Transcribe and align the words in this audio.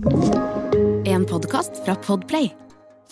En 0.00 1.26
podkast 1.28 1.82
fra 1.84 1.92
Podplay. 2.00 2.46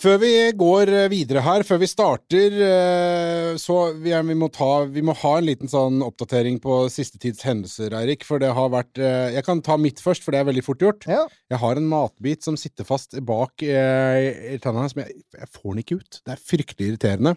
Før 0.01 0.15
vi 0.23 0.29
går 0.57 0.89
videre 1.11 1.43
her, 1.45 1.61
før 1.67 1.81
vi 1.83 1.89
starter, 1.91 2.55
eh, 2.65 3.49
så 3.61 3.75
vi, 3.99 4.13
vi, 4.15 4.37
må 4.39 4.47
ta, 4.49 4.85
vi 4.89 5.03
må 5.05 5.13
ha 5.19 5.33
en 5.37 5.45
liten 5.45 5.69
sånn 5.69 5.99
oppdatering 6.01 6.57
på 6.63 6.79
siste 6.89 7.19
tids 7.21 7.43
hendelser, 7.45 7.93
Eirik. 7.99 8.25
For 8.25 8.41
det 8.41 8.49
har 8.57 8.71
vært 8.73 8.97
eh, 8.97 9.35
Jeg 9.35 9.45
kan 9.45 9.61
ta 9.61 9.77
mitt 9.77 10.01
først, 10.01 10.25
for 10.25 10.33
det 10.33 10.39
er 10.41 10.47
veldig 10.49 10.63
fort 10.65 10.81
gjort. 10.81 11.05
Ja. 11.11 11.27
Jeg 11.53 11.61
har 11.61 11.77
en 11.77 11.91
matbit 11.91 12.47
som 12.47 12.57
sitter 12.57 12.87
fast 12.89 13.13
bak 13.27 13.61
eh, 13.67 14.55
i 14.55 14.57
tanna, 14.63 14.87
som 14.89 15.03
jeg, 15.03 15.19
jeg 15.35 15.51
får 15.59 15.69
den 15.69 15.83
ikke 15.83 15.99
ut. 15.99 16.21
Det 16.23 16.33
er 16.33 16.41
fryktelig 16.55 16.89
irriterende. 16.93 17.35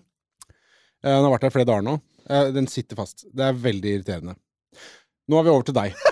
Eh, 1.02 1.10
Den 1.12 1.26
har 1.26 1.34
vært 1.34 1.44
der 1.50 1.56
flere 1.58 1.68
dager 1.74 1.84
nå. 1.90 1.98
Eh, 2.24 2.48
Den 2.56 2.70
sitter 2.72 3.02
fast. 3.04 3.26
Det 3.28 3.50
er 3.50 3.60
veldig 3.68 3.98
irriterende. 3.98 4.38
Nå 5.28 5.42
er 5.42 5.50
vi 5.50 5.54
over 5.58 5.68
til 5.68 5.76
deg. 5.82 6.11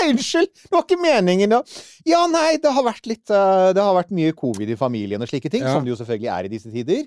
Unnskyld! 0.10 0.52
Det 0.62 0.72
var 0.74 0.86
ikke 0.86 1.00
meningen, 1.02 1.52
da. 1.52 1.60
Ja, 2.08 2.24
nei, 2.30 2.54
det 2.62 2.72
har 2.76 2.86
litt 3.10 3.32
uh, 3.32 3.70
Det 3.76 3.84
har 3.84 3.96
vært 3.96 4.14
mye 4.16 4.36
covid 4.36 4.72
i 4.72 4.78
familien 4.80 5.22
og 5.22 5.30
slike 5.30 5.52
ting, 5.52 5.64
Ja. 5.66 5.74
som 5.76 5.84
det 5.84 5.92
jo 5.94 6.00
selvfølgelig 6.00 6.32
er 6.36 6.48
i 6.48 6.52
disse 6.54 6.72
tider. 6.72 7.04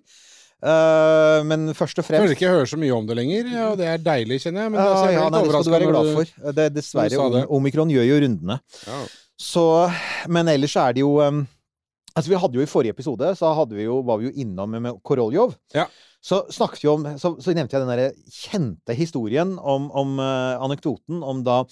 Uh, 0.64 1.42
men 1.44 1.74
først 1.76 1.98
og 2.00 2.06
fremst 2.08 2.24
Føler 2.24 2.38
ikke 2.38 2.52
hører 2.54 2.70
så 2.72 2.78
mye 2.80 2.94
om 2.96 3.08
det 3.08 3.18
lenger, 3.20 3.50
og 3.68 3.74
det 3.82 3.90
er 3.92 4.06
deilig, 4.06 4.40
kjenner 4.46 4.64
jeg. 4.64 4.72
Men 4.72 4.80
Ja, 4.80 4.86
altså, 4.92 5.10
jeg 5.10 5.18
ja, 5.20 5.26
nei, 5.28 5.42
det 5.44 5.50
skal 5.52 5.66
du 5.66 5.74
være 5.76 5.90
glad 5.90 6.14
for. 6.14 6.54
Det, 6.60 6.68
dessverre, 6.78 7.26
det. 7.34 7.44
omikron 7.58 7.92
gjør 7.92 8.08
jo 8.08 8.22
rundene. 8.24 8.60
Ja. 8.88 9.02
Så 9.44 9.66
Men 10.32 10.48
ellers 10.48 10.76
er 10.80 10.96
det 10.96 11.04
jo 11.04 11.18
um, 11.20 11.44
Altså, 12.14 12.30
vi 12.30 12.38
hadde 12.38 12.60
jo 12.60 12.62
i 12.62 12.70
forrige 12.70 12.94
episode, 12.94 13.32
så 13.36 13.50
vi 13.74 13.88
jo, 13.88 13.96
var 14.06 14.20
vi 14.22 14.28
jo 14.28 14.36
innom 14.44 14.70
med, 14.70 14.84
med 14.86 15.00
Koroljov. 15.02 15.56
Ja. 15.74 15.88
Så 16.22 16.44
vi 16.86 16.92
om 16.92 17.08
så, 17.18 17.34
så 17.42 17.56
nevnte 17.58 17.74
jeg 17.74 17.82
den 17.84 17.90
der 17.90 18.12
kjente 18.30 18.96
historien 18.96 19.56
om, 19.58 19.90
om 19.92 20.20
uh, 20.22 20.62
anekdoten 20.62 21.24
om 21.26 21.42
da 21.44 21.64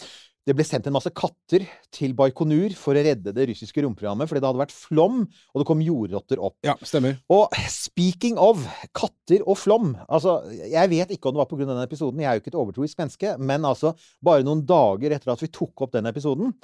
det 0.47 0.55
ble 0.57 0.65
sendt 0.65 0.87
en 0.89 0.95
masse 0.95 1.11
katter 1.13 1.67
til 1.93 2.15
Baikonur 2.17 2.73
for 2.77 2.97
å 2.97 3.03
redde 3.05 3.33
det 3.35 3.45
russiske 3.51 3.83
romprogrammet 3.85 4.29
fordi 4.29 4.41
det 4.41 4.49
hadde 4.49 4.63
vært 4.63 4.73
flom, 4.73 5.23
og 5.53 5.61
det 5.61 5.67
kom 5.69 5.83
jordrotter 5.85 6.41
opp. 6.41 6.57
ja, 6.65 6.75
stemmer. 6.87 7.19
Og 7.33 7.53
speaking 7.69 8.39
of 8.41 8.63
katter 8.97 9.45
og 9.45 9.59
flom 9.61 9.93
altså, 10.07 10.39
Jeg 10.49 10.91
vet 10.91 11.13
ikke 11.13 11.29
om 11.29 11.37
det 11.37 11.43
var 11.43 11.49
pga. 11.51 11.65
denne 11.65 11.85
episoden, 11.85 12.23
jeg 12.23 12.31
er 12.31 12.39
jo 12.39 12.43
ikke 12.43 12.53
et 12.55 12.61
overtroisk 12.63 13.03
menneske, 13.03 13.35
men 13.37 13.67
altså, 13.69 13.93
bare 14.23 14.45
noen 14.47 14.65
dager 14.65 15.13
etter 15.13 15.33
at 15.33 15.43
vi 15.43 15.51
tok 15.53 15.85
opp 15.85 15.93
den 15.93 16.09
episoden, 16.09 16.55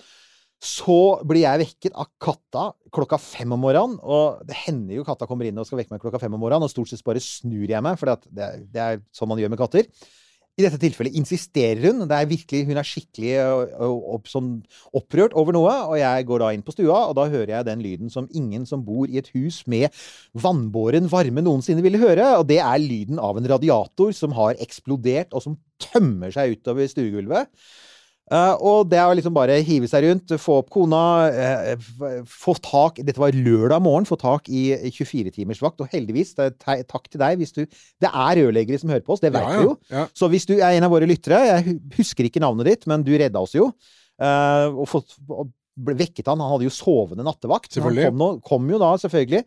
så 0.57 1.21
blir 1.27 1.43
jeg 1.43 1.61
vekket 1.61 1.97
av 2.01 2.09
katta 2.21 2.63
klokka 2.93 3.19
fem 3.21 3.51
om 3.53 3.61
morgenen. 3.61 3.99
Og 4.01 4.41
det 4.47 4.57
hender 4.65 4.97
jo 4.97 5.05
katta 5.05 5.27
kommer 5.29 5.45
inn 5.45 5.59
og 5.61 5.67
skal 5.69 5.83
vekke 5.83 5.93
meg 5.93 6.01
klokka 6.01 6.21
fem 6.23 6.33
om 6.33 6.41
morgenen, 6.41 6.65
og 6.65 6.73
stort 6.73 6.89
sett 6.89 7.05
bare 7.05 7.21
snur 7.21 7.69
jeg 7.69 7.83
meg, 7.85 7.99
for 8.01 8.09
det, 8.25 8.47
det 8.73 8.81
er 8.81 9.03
sånn 9.13 9.29
man 9.29 9.41
gjør 9.41 9.53
med 9.53 9.61
katter. 9.61 9.85
I 10.57 10.63
dette 10.65 10.79
tilfellet 10.81 11.13
insisterer 11.19 11.83
hun. 11.85 12.07
Det 12.09 12.17
er 12.17 12.29
virkelig, 12.29 12.63
Hun 12.65 12.79
er 12.81 12.87
skikkelig 12.87 13.33
opp, 13.85 14.25
sånn 14.31 14.47
opprørt 14.97 15.35
over 15.37 15.53
noe. 15.53 15.73
Og 15.91 15.99
jeg 16.01 16.25
går 16.25 16.41
da 16.41 16.47
inn 16.55 16.63
på 16.65 16.73
stua, 16.73 17.03
og 17.05 17.13
da 17.19 17.27
hører 17.29 17.51
jeg 17.53 17.67
den 17.67 17.83
lyden 17.85 18.09
som 18.13 18.29
ingen 18.33 18.65
som 18.65 18.81
bor 18.85 19.05
i 19.05 19.19
et 19.21 19.29
hus 19.35 19.61
med 19.69 19.93
vannbåren 20.33 21.11
varme 21.11 21.43
noensinne 21.45 21.85
ville 21.85 22.01
høre. 22.01 22.31
Og 22.41 22.47
det 22.49 22.57
er 22.63 22.81
lyden 22.81 23.21
av 23.21 23.37
en 23.37 23.49
radiator 23.53 24.15
som 24.17 24.33
har 24.33 24.57
eksplodert, 24.63 25.29
og 25.37 25.45
som 25.45 25.59
tømmer 25.77 26.33
seg 26.33 26.57
utover 26.57 26.89
stuegulvet. 26.89 27.53
Eh, 28.27 28.53
og 28.59 28.89
det 28.91 28.97
er 28.99 29.13
liksom 29.15 29.31
bare 29.35 29.55
hive 29.63 29.87
seg 29.87 30.03
rundt, 30.03 30.33
få 30.43 30.57
opp 30.59 30.71
kona, 30.73 31.01
eh, 31.31 31.85
få 32.27 32.57
tak 32.59 32.97
Dette 32.99 33.21
var 33.21 33.31
lørdag 33.31 33.79
morgen, 33.85 34.07
få 34.09 34.17
tak 34.19 34.49
i 34.51 34.65
24-timersvakt. 34.91 35.79
Og 35.85 35.93
heldigvis, 35.93 36.33
det 36.35 36.57
takk 36.91 37.07
til 37.07 37.21
deg 37.23 37.37
hvis 37.39 37.55
du 37.55 37.61
Det 37.63 38.09
er 38.11 38.41
rørleggere 38.41 38.81
som 38.81 38.91
hører 38.91 39.05
på 39.07 39.15
oss, 39.15 39.23
det 39.23 39.31
vet 39.31 39.45
Ja, 39.47 39.53
vi 39.61 39.69
jo. 39.69 39.77
ja. 39.89 40.01
Ja. 40.01 40.07
Så 40.13 40.27
hvis 40.33 40.45
du 40.49 40.57
er 40.57 40.73
en 40.75 40.83
av 40.89 40.91
våre 40.91 41.07
lyttere, 41.07 41.39
jeg 41.53 41.77
husker 41.95 42.27
ikke 42.27 42.43
navnet 42.43 42.67
ditt, 42.67 42.83
men 42.91 43.05
du 43.07 43.13
redda 43.15 43.39
oss 43.39 43.55
jo. 43.55 43.71
eh, 44.19 44.67
og, 44.75 44.83
fått, 44.91 45.15
og 45.31 45.53
ble 45.77 45.95
vekket 45.95 46.27
han. 46.27 46.41
Han 46.41 46.55
hadde 46.57 46.67
jo 46.67 46.73
sovende 46.73 47.23
nattevakt. 47.23 47.79
Han 47.79 47.95
kom, 47.95 48.17
nå, 48.17 48.29
kom 48.45 48.67
jo 48.73 48.79
da, 48.81 48.91
selvfølgelig. 48.97 49.43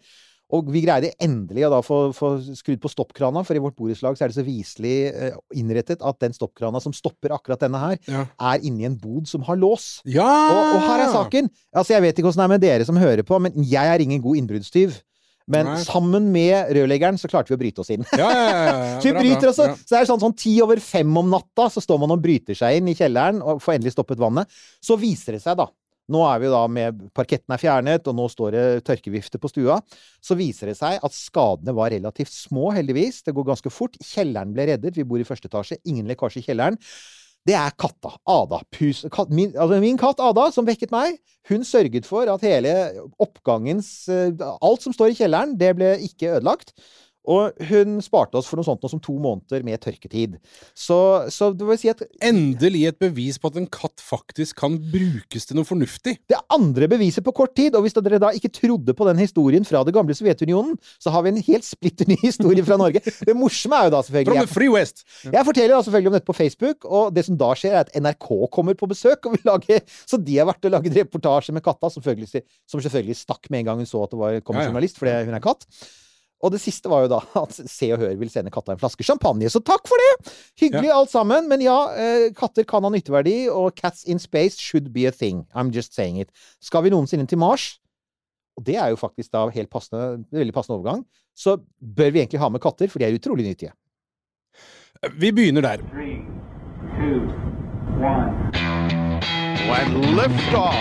Og 0.57 0.67
vi 0.75 0.81
greide 0.83 1.13
endelig 1.23 1.63
å 1.69 1.71
da 1.77 1.81
få, 1.87 1.99
få 2.17 2.31
skrudd 2.59 2.81
på 2.83 2.91
stoppkrana, 2.91 3.45
for 3.47 3.55
i 3.55 3.63
vårt 3.63 3.77
borettslag 3.79 4.19
er 4.21 4.33
det 4.33 4.39
så 4.39 4.43
viselig 4.47 4.95
eh, 5.15 5.37
innrettet 5.61 6.03
at 6.03 6.19
den 6.25 6.35
stoppkrana 6.35 6.81
som 6.83 6.95
stopper 6.97 7.37
akkurat 7.37 7.61
denne 7.63 7.79
her, 7.79 7.99
Ja. 8.11 8.25
er 8.53 8.65
inni 8.67 8.85
en 8.89 8.97
bod 8.99 9.29
som 9.31 9.43
har 9.47 9.57
lås. 9.61 10.01
ja! 10.05 10.27
Og, 10.27 10.75
og 10.75 10.89
her 10.89 11.05
er 11.07 11.13
saken. 11.15 11.51
Altså, 11.75 11.95
jeg 11.95 12.03
vet 12.03 12.19
ikke 12.19 12.29
åssen 12.33 12.43
det 12.43 12.49
er 12.49 12.55
med 12.57 12.65
dere 12.67 12.85
som 12.89 12.99
hører 12.99 13.23
på, 13.23 13.39
men 13.41 13.53
jeg 13.63 13.87
er 13.95 14.03
ingen 14.03 14.21
god 14.25 14.37
innbruddstyv. 14.43 14.99
Men 15.51 15.67
Nei. 15.67 15.79
sammen 15.83 16.29
med 16.31 16.69
rørleggeren 16.77 17.17
så 17.19 17.27
klarte 17.27 17.51
vi 17.51 17.57
å 17.57 17.59
bryte 17.59 17.81
oss 17.83 17.89
inn. 17.91 18.05
Ja, 18.15 18.29
ja, 18.31 18.43
ja, 18.45 18.59
ja, 18.67 18.99
Så 19.03 19.09
vi 19.09 19.13
bra, 19.17 19.23
bryter 19.25 19.49
oss, 19.51 19.59
Ja. 19.59 19.73
så 19.75 19.95
det 19.97 19.99
er 20.03 20.07
sånn, 20.11 20.21
sånn 20.23 20.37
ti 20.39 20.53
over 20.63 20.79
fem 20.79 21.11
om 21.19 21.31
natta, 21.33 21.67
så 21.75 21.83
står 21.83 21.99
man 22.05 22.13
og 22.15 22.21
bryter 22.23 22.55
seg 22.55 22.77
inn 22.79 22.91
i 22.93 22.95
kjelleren 22.95 23.41
og 23.43 23.59
får 23.65 23.79
endelig 23.81 23.95
stoppet 23.97 24.21
vannet. 24.23 24.47
Så 24.85 24.95
viser 25.01 25.35
det 25.35 25.43
seg, 25.43 25.57
da 25.59 25.67
Nå 26.11 26.25
er 26.27 26.41
vi 26.43 26.51
da 26.51 26.65
med 26.71 27.05
Parketten 27.17 27.55
er 27.55 27.63
fjernet, 27.63 28.09
og 28.11 28.17
nå 28.19 28.27
står 28.33 28.57
det 28.57 28.65
tørkevifte 28.89 29.39
på 29.41 29.51
stua. 29.53 29.79
Så 30.25 30.37
viser 30.39 30.73
det 30.73 30.77
seg 30.81 30.99
at 30.99 31.15
skadene 31.17 31.75
var 31.77 31.93
relativt 31.95 32.33
små, 32.35 32.73
heldigvis. 32.75 33.23
Det 33.27 33.35
går 33.37 33.49
ganske 33.53 33.73
fort. 33.73 33.99
Kjelleren 34.03 34.55
ble 34.57 34.67
reddet. 34.73 34.99
Vi 34.99 35.07
bor 35.07 35.23
i 35.23 35.29
første 35.29 35.51
etasje. 35.51 35.79
Ingen 35.89 36.11
lekkasje 36.11 36.43
i 36.43 36.47
kjelleren. 36.49 36.79
Det 37.49 37.55
er 37.57 37.77
katta. 37.79 38.13
Ada. 38.29 38.61
Pus, 38.75 39.05
kat, 39.13 39.31
min, 39.33 39.55
altså 39.55 39.79
min 39.81 40.01
katt 40.01 40.21
Ada, 40.23 40.51
som 40.53 40.67
vekket 40.69 40.93
meg, 40.93 41.17
hun 41.49 41.65
sørget 41.65 42.09
for 42.09 42.29
at 42.29 42.45
hele 42.45 42.75
oppgangens 43.23 43.89
eh, 44.13 44.43
Alt 44.61 44.85
som 44.85 44.95
står 44.95 45.15
i 45.15 45.17
kjelleren, 45.23 45.57
det 45.61 45.73
ble 45.79 45.95
ikke 46.05 46.35
ødelagt. 46.37 46.75
Og 47.31 47.67
hun 47.71 47.99
sparte 48.05 48.39
oss 48.41 48.49
for 48.51 48.59
noe 48.59 48.67
sånt 48.67 48.83
noe 48.83 48.93
som 48.93 49.03
to 49.03 49.15
måneder 49.23 49.65
med 49.67 49.81
tørketid. 49.83 50.37
Så, 50.75 50.99
så 51.31 51.51
det 51.55 51.67
vil 51.69 51.79
si 51.81 51.91
at 51.93 52.03
Endelig 52.25 52.87
et 52.91 52.99
bevis 53.01 53.39
på 53.41 53.51
at 53.51 53.59
en 53.61 53.69
katt 53.71 54.03
faktisk 54.03 54.59
kan 54.61 54.77
brukes 54.91 55.47
til 55.49 55.59
noe 55.59 55.69
fornuftig. 55.69 56.17
det 56.29 56.37
er 56.37 56.45
andre 56.53 56.89
beviset 56.91 57.25
på 57.25 57.35
kort 57.37 57.55
tid, 57.57 57.77
og 57.77 57.85
hvis 57.85 57.97
dere 57.97 58.21
da 58.23 58.33
ikke 58.37 58.51
trodde 58.53 58.95
på 58.97 59.07
den 59.09 59.21
historien 59.23 59.67
fra 59.67 59.83
det 59.87 59.95
gamle 59.97 60.17
Sovjetunionen, 60.17 60.77
så 61.01 61.13
har 61.15 61.25
vi 61.25 61.33
en 61.33 61.43
helt 61.47 61.67
splitter 61.67 62.09
ny 62.11 62.19
historie 62.29 62.65
fra 62.67 62.79
Norge. 62.81 63.03
Det 63.05 63.37
morsomme 63.37 63.79
er 63.79 63.89
jo 63.89 63.95
da 63.95 64.01
From 64.01 64.11
selvfølgelig 64.11 64.47
the 64.49 64.53
free 64.55 64.73
west! 64.73 65.05
Jeg 65.25 65.47
forteller 65.47 65.77
da 65.77 65.83
selvfølgelig 65.87 66.13
om 66.13 66.19
dette 66.19 66.31
på 66.31 66.37
Facebook, 66.37 66.85
og 66.89 67.15
det 67.17 67.27
som 67.29 67.39
da 67.41 67.53
skjer, 67.57 67.77
er 67.77 67.87
at 67.87 67.95
NRK 68.01 68.29
kommer 68.53 68.77
på 68.79 68.91
besøk 68.91 69.29
og 69.29 69.37
vil 69.37 69.49
lage 69.49 69.81
Så 70.09 70.19
de 70.21 70.39
har 70.39 70.49
vært 70.51 70.67
og 70.67 70.77
laget 70.77 70.97
reportasje 71.01 71.55
med 71.55 71.65
katta, 71.65 71.91
som 71.93 72.03
selvfølgelig, 72.03 72.45
som 72.69 72.83
selvfølgelig 72.83 73.19
stakk 73.23 73.51
med 73.51 73.63
en 73.63 73.71
gang 73.71 73.83
hun 73.83 73.89
så 73.89 74.05
at 74.05 74.15
det 74.15 74.21
var, 74.21 74.39
kom 74.45 74.59
en 74.59 74.71
journalist, 74.71 75.01
fordi 75.01 75.19
hun 75.29 75.37
er 75.37 75.45
katt. 75.45 75.67
Og 76.41 76.55
det 76.55 76.61
siste 76.63 76.89
var 76.89 77.05
jo 77.05 77.11
da 77.13 77.21
at 77.43 77.59
Se 77.69 77.91
og 77.95 78.01
Hør 78.01 78.15
vil 78.21 78.31
sende 78.33 78.53
katta 78.53 78.73
en 78.75 78.81
flaske 78.81 79.05
champagne, 79.05 79.51
så 79.53 79.61
takk 79.65 79.85
for 79.89 80.01
det! 80.01 80.33
Hyggelig 80.63 80.93
alt 80.95 81.13
sammen, 81.13 81.49
men 81.51 81.65
ja, 81.65 81.77
eh, 81.93 82.31
katter 82.37 82.65
kan 82.69 82.87
ha 82.87 82.93
nytteverdi, 82.93 83.45
og 83.53 83.75
cats 83.77 84.07
in 84.09 84.23
space 84.23 84.57
should 84.61 84.93
be 84.95 85.07
a 85.09 85.13
thing. 85.13 85.45
I'm 85.55 85.73
just 85.75 85.95
saying 85.95 86.21
it. 86.21 86.33
Skal 86.65 86.87
vi 86.87 86.95
noensinne 86.95 87.29
til 87.29 87.41
Mars? 87.41 87.75
Og 88.57 88.65
det 88.67 88.77
er 88.77 88.91
jo 88.93 88.97
faktisk 89.01 89.33
da 89.33 89.47
helt 89.53 89.71
passende, 89.73 90.25
veldig 90.33 90.55
passende 90.57 90.79
overgang. 90.79 91.05
Så 91.37 91.59
bør 91.81 92.11
vi 92.11 92.25
egentlig 92.25 92.41
ha 92.41 92.49
med 92.49 92.61
katter, 92.61 92.89
for 92.89 93.01
de 93.01 93.09
er 93.09 93.17
utrolig 93.17 93.47
nyttige. 93.47 93.73
Vi 95.17 95.31
begynner 95.33 95.65
der. 95.65 95.85
Three, 95.93 96.21
two, 96.97 97.21
one. 98.01 98.51
When 99.69 100.17
liftoff. 100.17 100.75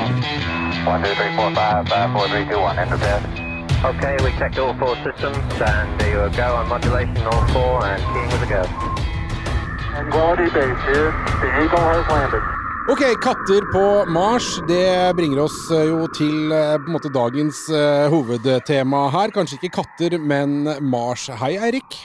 One, 0.87 1.03
two, 1.03 1.13
three, 1.15 1.35
four, 1.35 1.53
five, 1.55 1.87
five, 1.87 2.11
four, 2.11 2.27
three, 2.27 2.45
two, 2.49 2.59
one. 2.59 3.48
Okay, 3.79 4.17
we 4.25 4.31
checked 4.31 4.59
all 4.59 4.73
four 4.75 4.93
systems, 5.07 5.39
and 5.61 5.87
there 6.01 6.11
you 6.11 6.35
go 6.35 6.55
on 6.59 6.67
modulation, 6.67 7.15
all 7.23 7.47
four, 7.47 7.85
and 7.85 8.03
keying 8.11 8.27
with 8.27 8.43
a 8.43 8.49
go. 8.51 8.63
Quality 10.11 10.51
base 10.51 10.83
here. 10.83 11.15
The 11.39 11.47
Eagle 11.63 11.79
has 11.87 12.03
landed. 12.11 12.43
Ok, 12.91 13.03
katter 13.23 13.63
på 13.71 14.11
Mars. 14.11 14.59
Det 14.67 15.15
bringer 15.15 15.39
oss 15.39 15.71
eh, 15.71 15.85
jo 15.87 16.09
til 16.11 16.51
eh, 16.51 16.75
på 16.75 16.91
en 16.91 16.97
måte 16.97 17.07
dagens 17.07 17.61
uh, 17.71 18.11
hovedtema 18.11 19.05
her. 19.15 19.31
Kanskje 19.31 19.61
ikke 19.61 19.71
katter, 19.79 20.17
men 20.19 20.67
Mars. 20.83 21.29
Hei, 21.39 21.53
Eirik. 21.55 22.01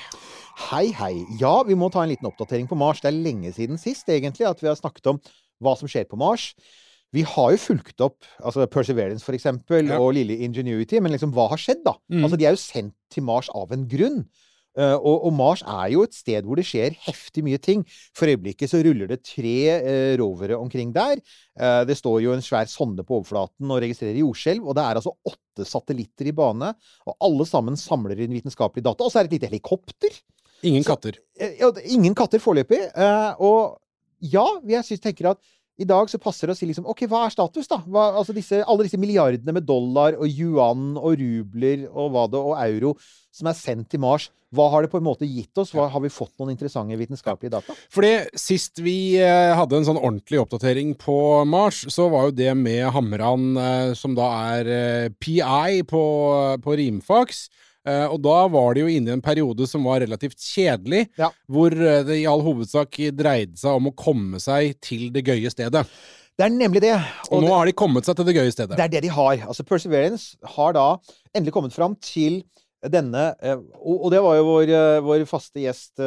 Hei, 0.68 0.92
hei. 0.94 1.24
Ja, 1.42 1.56
vi 1.66 1.74
må 1.74 1.90
ta 1.90 2.04
en 2.04 2.14
liten 2.14 2.30
oppdatering 2.30 2.70
på 2.70 2.78
Mars. 2.78 3.02
Det 3.02 3.10
er 3.10 3.18
lenge 3.18 3.50
siden 3.56 3.82
sist, 3.82 4.06
egentlig, 4.06 4.46
at 4.46 4.62
vi 4.62 4.70
har 4.70 4.78
snakket 4.78 5.10
om 5.10 5.18
hva 5.58 5.74
som 5.74 5.90
skjer 5.90 6.06
på 6.06 6.22
Mars. 6.22 6.52
Vi 7.14 7.22
har 7.30 7.52
jo 7.54 7.60
fulgt 7.62 8.00
opp 8.02 8.26
altså 8.42 8.66
Perseverance, 8.70 9.22
for 9.24 9.36
eksempel, 9.36 9.86
Ja. 9.92 10.00
og 10.02 10.14
lille 10.16 10.34
Ingenuity, 10.42 10.98
men 11.00 11.14
liksom, 11.14 11.30
hva 11.36 11.48
har 11.52 11.60
skjedd, 11.60 11.84
da? 11.86 11.94
Mm. 12.10 12.24
Altså, 12.26 12.38
de 12.40 12.48
er 12.48 12.56
jo 12.56 12.62
sendt 12.64 12.96
til 13.14 13.22
Mars 13.26 13.48
av 13.54 13.70
en 13.76 13.86
grunn. 13.88 14.24
Uh, 14.74 14.96
og, 14.98 15.28
og 15.28 15.32
Mars 15.38 15.60
er 15.62 15.92
jo 15.92 16.00
et 16.02 16.16
sted 16.18 16.42
hvor 16.42 16.58
det 16.58 16.64
skjer 16.66 16.96
heftig 17.04 17.44
mye 17.46 17.60
ting. 17.62 17.84
For 18.18 18.26
øyeblikket 18.26 18.72
så 18.72 18.80
ruller 18.82 19.06
det 19.12 19.20
tre 19.22 19.52
uh, 19.78 20.16
rovere 20.18 20.58
omkring 20.58 20.90
der. 20.96 21.20
Uh, 21.54 21.84
det 21.86 21.94
står 22.00 22.24
jo 22.24 22.32
en 22.34 22.42
svær 22.42 22.66
sonde 22.66 23.04
på 23.06 23.20
overflaten 23.20 23.70
og 23.70 23.78
registrerer 23.84 24.18
jordskjelv. 24.18 24.66
Og 24.66 24.74
det 24.74 24.82
er 24.82 24.98
altså 24.98 25.14
åtte 25.30 25.62
satellitter 25.70 26.26
i 26.26 26.34
bane, 26.34 26.72
og 27.06 27.14
alle 27.22 27.46
sammen 27.46 27.78
samler 27.78 28.18
inn 28.26 28.34
vitenskapelige 28.34 28.88
data. 28.88 29.06
Og 29.06 29.14
så 29.14 29.22
er 29.22 29.28
det 29.28 29.36
et 29.36 29.38
lite 29.38 29.52
helikopter. 29.52 30.18
Ingen 30.66 30.82
Så- 30.82 30.90
katter. 30.96 31.22
Ja, 31.38 31.70
ingen 31.84 32.18
katter 32.18 32.42
foreløpig. 32.42 32.82
og 33.38 33.78
ja, 34.24 34.44
jeg 34.66 34.84
synes, 34.86 35.00
tenker 35.04 35.30
at 35.34 35.38
i 35.80 35.86
dag 35.88 36.10
så 36.10 36.20
passer 36.22 36.46
det 36.46 36.54
å 36.54 36.58
si 36.58 36.68
liksom 36.68 36.86
OK, 36.90 37.04
hva 37.10 37.24
er 37.26 37.34
status, 37.34 37.66
da? 37.70 37.80
Hva, 37.82 38.12
altså 38.20 38.34
disse, 38.36 38.60
alle 38.62 38.86
disse 38.86 39.00
milliardene 39.00 39.56
med 39.56 39.66
dollar 39.66 40.14
og 40.14 40.30
yuan 40.30 40.94
og 41.00 41.18
rubler 41.18 41.88
og 41.90 42.14
hva 42.14 42.28
det, 42.30 42.40
og 42.40 42.54
euro 42.62 42.94
som 43.34 43.50
er 43.50 43.58
sendt 43.58 43.88
til 43.90 44.02
Mars, 44.04 44.28
hva 44.54 44.68
har 44.70 44.84
det 44.84 44.92
på 44.92 45.00
en 45.00 45.06
måte 45.06 45.26
gitt 45.26 45.58
oss? 45.58 45.72
Hva, 45.74 45.88
har 45.90 46.02
vi 46.04 46.12
fått 46.12 46.30
noen 46.38 46.52
interessante 46.52 46.94
vitenskapelige 46.98 47.56
data? 47.56 47.74
Fordi 47.90 48.12
sist 48.38 48.78
vi 48.84 49.16
eh, 49.18 49.50
hadde 49.58 49.80
en 49.80 49.88
sånn 49.88 49.98
ordentlig 49.98 50.38
oppdatering 50.44 50.94
på 51.00 51.16
Mars, 51.48 51.82
så 51.90 52.06
var 52.12 52.28
jo 52.28 52.36
det 52.38 52.52
med 52.58 52.86
Hamran, 52.94 53.50
eh, 53.58 53.90
som 53.98 54.14
da 54.14 54.30
er 54.54 54.70
eh, 54.70 55.08
PI 55.18 55.82
på, 55.90 56.04
på 56.62 56.78
rimfaks. 56.78 57.48
Eh, 57.86 58.06
og 58.08 58.16
da 58.24 58.36
var 58.48 58.72
det 58.74 58.80
jo 58.84 58.88
inne 58.88 59.10
i 59.12 59.14
en 59.18 59.20
periode 59.24 59.66
som 59.68 59.84
var 59.84 60.00
relativt 60.00 60.38
kjedelig, 60.40 61.02
Ja. 61.20 61.28
hvor 61.52 61.68
eh, 61.72 62.02
det 62.08 62.16
i 62.22 62.26
all 62.30 62.40
hovedsak 62.40 62.96
dreide 63.12 63.58
seg 63.60 63.76
om 63.76 63.90
å 63.90 63.94
komme 63.94 64.40
seg 64.40 64.78
til 64.80 65.10
det 65.12 65.24
gøye 65.26 65.50
stedet. 65.52 65.84
Det 66.34 66.46
er 66.46 66.50
nemlig 66.50 66.80
det. 66.82 66.94
Og, 67.28 67.36
Og 67.38 67.44
nå 67.44 67.52
har 67.54 67.66
de 67.68 67.72
kommet 67.76 68.04
seg 68.08 68.16
til 68.16 68.24
det 68.26 68.34
gøye 68.34 68.50
stedet. 68.54 68.74
Det 68.76 68.82
er 68.88 68.88
det 68.96 69.02
de 69.04 69.12
har. 69.12 69.36
Altså 69.46 69.62
Perseverance 69.68 70.34
har 70.56 70.72
da 70.74 70.86
endelig 71.36 71.52
kommet 71.54 71.76
fram 71.76 71.94
til 72.02 72.40
denne 72.90 73.34
eh, 73.40 73.54
Og, 73.80 74.00
og 74.04 74.10
det 74.12 74.20
var 74.24 74.34
jo 74.40 74.48
vår, 74.48 74.72
vår 75.06 75.22
faste 75.30 75.62
gjest 75.62 76.00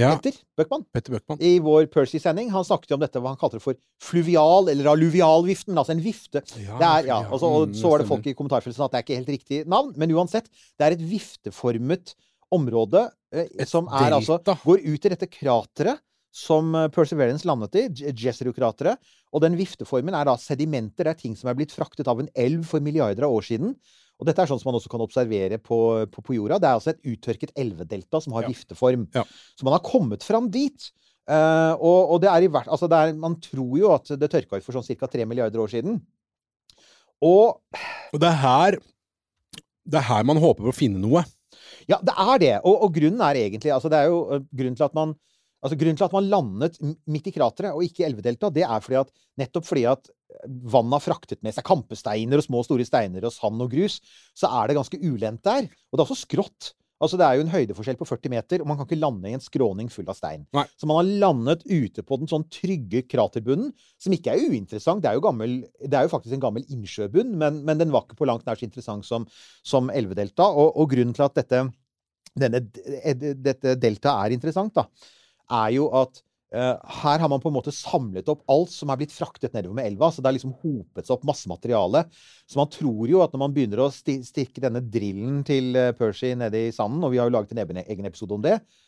ja, 0.00 0.10
Petter 0.16 0.36
Bøckmann 0.58 0.84
Petter 0.94 1.14
Bøckmann. 1.14 1.40
i 1.44 1.58
vår 1.62 1.86
Percy-sending. 1.92 2.50
Han 2.54 2.66
snakket 2.66 2.90
jo 2.90 2.98
om 2.98 3.02
dette, 3.04 3.20
hva 3.22 3.32
han 3.34 3.40
kalte 3.40 3.60
det 3.60 3.64
for 3.64 3.78
fluvial, 4.02 4.70
eller 4.72 4.90
alluvialviften. 4.90 5.76
Altså 5.78 5.94
en 5.94 6.02
vifte. 6.02 6.42
Ja, 6.58 6.78
Det 6.80 6.88
er, 6.88 7.10
ja, 7.12 7.18
altså, 7.28 7.50
og 7.50 7.68
mm, 7.70 7.76
så 7.78 7.92
var 7.92 8.02
det 8.02 8.08
folk 8.10 8.26
i 8.26 8.34
kommentarfeltet 8.34 8.78
som 8.78 8.84
sa 8.84 8.90
at 8.90 8.96
det 8.96 9.02
er 9.02 9.06
ikke 9.06 9.20
helt 9.20 9.34
riktig 9.36 9.60
navn, 9.70 9.92
men 10.00 10.14
uansett. 10.16 10.50
Det 10.74 10.88
er 10.88 10.96
et 10.96 11.04
vifteformet 11.14 12.16
område 12.54 13.06
eh, 13.34 13.64
som 13.70 13.86
er 13.92 14.18
altså. 14.18 14.40
Går 14.64 14.82
ut 14.82 15.06
i 15.06 15.14
dette 15.14 15.30
krateret 15.30 16.02
som 16.34 16.74
eh, 16.74 16.90
Perseverance 16.94 17.46
landet 17.46 17.78
i, 17.78 17.86
Jezero-krateret. 18.10 18.98
Og 19.34 19.42
den 19.46 19.58
vifteformen 19.58 20.14
er 20.14 20.26
da 20.28 20.34
sedimenter. 20.40 21.06
Det 21.06 21.14
er 21.14 21.22
ting 21.22 21.38
som 21.38 21.50
er 21.50 21.58
blitt 21.58 21.74
fraktet 21.74 22.10
av 22.10 22.22
en 22.22 22.30
elv 22.34 22.66
for 22.66 22.82
milliarder 22.82 23.26
av 23.28 23.34
år 23.34 23.46
siden. 23.46 23.76
Og 24.20 24.28
dette 24.28 24.42
er 24.44 24.46
sånn 24.50 24.60
som 24.62 24.70
man 24.70 24.78
også 24.78 24.90
kan 24.92 25.02
observere 25.02 25.58
på, 25.58 25.78
på, 26.12 26.22
på 26.22 26.36
jorda. 26.36 26.60
Det 26.62 26.68
er 26.68 26.78
altså 26.78 26.92
et 26.92 27.08
uttørket 27.14 27.54
elvedelta 27.58 28.20
som 28.22 28.36
har 28.36 28.46
Ja. 28.46 28.52
vifteform. 28.52 29.08
Ja. 29.14 29.24
Så 29.58 29.66
man 29.66 29.74
har 29.74 29.82
kommet 29.84 30.22
fram 30.26 30.46
dit. 30.54 30.90
Uh, 31.24 31.72
og, 31.80 32.12
og 32.14 32.18
det 32.20 32.28
er 32.28 32.44
i 32.44 32.48
hvert 32.52 32.68
altså 32.68 32.84
er, 32.92 33.14
Man 33.16 33.38
tror 33.40 33.78
jo 33.80 33.88
at 33.94 34.10
det 34.20 34.28
tørka 34.28 34.58
ut 34.60 34.64
for 34.66 34.76
sånn 34.76 34.84
ca. 34.84 35.08
3 35.08 35.24
milliarder 35.24 35.62
år 35.62 35.72
siden. 35.72 36.02
Og 37.24 37.60
Og 38.12 38.20
det 38.20 38.28
er 38.28 38.40
her 38.42 38.76
Det 39.88 39.98
er 40.00 40.08
her 40.10 40.26
man 40.28 40.36
håper 40.42 40.66
på 40.66 40.72
å 40.72 40.76
finne 40.76 41.00
noe. 41.00 41.24
Ja, 41.88 41.96
det 42.04 42.12
er 42.12 42.38
det. 42.42 42.54
Og, 42.64 42.76
og 42.86 42.92
grunnen 42.94 43.22
er 43.24 43.40
egentlig 43.40 43.72
altså 43.72 43.88
Det 43.92 44.02
er 44.02 44.10
jo 44.12 44.20
eh, 44.36 44.44
grunnen 44.52 44.76
til 44.76 44.84
at 44.86 44.94
man 44.96 45.14
Altså 45.64 45.78
Grunnen 45.80 45.96
til 45.96 46.04
at 46.04 46.12
man 46.12 46.28
landet 46.28 46.76
midt 47.08 47.30
i 47.30 47.32
krateret 47.32 47.72
og 47.72 47.80
ikke 47.86 48.02
i 48.02 48.06
elvedelta, 48.10 48.50
det 48.52 48.66
er 48.68 48.82
fordi 48.84 48.98
at, 49.00 49.08
nettopp 49.40 49.64
fordi 49.64 49.86
at 49.88 50.10
vannet 50.44 50.98
har 50.98 51.04
fraktet 51.04 51.42
med 51.44 51.54
seg 51.56 51.66
kampesteiner 51.66 52.40
og 52.40 52.46
små 52.46 52.62
og 52.62 52.68
store 52.68 52.86
steiner 52.88 53.26
og 53.26 53.34
sand 53.34 53.62
og 53.64 53.70
grus, 53.74 54.00
så 54.36 54.50
er 54.60 54.70
det 54.70 54.78
ganske 54.78 55.00
ulendt 55.02 55.44
der. 55.46 55.68
Og 55.68 55.96
det 55.96 56.02
er 56.02 56.08
også 56.08 56.24
skrått. 56.24 56.74
Altså 57.02 57.18
Det 57.18 57.26
er 57.26 57.36
jo 57.36 57.42
en 57.44 57.52
høydeforskjell 57.52 57.98
på 57.98 58.06
40 58.06 58.32
meter, 58.32 58.62
og 58.62 58.68
man 58.70 58.78
kan 58.78 58.86
ikke 58.86 59.00
lande 59.00 59.28
i 59.28 59.34
en 59.36 59.42
skråning 59.42 59.90
full 59.92 60.08
av 60.08 60.16
stein. 60.16 60.44
Nei. 60.56 60.64
Så 60.78 60.88
man 60.88 61.00
har 61.00 61.10
landet 61.24 61.64
ute 61.66 62.04
på 62.06 62.18
den 62.20 62.30
sånn 62.30 62.46
trygge 62.54 63.02
kraterbunnen, 63.10 63.72
som 64.00 64.14
ikke 64.14 64.32
er 64.32 64.52
uinteressant. 64.54 65.02
Det 65.04 65.10
er 65.10 65.18
jo, 65.18 65.24
gammel, 65.26 65.58
det 65.82 65.98
er 65.98 66.06
jo 66.06 66.12
faktisk 66.14 66.36
en 66.36 66.44
gammel 66.44 66.64
innsjøbunn, 66.72 67.34
men, 67.40 67.60
men 67.66 67.82
den 67.82 67.92
var 67.92 68.06
ikke 68.06 68.20
på 68.22 68.28
langt 68.30 68.46
nær 68.46 68.60
så 68.60 68.68
interessant 68.68 69.08
som, 69.08 69.26
som 69.66 69.90
elvedelta. 69.92 70.46
Og, 70.46 70.70
og 70.80 70.94
grunnen 70.94 71.16
til 71.16 71.26
at 71.26 71.36
dette, 71.42 71.64
denne, 72.46 72.62
dette 72.62 73.74
deltaet 73.82 74.30
er 74.30 74.38
interessant, 74.38 74.78
da, 74.78 74.86
er 75.64 75.74
jo 75.76 75.90
at 75.98 76.22
her 76.54 77.18
har 77.22 77.30
man 77.30 77.40
på 77.42 77.50
en 77.50 77.56
måte 77.56 77.72
samlet 77.74 78.28
opp 78.30 78.44
alt 78.52 78.72
som 78.72 78.90
er 78.92 79.00
blitt 79.00 79.14
fraktet 79.14 79.54
nedover 79.56 79.78
med 79.78 79.88
elva. 79.90 80.10
Så 80.12 80.22
det 80.22 80.30
har 80.30 80.36
liksom 80.36 80.54
hopet 80.62 81.06
seg 81.06 81.16
opp 81.16 81.26
masse 81.28 81.50
materiale. 81.50 82.04
Så 82.46 82.60
man 82.60 82.70
tror 82.72 83.10
jo 83.10 83.22
at 83.24 83.34
når 83.34 83.42
man 83.44 83.54
begynner 83.56 83.84
å 83.84 83.90
stikke 83.94 84.62
denne 84.62 84.82
drillen 84.84 85.42
til 85.46 85.74
eh, 85.80 85.92
Percy 85.96 86.34
nede 86.38 86.66
i 86.68 86.72
sanden, 86.74 87.02
og 87.04 87.14
vi 87.14 87.20
har 87.20 87.30
jo 87.30 87.36
laget 87.36 87.54
en 87.56 87.82
egen- 87.82 88.10
episode 88.10 88.36
om 88.36 88.44
det, 88.44 88.58
eh, 88.60 88.83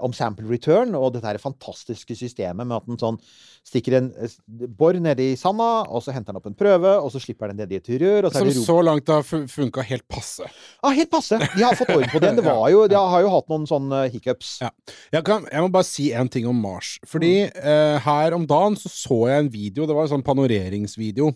om 0.00 0.14
sample 0.16 0.46
return, 0.48 0.94
og 0.96 1.12
dette 1.12 1.28
her 1.28 1.38
fantastiske 1.42 2.16
systemet 2.16 2.64
med 2.64 2.76
at 2.78 2.86
den 2.88 3.00
sånn 3.00 3.18
stikker 3.66 3.96
en 3.98 4.08
eh, 4.22 4.36
bor 4.78 4.96
nede 5.02 5.24
i 5.32 5.36
sanda, 5.38 5.84
og 5.90 6.04
så 6.04 6.14
henter 6.14 6.32
den 6.32 6.40
opp 6.40 6.48
en 6.48 6.56
prøve, 6.56 6.92
og 7.02 7.10
så 7.12 7.20
slipper 7.22 7.52
den 7.52 7.60
ned 7.60 7.74
i 7.74 7.80
et 7.80 7.90
rør, 8.00 8.30
Som 8.32 8.50
så 8.54 8.78
langt 8.84 9.10
har 9.12 9.24
fu- 9.26 9.46
funka 9.50 9.84
helt 9.84 10.06
passe. 10.08 10.46
Ja, 10.82 10.92
helt 10.96 11.10
passe. 11.12 11.40
De 11.56 11.64
har 11.64 11.76
fått 11.76 11.92
orden 11.92 12.10
på 12.12 12.22
det. 12.22 12.34
Det 12.38 12.46
var 12.52 12.68
jo, 12.72 12.84
de 12.88 12.96
har 12.96 13.24
jo 13.26 13.32
hatt 13.34 13.50
noen 13.52 13.66
sånne 13.68 14.04
hiccups. 14.12 14.60
Ja. 14.64 14.70
Jeg, 15.12 15.24
kan, 15.26 15.48
jeg 15.52 15.66
må 15.66 15.72
bare 15.74 15.88
si 15.88 16.12
en 16.16 16.30
ting 16.32 16.46
om 16.48 16.56
Mars. 16.62 16.96
Fordi 17.06 17.34
eh, 17.48 17.96
her 18.06 18.36
om 18.36 18.46
dagen 18.48 18.78
så 18.80 18.92
så 18.92 19.18
jeg 19.30 19.44
en 19.44 19.52
video, 19.52 19.86
det 19.86 19.96
var 19.96 20.06
en 20.06 20.14
sånn 20.16 20.26
panoreringsvideo. 20.26 21.34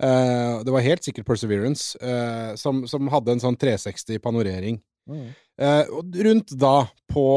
Uh, 0.00 0.62
det 0.64 0.72
var 0.72 0.80
helt 0.80 1.04
sikkert 1.04 1.26
Perseverance, 1.28 1.92
uh, 2.00 2.54
som, 2.56 2.86
som 2.88 3.10
hadde 3.12 3.34
en 3.34 3.42
sånn 3.42 3.58
360 3.60 4.16
panorering. 4.24 4.78
Mm. 5.08 5.28
Eh, 5.60 5.84
og 5.96 6.04
rundt 6.26 6.50
da, 6.60 6.76
på 7.10 7.28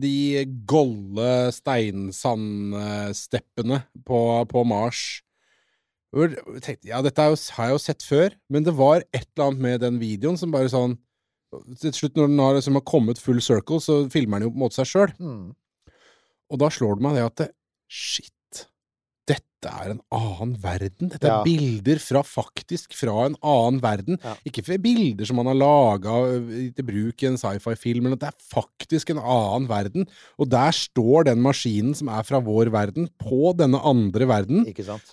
de 0.00 0.44
golde 0.68 1.52
steinsandsteppene 1.54 3.78
på, 4.06 4.20
på 4.50 4.64
Mars 4.68 5.00
tenkte, 6.10 6.88
Ja, 6.88 7.02
dette 7.02 7.22
jo, 7.22 7.36
har 7.54 7.64
jeg 7.68 7.74
jo 7.76 7.78
sett 7.78 8.02
før, 8.02 8.34
men 8.50 8.64
det 8.66 8.74
var 8.74 9.04
et 9.12 9.28
eller 9.36 9.46
annet 9.46 9.60
med 9.60 9.80
den 9.84 10.00
videoen 10.00 10.38
som 10.40 10.50
bare 10.50 10.68
sånn 10.72 10.96
Til 11.80 11.92
slutt, 11.94 12.16
når 12.16 12.28
den 12.28 12.38
har, 12.38 12.54
liksom 12.54 12.74
har 12.78 12.84
kommet 12.86 13.18
full 13.18 13.40
circle, 13.42 13.80
så 13.82 14.08
filmer 14.10 14.38
den 14.38 14.48
jo 14.48 14.52
på 14.52 14.58
en 14.58 14.62
måte 14.62 14.78
seg 14.78 14.86
sjøl. 14.86 15.14
Mm. 15.18 15.48
Og 16.50 16.60
da 16.62 16.68
slår 16.70 16.98
det 16.98 17.06
meg 17.06 17.16
det 17.18 17.24
at 17.26 17.40
det, 17.40 17.48
Shit. 17.90 18.30
Dette 19.60 19.76
er 19.76 19.90
en 19.92 19.98
annen 20.16 20.54
verden. 20.62 21.10
Dette 21.12 21.26
er 21.28 21.34
Ja. 21.34 21.42
bilder 21.44 21.98
fra 22.00 22.22
faktisk 22.24 22.94
fra 22.96 23.26
en 23.26 23.36
annen 23.44 23.80
verden. 23.82 24.18
Ja. 24.24 24.34
Ikke 24.48 24.64
fra 24.64 24.78
bilder 24.78 25.26
som 25.28 25.36
man 25.36 25.46
har 25.46 25.54
laga 25.54 26.14
til 26.74 26.82
bruk 26.82 27.22
i 27.22 27.26
en 27.28 27.36
sci-fi-film, 27.36 28.04
men 28.04 28.12
at 28.14 28.20
det 28.20 28.28
er 28.30 28.38
faktisk 28.54 29.10
en 29.10 29.18
annen 29.20 29.68
verden. 29.68 30.06
Og 30.38 30.48
der 30.48 30.72
står 30.72 31.24
den 31.28 31.42
maskinen 31.42 31.94
som 31.94 32.08
er 32.08 32.22
fra 32.24 32.40
vår 32.40 32.70
verden, 32.72 33.10
på 33.20 33.52
denne 33.54 33.76
andre 33.84 34.26
verden. 34.26 34.64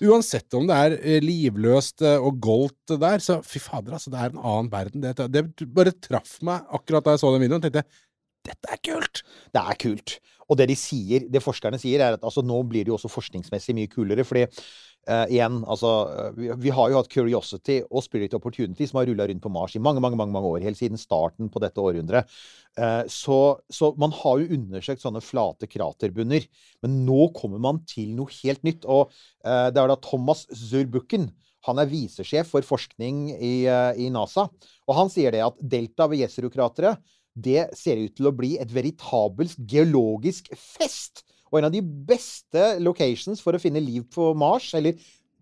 Uansett 0.01 0.53
om 0.53 0.65
det 0.65 0.75
er 0.79 0.97
eh, 1.03 1.19
livløst 1.19 2.01
eh, 2.01 2.15
og 2.17 2.39
goldt 2.39 2.87
der, 2.87 3.19
så 3.19 3.43
fy 3.43 3.59
fader, 3.59 3.91
altså, 3.99 4.09
det 4.09 4.19
er 4.19 4.29
en 4.31 4.39
annen 4.45 4.71
verden. 4.71 5.01
Det, 5.01 5.27
det 5.29 5.67
bare 5.75 5.91
traff 5.91 6.41
meg 6.41 6.63
akkurat 6.71 7.03
da 7.03 7.11
jeg 7.17 7.19
så 7.19 7.33
den 7.35 7.43
videoen. 7.43 7.61
tenkte 7.61 7.83
jeg, 7.83 7.91
dette 8.47 8.73
er 8.73 8.81
kult! 8.83 9.23
Det 9.53 9.63
er 9.63 9.79
kult. 9.81 10.17
Og 10.47 10.59
det 10.59 10.69
de 10.71 10.75
sier, 10.79 11.25
det 11.27 11.43
forskerne 11.43 11.79
sier, 11.81 12.01
er 12.01 12.15
at 12.15 12.25
altså, 12.25 12.43
nå 12.45 12.61
blir 12.69 12.85
det 12.85 12.93
jo 12.93 12.97
også 12.97 13.11
forskningsmessig 13.11 13.75
mye 13.75 13.91
kulere. 13.91 14.23
fordi 14.27 14.45
uh, 14.47 15.25
igjen, 15.31 15.59
altså 15.67 15.91
eh, 16.11 16.29
vi, 16.37 16.49
vi 16.67 16.73
har 16.75 16.91
jo 16.91 16.99
hatt 16.99 17.09
Curiosity 17.11 17.79
og 17.87 18.03
Spirit 18.05 18.35
Opportunity 18.37 18.87
som 18.87 19.01
har 19.01 19.09
rulla 19.09 19.27
rundt 19.27 19.43
på 19.43 19.51
Mars 19.51 19.75
i 19.75 19.81
mange 19.83 20.03
mange, 20.03 20.19
mange, 20.19 20.35
mange 20.35 20.51
år. 20.53 20.63
Helt 20.63 20.79
siden 20.79 20.99
starten 20.99 21.51
på 21.51 21.63
dette 21.63 21.83
århundret. 21.83 22.31
Uh, 22.79 23.03
så, 23.11 23.57
så 23.71 23.91
man 23.99 24.15
har 24.15 24.39
jo 24.39 24.53
undersøkt 24.59 25.03
sånne 25.03 25.23
flate 25.23 25.69
kraterbunner. 25.71 26.47
Men 26.85 27.01
nå 27.07 27.27
kommer 27.35 27.61
man 27.63 27.83
til 27.89 28.15
noe 28.15 28.31
helt 28.39 28.63
nytt. 28.67 28.87
Og 28.87 29.11
uh, 29.11 29.67
det 29.73 29.83
er 29.83 29.91
da 29.91 29.99
Thomas 29.99 30.45
Zurbuchen. 30.55 31.31
Han 31.67 31.81
er 31.81 31.89
visesjef 31.91 32.47
for 32.53 32.63
forskning 32.63 33.25
i, 33.43 33.55
i 33.99 34.05
NASA. 34.13 34.45
Og 34.87 34.93
han 34.95 35.09
sier 35.11 35.33
det 35.35 35.41
at 35.43 35.57
delta 35.59 36.05
ved 36.07 36.21
Jezero-krateret 36.21 37.01
det 37.37 37.69
ser 37.77 38.01
ut 38.01 38.15
til 38.17 38.29
å 38.29 38.35
bli 38.35 38.55
et 38.61 38.71
veritabelt 38.73 39.57
geologisk 39.69 40.49
fest. 40.57 41.23
Og 41.51 41.61
en 41.61 41.69
av 41.69 41.75
de 41.75 41.81
beste 41.81 42.73
locations 42.83 43.39
for 43.43 43.55
å 43.55 43.61
finne 43.61 43.83
liv 43.83 44.07
på 44.11 44.33
Mars, 44.37 44.73
eller 44.77 44.97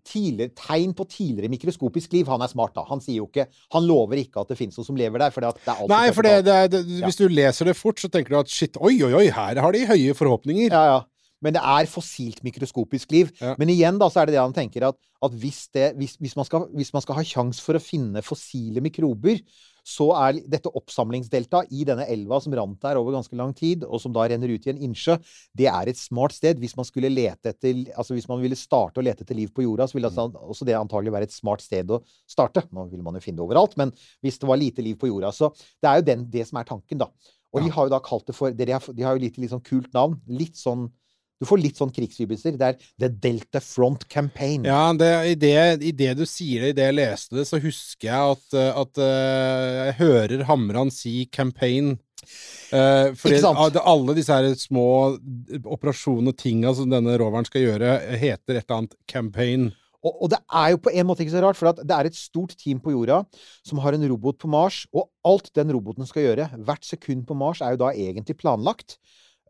tegn 0.06 0.92
på 0.94 1.04
tidligere 1.10 1.50
mikroskopisk 1.50 2.12
liv. 2.14 2.28
Han 2.30 2.44
er 2.44 2.50
smart, 2.52 2.76
da. 2.76 2.84
Han 2.86 3.00
sier 3.02 3.18
jo 3.18 3.26
ikke 3.26 3.48
Han 3.74 3.86
lover 3.88 4.20
ikke 4.20 4.44
at 4.44 4.52
det 4.52 4.58
fins 4.60 4.76
noe 4.78 4.86
som 4.86 4.94
lever 4.94 5.18
der. 5.18 5.34
For 5.34 5.42
det 5.42 5.48
er 5.50 5.72
alltid 5.74 5.90
Nei, 5.90 6.12
for 6.14 6.22
det, 6.22 6.34
det 6.46 6.54
er, 6.54 6.70
det, 6.70 6.84
hvis 7.02 7.18
du 7.18 7.26
leser 7.26 7.66
det 7.66 7.74
fort, 7.74 7.98
så 7.98 8.08
tenker 8.12 8.36
du 8.36 8.38
at 8.38 8.52
shit, 8.52 8.78
oi, 8.78 8.94
oi, 9.02 9.12
oi, 9.18 9.26
her 9.34 9.58
har 9.64 9.74
de 9.74 9.82
høye 9.88 10.14
forhåpninger. 10.14 10.70
Ja, 10.70 10.84
ja. 10.92 11.00
Men 11.44 11.56
det 11.56 11.62
er 11.62 11.88
fossilt 11.90 12.42
mikroskopisk 12.46 13.12
liv. 13.12 13.30
Ja. 13.42 13.54
Men 13.60 13.70
igjen 13.72 14.00
da, 14.00 14.08
så 14.12 14.22
er 14.22 14.28
det 14.28 14.36
det 14.36 14.42
han 14.44 14.56
tenker 14.56 14.88
at, 14.88 14.98
at 15.24 15.36
hvis, 15.36 15.66
det, 15.74 15.90
hvis, 16.00 16.16
hvis, 16.20 16.36
man 16.38 16.48
skal, 16.48 16.68
hvis 16.76 16.92
man 16.94 17.04
skal 17.04 17.18
ha 17.18 17.24
sjans 17.26 17.60
for 17.62 17.76
å 17.76 17.82
finne 17.82 18.24
fossile 18.24 18.82
mikrober, 18.84 19.42
så 19.86 20.08
er 20.18 20.40
dette 20.50 20.70
oppsamlingsdeltaet 20.74 21.70
i 21.76 21.84
denne 21.86 22.08
elva 22.10 22.40
som 22.42 22.54
rant 22.58 22.80
der 22.82 22.98
over 22.98 23.14
ganske 23.14 23.38
lang 23.38 23.52
tid, 23.54 23.84
og 23.86 24.00
som 24.02 24.14
da 24.14 24.24
renner 24.26 24.50
ut 24.50 24.66
i 24.66 24.72
en 24.72 24.80
innsjø, 24.88 25.14
det 25.56 25.68
er 25.70 25.92
et 25.92 26.00
smart 26.00 26.34
sted. 26.34 26.58
Hvis 26.58 26.74
man 26.78 26.88
skulle 26.88 27.12
lete 27.12 27.52
etter 27.52 27.84
Altså 27.94 28.16
hvis 28.16 28.26
man 28.26 28.42
ville 28.42 28.58
starte 28.58 28.98
å 28.98 29.04
lete 29.06 29.22
etter 29.22 29.38
liv 29.38 29.52
på 29.54 29.62
jorda, 29.62 29.86
så 29.86 29.98
ville 29.98 30.10
altså 30.10 30.26
også 30.42 30.66
det 30.66 30.74
antagelig 30.78 31.14
være 31.14 31.30
et 31.30 31.36
smart 31.36 31.62
sted 31.62 31.92
å 31.94 32.00
starte. 32.26 32.64
Nå 32.74 32.88
vil 32.90 33.04
man 33.06 33.14
jo 33.14 33.22
finne 33.22 33.38
det 33.38 33.46
overalt, 33.46 33.78
men 33.78 33.94
hvis 34.26 34.40
det 34.42 34.50
var 34.50 34.58
lite 34.58 34.82
liv 34.82 34.98
på 34.98 35.12
jorda. 35.12 35.30
Så 35.36 35.52
det 35.54 35.90
er 35.90 36.00
jo 36.00 36.08
den, 36.10 36.26
det 36.34 36.48
som 36.50 36.58
er 36.58 36.66
tanken, 36.66 37.04
da. 37.04 37.12
Og 37.54 37.62
de 37.62 37.70
har 37.72 37.86
jo 37.86 37.92
da 37.94 38.02
kalt 38.04 38.26
det 38.28 38.34
for 38.36 38.52
De 38.52 38.66
har, 38.68 38.84
de 38.92 39.04
har 39.06 39.14
jo 39.16 39.22
litt, 39.22 39.38
litt 39.40 39.52
sånn 39.54 39.64
kult 39.64 39.92
navn. 39.94 40.18
Litt 40.28 40.58
sånn 40.58 40.88
Du 41.36 41.44
får 41.48 41.60
litt 41.60 41.76
sånn 41.76 41.92
krigsvibelser. 41.92 42.56
Det 42.56 42.68
er 42.70 42.78
The 43.02 43.10
Delta 43.12 43.60
Front 43.60 44.06
Campaign. 44.08 44.64
Ja, 44.68 44.88
det, 44.96 45.10
i, 45.32 45.36
det, 45.36 45.54
I 45.84 45.92
det 45.96 46.14
du 46.16 46.24
sier 46.28 46.64
det, 46.64 46.72
i 46.72 46.78
det 46.78 46.88
jeg 46.88 46.96
leste 46.96 47.36
det, 47.36 47.46
så 47.48 47.60
husker 47.60 48.08
jeg 48.08 48.36
at, 48.36 48.56
eh, 48.56 48.82
at 48.82 49.02
eh, 49.04 49.70
jeg 49.90 49.96
hører 50.00 50.44
Hamran 50.48 50.92
si 50.94 51.26
'campaign'. 51.28 51.96
Uh, 52.74 53.12
fordi 53.14 53.38
alle 53.78 54.14
disse 54.16 54.34
her 54.34 54.48
små 54.58 55.14
operasjonene 55.62 56.32
og 56.32 56.38
tinga 56.40 56.72
som 56.74 56.90
denne 56.90 57.14
roveren 57.20 57.46
skal 57.46 57.62
gjøre, 57.62 57.90
heter 58.18 58.56
et 58.56 58.64
eller 58.64 58.80
annet 58.80 58.96
campaign. 59.06 59.68
Og, 60.02 60.12
og 60.24 60.32
det 60.32 60.40
er 60.50 60.72
jo 60.72 60.80
på 60.82 60.92
en 60.94 61.06
måte 61.08 61.22
ikke 61.22 61.34
så 61.36 61.42
rart, 61.44 61.58
for 61.58 61.70
at 61.70 61.82
det 61.82 61.94
er 61.94 62.08
et 62.08 62.18
stort 62.18 62.56
team 62.58 62.80
på 62.82 62.94
jorda 62.94 63.20
som 63.66 63.80
har 63.84 63.94
en 63.94 64.08
robot 64.10 64.40
på 64.42 64.50
Mars, 64.50 64.84
og 64.94 65.08
alt 65.26 65.52
den 65.54 65.70
roboten 65.74 66.08
skal 66.08 66.28
gjøre, 66.28 66.48
hvert 66.66 66.86
sekund 66.86 67.26
på 67.28 67.38
Mars, 67.38 67.62
er 67.62 67.76
jo 67.76 67.84
da 67.84 67.92
egentlig 67.94 68.38
planlagt. 68.42 68.98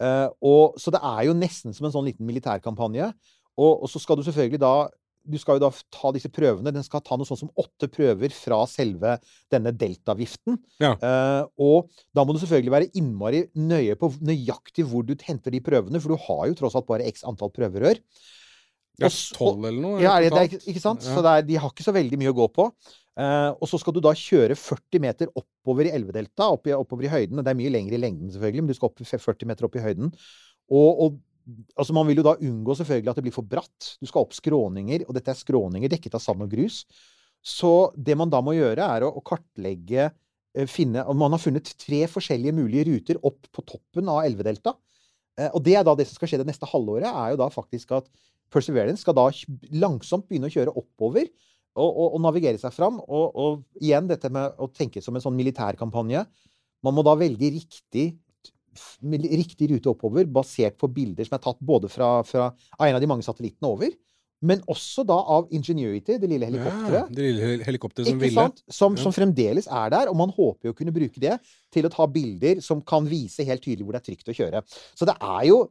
Eh, 0.03 0.29
og, 0.45 0.77
så 0.81 0.93
det 0.95 1.01
er 1.05 1.27
jo 1.29 1.39
nesten 1.39 1.77
som 1.77 1.89
en 1.89 1.95
sånn 1.95 2.09
liten 2.09 2.29
militærkampanje. 2.29 3.11
Og, 3.57 3.73
og 3.83 3.91
så 3.91 4.03
skal 4.03 4.19
du 4.19 4.25
selvfølgelig 4.27 4.63
da 4.63 4.77
du 5.27 5.37
skal 5.43 5.59
jo 5.59 5.65
da 5.67 5.71
ta 5.95 6.13
disse 6.15 6.31
prøvene. 6.33 6.73
Den 6.75 6.85
skal 6.87 7.03
ta 7.05 7.17
noe 7.19 7.29
sånn 7.29 7.41
som 7.41 7.51
åtte 7.59 7.89
prøver 7.93 8.31
fra 8.35 8.61
selve 8.71 9.17
denne 9.53 9.73
deltaviften. 9.75 10.59
Ja. 10.83 10.93
Eh, 10.95 11.43
og 11.63 11.91
da 12.15 12.23
må 12.25 12.35
du 12.35 12.41
selvfølgelig 12.43 12.75
være 12.77 12.91
innmari 13.01 13.45
nøye 13.59 13.99
på 13.99 14.13
nøyaktig 14.27 14.87
hvor 14.87 15.07
du 15.07 15.17
henter 15.27 15.55
de 15.55 15.63
prøvene, 15.65 16.01
for 16.03 16.15
du 16.15 16.27
har 16.29 16.47
jo 16.51 16.59
tross 16.61 16.79
alt 16.79 16.89
bare 16.91 17.09
x 17.11 17.27
antall 17.27 17.53
prøverør. 17.55 18.01
Ja, 19.03 19.11
tolv 19.37 19.67
eller 19.69 19.83
noe? 19.83 19.99
Ja, 20.01 20.15
det, 20.21 20.31
det 20.33 20.43
er, 20.43 20.61
ikke- 20.73 20.83
sant? 20.83 21.05
Ja. 21.05 21.17
Så 21.17 21.25
er, 21.29 21.43
de 21.45 21.59
har 21.61 21.73
ikke 21.73 21.85
så 21.85 21.93
veldig 21.97 22.19
mye 22.21 22.33
å 22.33 22.39
gå 22.39 22.47
på. 22.55 22.71
Uh, 23.17 23.53
og 23.61 23.69
så 23.71 23.79
skal 23.81 23.95
du 23.97 24.01
da 24.05 24.11
kjøre 24.13 24.57
40 24.61 25.01
meter 25.01 25.31
oppover 25.41 25.89
i 25.89 25.93
elvedelta, 25.97 26.51
opp 26.53 26.67
oppover 26.77 27.07
i 27.09 27.13
høyden. 27.13 27.41
Det 27.41 27.53
er 27.53 27.57
mye 27.57 27.73
lenger 27.73 27.97
i 27.97 28.01
lengden, 28.03 28.29
selvfølgelig, 28.33 28.65
men 28.65 28.73
du 28.73 28.77
skal 28.77 28.91
opp 28.91 29.01
40 29.01 29.49
meter 29.49 29.69
opp 29.69 29.79
i 29.81 29.85
høyden. 29.85 30.13
Og, 30.69 31.01
og 31.07 31.21
altså 31.79 31.95
man 31.97 32.09
vil 32.09 32.21
jo 32.21 32.27
da 32.27 32.35
unngå 32.43 32.77
selvfølgelig 32.77 33.13
at 33.13 33.21
det 33.21 33.25
blir 33.29 33.37
for 33.37 33.49
bratt. 33.49 33.93
Du 34.03 34.09
skal 34.11 34.27
opp 34.27 34.37
skråninger, 34.37 35.07
og 35.09 35.17
dette 35.17 35.33
er 35.33 35.39
skråninger 35.39 35.93
dekket 35.93 36.19
av 36.19 36.25
sand 36.25 36.45
og 36.45 36.53
grus. 36.53 36.83
Så 37.47 37.73
det 37.97 38.17
man 38.19 38.33
da 38.33 38.41
må 38.45 38.57
gjøre, 38.57 38.85
er 38.85 39.07
å, 39.07 39.13
å 39.17 39.25
kartlegge 39.25 40.09
eh, 40.11 40.67
finne, 40.69 41.05
Man 41.15 41.37
har 41.37 41.41
funnet 41.43 41.73
tre 41.79 42.03
forskjellige 42.11 42.57
mulige 42.57 42.89
ruter 42.91 43.21
opp 43.23 43.47
på 43.55 43.65
toppen 43.65 44.11
av 44.13 44.25
elvedelta. 44.27 44.75
Eh, 45.39 45.51
Og 45.55 45.63
det 45.65 45.77
er 45.79 45.87
da 45.87 45.95
det 45.97 46.09
som 46.09 46.19
skal 46.19 46.33
skje 46.33 46.43
det 46.43 46.49
neste 46.51 46.69
halvåret, 46.69 47.07
er 47.09 47.33
jo 47.35 47.41
da 47.45 47.49
faktisk 47.55 47.95
at 48.01 48.11
Perseverance 48.53 49.03
skal 49.03 49.17
da 49.19 49.27
langsomt 49.83 50.29
begynne 50.29 50.49
å 50.51 50.55
kjøre 50.55 50.75
oppover 50.77 51.27
og, 51.77 51.89
og, 51.91 52.15
og 52.17 52.21
navigere 52.25 52.61
seg 52.61 52.73
fram. 52.73 53.01
Og, 53.05 53.27
og 53.35 53.83
igjen 53.83 54.07
dette 54.09 54.31
med 54.33 54.55
å 54.63 54.69
tenke 54.73 55.03
som 55.05 55.17
en 55.19 55.25
sånn 55.25 55.37
militærkampanje. 55.37 56.23
Man 56.87 56.95
må 56.97 57.03
da 57.07 57.17
velge 57.19 57.51
riktig, 57.57 58.07
riktig 59.03 59.71
rute 59.73 59.91
oppover, 59.93 60.27
basert 60.29 60.77
på 60.81 60.89
bilder 60.93 61.27
som 61.27 61.37
er 61.39 61.45
tatt 61.45 61.61
både 61.65 61.89
fra, 61.93 62.21
fra 62.29 62.51
en 62.81 62.95
av 62.97 63.01
de 63.03 63.09
mange 63.11 63.25
satellittene 63.27 63.71
over, 63.73 63.95
men 64.47 64.61
også 64.69 65.01
da 65.09 65.17
av 65.33 65.47
Ingenuity, 65.57 66.19
det 66.21 66.29
lille 66.29 66.45
Ja, 66.45 66.51
helikopteret. 66.53 67.13
det 67.17 67.25
lille 67.25 67.65
helikopteret 67.65 68.11
som 68.11 68.19
ville. 68.21 68.45
Som, 68.69 68.97
Ja. 68.99 69.03
som 69.07 69.15
fremdeles 69.17 69.67
er 69.67 69.91
der, 69.95 70.11
og 70.13 70.17
man 70.21 70.29
håper 70.37 70.69
jo 70.69 70.75
å 70.75 70.77
kunne 70.77 70.93
bruke 70.93 71.19
det 71.23 71.39
til 71.73 71.89
å 71.89 71.93
ta 71.93 72.05
bilder 72.07 72.61
som 72.61 72.83
kan 72.85 73.09
vise 73.09 73.45
helt 73.49 73.65
tydelig 73.65 73.87
hvor 73.87 73.97
det 73.97 74.03
er 74.05 74.11
trygt 74.13 74.29
å 74.29 74.37
kjøre. 74.37 74.63
Så 74.95 75.09
det 75.09 75.17
er 75.25 75.49
jo 75.49 75.63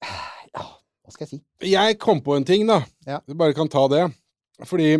ja, 0.00 0.64
Hva 1.04 1.12
skal 1.12 1.26
jeg 1.26 1.32
si? 1.34 1.40
Jeg 1.70 1.98
kom 2.00 2.22
på 2.24 2.36
en 2.38 2.46
ting, 2.48 2.64
da. 2.68 2.80
Ja. 3.06 3.20
Du 3.28 3.36
bare 3.38 3.56
kan 3.56 3.68
ta 3.70 3.84
det. 3.92 4.06
Fordi 4.64 4.96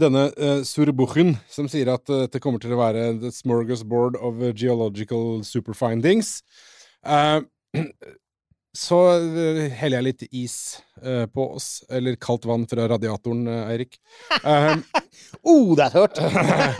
denne 0.00 0.26
uh, 0.40 0.62
Surbuchen, 0.64 1.34
som 1.52 1.68
sier 1.68 1.92
at 1.92 2.08
uh, 2.08 2.24
dette 2.24 2.40
kommer 2.40 2.62
til 2.62 2.72
å 2.72 2.80
være 2.80 3.10
the 3.20 3.32
smorgasbord 3.34 4.16
of 4.16 4.40
eh, 4.40 4.54
geological 4.56 5.42
superfindings 5.44 6.38
uh, 7.04 7.44
Så 8.74 8.98
uh, 9.06 9.60
heller 9.70 10.00
jeg 10.00 10.06
litt 10.08 10.24
is 10.34 10.54
eh, 10.98 11.28
på 11.30 11.46
oss. 11.54 11.84
Eller 11.86 12.18
kaldt 12.18 12.46
vann 12.50 12.66
fra 12.66 12.88
radiatoren, 12.90 13.46
eh, 13.46 13.68
Eirik. 13.70 14.00
Uh, 14.42 14.74
Oh, 15.46 15.74
det 15.78 15.86
er 15.86 15.92
tørt! 15.94 16.18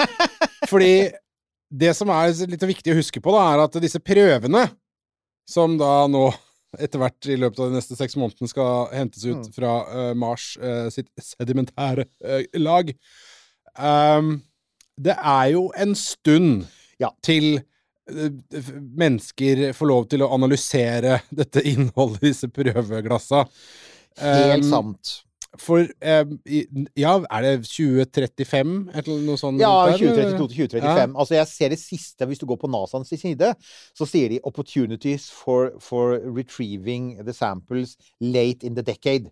fordi 0.71 1.13
det 1.71 1.93
som 1.95 2.11
er 2.11 2.33
litt 2.51 2.67
viktig 2.67 2.93
å 2.93 2.99
huske 2.99 3.23
på, 3.23 3.33
da, 3.35 3.45
er 3.53 3.63
at 3.65 3.79
disse 3.83 4.01
prøvene, 4.03 4.65
som 5.47 5.79
da 5.79 6.09
nå 6.11 6.27
etter 6.81 6.99
hvert 7.03 7.27
i 7.31 7.37
løpet 7.37 7.59
av 7.61 7.71
de 7.71 7.77
neste 7.79 7.97
seks 7.99 8.17
månedene 8.17 8.49
skal 8.51 8.89
hentes 8.93 9.25
ut 9.25 9.45
Mm. 9.47 9.53
fra 9.55 9.73
uh, 9.89 10.15
Mars 10.15 10.57
uh, 10.63 10.89
sitt 10.91 11.09
sedimentære 11.21 12.07
uh, 12.25 12.43
lag 12.61 12.95
Um, 13.75 14.43
Det 15.01 15.17
er 15.19 15.49
jo 15.51 15.73
en 15.77 15.95
stund 15.99 16.67
Ja. 17.01 17.09
til 17.23 17.61
mennesker 18.95 19.73
får 19.75 19.89
lov 19.89 20.07
til 20.13 20.23
å 20.23 20.29
analysere 20.35 21.21
dette 21.35 21.63
innholdet 21.67 22.23
i 22.23 22.31
disse 22.33 22.49
prøveglassa. 22.53 23.47
Helt 24.21 24.63
Um, 24.65 24.71
sant. 24.71 25.15
For 25.61 25.85
eh, 25.85 26.25
Ja, 26.99 27.19
er 27.31 27.45
det 27.47 27.53
2035, 27.69 28.73
eller 28.95 29.21
noe 29.27 29.39
sånt? 29.39 29.61
Ja, 29.63 29.73
rundt 29.87 30.01
der, 30.01 30.09
eller? 30.09 30.39
2032 30.39 30.69
til 30.69 30.81
2035. 30.81 31.19
Altså, 31.23 31.37
jeg 31.39 31.51
ser 31.51 31.75
det 31.75 31.79
siste, 31.83 32.27
hvis 32.31 32.43
du 32.43 32.47
går 32.51 32.59
på 32.63 32.71
NASAs 32.71 33.13
side, 33.21 33.53
så 33.95 34.09
sier 34.09 34.29
de 34.33 34.41
'opportunities 34.45 35.31
for, 35.31 35.71
for 35.81 36.19
retrieving 36.25 37.15
the 37.25 37.33
samples 37.33 37.97
late 38.21 38.67
in 38.67 38.75
the 38.75 38.83
decade'. 38.83 39.31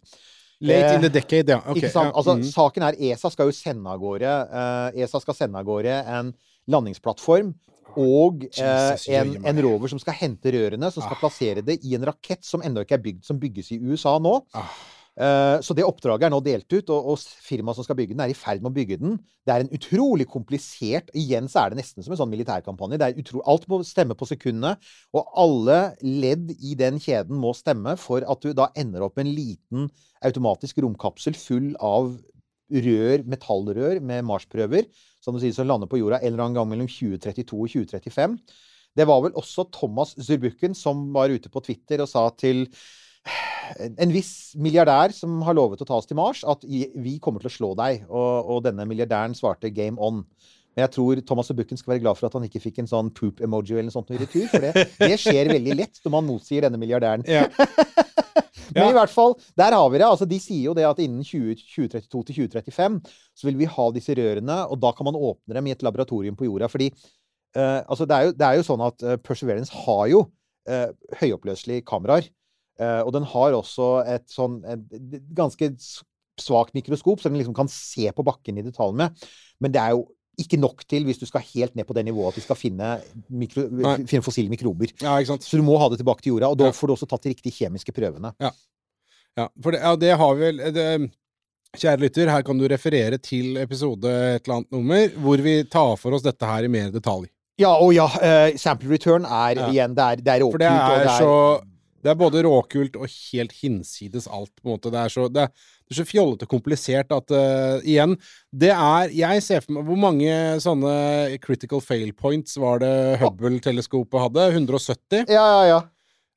Late 0.62 0.92
Eh, 0.92 0.94
in 0.94 1.02
the 1.02 1.08
decade, 1.10 1.50
ja. 1.50 1.58
Ok, 1.66 1.76
ikke 1.76 1.90
sant? 1.90 2.12
ja, 2.12 2.16
Altså, 2.16 2.36
mm. 2.38 2.42
Saken 2.42 2.82
er 2.86 2.98
ESA 2.98 3.30
skal 3.30 3.50
jo 3.50 3.52
sende 3.56 3.90
av 3.90 3.98
gårde 3.98 4.30
uh, 4.30 4.94
ESA 4.94 5.20
skal 5.20 5.34
sende 5.34 5.58
av 5.58 5.66
gårde 5.66 5.96
en 6.06 6.32
landingsplattform 6.70 7.50
og 7.98 8.46
uh, 8.62 8.94
en, 9.10 9.34
en 9.46 9.62
rover 9.66 9.90
som 9.90 9.98
skal 9.98 10.14
hente 10.14 10.52
rørene, 10.54 10.90
som 10.94 11.02
skal 11.02 11.18
plassere 11.18 11.64
det 11.66 11.80
i 11.82 11.96
en 11.98 12.06
rakett 12.06 12.44
som 12.46 12.62
ennå 12.62 12.86
ikke 12.86 12.94
er 12.94 13.02
bygd, 13.02 13.24
som 13.26 13.40
bygges 13.42 13.72
i 13.74 13.80
USA 13.82 14.14
nå. 14.22 14.38
Ah. 14.54 14.70
Eh, 15.12 15.61
Så 15.61 15.75
det 15.76 15.85
oppdraget 15.85 16.25
er 16.25 16.33
nå 16.33 16.40
delt 16.40 16.73
ut, 16.73 16.88
og, 16.88 17.12
og 17.12 17.45
firmaet 17.45 17.76
som 17.76 17.85
skal 17.85 17.99
bygge 17.99 18.14
den, 18.14 18.23
er 18.25 18.33
i 18.33 18.37
ferd 18.38 18.62
med 18.64 18.71
å 18.73 18.76
bygge 18.78 18.99
den. 19.02 19.19
Det 19.45 19.52
er 19.52 19.64
en 19.64 19.73
utrolig 19.76 20.26
komplisert 20.31 21.11
Igjen 21.19 21.50
så 21.52 21.64
er 21.64 21.73
det 21.73 21.83
nesten 21.83 22.04
som 22.04 22.14
en 22.14 22.21
sånn 22.23 22.33
militærkampanje. 22.33 23.12
Utro, 23.21 23.42
alt 23.49 23.69
må 23.69 23.83
stemme 23.85 24.16
på 24.16 24.28
sekundene, 24.31 24.75
og 25.12 25.37
alle 25.37 25.78
ledd 26.00 26.54
i 26.59 26.76
den 26.78 27.00
kjeden 27.02 27.37
må 27.40 27.52
stemme 27.57 27.97
for 28.00 28.25
at 28.25 28.45
du 28.45 28.54
da 28.57 28.71
ender 28.78 29.04
opp 29.04 29.19
med 29.19 29.28
en 29.28 29.37
liten 29.37 29.88
automatisk 30.25 30.81
romkapsel 30.85 31.37
full 31.37 31.73
av 31.83 32.14
rør, 32.73 33.25
metallrør 33.28 34.00
med 34.00 34.25
Mars-prøver, 34.25 34.87
som 35.21 35.37
du 35.37 35.42
sier, 35.42 35.52
som 35.52 35.69
lander 35.69 35.90
på 35.90 36.00
jorda 36.00 36.23
en 36.23 36.33
eller 36.33 36.47
annen 36.47 36.57
gang 36.57 36.71
mellom 36.71 36.88
2032 36.88 37.59
og 37.59 37.69
2035. 37.75 38.38
Det 38.97 39.07
var 39.09 39.23
vel 39.25 39.37
også 39.40 39.66
Thomas 39.73 40.14
Zurbuchen 40.21 40.76
som 40.76 41.07
var 41.14 41.33
ute 41.33 41.52
på 41.52 41.62
Twitter 41.64 42.02
og 42.04 42.11
sa 42.11 42.26
til 42.37 42.66
en- 43.98 44.12
viss 44.12 44.54
milliardær 44.58 45.12
som 45.14 45.40
har 45.46 45.54
lovet 45.54 45.80
å 45.82 45.86
ta 45.88 45.94
oss 45.96 46.06
til 46.10 46.16
Mars, 46.18 46.42
at 46.44 46.64
vi 46.64 47.18
kommer 47.22 47.40
til 47.40 47.50
å 47.50 47.56
slå 47.56 47.70
deg. 47.78 48.04
Og, 48.10 48.50
og 48.56 48.64
denne 48.66 48.86
milliardæren 48.88 49.34
svarte 49.38 49.70
'game 49.72 49.98
on'. 49.98 50.24
Men 50.74 50.86
jeg 50.86 50.90
tror 50.94 51.20
Thomas 51.20 51.50
og 51.52 51.56
Bukken 51.58 51.76
skal 51.76 51.92
være 51.92 52.00
glad 52.00 52.16
for 52.16 52.26
at 52.26 52.32
han 52.32 52.44
ikke 52.48 52.62
fikk 52.64 52.78
en 52.80 52.86
sånn 52.88 53.10
poop-emoji 53.12 53.74
eller 53.76 53.90
noe 53.90 53.92
sånt 53.92 54.10
i 54.10 54.16
retur. 54.16 54.46
For 54.48 54.58
det, 54.64 54.72
det 54.98 55.18
skjer 55.20 55.50
veldig 55.52 55.74
lett 55.76 56.00
når 56.04 56.10
man 56.14 56.24
motsier 56.30 56.64
denne 56.64 56.80
milliardæren. 56.80 57.24
Ja. 57.28 57.44
Men 58.72 58.86
Ja. 58.86 58.88
i 58.88 58.96
hvert 58.96 59.12
fall, 59.12 59.34
der 59.58 59.74
har 59.76 59.90
vi 59.92 59.98
det. 60.00 60.06
Altså, 60.08 60.24
de 60.24 60.38
sier 60.40 60.70
jo 60.70 60.72
det 60.74 60.86
at 60.88 60.98
innen 61.04 61.20
20, 61.22 61.58
2032 61.60 62.22
til 62.24 62.34
2035 62.48 63.00
så 63.36 63.44
vil 63.50 63.58
vi 63.60 63.68
ha 63.68 63.88
disse 63.92 64.14
rørene, 64.16 64.56
og 64.72 64.80
da 64.80 64.92
kan 64.96 65.04
man 65.04 65.18
åpne 65.18 65.58
dem 65.58 65.66
i 65.68 65.74
et 65.74 65.82
laboratorium 65.84 66.38
på 66.38 66.46
jorda. 66.48 66.70
Fordi 66.72 66.88
uh, 66.88 67.84
altså, 67.84 68.06
det, 68.08 68.16
er 68.16 68.30
jo, 68.30 68.32
det 68.32 68.46
er 68.48 68.56
jo 68.56 68.64
sånn 68.64 68.86
at 68.86 69.04
uh, 69.04 69.16
Perseverance 69.20 69.76
har 69.84 70.06
jo 70.08 70.22
uh, 70.72 70.88
høyoppløselige 71.20 71.84
kameraer. 71.84 72.30
Eh, 72.82 73.02
og 73.06 73.12
den 73.14 73.26
har 73.34 73.54
også 73.58 73.90
et 74.16 74.26
sånn 74.32 74.58
et, 74.66 75.20
ganske 75.38 75.70
svakt 76.40 76.74
mikroskop, 76.74 77.20
så 77.22 77.30
den 77.30 77.38
liksom 77.38 77.54
kan 77.56 77.70
se 77.70 78.08
på 78.16 78.24
bakken 78.26 78.58
i 78.58 78.64
detalj 78.66 78.96
med. 78.98 79.24
Men 79.62 79.74
det 79.74 79.80
er 79.84 79.94
jo 79.94 80.06
ikke 80.40 80.56
nok 80.58 80.80
til 80.88 81.04
hvis 81.04 81.20
du 81.20 81.26
skal 81.28 81.44
helt 81.44 81.74
ned 81.76 81.84
på 81.86 81.94
det 81.94 82.06
nivået 82.08 82.32
at 82.32 82.40
du 82.40 82.44
skal 82.46 82.56
finne, 82.56 82.94
mikro, 83.28 83.66
finne 84.08 84.24
fossile 84.24 84.48
mikrober. 84.50 84.90
ja. 85.04 85.18
Så 85.28 85.60
du 85.60 85.62
må 85.66 85.76
ha 85.78 85.90
det 85.92 86.00
tilbake 86.00 86.24
til 86.24 86.32
jorda, 86.32 86.48
og 86.48 86.58
da 86.58 86.70
Ja. 86.70 86.72
får 86.72 86.88
du 86.88 86.94
også 86.96 87.08
tatt 87.10 87.22
de 87.28 87.34
riktige 87.34 87.52
kjemiske 87.60 87.92
prøvene. 87.92 88.32
Ja, 89.36 89.48
for 89.62 89.72
det, 89.72 89.80
ja, 89.84 89.92
det 89.96 90.16
har 90.18 90.34
vi 90.34 90.48
vel 90.50 90.72
det, 90.72 91.10
Kjære 91.72 92.02
lytter, 92.02 92.28
her 92.28 92.42
kan 92.44 92.58
du 92.60 92.66
referere 92.68 93.16
til 93.16 93.56
episode 93.56 94.04
et 94.04 94.42
eller 94.44 94.58
annet 94.58 94.74
nummer, 94.74 95.06
hvor 95.24 95.40
vi 95.40 95.54
tar 95.72 95.94
for 95.96 96.12
oss 96.12 96.24
dette 96.24 96.44
her 96.44 96.66
i 96.66 96.68
mer 96.68 96.90
detalj. 96.92 97.30
Ja, 97.60 97.70
og 97.80 97.94
ja, 97.96 98.04
uh, 98.04 98.56
sample 98.60 98.90
return 98.92 99.24
er 99.24 99.56
Ja. 99.56 99.68
igjen 99.70 99.94
Det 99.96 100.04
er, 100.04 100.16
det 100.16 100.32
er 100.34 100.44
For 100.50 100.58
det 100.60 100.68
er, 100.68 100.82
og 100.82 100.98
det 100.98 101.08
er, 101.08 101.18
så 101.20 101.32
Det 102.02 102.11
er 102.11 102.18
både 102.18 102.42
råkult 102.42 102.99
og 102.99 103.06
helt 103.06 103.54
hinsides 103.61 104.26
alt, 104.26 104.52
på 104.59 104.66
en 104.66 104.75
måte. 104.75 104.90
Det 104.92 104.99
er 104.99 105.12
så, 105.14 105.28
det 105.30 105.44
er, 105.47 105.52
det 105.87 105.94
er 105.94 106.00
så 106.00 106.09
fjollete 106.09 106.49
komplisert 106.50 107.14
at 107.14 107.35
uh, 107.35 107.78
Igjen, 107.87 108.16
det 108.50 108.73
er 108.75 109.14
Jeg 109.14 109.44
ser 109.47 109.62
for 109.64 109.76
meg 109.76 109.87
Hvor 109.87 110.00
mange 110.00 110.37
sånne 110.62 110.94
critical 111.44 111.82
fail 111.85 112.11
points 112.16 112.59
var 112.61 112.82
det 112.82 112.92
Hubble-teleskopet 113.23 114.26
hadde? 114.26 114.49
170? 114.56 115.26
Ja, 115.30 115.47
ja, 115.56 115.64
ja. 115.71 115.80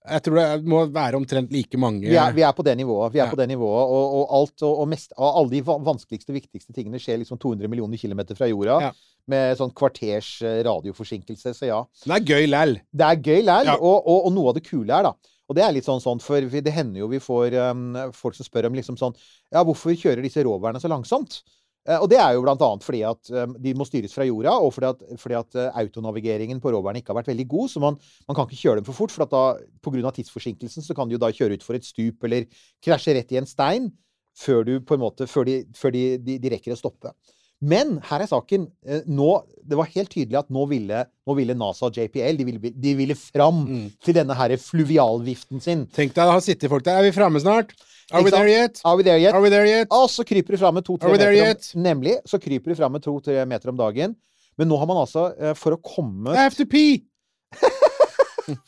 Jeg 0.05 0.21
tror 0.21 0.37
det 0.37 0.69
må 0.69 0.83
være 0.93 1.17
omtrent 1.17 1.49
like 1.49 1.79
mange. 1.81 2.05
Vi 2.05 2.17
er, 2.19 2.33
vi 2.35 2.43
er 2.45 2.53
på 2.53 2.61
det 2.65 2.75
nivået. 2.77 3.13
Vi 3.15 3.19
er 3.19 3.25
Ja. 3.25 3.31
på 3.31 3.39
det 3.39 3.47
nivået 3.49 3.89
og, 3.89 4.15
og 4.19 4.33
alt 4.37 4.61
og, 4.61 4.81
og 4.83 4.89
mest 4.91 5.15
og 5.17 5.39
alle 5.39 5.49
de 5.49 5.61
vanskeligste 5.65 5.89
vanskeligste 5.89 6.35
viktigste 6.35 6.75
tingene 6.77 7.01
skjer 7.01 7.23
liksom 7.23 7.39
200 7.41 7.71
millioner 7.71 7.97
kilometer 7.97 8.37
fra 8.37 8.45
jorda. 8.51 8.77
Ja. 8.83 8.91
Med 9.25 9.57
sånn 9.57 9.73
kvarters 9.73 10.35
eh, 10.45 10.59
radioforsinkelse. 10.67 11.55
Så 11.57 11.71
ja. 11.71 11.79
Det 12.05 12.13
er 12.19 12.27
gøy 12.29 12.45
læll. 12.51 12.75
Det 12.93 13.07
er 13.07 13.17
gøy 13.17 13.41
likevel. 13.41 13.71
Ja. 13.73 13.79
Og, 13.81 14.05
og, 14.05 14.27
og 14.27 14.35
noe 14.35 14.51
av 14.51 14.59
det 14.59 14.67
kule 14.69 14.93
er, 14.93 15.09
da 15.09 15.15
Og 15.45 15.57
det 15.57 15.65
er 15.65 15.75
litt 15.75 15.85
sånn 15.85 16.01
sånn, 16.01 16.21
for 16.23 16.41
det 16.41 16.73
hender 16.73 17.03
jo 17.03 17.11
vi 17.11 17.21
får 17.21 17.53
um, 17.69 17.85
folk 18.15 18.37
som 18.37 18.47
spør 18.47 18.69
om 18.69 18.77
liksom 18.77 18.97
sånn 18.97 19.13
Ja, 19.53 19.61
hvorfor 19.61 19.93
kjører 19.93 20.23
disse 20.25 20.43
roverne 20.45 20.81
så 20.81 20.89
langsomt? 20.91 21.41
Uh, 21.85 21.99
Og 21.99 22.07
det 22.09 22.17
er 22.17 22.33
jo 22.33 22.41
blant 22.45 22.63
annet 22.65 22.85
fordi 22.85 23.03
at 23.05 23.29
um, 23.29 23.53
de 23.61 23.75
må 23.77 23.85
styres 23.85 24.15
fra 24.17 24.25
jorda, 24.25 24.55
og 24.57 24.73
fordi 24.73 24.89
at, 24.89 25.03
fordi 25.21 25.37
at 25.37 25.59
uh, 25.59 25.67
autonavigeringen 25.83 26.61
på 26.63 26.73
roverne 26.73 27.01
ikke 27.01 27.13
har 27.13 27.19
vært 27.19 27.29
veldig 27.29 27.45
god. 27.51 27.73
Så 27.75 27.83
man, 27.83 27.99
man 28.25 28.37
kan 28.37 28.49
ikke 28.49 28.63
kjøre 28.63 28.81
dem 28.81 28.87
for 28.89 28.97
fort, 28.97 29.13
for 29.13 29.27
at 29.27 29.35
da, 29.35 29.43
pga. 29.85 30.15
tidsforsinkelsen 30.17 30.85
så 30.85 30.97
kan 30.97 31.09
de 31.09 31.17
jo 31.17 31.21
da 31.21 31.29
kjøre 31.29 31.59
utfor 31.59 31.77
et 31.77 31.85
stup 31.85 32.25
eller 32.25 32.49
krasje 32.83 33.13
rett 33.17 33.35
i 33.35 33.41
en 33.41 33.49
stein 33.49 33.91
før, 34.35 34.65
du 34.67 34.97
måte, 34.99 35.29
før, 35.31 35.45
de, 35.47 35.61
før 35.77 35.93
de, 35.95 36.03
de, 36.19 36.39
de 36.41 36.51
rekker 36.51 36.73
å 36.73 36.79
stoppe. 36.79 37.13
Men 37.61 37.99
her 38.03 38.21
er 38.21 38.27
saken. 38.29 38.67
eh, 38.85 39.01
Nå, 39.07 39.43
det 39.65 39.77
var 39.79 39.85
helt 39.95 40.09
tydelig 40.11 40.37
at 40.37 40.49
nå 40.53 40.65
ville, 40.69 41.05
nå 41.25 41.35
ville 41.37 41.55
NASA 41.55 41.85
og 41.87 41.93
JPL 41.95 42.37
de 42.37 42.43
ville, 42.45 42.59
de 42.71 42.93
ville 42.99 43.15
fram 43.15 43.63
Mm. 43.65 43.91
til 44.03 44.13
denne 44.13 44.35
her 44.35 44.49
fluvialviften 44.57 45.61
sin. 45.63 45.85
Tenk 45.87 46.13
deg, 46.13 46.25
det 46.25 46.33
har 46.35 46.41
sittet 46.41 46.69
folk 46.69 46.83
der. 46.83 46.99
Er 46.99 47.03
vi 47.07 47.11
framme 47.15 47.39
snart? 47.41 47.71
Are 48.11 48.21
we? 48.21 48.29
Are 48.29 48.95
we 48.97 49.01
there 49.03 49.17
yet? 49.19 49.33
Are 49.33 49.41
we 49.41 49.49
there 49.49 49.65
yet? 49.65 49.87
Og 49.89 50.09
så 50.09 50.23
kryper 50.27 50.51
de 50.53 50.57
fram 50.61 50.73
med 50.75 50.83
to-tre 50.85 51.07
Are 51.07 51.11
we 51.15 51.17
there 51.17 51.31
meter 51.33 51.47
yet? 51.55 51.71
om, 51.75 51.81
Nemlig 51.83 52.17
så 52.27 52.37
kryper 52.39 52.69
du 52.69 52.75
fram 52.75 52.91
med 52.91 53.01
to-tre 53.01 53.45
meter 53.45 53.69
om 53.69 53.77
dagen. 53.77 54.15
Men 54.57 54.67
nå 54.69 54.77
har 54.77 54.85
man 54.85 54.97
altså, 54.97 55.33
eh, 55.39 55.53
for 55.57 55.71
å 55.75 55.81
komme 55.81 56.31
I 56.35 56.43
have 56.43 56.55
to 56.55 56.65
pee! 56.65 57.03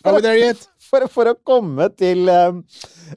Are 0.05 0.15
we 0.15 0.21
there 0.21 0.39
yet? 0.39 0.67
for, 0.81 1.05
for 1.11 1.29
å 1.29 1.35
komme 1.45 1.89
til 1.99 2.27
eh, 2.31 2.51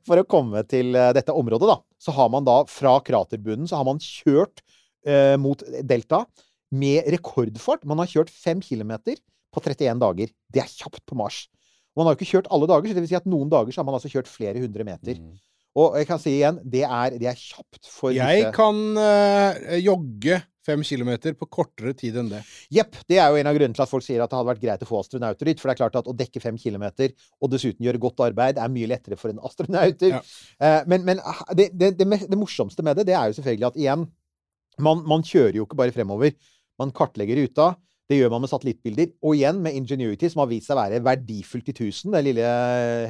For 0.07 0.21
å 0.21 0.27
komme 0.29 0.61
til 0.69 0.93
dette 0.93 1.33
området, 1.33 1.69
da, 1.71 1.79
så 2.01 2.13
har 2.13 2.29
man 2.29 2.45
da 2.45 2.59
fra 2.69 2.99
kraterbunnen 3.01 3.67
så 3.71 3.79
har 3.81 3.87
man 3.89 3.99
kjørt 4.03 4.61
eh, 5.07 5.37
mot 5.41 5.63
delta 5.87 6.25
med 6.71 7.09
rekordfart. 7.15 7.87
Man 7.89 8.03
har 8.03 8.11
kjørt 8.11 8.33
fem 8.33 8.61
kilometer 8.65 9.19
på 9.51 9.63
31 9.63 10.03
dager. 10.03 10.35
Det 10.53 10.63
er 10.63 10.71
kjapt 10.71 11.03
på 11.09 11.19
Mars. 11.19 11.45
Man 11.99 12.07
har 12.07 12.15
jo 12.15 12.21
ikke 12.21 12.33
kjørt 12.37 12.51
alle 12.55 12.69
dager, 12.71 12.89
så 12.91 12.97
det 12.97 13.05
vil 13.05 13.11
si 13.11 13.19
at 13.19 13.31
noen 13.31 13.51
dager 13.51 13.75
så 13.75 13.83
har 13.83 13.89
man 13.89 13.99
altså 13.99 14.13
kjørt 14.13 14.31
flere 14.31 14.63
hundre 14.63 14.87
meter. 14.87 15.19
Og 15.79 15.97
jeg 16.01 16.07
kan 16.09 16.21
si 16.23 16.37
igjen, 16.39 16.59
det 16.67 16.83
er, 16.87 17.17
det 17.19 17.29
er 17.31 17.39
kjapt 17.39 17.87
for 17.87 18.15
Jeg 18.15 18.41
disse 18.41 18.55
kan 18.57 18.79
øh, 18.99 19.77
jogge 19.79 20.41
fem 20.67 20.83
kilometer 20.85 21.35
på 21.39 21.47
kortere 21.51 21.95
tid 21.97 22.19
enn 22.21 22.31
det. 22.31 22.41
Jepp. 22.75 22.99
Det 23.09 23.19
er 23.19 23.31
jo 23.33 23.39
en 23.41 23.49
av 23.49 23.57
grunnene 23.57 23.77
til 23.77 23.85
at 23.85 23.91
folk 23.91 24.05
sier 24.05 24.23
at 24.23 24.31
det 24.31 24.39
hadde 24.39 24.51
vært 24.51 24.63
greit 24.63 24.83
å 24.85 24.89
få 24.89 25.01
astronauter 25.01 25.49
dit. 25.49 25.61
For 25.61 25.71
det 25.71 25.77
er 25.77 25.81
klart 25.81 25.99
at 26.03 26.11
å 26.11 26.17
dekke 26.17 26.43
fem 26.43 26.59
kilometer, 26.61 27.15
og 27.41 27.53
dessuten 27.55 27.87
gjøre 27.87 28.03
godt 28.03 28.25
arbeid, 28.29 28.61
er 28.61 28.73
mye 28.73 28.91
lettere 28.91 29.19
for 29.21 29.33
en 29.33 29.41
astronauter. 29.47 30.19
Ja. 30.19 30.23
Eh, 30.61 30.81
men 30.91 31.07
men 31.07 31.23
det, 31.57 31.71
det, 31.73 31.95
det, 31.99 32.07
det 32.27 32.39
morsomste 32.39 32.85
med 32.87 33.01
det, 33.01 33.09
det 33.11 33.17
er 33.17 33.31
jo 33.31 33.39
selvfølgelig 33.39 33.71
at 33.71 33.81
igjen 33.81 34.07
man, 34.79 35.03
man 35.09 35.25
kjører 35.27 35.59
jo 35.59 35.67
ikke 35.67 35.79
bare 35.79 35.95
fremover. 35.95 36.37
Man 36.81 36.93
kartlegger 36.97 37.41
ruta. 37.43 37.73
Det 38.11 38.19
gjør 38.19 38.33
man 38.35 38.45
med 38.45 38.51
satellittbilder. 38.51 39.13
Og 39.23 39.37
igjen 39.39 39.61
med 39.63 39.77
Ingenuity, 39.79 40.31
som 40.31 40.45
har 40.45 40.51
vist 40.51 40.71
seg 40.71 40.79
å 40.79 40.83
være 40.83 41.03
verdifullt 41.07 41.71
i 41.71 41.75
1000, 41.77 42.15
det 42.15 42.25
lille 42.27 42.55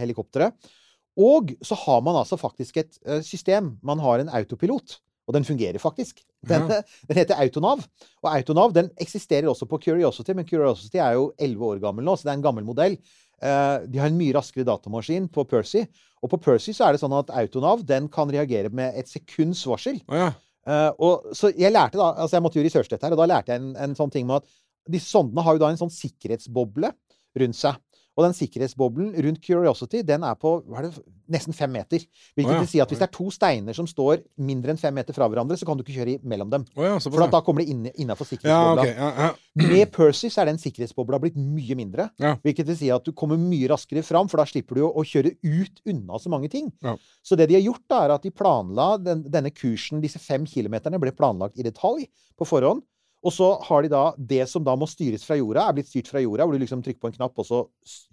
helikopteret. 0.01 0.73
Og 1.21 1.55
så 1.67 1.77
har 1.85 2.03
man 2.07 2.19
altså 2.21 2.39
faktisk 2.41 2.81
et 2.81 2.99
eh, 3.07 3.23
system. 3.27 3.75
Man 3.87 4.03
har 4.03 4.23
en 4.23 4.33
autopilot. 4.41 4.99
Og 5.29 5.37
den 5.37 5.47
fungerer 5.47 5.79
faktisk. 5.79 6.23
Den, 6.49 6.67
den 7.09 7.17
heter 7.17 7.39
Autonav. 7.41 7.83
Og 8.23 8.29
Autonav 8.33 8.75
den 8.75 8.91
eksisterer 9.01 9.49
også 9.51 9.69
på 9.71 9.79
Curiosity, 9.85 10.35
men 10.35 10.49
Curiosity 10.49 10.99
er 10.99 11.15
jo 11.19 11.31
11 11.39 11.67
år 11.67 11.83
gammel 11.83 12.07
nå, 12.07 12.17
så 12.17 12.27
det 12.27 12.33
er 12.33 12.41
en 12.41 12.47
gammel 12.49 12.67
modell. 12.67 12.97
Eh, 13.41 13.77
de 13.89 14.01
har 14.01 14.11
en 14.11 14.19
mye 14.19 14.35
raskere 14.37 14.67
datamaskin 14.69 15.31
på 15.33 15.47
Percy. 15.49 15.85
Og 16.21 16.33
på 16.33 16.41
Percy 16.45 16.75
så 16.77 16.89
er 16.89 16.97
det 16.97 17.03
sånn 17.03 17.17
at 17.17 17.33
Autonav 17.33 17.85
den 17.87 18.11
kan 18.13 18.33
reagere 18.33 18.73
med 18.75 18.99
et 18.99 19.09
sekunds 19.09 19.63
varsel. 19.69 20.03
Ja. 20.11 20.33
Eh, 20.69 20.91
og, 21.01 21.31
så 21.37 21.53
jeg 21.57 21.73
lærte 21.73 22.01
da, 22.01 22.11
altså 22.25 22.37
jeg 22.37 22.45
måtte 22.45 22.61
jo 22.61 22.65
researche 22.67 22.93
dette 22.93 23.07
her, 23.07 23.17
og 23.17 23.23
da 23.23 23.29
lærte 23.31 23.55
jeg 23.55 23.63
en, 23.63 23.71
en 23.81 23.97
sånn 23.97 24.13
ting 24.13 24.27
med 24.29 24.43
at 24.43 24.51
disse 24.91 25.13
sondene 25.13 25.45
har 25.47 25.57
jo 25.57 25.63
da 25.63 25.71
en 25.73 25.81
sånn 25.81 25.93
sikkerhetsboble 25.93 26.93
rundt 27.41 27.59
seg. 27.59 27.79
Og 28.21 28.27
den 28.27 28.37
sikkerhetsboblen 28.37 29.15
rundt 29.25 29.41
Curiosity 29.41 30.03
den 30.05 30.25
er 30.29 30.37
på 30.37 30.59
det, 30.61 30.91
nesten 31.31 31.55
fem 31.57 31.71
meter. 31.73 32.03
Hvilket 32.37 32.51
oh, 32.51 32.57
ja. 32.59 32.61
vil 32.61 32.69
si 32.69 32.81
at 32.83 32.91
hvis 32.91 33.01
det 33.01 33.07
er 33.07 33.15
to 33.15 33.29
steiner 33.33 33.77
som 33.77 33.87
står 33.89 34.21
mindre 34.45 34.75
enn 34.75 34.81
fem 34.81 34.93
meter 34.97 35.17
fra 35.17 35.29
hverandre, 35.31 35.57
så 35.57 35.65
kan 35.69 35.79
du 35.79 35.85
ikke 35.85 35.97
kjøre 35.97 36.19
mellom 36.29 36.51
dem. 36.53 36.67
Oh, 36.77 36.85
ja, 36.85 36.99
For 37.01 37.25
at 37.25 37.33
da 37.33 37.41
kommer 37.47 37.65
det 37.65 37.73
inn, 37.73 37.87
innafor 37.95 38.29
Ja, 38.29 38.35
sikkerhetsbobla. 38.35 38.87
Ja, 38.91 39.11
ja. 39.31 39.31
Med 39.63 39.93
Percy 39.95 40.29
så 40.29 40.43
er 40.43 40.51
den 40.51 40.61
sikkerhetsbobla 40.61 41.23
blitt 41.23 41.39
mye 41.41 41.79
mindre. 41.79 42.11
Hvilket 42.45 42.69
vil 42.69 42.79
si 42.83 42.93
at 42.93 43.07
du 43.07 43.15
kommer 43.17 43.41
mye 43.41 43.71
raskere 43.73 44.05
fram, 44.07 44.29
for 44.31 44.43
da 44.43 44.49
slipper 44.51 44.83
du 44.83 44.85
å, 44.91 45.07
kjøre 45.11 45.33
ut 45.41 45.81
unna 45.91 46.21
så 46.23 46.31
mange 46.31 46.51
ting. 46.53 46.69
Ja. 46.85 46.95
Så 47.25 47.39
det 47.39 47.49
de 47.51 47.57
har 47.57 47.65
gjort, 47.65 47.87
da, 47.89 48.05
er 48.05 48.17
at 48.19 48.27
de 48.27 48.35
planla 48.35 48.93
den, 49.01 49.25
denne 49.33 49.55
kursen, 49.55 50.03
disse 50.05 50.21
fem 50.23 50.45
kilometerne, 50.49 51.01
ble 51.03 51.15
planlagt 51.17 51.59
i 51.59 51.67
detalj 51.67 52.07
på 52.39 52.49
forhånd. 52.49 52.85
Og 53.21 53.35
så 53.37 53.51
har 53.67 53.85
de 53.85 53.91
da 53.93 54.05
det 54.17 54.47
som 54.49 54.65
da 54.65 54.73
må 54.81 54.89
styres 54.89 55.27
fra 55.27 55.37
jorda, 55.37 55.67
er 55.69 55.77
blitt 55.77 55.91
styrt 55.91 56.09
fra 56.09 56.23
jorda, 56.23 56.47
hvor 56.47 56.57
du 56.57 56.63
liksom 56.63 56.81
trykker 56.85 57.03
på 57.03 57.11
en 57.11 57.19
knapp, 57.19 57.37
og 57.37 57.47
så 57.47 57.65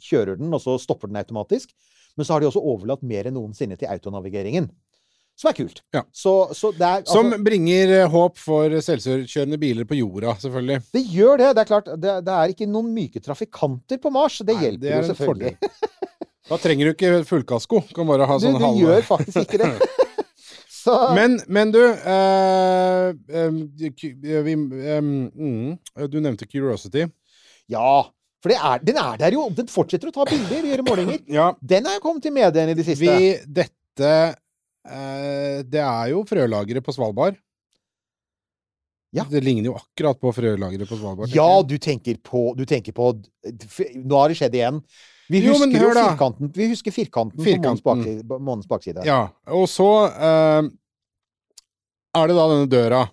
kjører 0.03 0.39
den, 0.39 0.51
og 0.51 0.59
så 0.63 0.75
stopper 0.83 1.11
den 1.11 1.19
automatisk. 1.21 1.71
Men 2.17 2.27
så 2.27 2.35
har 2.35 2.43
de 2.43 2.49
også 2.49 2.63
overlatt 2.63 3.05
mer 3.07 3.29
enn 3.29 3.37
noensinne 3.37 3.77
til 3.79 3.87
autonavigeringen. 3.91 4.67
Som 5.37 5.51
er 5.51 5.55
kult. 5.59 5.83
Ja. 5.93 6.01
Så, 6.11 6.33
så 6.57 6.71
er 6.73 7.03
Som 7.05 7.29
altså, 7.29 7.43
bringer 7.45 7.91
eh, 7.99 8.07
håp 8.09 8.39
for 8.41 8.73
selvkjørende 8.81 9.59
biler 9.61 9.85
på 9.85 9.99
jorda, 9.99 10.33
selvfølgelig. 10.41 10.79
Det 10.97 11.03
gjør 11.13 11.43
det. 11.43 11.51
Det 11.53 11.61
er 11.61 11.69
klart, 11.69 11.91
det, 11.93 12.15
det 12.25 12.37
er 12.41 12.53
ikke 12.55 12.69
noen 12.71 12.89
myke 12.95 13.21
trafikanter 13.21 14.01
på 14.01 14.11
Mars. 14.15 14.39
Det 14.41 14.55
Nei, 14.55 14.63
hjelper 14.65 14.87
det 14.87 14.95
er 14.95 15.03
jo 15.03 15.11
selvfølgelig. 15.11 15.53
Da 16.47 16.57
trenger 16.63 16.89
du 16.89 16.95
ikke 16.95 17.21
fullkasko. 17.27 17.83
Kan 17.93 18.09
bare 18.09 18.25
ha 18.25 18.39
Du, 18.41 18.49
halv... 18.49 18.65
du 18.65 18.85
gjør 18.87 19.05
faktisk 19.05 19.45
ikke 19.45 19.61
det. 19.61 19.71
Så 20.87 20.97
Men, 21.17 21.39
men 21.51 21.71
du 21.73 21.81
em, 21.83 23.17
eh, 23.27 24.43
vi, 24.45 24.53
em, 24.95 25.09
mm, 25.27 25.77
Du 26.11 26.19
nevnte 26.23 26.47
Curiosity. 26.47 27.07
Ja. 27.67 28.05
For 28.43 28.53
det 28.53 28.59
er, 28.61 28.83
den 28.85 28.99
er 29.01 29.17
der 29.19 29.35
jo. 29.35 29.47
Den 29.57 29.67
fortsetter 29.71 30.11
å 30.11 30.15
ta 30.15 30.27
bilder 30.29 30.61
og 30.61 30.69
gjøre 30.71 30.85
målinger. 30.87 31.23
Ja, 31.33 31.49
Den 31.59 31.89
er 31.89 31.97
jo 31.97 32.03
kommet 32.05 32.27
i 32.29 32.33
mediene 32.33 32.71
i 32.71 32.77
det 32.77 32.85
siste. 32.87 33.03
vi 33.03 33.33
Dette 33.59 34.13
eh, 34.87 35.59
Det 35.67 35.83
er 35.83 36.13
jo 36.13 36.23
frølageret 36.29 36.85
på 36.85 36.95
Svalbard. 36.95 37.35
Ja. 39.15 39.23
Det 39.27 39.41
ligner 39.43 39.71
jo 39.71 39.75
akkurat 39.79 40.19
på 40.19 40.31
frølageret 40.35 40.87
på 40.89 40.99
Svalbard. 40.99 41.31
Ja, 41.33 41.49
du 41.63 41.77
tenker 41.81 42.19
på, 42.23 42.51
du 42.57 42.65
tenker 42.69 42.95
på 42.95 43.13
Nå 43.15 44.19
har 44.19 44.31
det 44.31 44.37
skjedd 44.39 44.55
igjen. 44.59 44.81
Vi 45.29 45.41
Jo, 45.43 45.53
husker 45.57 45.67
men 45.67 45.81
jo 45.81 45.91
firkanten, 45.91 46.51
vi 46.55 46.69
husker 46.71 46.93
firkanten, 46.95 47.43
Firkanten. 47.43 47.83
på 47.83 47.95
månens, 47.95 48.23
bak, 48.23 48.41
månens 48.41 48.67
bakside. 48.69 49.03
Ja, 49.07 49.25
og 49.51 49.67
så 49.71 49.87
eh, 50.07 50.69
er 52.17 52.27
det 52.31 52.37
da 52.37 52.47
denne 52.53 52.69
døra. 52.71 53.05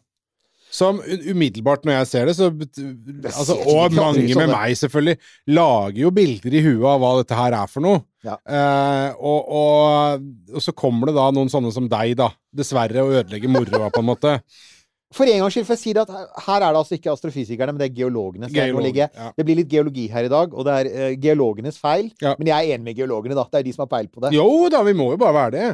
Som 0.74 0.96
umiddelbart 0.98 1.84
når 1.86 2.00
jeg 2.00 2.06
ser 2.10 2.26
det, 2.26 2.32
så 2.34 2.48
altså, 2.50 3.54
Og 3.70 3.92
mange 3.94 4.24
sånn 4.26 4.40
med 4.40 4.50
meg, 4.50 4.72
selvfølgelig, 4.80 5.20
lager 5.54 6.00
jo 6.02 6.10
bilder 6.16 6.56
i 6.58 6.62
huet 6.64 6.86
av 6.90 6.98
hva 7.02 7.12
dette 7.20 7.38
her 7.38 7.54
er 7.60 7.70
for 7.70 7.84
noe. 7.84 8.00
Ja. 8.26 8.34
Eh, 8.42 9.10
og, 9.20 9.52
og, 9.54 10.24
og 10.50 10.64
så 10.64 10.74
kommer 10.74 11.10
det 11.12 11.14
da 11.14 11.28
noen 11.36 11.52
sånne 11.52 11.70
som 11.74 11.86
deg, 11.90 12.16
da. 12.18 12.30
Dessverre, 12.50 13.04
og 13.06 13.14
ødelegger 13.20 13.52
moroa, 13.54 13.90
på 13.94 14.02
en 14.02 14.08
måte. 14.10 14.38
For 15.14 15.30
en 15.30 15.40
gangs 15.44 15.54
skyld 15.54 15.66
får 15.68 15.76
jeg 15.76 15.82
si 15.84 15.92
det 15.94 16.02
at 16.02 16.10
her- 16.46 16.62
er 16.64 16.72
det 16.74 16.80
altså 16.80 16.96
ikke 16.98 17.12
astrofysikerne, 17.12 17.72
men 17.74 17.78
det 17.80 17.86
er 17.90 17.94
geologene. 18.02 18.48
som 18.50 18.56
Geolog, 18.56 18.82
ligge. 18.82 19.08
ja. 19.14 19.30
Det 19.36 19.46
blir 19.46 19.60
litt 19.60 19.70
geologi 19.70 20.08
her 20.10 20.26
i 20.26 20.32
dag, 20.32 20.52
og 20.54 20.66
det 20.66 20.74
er 20.80 20.90
uh, 20.90 21.16
geologenes 21.22 21.78
feil. 21.78 22.10
Ja. 22.20 22.34
Men 22.38 22.50
jeg 22.50 22.56
er 22.58 22.74
enig 22.74 22.88
med 22.90 22.96
geologene, 22.98 23.36
da. 23.38 23.44
Det 23.52 23.60
er 23.60 23.66
de 23.68 23.74
som 23.76 23.84
har 23.86 23.92
peil 23.94 24.08
på 24.10 24.24
det. 24.24 24.32
Jo 24.34 24.68
da, 24.74 24.82
vi 24.82 24.96
må 24.98 25.12
jo 25.12 25.20
bare 25.22 25.36
være 25.38 25.54
det. 25.54 25.68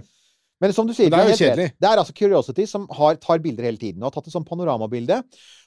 Men 0.60 0.74
som 0.76 0.86
du 0.86 0.92
sier, 0.92 1.08
det 1.08 1.16
er 1.18 1.32
kjedelig. 1.40 1.70
Det 1.80 1.88
er 1.88 1.96
altså 2.02 2.12
Curiosity 2.12 2.66
som 2.68 2.84
har, 2.92 3.16
tar 3.16 3.40
bilder 3.40 3.64
hele 3.64 3.80
tiden. 3.80 4.02
Og 4.02 4.10
har 4.10 4.18
tatt 4.18 4.28
et 4.28 4.34
sånt 4.34 4.48
panoramabilde. 4.48 5.22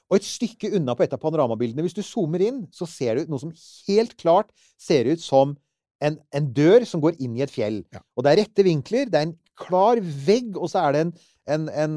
Og 0.06 0.20
et 0.20 0.26
stykke 0.28 0.70
unna 0.78 0.94
på 0.94 1.02
et 1.02 1.16
av 1.16 1.18
panoramabildene, 1.18 1.82
hvis 1.82 1.96
du 1.96 2.02
zoomer 2.06 2.44
inn, 2.46 2.60
så 2.70 2.86
ser 2.86 3.18
du 3.18 3.32
noe 3.32 3.42
som 3.42 3.50
helt 3.88 4.14
klart 4.20 4.52
ser 4.78 5.08
ut 5.10 5.22
som 5.24 5.56
en, 6.04 6.18
en 6.30 6.46
dør 6.54 6.84
som 6.86 7.02
går 7.02 7.16
inn 7.24 7.34
i 7.38 7.42
et 7.42 7.50
fjell. 7.50 7.80
Ja. 7.90 8.04
Og 8.14 8.22
det 8.22 8.34
er 8.34 8.40
rette 8.44 8.66
vinkler, 8.66 9.10
det 9.10 9.18
er 9.18 9.26
en 9.30 9.34
klar 9.60 10.00
vegg, 10.02 10.54
og 10.58 10.70
så 10.72 10.84
er 10.86 10.94
det 10.94 11.02
en, 11.04 11.14
en, 11.54 11.64
en 11.84 11.96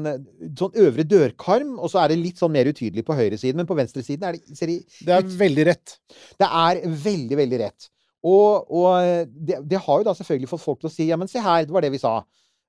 sånn 0.58 0.80
øvre 0.84 1.06
dørkarm, 1.08 1.76
og 1.78 1.92
så 1.92 2.02
er 2.02 2.12
det 2.12 2.20
litt 2.22 2.40
sånn 2.40 2.54
mer 2.54 2.70
utydelig 2.70 3.04
på 3.06 3.16
høyresiden, 3.18 3.60
men 3.60 3.68
på 3.68 3.76
venstresiden 3.78 4.26
er 4.28 4.38
det, 4.38 4.58
ser 4.58 4.72
det 4.72 4.80
Det 5.06 5.14
er 5.16 5.30
veldig 5.44 5.68
rett. 5.70 5.96
det 6.40 6.50
er 6.64 6.82
veldig, 7.06 7.38
veldig 7.42 7.62
rett. 7.64 7.88
Og, 8.28 8.66
og 8.74 9.30
det, 9.30 9.60
det 9.70 9.80
har 9.84 10.00
jo 10.00 10.06
da 10.08 10.14
selvfølgelig 10.18 10.50
fått 10.50 10.64
folk 10.64 10.80
til 10.82 10.90
å 10.90 10.92
si 10.92 11.06
ja, 11.10 11.18
men 11.20 11.30
se 11.30 11.42
her, 11.42 11.66
det 11.66 11.74
var 11.74 11.86
det 11.86 11.92
vi 11.94 12.02
sa. 12.02 12.18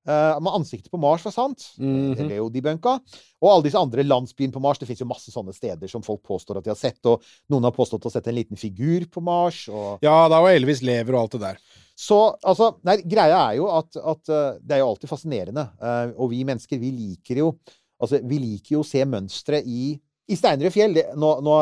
Uh, 0.09 0.39
med 0.41 0.55
ansiktet 0.57 0.89
på 0.89 0.97
Mars 0.97 1.21
var 1.27 1.35
sant. 1.35 1.67
Det 1.77 1.85
Mhm. 1.85 2.27
ble 2.27 2.37
jo 2.39 2.47
debunka. 2.49 2.95
Og 3.43 3.49
alle 3.51 3.67
disse 3.67 3.77
andre 3.77 4.03
landsbyene 4.03 4.55
på 4.55 4.61
Mars. 4.63 4.79
Det 4.81 4.87
fins 4.89 5.03
jo 5.03 5.05
masse 5.05 5.29
sånne 5.29 5.53
steder 5.53 5.87
som 5.87 6.01
folk 6.01 6.23
påstår 6.25 6.57
at 6.57 6.65
de 6.65 6.71
har 6.73 6.79
sett. 6.79 6.97
Og 7.05 7.21
noen 7.49 7.63
har 7.67 7.75
påstått 7.75 8.01
å 8.01 8.09
ha 8.09 8.15
sett 8.15 8.27
en 8.27 8.35
liten 8.35 8.57
figur 8.57 9.05
på 9.11 9.21
Mars. 9.21 9.67
Og... 9.69 9.99
Ja, 10.01 10.27
da 10.27 10.41
var 10.41 10.49
Elvis 10.49 10.81
lever 10.81 11.13
og 11.13 11.21
alt 11.21 11.37
det 11.37 11.41
der. 11.41 11.57
Så 11.99 12.17
altså 12.41 12.71
Nei, 12.87 12.97
greia 13.03 13.37
er 13.51 13.57
jo 13.59 13.69
at, 13.69 13.95
at 13.97 14.29
uh, 14.31 14.57
det 14.63 14.77
er 14.77 14.81
jo 14.81 14.89
alltid 14.89 15.09
fascinerende. 15.11 15.69
Uh, 15.77 16.13
og 16.17 16.31
vi 16.31 16.43
mennesker, 16.43 16.79
vi 16.81 16.91
liker 16.95 17.43
jo 17.45 17.53
Altså, 17.99 18.21
vi 18.23 18.37
liker 18.39 18.77
jo 18.77 18.79
å 18.79 18.87
se 18.87 19.01
mønstre 19.03 19.57
i, 19.67 19.89
i 20.31 20.35
steiner 20.39 20.69
og 20.69 20.71
fjell. 20.71 20.93
Det, 20.95 21.01
nå, 21.19 21.33
nå 21.43 21.55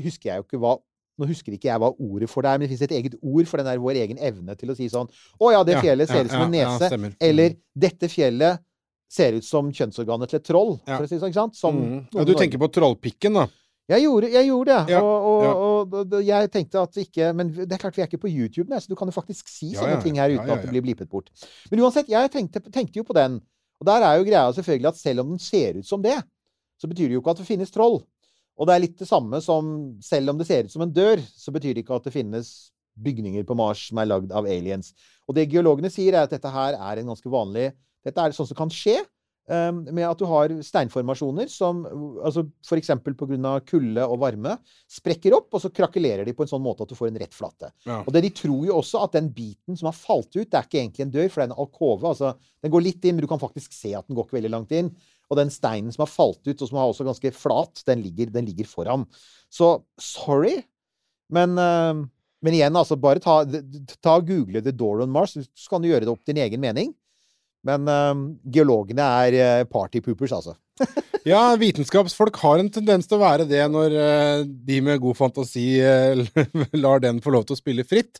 husker 0.00 0.30
jeg 0.30 0.40
jo 0.40 0.46
ikke 0.46 0.60
hva 0.62 0.78
nå 1.22 1.28
husker 1.30 1.54
ikke 1.54 1.70
jeg 1.70 1.82
hva 1.82 1.92
ordet 1.92 2.28
for 2.30 2.44
det 2.44 2.50
er, 2.50 2.58
men 2.58 2.66
det 2.66 2.72
fins 2.74 2.84
et 2.88 2.96
eget 2.98 3.16
ord 3.20 3.48
for 3.50 3.62
den 3.62 3.70
der 3.70 3.80
vår 3.82 4.02
egen 4.02 4.20
evne 4.22 4.58
til 4.58 4.74
å 4.74 4.76
si 4.78 4.90
sånn 4.92 5.08
Å 5.38 5.54
ja, 5.54 5.62
det 5.66 5.78
fjellet 5.78 6.10
ser 6.10 6.26
ut 6.26 6.34
som 6.34 6.44
en 6.48 6.54
nese. 6.54 7.14
eller 7.22 7.56
dette 7.86 8.10
fjellet 8.12 8.62
ser 9.12 9.36
ut 9.36 9.44
som 9.44 9.68
kjønnsorganet 9.68 10.30
til 10.32 10.40
et 10.40 10.46
troll, 10.48 10.78
for 10.88 11.04
å 11.04 11.08
si 11.08 11.18
sånn. 11.18 11.32
Ikke 11.32 11.42
sant? 11.42 11.58
Som 11.58 11.82
Mm. 11.82 11.98
Ja, 12.14 12.24
du 12.24 12.32
tenker 12.38 12.60
på 12.60 12.70
trollpikken, 12.72 13.36
da. 13.36 13.48
Jeg 13.90 14.04
gjorde, 14.04 14.28
jeg 14.30 14.46
gjorde 14.46 14.74
det. 14.76 14.94
Ja, 14.94 15.00
og, 15.02 15.24
og, 15.26 15.42
ja. 15.42 16.02
og, 16.02 16.12
jeg 16.24 16.50
tenkte 16.54 16.82
at 16.86 16.98
ikke 17.02 17.32
Men 17.34 17.50
det 17.50 17.72
er 17.74 17.80
klart 17.82 17.96
vi 17.98 18.04
er 18.04 18.06
ikke 18.06 18.22
på 18.22 18.30
YouTube, 18.30 18.70
nei, 18.70 18.78
så 18.78 18.92
du 18.92 18.94
kan 18.96 19.10
jo 19.10 19.14
faktisk 19.14 19.50
si 19.50 19.72
Ja, 19.72 19.82
sånne 19.82 19.98
ting 20.04 20.20
her 20.22 20.30
uten 20.30 20.52
at 20.54 20.62
det 20.62 20.70
blir 20.70 20.84
blipet 20.86 21.10
bort. 21.10 21.32
Men 21.70 21.82
uansett, 21.82 22.08
jeg 22.08 22.30
tenkte, 22.32 22.62
tenkte 22.72 23.02
jo 23.02 23.06
på 23.08 23.16
den. 23.18 23.40
Og 23.82 23.88
der 23.88 24.06
er 24.06 24.20
jo 24.20 24.26
greia 24.28 24.46
selvfølgelig 24.54 24.92
at 24.92 25.00
selv 25.00 25.24
om 25.24 25.34
den 25.34 25.42
ser 25.42 25.80
ut 25.80 25.88
som 25.88 26.02
det, 26.04 26.14
så 26.78 26.88
betyr 26.90 27.10
det 27.10 27.16
jo 27.16 27.22
ikke 27.24 27.34
at 27.34 27.42
det 27.42 27.48
finnes 27.48 27.74
troll. 27.74 28.00
Og 28.60 28.68
det 28.68 28.74
er 28.74 28.84
litt 28.84 28.98
det 29.00 29.08
samme 29.08 29.40
som 29.44 29.72
Selv 30.04 30.32
om 30.32 30.40
det 30.40 30.46
ser 30.48 30.66
ut 30.66 30.74
som 30.74 30.84
en 30.84 30.92
dør, 30.92 31.22
så 31.22 31.54
betyr 31.54 31.74
det 31.74 31.86
ikke 31.86 31.96
at 31.98 32.08
det 32.08 32.14
finnes 32.14 32.52
bygninger 33.02 33.46
på 33.48 33.56
Mars 33.56 33.86
som 33.88 34.02
er 34.02 34.10
lagd 34.10 34.32
av 34.36 34.44
aliens. 34.44 34.92
Og 35.28 35.36
det 35.36 35.48
geologene 35.50 35.90
sier, 35.92 36.12
er 36.12 36.26
at 36.26 36.34
dette 36.34 36.50
her 36.52 36.76
er 36.76 37.00
en 37.00 37.12
ganske 37.14 37.32
vanlig 37.32 37.70
Dette 38.02 38.18
er 38.18 38.34
sånn 38.34 38.48
som 38.50 38.58
kan 38.58 38.72
skje. 38.74 38.98
Um, 39.50 39.80
med 39.90 40.04
at 40.06 40.20
du 40.20 40.22
har 40.30 40.52
steinformasjoner 40.62 41.48
som 41.50 41.80
altså 42.22 42.44
f.eks. 42.62 42.92
pga. 43.02 43.54
kulde 43.66 44.04
og 44.06 44.20
varme 44.22 44.52
sprekker 44.86 45.34
opp, 45.34 45.48
og 45.50 45.64
så 45.64 45.70
krakelerer 45.74 46.22
de 46.22 46.34
på 46.38 46.46
en 46.46 46.50
sånn 46.52 46.62
måte 46.62 46.86
at 46.86 46.92
du 46.92 46.94
får 46.94 47.10
en 47.10 47.18
rett 47.18 47.34
flate. 47.34 47.72
Ja. 47.82 47.98
Og 48.06 48.12
det 48.14 48.22
de 48.22 48.30
tror 48.38 48.62
jo 48.68 48.76
også 48.78 49.02
at 49.02 49.16
den 49.18 49.32
biten 49.34 49.78
som 49.78 49.90
har 49.90 49.98
falt 49.98 50.30
ut, 50.36 50.46
det 50.46 50.60
er 50.60 50.68
ikke 50.68 50.78
egentlig 50.78 51.06
en 51.08 51.14
dør, 51.16 51.26
for 51.26 51.42
det 51.42 51.48
er 51.48 51.50
en 51.50 51.64
alkove. 51.64 52.12
altså 52.12 52.32
Den 52.62 52.74
går 52.74 52.86
litt 52.86 53.02
inn, 53.02 53.18
men 53.18 53.26
du 53.26 53.30
kan 53.32 53.42
faktisk 53.42 53.74
se 53.74 53.90
at 53.98 54.06
den 54.06 54.18
går 54.18 54.28
ikke 54.28 54.38
veldig 54.38 54.54
langt 54.54 54.76
inn. 54.78 54.92
Og 55.32 55.38
den 55.38 55.52
steinen 55.52 55.94
som 55.94 56.04
har 56.04 56.12
falt 56.12 56.42
ut, 56.44 56.58
og 56.60 56.68
som 56.68 56.76
er 56.76 56.90
også 56.90 57.06
ganske 57.08 57.32
flat, 57.32 57.80
den 57.88 58.02
ligger, 58.04 58.32
den 58.34 58.44
ligger 58.50 58.68
foran. 58.68 59.06
Så 59.52 59.78
sorry, 60.00 60.58
men, 61.32 61.56
uh, 61.56 62.02
men 62.44 62.56
igjen, 62.58 62.76
altså, 62.76 63.00
bare 63.00 63.22
ta, 63.24 63.40
ta 63.96 64.18
og 64.18 64.28
google 64.28 64.60
The 64.60 64.74
Door 64.76 65.06
on 65.06 65.14
Mars, 65.14 65.38
så 65.38 65.72
kan 65.72 65.80
du 65.80 65.88
gjøre 65.88 66.04
det 66.04 66.12
opp 66.12 66.26
din 66.28 66.42
egen 66.44 66.60
mening. 66.60 66.92
Men 67.66 67.86
eh, 67.86 68.12
geologene 68.56 69.06
er 69.22 69.38
eh, 69.38 69.64
partypoopers, 69.70 70.36
altså. 70.40 70.58
Ja, 71.22 71.52
vitenskapsfolk 71.54 72.40
har 72.42 72.58
en 72.58 72.70
tendens 72.74 73.06
til 73.06 73.14
å 73.14 73.22
være 73.22 73.44
det 73.46 73.60
når 73.70 73.92
uh, 73.94 74.40
de 74.42 74.80
med 74.82 74.98
god 75.04 75.14
fantasi 75.14 75.76
uh, 75.78 76.18
lar 76.82 76.98
den 77.04 77.20
få 77.22 77.30
lov 77.30 77.44
til 77.46 77.54
å 77.54 77.60
spille 77.60 77.84
fritt. 77.86 78.18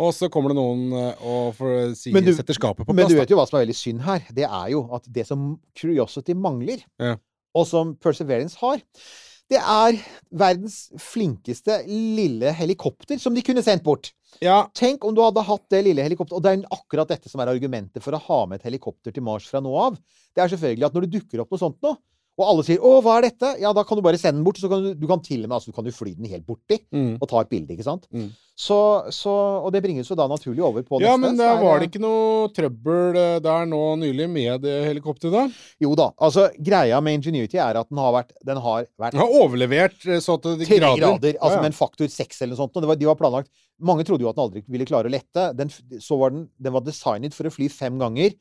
Og 0.00 0.14
så 0.16 0.30
kommer 0.32 0.52
det 0.54 0.56
noen 0.56 0.84
eh, 0.96 1.24
og 1.28 1.58
si, 1.98 2.12
du- 2.14 2.30
setter 2.36 2.56
skapet 2.56 2.86
på 2.86 2.94
plass. 2.94 2.96
Men 2.96 3.10
du 3.12 3.18
vet 3.18 3.30
jo 3.32 3.36
hva 3.36 3.46
som 3.48 3.58
er 3.58 3.66
veldig 3.66 3.76
synd 3.76 4.00
her. 4.06 4.22
Det 4.32 4.46
er 4.48 4.68
jo 4.72 4.86
at 4.96 5.04
det 5.12 5.26
som 5.28 5.58
Curiosity 5.76 6.32
mangler, 6.38 6.80
Ja. 6.98 7.16
og 7.54 7.66
som 7.68 7.94
Perseverance 8.00 8.56
har, 8.62 8.80
det 9.50 9.58
er 9.58 9.96
verdens 10.30 10.76
flinkeste 11.02 11.80
lille 11.90 12.52
helikopter 12.54 13.18
som 13.18 13.34
de 13.34 13.42
kunne 13.42 13.64
sendt 13.66 13.82
bort. 13.82 14.12
Ja, 14.40 14.68
Tenk 14.78 15.02
om 15.04 15.12
du 15.16 15.20
hadde 15.24 15.42
hatt 15.42 15.64
det 15.74 15.80
lille 15.84 16.04
helikopteret. 16.06 16.36
Og 16.38 16.42
det 16.44 16.52
er 16.54 16.68
akkurat 16.70 17.08
dette 17.10 17.28
som 17.28 17.40
er 17.42 17.50
argumentet 17.50 18.00
for 18.04 18.14
å 18.14 18.20
ha 18.28 18.46
med 18.46 18.60
et 18.60 18.68
helikopter 18.70 19.12
til 19.12 19.24
Mars 19.26 19.48
fra 19.50 19.58
nå 19.60 19.72
av. 19.76 19.98
Det 20.32 20.44
er 20.44 20.52
selvfølgelig 20.54 20.86
at 20.86 20.94
når 20.94 21.08
det 21.08 21.12
dukker 21.18 21.42
opp 21.42 21.50
noe 21.50 21.58
sånt 21.64 21.80
nå, 21.82 21.96
og 22.40 22.46
alle 22.48 22.66
sier 22.66 22.80
'Å, 22.80 22.98
hva 23.04 23.18
er 23.18 23.28
dette?' 23.28 23.56
Ja, 23.60 23.72
da 23.76 23.84
kan 23.84 23.98
du 23.98 24.04
bare 24.04 24.18
sende 24.20 24.40
den 24.40 24.46
bort. 24.46 24.60
Så 24.60 24.70
kan 24.70 24.82
du, 24.82 24.94
du 24.94 25.06
kan 25.10 25.22
til 25.22 25.44
og 25.44 25.48
med 25.48 25.58
altså, 25.58 25.70
du 25.70 25.76
kan 25.76 25.86
jo 25.86 25.94
fly 25.94 26.14
den 26.16 26.30
helt 26.30 26.46
borti 26.48 26.80
mm. 26.90 27.18
og 27.20 27.28
ta 27.28 27.42
et 27.42 27.52
bilde, 27.52 27.74
ikke 27.76 27.86
sant? 27.86 28.08
Mm. 28.12 28.30
Så, 28.60 28.76
så, 29.14 29.32
og 29.64 29.70
det 29.72 29.80
bringes 29.80 30.10
jo 30.10 30.16
da 30.18 30.26
naturlig 30.28 30.60
over 30.60 30.84
på 30.84 30.98
ja 31.00 31.14
neste. 31.14 31.22
men 31.22 31.38
så 31.38 31.40
der 31.40 31.54
er 31.54 31.62
var 31.64 31.80
det 31.80 31.86
ikke 31.88 32.02
noe 32.02 32.50
trøbbel 32.52 33.16
eh, 33.16 33.38
der 33.40 33.68
nå 33.70 33.80
nylig 34.02 34.26
med 34.28 34.60
det 34.66 34.74
helikopteret, 34.84 35.32
da? 35.32 35.44
Jo 35.80 35.94
da. 35.96 36.10
Altså, 36.20 36.50
greia 36.60 36.98
med 37.00 37.16
Ingenuity 37.16 37.56
er 37.56 37.80
at 37.80 37.88
den 37.88 38.02
har 38.02 38.12
vært, 38.18 38.34
den 38.44 38.60
har 38.60 38.84
vært 39.00 39.16
Den 39.16 39.22
har 39.22 39.36
overlevert 39.40 40.04
eh, 40.04 40.20
så 40.20 40.36
til 40.44 40.58
de 40.60 40.68
grader. 40.68 41.00
grader, 41.00 41.38
altså 41.38 41.56
Ja, 41.56 41.56
ja. 41.56 41.64
med 41.64 41.72
en 41.72 41.78
faktor 41.78 42.12
seks 42.12 42.42
eller 42.42 42.52
noe 42.52 42.60
sånt. 42.60 42.76
Og 42.76 42.84
det 42.84 42.90
var, 42.92 43.00
de 43.00 43.08
var 43.08 43.20
planlagt 43.20 43.48
Mange 43.80 44.04
trodde 44.04 44.26
jo 44.26 44.28
at 44.28 44.36
den 44.36 44.44
aldri 44.44 44.64
ville 44.68 44.88
klare 44.88 45.08
å 45.08 45.14
lette. 45.14 45.46
Den, 45.56 45.72
så 46.04 46.20
var 46.20 46.34
den, 46.34 46.50
den 46.60 46.76
var 46.76 46.84
designet 46.84 47.32
for 47.32 47.48
å 47.48 47.54
fly 47.54 47.70
fem 47.72 47.96
ganger. 48.02 48.36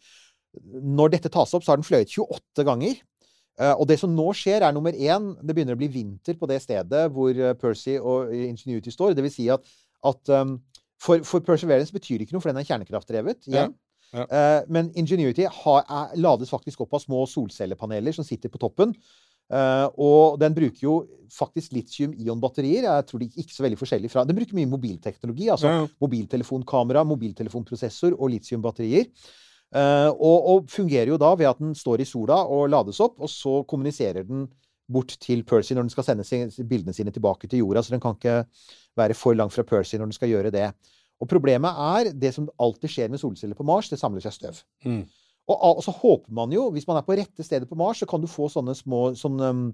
Når 0.84 1.16
dette 1.16 1.32
tas 1.32 1.54
opp, 1.56 1.64
så 1.64 1.72
har 1.72 1.80
den 1.80 1.88
fløyet 1.88 2.12
28 2.12 2.68
ganger. 2.68 3.00
Eh, 3.60 3.74
og 3.76 3.86
det 3.90 4.00
som 4.02 4.14
nå 4.16 4.30
skjer, 4.38 4.64
er 4.64 4.74
nummer 4.76 4.96
én 4.96 5.34
Det 5.44 5.56
begynner 5.56 5.76
å 5.76 5.82
bli 5.82 5.92
vinter 5.92 6.38
på 6.40 6.48
det 6.48 6.62
stedet 6.64 7.06
hvor 7.12 7.36
eh, 7.36 7.56
Percy 7.60 7.98
og 8.00 8.34
Ingenuity 8.34 8.94
står. 8.96 9.14
Det 9.18 9.26
vil 9.28 9.36
si 9.36 9.50
at, 9.52 9.68
at 10.08 10.34
um, 10.36 10.58
for, 11.00 11.22
for 11.28 11.44
Perseverance 11.44 11.96
betyr 11.96 12.18
det 12.18 12.28
ikke 12.28 12.38
noe, 12.38 12.44
for 12.44 12.54
den 12.54 12.62
er 12.62 12.68
kjernekraftdrevet. 12.68 13.48
igjen. 13.48 13.72
Ja, 13.76 13.90
Eh, 14.10 14.62
men 14.74 14.90
Ingenuity 14.98 15.46
har, 15.46 15.84
er, 15.86 16.14
lades 16.18 16.50
faktisk 16.50 16.82
opp 16.86 16.96
av 16.98 17.04
små 17.04 17.26
solcellepaneler 17.30 18.16
som 18.16 18.26
sitter 18.28 18.52
på 18.52 18.62
toppen. 18.62 18.96
Uh, 19.50 19.88
og 19.98 20.36
den 20.38 20.54
bruker 20.54 20.84
jo 20.84 20.96
faktisk 21.34 21.74
litium-ion-batterier. 21.74 22.86
Jeg 22.86 23.06
tror 23.10 23.22
de 23.24 23.28
ikke 23.34 23.56
så 23.56 23.64
veldig 23.66 23.80
forskjellig 23.80 24.12
fra 24.14 24.22
Den 24.30 24.38
bruker 24.38 24.54
mye 24.54 24.70
mobilteknologi. 24.70 25.48
altså 25.50 25.72
Ja, 25.72 25.80
ja. 25.80 25.88
Mobiltelefonkamera, 26.06 27.02
mobiltelefonprosessor 27.10 28.14
og 28.14 28.30
litiumbatterier. 28.36 29.08
Eh, 29.76 30.10
og, 30.10 30.48
og 30.52 30.72
fungerer 30.72 31.12
jo 31.12 31.20
da 31.22 31.36
ved 31.38 31.50
at 31.50 31.60
den 31.62 31.76
står 31.78 32.02
i 32.02 32.08
sola 32.10 32.40
og 32.50 32.70
lades 32.74 33.02
opp, 33.06 33.20
og 33.22 33.30
så 33.30 33.62
kommuniserer 33.70 34.26
den 34.26 34.48
bort 34.90 35.14
til 35.22 35.44
Percy 35.46 35.76
når 35.78 35.86
den 35.86 35.94
skal 35.94 36.08
sende 36.08 36.26
sin, 36.26 36.50
bildene 36.70 36.96
sine 36.98 37.14
tilbake 37.14 37.48
til 37.48 37.62
jorda. 37.62 37.84
Så 37.86 37.94
den 37.94 38.02
kan 38.04 38.18
ikke 38.18 38.42
være 38.98 39.18
for 39.18 39.38
langt 39.38 39.54
fra 39.54 39.66
Percy 39.68 40.00
når 40.00 40.10
den 40.10 40.18
skal 40.18 40.34
gjøre 40.34 40.54
det. 40.56 40.72
Og 41.20 41.30
problemet 41.30 41.82
er 42.00 42.12
det 42.16 42.34
som 42.34 42.50
alltid 42.62 42.90
skjer 42.90 43.10
med 43.12 43.22
solceller 43.22 43.58
på 43.58 43.68
Mars, 43.68 43.92
det 43.92 44.00
samler 44.00 44.24
seg 44.24 44.38
støv. 44.38 44.62
Mm. 44.88 45.04
Og, 45.50 45.58
og 45.78 45.82
så 45.84 45.92
håper 45.92 46.32
man 46.34 46.54
jo, 46.54 46.70
hvis 46.74 46.88
man 46.88 47.00
er 47.00 47.06
på 47.06 47.18
rette 47.18 47.46
stedet 47.46 47.70
på 47.70 47.78
Mars, 47.78 48.00
så 48.00 48.08
kan 48.10 48.22
du 48.22 48.30
få 48.30 48.48
sånne 48.54 48.76
små 48.78 49.10
sånne, 49.18 49.50
um, 49.50 49.66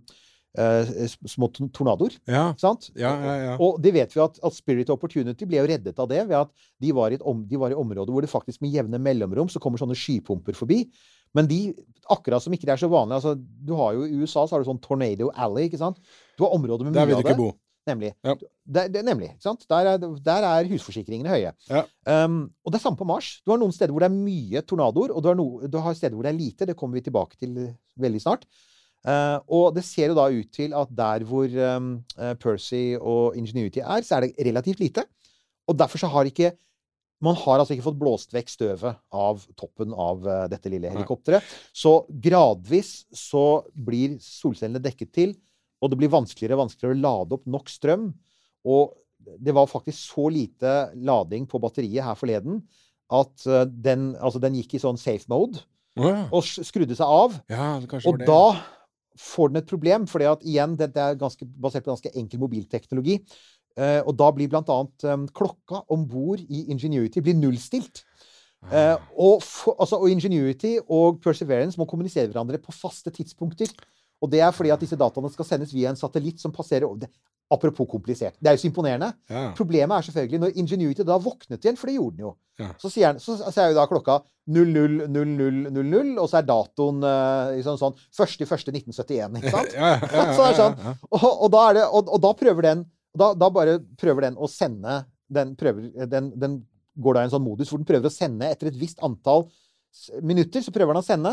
små 1.29 1.49
tornadoer. 1.75 2.15
Ja, 2.29 2.45
sant? 2.61 2.89
ja, 2.95 3.11
ja. 3.21 3.35
ja. 3.41 3.55
Og 3.61 3.79
det 3.83 3.91
vet 3.95 4.15
vi 4.15 4.21
at, 4.23 4.39
at 4.39 4.55
Spirit 4.55 4.91
Opportunity 4.93 5.47
ble 5.49 5.59
jo 5.59 5.67
reddet 5.69 5.99
av 6.01 6.09
det 6.11 6.21
ved 6.29 6.37
at 6.39 6.53
de 6.81 6.93
var, 6.95 7.15
i 7.15 7.19
om, 7.21 7.43
de 7.49 7.59
var 7.59 7.73
i 7.73 7.77
områder 7.79 8.15
hvor 8.15 8.25
det 8.25 8.31
faktisk 8.31 8.63
med 8.63 8.75
jevne 8.75 9.01
mellomrom 9.01 9.51
så 9.51 9.61
kommer 9.63 9.81
sånne 9.81 9.97
skypumper 9.99 10.57
forbi. 10.57 10.83
Men 11.35 11.49
de, 11.51 11.59
akkurat 12.13 12.43
som 12.43 12.53
ikke 12.55 12.69
det 12.69 12.77
er 12.77 12.83
så 12.85 12.91
vanlig 12.91 13.17
altså, 13.17 13.35
du 13.35 13.75
har 13.75 13.97
jo 13.97 14.07
I 14.07 14.23
USA 14.23 14.45
så 14.45 14.55
har 14.55 14.63
du 14.63 14.69
sånn 14.69 14.81
Tornado 14.83 15.31
Alley. 15.35 15.67
ikke 15.67 15.81
sant? 15.81 15.99
Du 16.39 16.45
har 16.47 16.55
områder 16.55 16.87
med 16.87 16.95
mye 16.95 17.03
av 17.03 17.09
det. 17.09 17.15
Der 17.15 17.21
vil 17.21 17.23
du 17.23 17.31
ikke 17.33 17.43
bo. 17.43 17.53
Nemlig. 17.85 18.15
Ja. 18.25 18.33
Der, 18.65 18.87
det, 18.89 19.01
nemlig. 19.05 19.27
Der 19.69 19.89
er, 19.91 19.97
der 20.25 20.47
er 20.49 20.69
husforsikringene 20.71 21.29
høye. 21.29 21.51
Ja. 21.69 21.83
Um, 22.25 22.47
og 22.65 22.73
det 22.73 22.79
er 22.79 22.85
samme 22.87 22.97
på 22.97 23.05
Mars. 23.05 23.35
Du 23.45 23.53
har 23.53 23.59
noen 23.61 23.75
steder 23.75 23.93
hvor 23.93 24.01
det 24.01 24.09
er 24.09 24.15
mye 24.15 24.63
tornadoer, 24.65 25.13
og 25.13 25.21
du 25.21 25.29
har, 25.29 25.37
no, 25.37 25.45
du 25.69 25.77
har 25.83 25.97
steder 25.97 26.17
hvor 26.17 26.25
det 26.25 26.31
er 26.33 26.39
lite. 26.39 26.65
Det 26.65 26.77
kommer 26.79 26.97
vi 26.97 27.05
tilbake 27.05 27.37
til 27.37 27.59
eh, 27.61 27.75
veldig 28.01 28.23
snart. 28.23 28.47
Uh, 29.05 29.37
og 29.53 29.75
det 29.75 29.83
ser 29.85 30.09
jo 30.09 30.17
da 30.17 30.27
ut 30.33 30.49
til 30.55 30.73
at 30.73 30.91
der 30.97 31.25
hvor 31.29 31.45
um, 31.77 31.89
Percy 32.41 32.95
og 32.97 33.37
Ingenuity 33.37 33.83
er, 33.83 34.01
så 34.01 34.17
er 34.17 34.25
det 34.25 34.47
relativt 34.47 34.81
lite. 34.81 35.05
Og 35.69 35.77
derfor 35.77 36.01
så 36.01 36.09
har 36.09 36.29
ikke 36.29 36.55
man 37.23 37.37
har 37.39 37.61
altså 37.61 37.73
ikke 37.73 37.85
fått 37.85 37.99
blåst 37.99 38.33
vekk 38.35 38.49
støvet 38.51 38.97
av 39.15 39.43
toppen 39.57 39.93
av 39.95 40.25
uh, 40.27 40.45
dette 40.51 40.69
lille 40.71 40.91
helikopteret. 40.91 41.45
Så 41.73 42.03
gradvis 42.09 43.05
så 43.15 43.63
blir 43.71 44.17
solcellene 44.21 44.83
dekket 44.83 45.13
til, 45.15 45.35
og 45.81 45.91
det 45.91 45.99
blir 46.01 46.11
vanskeligere 46.11 46.57
og 46.57 46.65
vanskeligere 46.65 46.97
å 46.97 47.03
lade 47.05 47.37
opp 47.37 47.45
nok 47.49 47.71
strøm. 47.71 48.09
Og 48.67 48.95
det 49.41 49.55
var 49.55 49.69
faktisk 49.69 49.97
så 50.11 50.27
lite 50.33 50.73
lading 51.07 51.47
på 51.49 51.61
batteriet 51.61 52.05
her 52.05 52.17
forleden 52.19 52.59
at 53.13 53.47
uh, 53.47 53.63
den, 53.63 54.11
altså 54.17 54.41
den 54.43 54.57
gikk 54.59 54.75
i 54.75 54.83
sånn 54.83 54.99
safe 54.99 55.29
mode 55.31 55.61
Oh, 55.95 56.09
ja. 56.09 56.25
og 56.35 56.43
skrudde 56.43 56.95
seg 56.97 57.07
av. 57.07 57.37
ja, 57.47 57.67
Og 58.09 58.17
da 58.27 58.57
får 59.19 59.51
den 59.51 59.61
et 59.61 59.69
problem, 59.69 60.07
fordi 60.09 60.29
at 60.29 60.45
igjen, 60.45 60.77
dette 60.79 61.01
er 61.01 61.19
ganske, 61.19 61.47
basert 61.61 61.85
på 61.85 61.93
ganske 61.93 62.11
enkel 62.19 62.41
mobilteknologi. 62.41 63.19
Eh, 63.75 63.99
og 64.07 64.15
da 64.15 64.29
blir 64.31 64.49
blant 64.51 64.69
annet 64.71 65.05
eh, 65.07 65.17
klokka 65.35 65.83
om 65.91 66.05
bord 66.07 66.43
i 66.43 66.65
Ingenuity 66.71 67.23
blir 67.23 67.35
nullstilt. 67.35 68.05
Eh, 68.71 68.95
og, 69.19 69.43
for, 69.43 69.75
altså, 69.79 69.99
og 69.99 70.09
Ingenuity 70.09 70.77
og 70.87 71.19
Perseverance 71.23 71.79
må 71.79 71.87
kommunisere 71.89 72.31
hverandre 72.31 72.61
på 72.61 72.73
faste 72.75 73.11
tidspunkter. 73.13 73.71
Og 74.23 74.31
det 74.31 74.41
er 74.45 74.53
fordi 74.55 74.71
at 74.73 74.81
disse 74.81 74.97
dataene 74.99 75.31
skal 75.33 75.47
sendes 75.47 75.73
via 75.75 75.91
en 75.91 75.99
satellitt 75.99 76.39
som 76.41 76.53
passerer 76.55 76.87
over 76.87 77.05
det. 77.05 77.11
Apropos 77.51 77.85
komplisert. 77.85 78.33
Det 78.41 78.49
er 78.49 78.55
jo 78.55 78.63
så 78.63 78.69
imponerende. 78.71 79.11
ja. 79.29 79.51
Problemet 79.53 79.93
er 79.97 80.05
selvfølgelig 80.07 80.39
når 80.41 80.55
Ingenuity 80.61 81.03
da 81.05 81.17
våknet 81.21 81.61
igjen, 81.61 81.77
for 81.77 81.91
det 81.91 81.97
gjorde 81.99 82.17
den 82.17 82.25
jo. 82.25 82.31
Ja. 82.57 82.69
Så, 82.81 82.89
sier 82.89 83.11
han, 83.11 83.19
så, 83.21 83.35
så 83.37 83.61
er 83.61 83.69
jo 83.69 83.77
da 83.77 83.85
klokka 83.91 84.15
000000, 84.49 86.17
og 86.21 86.29
så 86.29 86.39
er 86.39 86.47
datoen 86.47 87.03
liksom 87.57 87.77
sånn 87.81 87.95
1.1.1971, 88.15 89.39
ikke 89.41 89.53
sant? 89.53 89.75
Ja, 89.75 89.91
Så 90.33 90.39
det 90.41 90.49
er 90.49 90.59
sånn. 90.59 90.77
ja, 90.79 90.93
ja. 90.93 90.95
Og, 91.11 91.27
og, 91.29 91.49
da 91.53 91.63
er 91.69 91.77
det, 91.79 91.85
og, 91.89 92.11
og 92.15 92.23
da 92.23 92.31
prøver 92.39 92.69
den 92.69 92.85
da, 93.15 93.29
da 93.37 93.49
bare 93.53 93.77
prøver 93.99 94.27
den 94.27 94.39
å 94.41 94.49
sende 94.51 95.03
den, 95.31 95.53
prøver, 95.59 95.87
den, 96.11 96.31
den 96.39 96.57
går 97.01 97.15
da 97.17 97.23
i 97.23 97.29
en 97.29 97.33
sånn 97.33 97.45
modus 97.45 97.71
hvor 97.71 97.79
den 97.81 97.87
prøver 97.87 98.09
å 98.09 98.13
sende 98.13 98.49
etter 98.51 98.69
et 98.71 98.79
visst 98.79 98.99
antall 99.05 99.47
minutter. 100.25 100.63
Så 100.63 100.73
prøver 100.75 100.93
den 100.95 101.03
å 101.03 101.05
sende. 101.05 101.31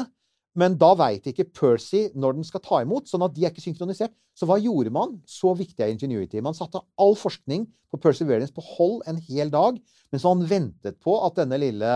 Men 0.59 0.75
da 0.81 0.91
veit 0.99 1.25
ikke 1.29 1.49
Percy 1.49 2.11
når 2.13 2.37
den 2.37 2.47
skal 2.47 2.61
ta 2.65 2.83
imot, 2.85 3.09
sånn 3.09 3.25
at 3.25 3.33
de 3.37 3.47
er 3.47 3.53
ikke 3.53 3.65
synkronisert. 3.65 4.13
Så 4.37 4.49
hva 4.49 4.59
gjorde 4.61 4.93
man? 4.93 5.17
Så 5.29 5.55
viktig 5.57 5.81
er 5.85 5.93
Ingenuity. 5.93 6.43
Man 6.45 6.57
satte 6.57 6.83
all 7.01 7.17
forskning 7.17 7.65
på 7.93 8.01
Perseverance 8.01 8.53
på 8.53 8.65
hold 8.75 9.01
en 9.09 9.21
hel 9.29 9.53
dag, 9.53 9.79
mens 10.13 10.27
man 10.29 10.45
ventet 10.49 10.99
på 11.05 11.17
at 11.25 11.41
denne 11.41 11.61
lille 11.61 11.95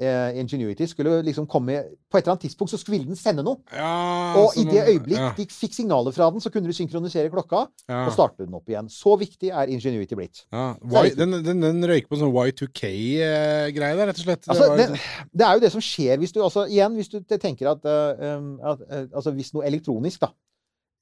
eh, 0.00 0.38
Ingenuity 0.40 0.86
skulle 0.90 1.22
liksom 1.22 1.46
komme 1.50 1.82
På 2.10 2.18
et 2.18 2.24
eller 2.24 2.34
annet 2.34 2.44
tidspunkt 2.46 2.72
så 2.72 2.78
ville 2.90 3.06
den 3.06 3.18
sende 3.18 3.44
noe. 3.46 3.60
Ja, 3.72 4.34
Og 4.40 4.56
i 4.58 4.64
det 4.68 4.82
øyeblikk 4.88 5.20
ja, 5.20 5.30
de 5.36 5.46
fikk 5.50 5.74
signaler 5.74 6.14
fra 6.14 6.28
den, 6.30 6.42
så 6.42 6.50
kunne 6.50 6.70
du 6.70 6.76
synkronisere 6.76 7.30
klokka 7.32 7.64
ja, 7.88 8.04
og 8.04 8.12
starte 8.14 8.44
den 8.44 8.54
opp 8.54 8.68
igjen. 8.70 8.90
Så 8.92 9.16
viktig 9.20 9.50
er 9.50 9.72
Ingenuity 9.72 10.18
blitt. 10.18 10.44
ja. 10.52 10.74
Er 10.74 11.10
Y, 11.10 11.14
den, 11.18 11.38
den, 11.46 11.62
den 11.62 11.88
røyker 11.88 12.10
på 12.10 12.18
en 12.18 12.24
sånn 12.24 12.34
Y2K-greie 12.34 13.96
der, 13.98 14.06
rett 14.10 14.20
og 14.20 14.28
slett. 14.28 14.44
Det 14.44 14.54
Altså, 14.54 14.70
det, 14.78 15.00
det 15.32 15.48
er 15.48 15.58
jo 15.58 15.64
det 15.64 15.72
som 15.74 15.82
skjer 15.84 16.20
hvis 16.22 16.34
du 16.34 16.42
altså, 16.42 16.68
Igjen, 16.70 16.94
hvis 16.98 17.10
du 17.12 17.18
tenker 17.34 17.74
at, 17.74 17.84
eh, 17.88 18.36
um, 18.38 18.54
at 18.62 18.86
uh, 18.86 19.02
altså, 19.10 19.34
Hvis 19.34 19.52
noe 19.54 19.66
elektronisk 19.66 20.22
da 20.24 20.30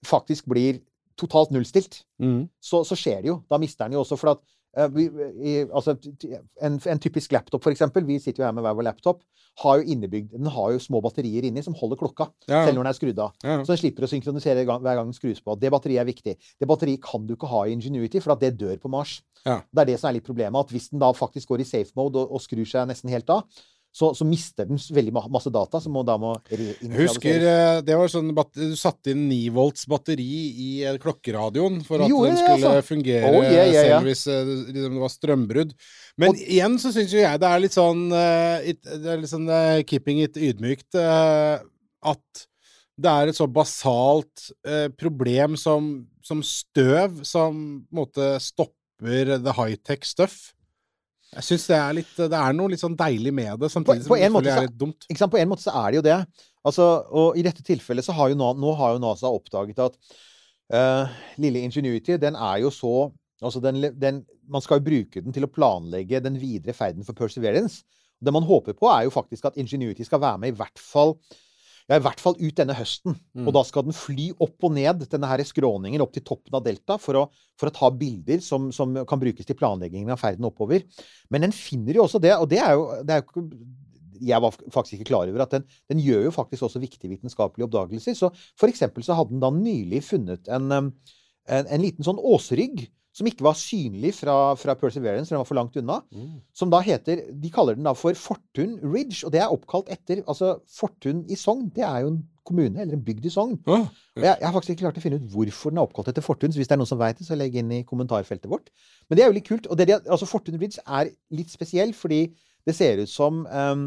faktisk 0.06 0.48
blir 0.50 0.80
totalt 1.20 1.52
nullstilt, 1.54 2.00
mm. 2.18 2.48
så, 2.58 2.80
så 2.88 2.96
skjer 2.98 3.20
det 3.22 3.28
jo. 3.30 3.36
Da 3.50 3.58
mister 3.60 3.86
den 3.86 3.94
jo 3.94 4.02
også 4.02 4.16
For 4.18 4.32
at 4.32 4.40
Eh, 4.42 4.61
vi, 4.94 5.04
i, 5.44 5.52
altså, 5.68 5.92
en, 6.64 6.78
en 6.88 6.98
typisk 7.02 7.32
laptop, 7.32 7.66
eksempel, 7.72 8.06
vi 8.08 8.18
sitter 8.22 8.42
jo 8.42 8.46
her 8.46 8.54
med 8.56 8.64
hver 8.64 8.76
vår 8.78 8.86
laptop, 8.88 9.20
har 9.60 9.82
jo 9.82 9.84
innebygd 9.92 10.30
Den 10.32 10.48
har 10.48 10.70
jo 10.72 10.78
små 10.80 11.02
batterier 11.04 11.44
inni 11.44 11.60
som 11.62 11.74
holder 11.76 11.98
klokka, 12.00 12.30
Ja. 12.48 12.62
selv 12.64 12.78
når 12.78 12.86
den 12.86 12.90
er 12.92 12.96
skrudd 12.96 13.18
av. 13.20 13.34
Ja. 13.44 13.58
Så 13.60 13.74
den 13.74 13.80
slipper 13.82 14.06
å 14.06 14.08
synkronisere 14.08 14.64
hver 14.64 14.80
gang 14.80 15.04
den 15.10 15.12
skrus 15.16 15.42
på. 15.44 15.58
Det 15.60 15.68
batteriet 15.74 16.00
er 16.00 16.08
viktig. 16.08 16.36
Det 16.60 16.68
batteriet 16.70 17.02
kan 17.04 17.26
du 17.28 17.34
ikke 17.36 17.50
ha 17.52 17.66
i 17.66 17.74
Ingenuity, 17.76 18.20
for 18.24 18.32
at 18.32 18.40
det 18.40 18.54
dør 18.56 18.78
på 18.80 18.88
Mars. 18.88 19.18
Ja. 19.44 19.58
Det 19.68 19.82
er 19.84 19.90
det 19.92 19.98
som 20.00 20.08
er 20.08 20.16
litt 20.16 20.24
problemet. 20.28 20.56
At 20.56 20.72
hvis 20.72 20.88
den 20.88 21.02
da 21.02 21.12
faktisk 21.12 21.52
går 21.52 21.60
i 21.60 21.68
safe 21.68 21.92
mode 21.98 22.16
og, 22.22 22.32
og 22.32 22.40
skrur 22.40 22.64
seg 22.64 22.88
nesten 22.88 23.12
helt 23.12 23.28
av, 23.28 23.44
så, 23.92 24.08
så 24.16 24.24
mister 24.24 24.64
den 24.64 24.78
veldig 24.80 25.12
masse 25.12 25.50
data, 25.52 25.76
som 25.80 25.96
da 26.08 26.14
må 26.20 26.32
husker 26.96 27.42
eh, 27.44 27.80
det 27.84 27.96
var 27.98 28.08
sånn 28.08 28.30
Du 28.32 28.76
satte 28.78 29.12
inn 29.12 29.26
9 29.28 29.50
volts 29.52 29.84
batteri 29.90 30.28
i 30.48 30.68
eh, 30.80 30.96
klokkeradioen 31.00 31.82
for 31.84 32.00
at 32.00 32.08
jo, 32.08 32.22
den 32.24 32.38
skulle 32.40 32.56
altså? 32.56 32.86
fungere 32.88 33.28
Oh, 33.28 33.42
yeah, 33.44 33.68
yeah, 33.68 33.74
yeah. 33.74 33.90
selv 33.90 34.08
hvis 34.08 34.24
liksom, 34.72 34.96
det 34.96 35.02
var 35.02 35.12
strømbrudd. 35.12 35.74
Men 36.20 36.38
igjen 36.40 36.78
så 36.80 36.94
syns 36.94 37.12
jo 37.12 37.20
jeg 37.20 37.42
det 37.42 37.50
er 37.50 37.62
litt 37.62 37.76
sånn 37.76 38.00
Det 38.12 39.12
er 39.12 39.20
litt 39.20 39.32
sånn 39.32 39.52
keeping 39.88 40.22
it 40.24 40.40
ydmykt 40.40 40.96
at 40.96 42.46
det 43.02 43.12
er 43.12 43.28
et 43.28 43.36
så 43.36 43.48
basalt 43.48 44.48
problem 45.00 45.56
som, 45.60 45.92
som 46.24 46.40
støv, 46.44 47.22
som 47.28 47.60
på 47.84 47.92
en 47.92 48.02
måte 48.02 48.32
stopper 48.40 49.36
the 49.36 49.56
high-tech 49.56 50.04
stuff. 50.08 50.52
Jeg 51.32 51.46
syns 51.46 51.64
det 51.70 51.78
er 51.78 52.00
Det 52.28 52.38
er 52.38 52.56
noe 52.56 52.72
litt 52.72 52.82
sånn 52.82 52.96
deilig 52.98 53.32
med 53.34 53.62
det, 53.62 53.70
samtidig 53.72 54.04
på 54.04 54.08
som 54.08 54.18
det 54.18 54.26
selvfølgelig 54.28 54.52
er 54.52 54.66
litt 54.66 54.80
dumt. 54.80 55.06
Ikke 55.08 55.22
sant? 55.22 55.32
På 55.32 55.40
en 55.40 55.48
måte 55.52 55.64
så 55.64 55.72
er 55.80 55.88
det 55.88 56.00
jo 56.00 56.04
det. 56.08 56.18
Altså, 56.62 56.88
og 57.08 57.38
i 57.40 57.44
dette 57.46 57.64
tilfellet 57.66 58.06
så 58.06 58.14
har 58.16 58.30
jo 58.30 58.36
nå 58.38 58.74
har 58.78 58.94
jo 58.94 59.02
NASA 59.02 59.32
oppdaget 59.32 59.80
at 59.82 59.96
uh, 60.76 61.16
lille 61.42 61.64
Ingenuity, 61.64 62.18
den 62.20 62.38
er 62.38 62.62
jo 62.64 62.72
så 62.74 63.10
Altså, 63.42 63.58
den, 63.58 63.80
den, 63.98 64.20
man 64.46 64.62
skal 64.62 64.78
jo 64.78 64.86
bruke 64.86 65.18
den 65.18 65.34
til 65.34 65.42
å 65.42 65.50
planlegge 65.50 66.20
den 66.22 66.36
videre 66.38 66.76
ferden 66.78 67.02
for 67.02 67.18
Perseverance. 67.18 67.80
Det 68.22 68.30
man 68.30 68.46
håper 68.46 68.76
på, 68.78 68.86
er 68.86 69.08
jo 69.08 69.10
faktisk 69.10 69.48
at 69.48 69.56
Ingenuity 69.58 70.06
skal 70.06 70.22
være 70.22 70.38
med 70.38 70.52
i 70.52 70.58
hvert 70.60 70.78
fall 70.78 71.16
ja, 71.92 71.98
i 72.00 72.04
hvert 72.06 72.22
fall 72.22 72.38
ut 72.40 72.56
denne 72.56 72.76
høsten. 72.76 73.16
Mm. 73.36 73.46
Og 73.46 73.54
da 73.56 73.62
skal 73.68 73.84
den 73.86 73.96
fly 73.96 74.30
opp 74.32 74.64
og 74.64 74.74
ned 74.76 75.04
denne 75.12 75.28
her 75.28 75.42
skråningen 75.46 76.02
opp 76.04 76.14
til 76.14 76.24
toppen 76.26 76.56
av 76.56 76.64
delta 76.64 76.96
for 77.00 77.20
å, 77.20 77.26
for 77.60 77.68
å 77.68 77.74
ta 77.76 77.90
bilder 77.92 78.40
som, 78.44 78.70
som 78.74 78.96
kan 79.08 79.20
brukes 79.20 79.48
til 79.48 79.58
planleggingen 79.58 80.14
av 80.14 80.20
ferden 80.22 80.48
oppover. 80.48 80.86
Men 81.32 81.46
den 81.46 81.54
finner 81.56 81.98
jo 81.98 82.06
også 82.06 82.22
det, 82.22 82.32
og 82.38 82.48
det 82.50 82.62
er 82.64 82.76
jo, 82.78 82.86
det 83.04 83.18
er 83.18 83.24
jo 83.24 83.46
jeg 84.22 84.38
var 84.38 84.54
faktisk 84.54 85.00
ikke 85.00 85.08
klar 85.10 85.30
over 85.30 85.42
at 85.42 85.54
den, 85.56 85.64
den 85.90 86.00
gjør 86.02 86.28
jo 86.28 86.34
faktisk 86.34 86.68
også 86.68 86.82
viktige 86.82 87.10
vitenskapelige 87.10 87.66
oppdagelser. 87.66 88.14
Så 88.14 88.30
for 88.58 88.70
eksempel 88.70 89.02
så 89.02 89.16
hadde 89.18 89.34
den 89.34 89.42
da 89.42 89.50
nylig 89.54 90.04
funnet 90.06 90.50
en, 90.52 90.70
en, 90.72 90.92
en 91.48 91.82
liten 91.82 92.06
sånn 92.06 92.20
åsrygg 92.22 92.84
som 93.12 93.28
ikke 93.28 93.44
var 93.44 93.56
synlig 93.58 94.14
fra, 94.16 94.34
fra 94.56 94.74
Perseverance, 94.80 95.28
for 95.28 95.36
den 95.36 95.42
var 95.42 95.48
for 95.48 95.58
langt 95.58 95.76
unna. 95.76 95.98
Som 96.56 96.70
da 96.72 96.80
heter 96.84 97.26
De 97.42 97.50
kaller 97.52 97.76
den 97.76 97.84
da 97.84 97.92
for 97.96 98.16
Fortun 98.16 98.78
Ridge, 98.80 99.20
og 99.26 99.34
det 99.34 99.42
er 99.42 99.52
oppkalt 99.52 99.90
etter 99.92 100.22
Altså, 100.26 100.54
Fortun 100.72 101.26
i 101.28 101.36
Sogn, 101.36 101.68
det 101.76 101.84
er 101.84 102.06
jo 102.06 102.14
en 102.14 102.22
kommune, 102.48 102.80
eller 102.80 102.96
en 102.96 103.04
bygd 103.04 103.26
i 103.28 103.32
Sogn. 103.32 103.58
Åh, 103.66 103.84
ja. 104.16 104.22
jeg, 104.22 104.36
jeg 104.40 104.46
har 104.48 104.54
faktisk 104.56 104.74
ikke 104.74 104.86
klart 104.86 105.00
å 105.00 105.04
finne 105.04 105.20
ut 105.20 105.28
hvorfor 105.34 105.74
den 105.74 105.82
er 105.82 105.86
oppkalt 105.86 106.08
etter 106.12 106.24
Fortun. 106.24 106.54
Så 106.54 106.62
hvis 106.62 106.70
det 106.70 106.78
er 106.78 106.80
noen 106.80 106.90
som 106.90 107.00
vet 107.02 107.20
det, 107.20 107.28
så 107.28 107.38
legg 107.38 107.58
inn 107.60 107.74
i 107.76 107.82
kommentarfeltet 107.88 108.50
vårt. 108.50 108.72
Men 109.08 109.18
det 109.18 109.26
er 109.26 109.30
jo 109.30 109.36
litt 109.36 109.50
kult. 109.50 109.68
Og 109.68 109.78
det, 109.78 109.90
altså 110.00 110.28
Fortun 110.30 110.58
Ridge 110.60 110.82
er 110.82 111.12
litt 111.36 111.52
spesiell, 111.52 111.92
fordi 111.96 112.24
det 112.66 112.74
ser 112.78 113.02
ut 113.02 113.10
som 113.10 113.44
um, 113.44 113.86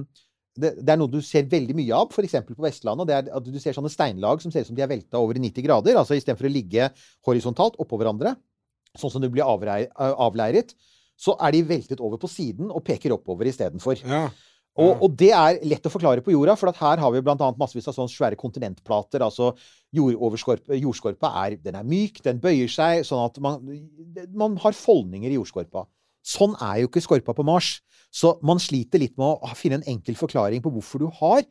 det, 0.56 0.72
det 0.80 0.92
er 0.94 1.00
noe 1.00 1.12
du 1.12 1.20
ser 1.24 1.48
veldig 1.52 1.76
mye 1.76 1.98
av, 1.98 2.12
f.eks. 2.14 2.38
på 2.48 2.64
Vestlandet. 2.64 3.10
Det 3.10 3.16
er 3.18 3.30
at 3.40 3.48
du 3.48 3.60
ser 3.60 3.76
sånne 3.76 3.92
steinlag 3.92 4.44
som 4.44 4.54
ser 4.54 4.64
ut 4.64 4.70
som 4.70 4.78
de 4.78 4.84
er 4.86 4.92
velta 4.92 5.20
over 5.20 5.38
i 5.38 5.44
90 5.44 5.66
grader. 5.66 5.98
altså 6.00 6.16
Istedenfor 6.16 6.48
å 6.48 6.54
ligge 6.54 6.90
horisontalt 7.28 7.80
oppå 7.82 8.00
hverandre, 8.00 8.36
sånn 9.00 9.14
som 9.14 9.24
du 9.24 9.30
blir 9.32 9.46
avleiret, 9.46 10.76
så 11.16 11.36
er 11.40 11.56
de 11.56 11.64
veltet 11.68 12.02
over 12.04 12.20
på 12.20 12.30
siden 12.32 12.72
og 12.72 12.84
peker 12.86 13.16
oppover 13.16 13.48
istedenfor. 13.48 14.02
Ja. 14.04 14.28
Og, 14.76 15.06
og 15.06 15.14
det 15.16 15.30
er 15.32 15.62
lett 15.64 15.86
å 15.88 15.92
forklare 15.92 16.24
på 16.24 16.34
jorda, 16.34 16.58
for 16.60 16.68
at 16.68 16.80
her 16.82 17.00
har 17.00 17.12
vi 17.14 17.22
annet 17.24 17.60
massevis 17.60 17.88
av 17.88 17.96
sånne 17.96 18.12
svære 18.12 18.40
kontinentplater. 18.40 19.24
altså 19.24 19.54
Jordskorpa 19.96 21.32
er, 21.46 21.56
den 21.64 21.78
er 21.80 21.88
myk, 21.88 22.20
den 22.26 22.42
bøyer 22.44 22.72
seg, 22.72 23.06
sånn 23.08 23.24
at 23.24 23.40
man, 23.44 23.62
man 24.36 24.58
har 24.60 24.76
foldninger 24.76 25.32
i 25.32 25.38
jordskorpa. 25.38 25.86
Sånn 26.26 26.58
er 26.60 26.82
jo 26.82 26.90
ikke 26.90 27.06
skorpa 27.06 27.36
på 27.38 27.46
Mars. 27.48 27.78
Så 28.12 28.34
man 28.44 28.60
sliter 28.60 29.00
litt 29.00 29.16
med 29.20 29.44
å 29.44 29.56
finne 29.56 29.80
en 29.80 29.90
enkel 29.96 30.18
forklaring 30.20 30.64
på 30.64 30.72
hvorfor 30.76 31.06
du 31.06 31.08
har 31.22 31.46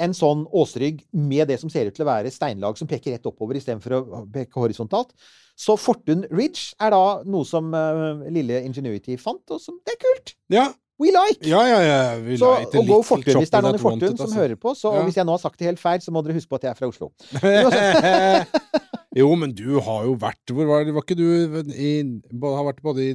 en 0.00 0.14
sånn 0.16 0.46
åsrygg 0.56 1.02
med 1.12 1.50
det 1.50 1.60
som 1.60 1.70
ser 1.72 1.90
ut 1.90 1.96
til 1.96 2.06
å 2.06 2.10
være 2.10 2.32
steinlag 2.32 2.78
som 2.80 2.88
peker 2.90 3.16
rett 3.16 3.28
oppover 3.28 3.58
istedenfor 3.60 3.96
å 3.98 4.22
peke 4.32 4.60
horisontalt. 4.60 5.12
Så 5.60 5.76
Fortun 5.76 6.24
Ridge 6.32 6.72
er 6.80 6.94
da 6.94 7.20
noe 7.28 7.44
som 7.48 7.68
uh, 7.76 8.22
lille 8.32 8.62
Ingenuity 8.64 9.18
fant, 9.20 9.44
og 9.52 9.60
som 9.60 9.76
det 9.84 9.96
er 9.98 10.00
kult. 10.06 10.34
Ja, 10.52 10.70
We 11.00 11.08
like! 11.08 11.48
ja, 11.48 11.62
ja. 11.64 11.80
ja. 11.80 12.00
We 12.20 12.36
Så, 12.36 12.50
like 12.60 12.76
og 12.76 12.88
go 12.88 12.98
Fortun. 13.02 13.38
Hvis 13.40 13.48
det 13.48 13.56
er 13.56 13.64
noen 13.64 13.78
i 13.78 13.80
Fortun 13.80 14.16
som 14.18 14.26
altså. 14.26 14.36
hører 14.36 14.58
på, 14.60 14.74
så 14.76 14.92
Ja. 14.98 15.04
hvis 15.06 15.16
jeg 15.16 15.24
nå 15.24 15.32
har 15.32 15.40
sagt 15.40 15.58
det 15.58 15.70
helt 15.70 15.80
feil, 15.80 16.00
så 16.04 16.12
må 16.12 16.20
dere 16.24 16.36
huske 16.36 16.52
på 16.52 16.60
at 16.60 16.68
jeg 16.68 16.74
er 16.74 16.76
fra 16.76 16.90
Oslo. 16.92 17.08
jo, 19.16 19.26
men 19.34 19.50
du 19.58 19.80
har 19.82 20.04
jo 20.06 20.12
vært 20.22 20.52
Hvor 20.54 20.68
var, 20.68 20.84
var 20.94 21.02
ikke 21.02 21.16
du 21.18 21.24
i, 21.74 21.94
har 22.38 22.66
vært 22.68 22.82
både 22.84 23.02
i 23.02 23.14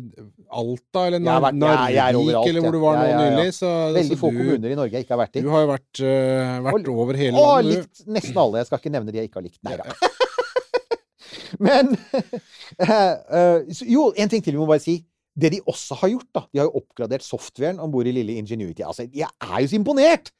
Alta 0.51 1.05
eller 1.07 1.21
vært- 1.23 1.55
Narvik, 1.55 2.17
overalt, 2.19 2.49
eller 2.49 2.65
hvor 2.65 2.75
du 2.75 2.79
var 2.83 2.97
Ja, 2.97 2.99
nå 2.99 3.07
ja, 3.07 3.15
ja. 3.15 3.29
nylig? 3.37 3.53
Så, 3.55 3.69
Veldig 3.95 4.17
så 4.17 4.19
få 4.19 4.31
du, 4.33 4.39
kommuner 4.41 4.73
i 4.73 4.75
Norge 4.75 4.91
jeg 4.97 5.05
ikke 5.05 5.15
har 5.15 5.21
vært 5.23 5.39
i. 5.39 5.43
Du 5.45 5.49
har 5.53 5.63
jo 5.63 5.69
vært, 5.71 6.01
uh, 6.03 6.59
vært 6.67 6.89
Og- 6.89 6.99
over 7.05 7.13
hele 7.21 7.39
Og 7.39 7.47
landet, 7.63 7.71
du. 7.71 7.79
likt 7.79 8.07
nesten 8.17 8.37
alle. 8.43 8.57
Jeg 8.59 8.67
skal 8.67 8.79
ikke 8.83 8.91
nevne 8.97 9.11
de 9.15 9.17
jeg 9.21 9.29
ikke 9.29 9.39
har 9.39 9.47
likt. 9.47 9.59
Nei 9.63 9.77
da. 9.79 9.85
Men 11.65 11.95
uh, 12.91 13.59
Jo, 13.87 14.09
en 14.17 14.29
ting 14.31 14.43
til 14.43 14.53
vi 14.55 14.59
må 14.59 14.67
bare 14.67 14.83
si. 14.83 14.99
Det 15.35 15.49
de 15.51 15.59
også 15.67 15.95
har 15.99 16.09
gjort, 16.13 16.27
da 16.35 16.41
De 16.53 16.59
har 16.61 16.67
jo 16.69 16.79
oppgradert 16.79 17.23
softwaren 17.25 17.79
om 17.83 17.91
bord 17.91 18.07
i 18.07 18.13
lille 18.15 18.37
Ingenuity. 18.39 18.83
Altså, 18.87 19.03
jeg 19.11 19.27
er 19.41 19.57
jo 19.63 19.67
så 19.71 19.75
imponert! 19.79 20.31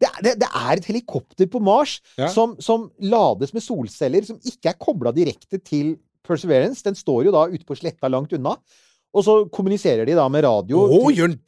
Det 0.00 0.08
er, 0.08 0.16
det, 0.26 0.32
det 0.42 0.48
er 0.50 0.72
et 0.80 0.84
helikopter 0.90 1.46
på 1.50 1.60
Mars 1.62 2.00
Ja. 2.18 2.26
som, 2.28 2.56
som 2.60 2.88
lades 3.00 3.52
med 3.54 3.62
solceller, 3.62 4.24
som 4.26 4.40
ikke 4.44 4.72
er 4.72 4.78
kobla 4.80 5.12
direkte 5.14 5.60
til 5.62 5.94
Perseverance. 6.24 6.82
Den 6.84 6.96
står 6.98 7.26
jo 7.28 7.32
da 7.34 7.44
ute 7.52 7.64
på 7.68 7.76
sletta 7.78 8.08
langt 8.10 8.32
unna. 8.32 8.56
Og 9.14 9.22
så 9.26 9.34
kommuniserer 9.54 10.04
de 10.08 10.16
da 10.18 10.24
med 10.32 10.42
radio. 10.44 10.80
Oh, 10.82 11.10
til- 11.12 11.38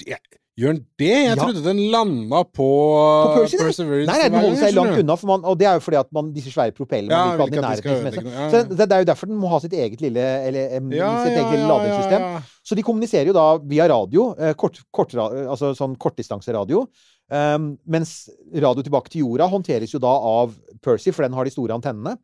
gjør 0.57 0.73
den 0.73 0.83
det? 0.99 1.09
Jeg 1.13 1.29
Ja. 1.29 1.35
trodde 1.37 1.63
den 1.65 1.81
landa 1.93 2.43
på, 2.45 2.67
På 2.67 3.35
Percy. 3.37 3.59
Perseverance. 3.61 4.07
Nei, 4.09 4.19
nei, 4.23 4.29
den 4.33 4.41
holder 4.41 4.61
seg 4.63 4.75
langt 4.77 5.01
unna, 5.03 5.17
for 5.21 5.27
man, 5.31 5.45
og 5.45 5.59
det 5.61 5.67
er 5.69 5.75
jo 5.77 5.83
fordi 5.85 5.99
at 6.01 6.13
man, 6.17 6.31
disse 6.33 6.53
svære 6.55 6.73
propellene 6.77 7.13
Ja, 7.13 7.37
man 7.37 7.49
ikke 7.51 7.61
i 7.61 7.65
nærheten. 7.67 8.31
Ja, 8.33 8.47
Så 8.51 8.57
ja. 8.57 8.63
det, 8.71 8.79
det 8.79 8.93
er 8.97 9.03
jo 9.05 9.09
derfor 9.11 9.27
den 9.31 9.37
må 9.43 9.51
ha 9.53 9.59
sitt 9.61 9.73
eget 9.77 10.01
lille 10.01 10.25
eller, 10.49 10.79
Ja, 10.97 11.11
sitt 11.27 11.37
eget 11.37 11.67
ladingssystem. 11.69 12.25
Så 12.65 12.75
de 12.75 12.83
kommuniserer 12.83 13.27
jo 13.31 13.37
da 13.37 13.59
via 13.59 13.87
radio, 13.93 14.35
eh, 14.39 14.55
kort, 14.55 14.81
kort, 14.93 15.13
altså 15.15 15.75
sånn 15.77 15.97
kortdistanseradio. 16.01 16.87
Um, 17.29 17.73
mens 17.91 18.29
radio 18.55 18.83
tilbake 18.87 19.11
til 19.11 19.25
jorda 19.25 19.49
håndteres 19.51 19.91
jo 19.93 19.99
da 19.99 20.13
av 20.15 20.55
Percy, 20.81 21.11
for 21.11 21.27
den 21.27 21.35
har 21.35 21.45
de 21.45 21.51
store 21.51 21.75
antennene. 21.75 22.17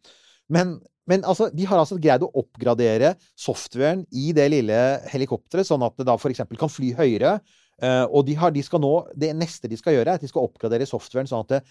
Men, 0.48 0.76
men 1.10 1.22
altså, 1.26 1.50
de 1.52 1.64
har 1.66 1.78
altså 1.82 1.98
greid 2.00 2.22
å 2.22 2.30
oppgradere 2.38 3.16
softwaren 3.36 4.04
i 4.14 4.32
det 4.32 4.48
lille 4.54 4.78
helikopteret, 5.10 5.66
sånn 5.66 5.82
at 5.82 5.96
det 5.98 6.06
da 6.06 6.14
f.eks. 6.14 6.44
kan 6.58 6.70
fly 6.70 6.92
høyere. 6.94 7.40
Eh, 7.82 8.04
og 8.08 8.26
de, 8.28 8.36
har, 8.38 8.52
de 8.54 8.62
skal 8.62 8.82
nå, 8.82 8.92
det 9.18 9.32
neste 9.34 9.70
de 9.70 9.78
skal 9.80 9.96
gjøre, 9.96 10.12
er 10.12 10.20
at 10.20 10.22
de 10.22 10.30
skal 10.30 10.46
oppgradere 10.46 10.86
softwaren 10.88 11.26
sånn 11.30 11.42
at 11.46 11.56
det 11.56 11.62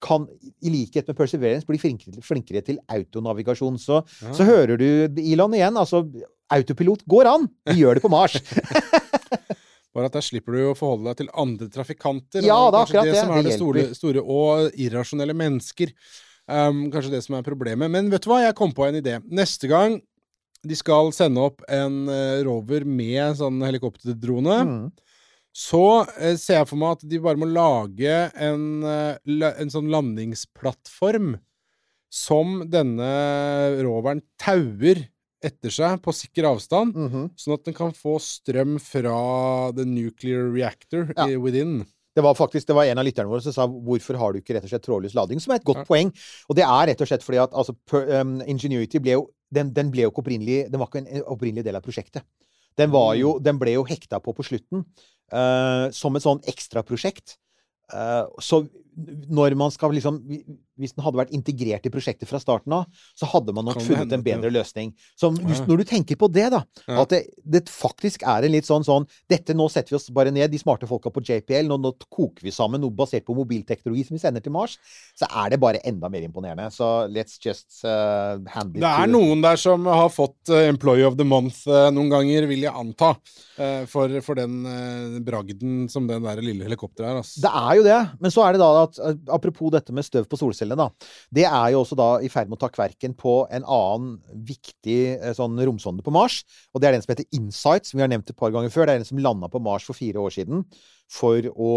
kan, 0.00 0.24
i 0.64 0.72
likhet 0.72 1.06
med 1.10 1.16
Perseverance, 1.18 1.66
bli 1.68 1.78
flinkere, 1.78 2.22
flinkere 2.24 2.62
til 2.64 2.78
autonavigasjon. 2.88 3.76
Så, 3.78 4.00
så 4.32 4.46
hører 4.48 4.80
du 4.80 5.20
Elon 5.20 5.52
igjen. 5.58 5.76
Altså, 5.76 6.00
autopilot 6.50 7.04
går 7.10 7.28
an! 7.28 7.44
Vi 7.68 7.82
gjør 7.82 7.98
det 7.98 8.04
på 8.06 8.10
Mars. 8.12 8.38
Bare 9.94 10.06
at 10.06 10.14
der 10.14 10.24
slipper 10.24 10.54
du 10.54 10.62
å 10.70 10.74
forholde 10.78 11.10
deg 11.10 11.20
til 11.20 11.30
andre 11.42 11.68
trafikanter. 11.74 12.44
Ja, 12.46 12.58
det 12.70 12.78
er 12.78 12.84
akkurat 12.86 13.08
det. 13.10 13.12
det. 13.12 13.20
som 13.20 13.32
er 13.34 13.42
Det 13.42 13.50
det 13.50 13.56
store, 13.58 13.84
store 13.98 14.22
og 14.22 14.80
irrasjonelle 14.80 15.34
mennesker. 15.36 15.92
Um, 16.50 16.84
kanskje 16.94 17.12
det 17.14 17.22
som 17.26 17.36
er 17.38 17.46
problemet. 17.46 17.90
Men 17.92 18.08
vet 18.10 18.24
du 18.24 18.30
hva, 18.30 18.40
jeg 18.46 18.56
kom 18.58 18.72
på 18.74 18.86
en 18.86 18.98
idé. 19.02 19.18
Neste 19.28 19.70
gang 19.70 19.98
de 20.66 20.76
skal 20.76 21.10
sende 21.16 21.42
opp 21.42 21.62
en 21.72 22.02
eh, 22.12 22.40
rover 22.44 22.84
med 22.84 23.38
sånn 23.38 23.62
helikopterdrone, 23.64 24.58
Mm. 24.66 24.82
Så 25.52 26.06
eh, 26.18 26.36
ser 26.38 26.60
jeg 26.60 26.68
for 26.70 26.76
meg 26.80 26.96
at 26.98 27.06
de 27.10 27.18
bare 27.22 27.36
må 27.40 27.48
lage 27.50 28.30
en, 28.38 28.82
eh, 28.84 29.16
en 29.60 29.70
sånn 29.72 29.90
landingsplattform 29.90 31.38
som 32.10 32.64
denne 32.70 33.10
roveren 33.84 34.22
tauer 34.40 35.04
etter 35.42 35.72
seg 35.72 36.00
på 36.04 36.12
sikker 36.12 36.44
avstand, 36.50 36.94
Mhm. 36.94 37.30
sånn 37.38 37.54
at 37.54 37.64
den 37.64 37.74
kan 37.74 37.92
få 37.92 38.18
strøm 38.20 38.78
fra 38.80 39.72
the 39.72 39.84
nuclear 39.84 40.50
reactor 40.52 41.12
Ja. 41.16 41.26
within. 41.38 41.86
Det 42.14 42.22
var 42.24 42.34
faktisk 42.34 42.66
det 42.66 42.74
var 42.74 42.84
en 42.84 42.98
av 42.98 43.04
lytterne 43.06 43.28
våre 43.30 43.40
som 43.40 43.52
sa 43.52 43.66
hvorfor 43.66 44.18
har 44.18 44.32
du 44.32 44.40
ikke 44.40 44.54
rett 44.54 44.64
og 44.64 44.70
slett 44.70 44.82
trådløs 44.82 45.14
lading, 45.14 45.40
som 45.40 45.52
er 45.52 45.56
et 45.56 45.64
godt 45.64 45.78
Ja. 45.78 45.84
poeng. 45.84 46.12
Og 46.50 46.56
det 46.56 46.64
er 46.64 46.86
rett 46.88 47.00
og 47.00 47.06
slett 47.08 47.22
fordi 47.22 47.38
at 47.42 47.52
altså, 47.52 47.74
per, 47.86 48.20
um, 48.20 48.40
Ingenuity 48.42 48.98
ble 48.98 49.12
jo 49.12 49.30
den, 49.52 49.72
den 49.72 49.90
ble 49.90 50.02
jo 50.02 50.10
ikke 50.10 50.22
opprinnelig 50.24 50.70
Den 50.70 50.78
var 50.78 50.86
ikke 50.88 51.06
en 51.06 51.22
opprinnelig 51.22 51.64
del 51.64 51.76
av 51.76 51.82
prosjektet. 51.82 52.22
Den, 52.76 52.90
var 52.90 53.14
jo, 53.16 53.38
den 53.40 53.58
ble 53.58 53.72
jo 53.74 53.84
hekta 53.84 54.20
på 54.22 54.34
på 54.34 54.44
slutten 54.44 54.84
eh, 54.84 55.19
som 55.94 56.16
et 56.18 56.24
sånn 56.24 56.40
ekstraprosjekt. 56.50 57.36
Uh, 57.90 58.26
så 58.42 58.64
når 59.30 59.56
man 59.58 59.72
skal 59.74 59.94
liksom 59.94 60.20
Hvis 60.80 60.96
den 60.96 61.04
hadde 61.04 61.20
vært 61.20 61.34
integrert 61.36 61.86
i 61.86 61.92
prosjektet 61.92 62.28
fra 62.30 62.40
starten 62.42 62.74
av, 62.80 62.88
så 63.18 63.28
hadde 63.30 63.54
man 63.56 63.68
nok 63.68 63.80
funnet 63.84 64.12
en 64.16 64.24
bedre 64.24 64.50
løsning. 64.52 64.94
Så 65.18 65.30
just 65.46 65.68
når 65.68 65.82
du 65.82 65.88
tenker 65.90 66.18
på 66.20 66.28
det, 66.32 66.48
da, 66.54 66.62
at 66.88 67.12
det, 67.12 67.22
det 67.44 67.62
faktisk 67.70 68.24
er 68.28 68.46
en 68.48 68.54
litt 68.54 68.68
sånn 68.68 68.84
sånn 68.86 69.04
Dette 69.30 69.54
nå 69.56 69.66
setter 69.70 69.92
vi 69.94 69.98
oss 70.00 70.08
bare 70.14 70.32
ned, 70.34 70.50
de 70.50 70.58
smarte 70.60 70.88
folka 70.90 71.12
på 71.12 71.22
JPL, 71.26 71.68
nå, 71.70 71.76
nå 71.80 71.92
koker 72.08 72.42
vi 72.46 72.52
sammen 72.54 72.80
noe 72.82 72.94
basert 72.96 73.26
på 73.28 73.36
mobilteknologi 73.36 74.06
som 74.08 74.16
vi 74.16 74.22
sender 74.22 74.42
til 74.44 74.54
Mars, 74.54 74.76
så 75.18 75.28
er 75.42 75.52
det 75.52 75.60
bare 75.62 75.82
enda 75.86 76.08
mer 76.12 76.24
imponerende. 76.26 76.70
Så 76.74 76.88
let's 77.12 77.38
just 77.42 77.82
uh, 77.84 78.40
hand 78.54 78.74
it 78.76 78.82
Det 78.82 78.90
er 78.90 79.10
noen 79.10 79.44
der 79.44 79.60
som 79.60 79.86
har 79.90 80.08
fått 80.12 80.50
eh, 80.52 80.68
Employee 80.70 81.06
of 81.06 81.16
the 81.18 81.26
Month 81.26 81.66
eh, 81.68 81.88
noen 81.94 82.10
ganger, 82.12 82.46
vil 82.50 82.64
jeg 82.64 82.72
anta. 82.76 83.12
eh, 83.60 83.84
For, 83.90 84.12
for 84.24 84.38
den 84.38 85.20
bragden 85.24 85.88
som 85.92 86.06
den 86.08 86.24
der 86.24 86.40
lille 86.44 86.66
helikopteret 86.66 87.08
er. 87.10 87.20
Altså. 87.20 87.42
Det 87.44 87.50
er 87.50 87.78
jo 87.78 87.84
det. 87.86 87.98
Men 88.22 88.34
så 88.34 88.44
er 88.46 88.56
det 88.56 88.62
da 88.62 88.70
at 88.84 89.00
apropos 89.36 89.72
dette 89.74 89.94
med 89.94 90.06
støv 90.06 90.28
på 90.30 90.38
solcellene, 90.70 90.76
da. 90.76 90.90
Det 91.30 91.44
er 91.46 91.72
jo 91.72 91.82
også 91.82 91.96
da 91.98 92.08
i 92.22 92.30
ferd 92.30 92.48
med 92.48 92.58
å 92.58 92.62
ta 92.62 92.70
kverken 92.70 93.14
på 93.18 93.46
en 93.50 93.64
annen 93.64 94.20
viktig 94.46 95.18
eh, 95.18 95.34
sånn 95.34 95.58
romsonde 95.58 96.02
på 96.02 96.12
Mars. 96.14 96.44
Og 96.74 96.80
det 96.80 96.88
er 96.88 96.92
den 96.96 97.02
som 97.02 97.12
heter 97.14 97.28
Insight, 97.36 97.86
som 97.86 97.98
vi 97.98 98.04
har 98.04 98.10
nevnt 98.10 98.30
et 98.30 98.38
par 98.38 98.50
ganger 98.50 98.70
før. 98.70 98.86
Det 98.86 98.94
er 98.94 99.02
den 99.02 99.08
som 99.08 99.20
landa 99.20 99.48
på 99.48 99.60
Mars 99.60 99.84
for 99.84 99.94
fire 99.94 100.20
år 100.20 100.30
siden 100.34 100.64
for 101.10 101.42
å, 101.56 101.70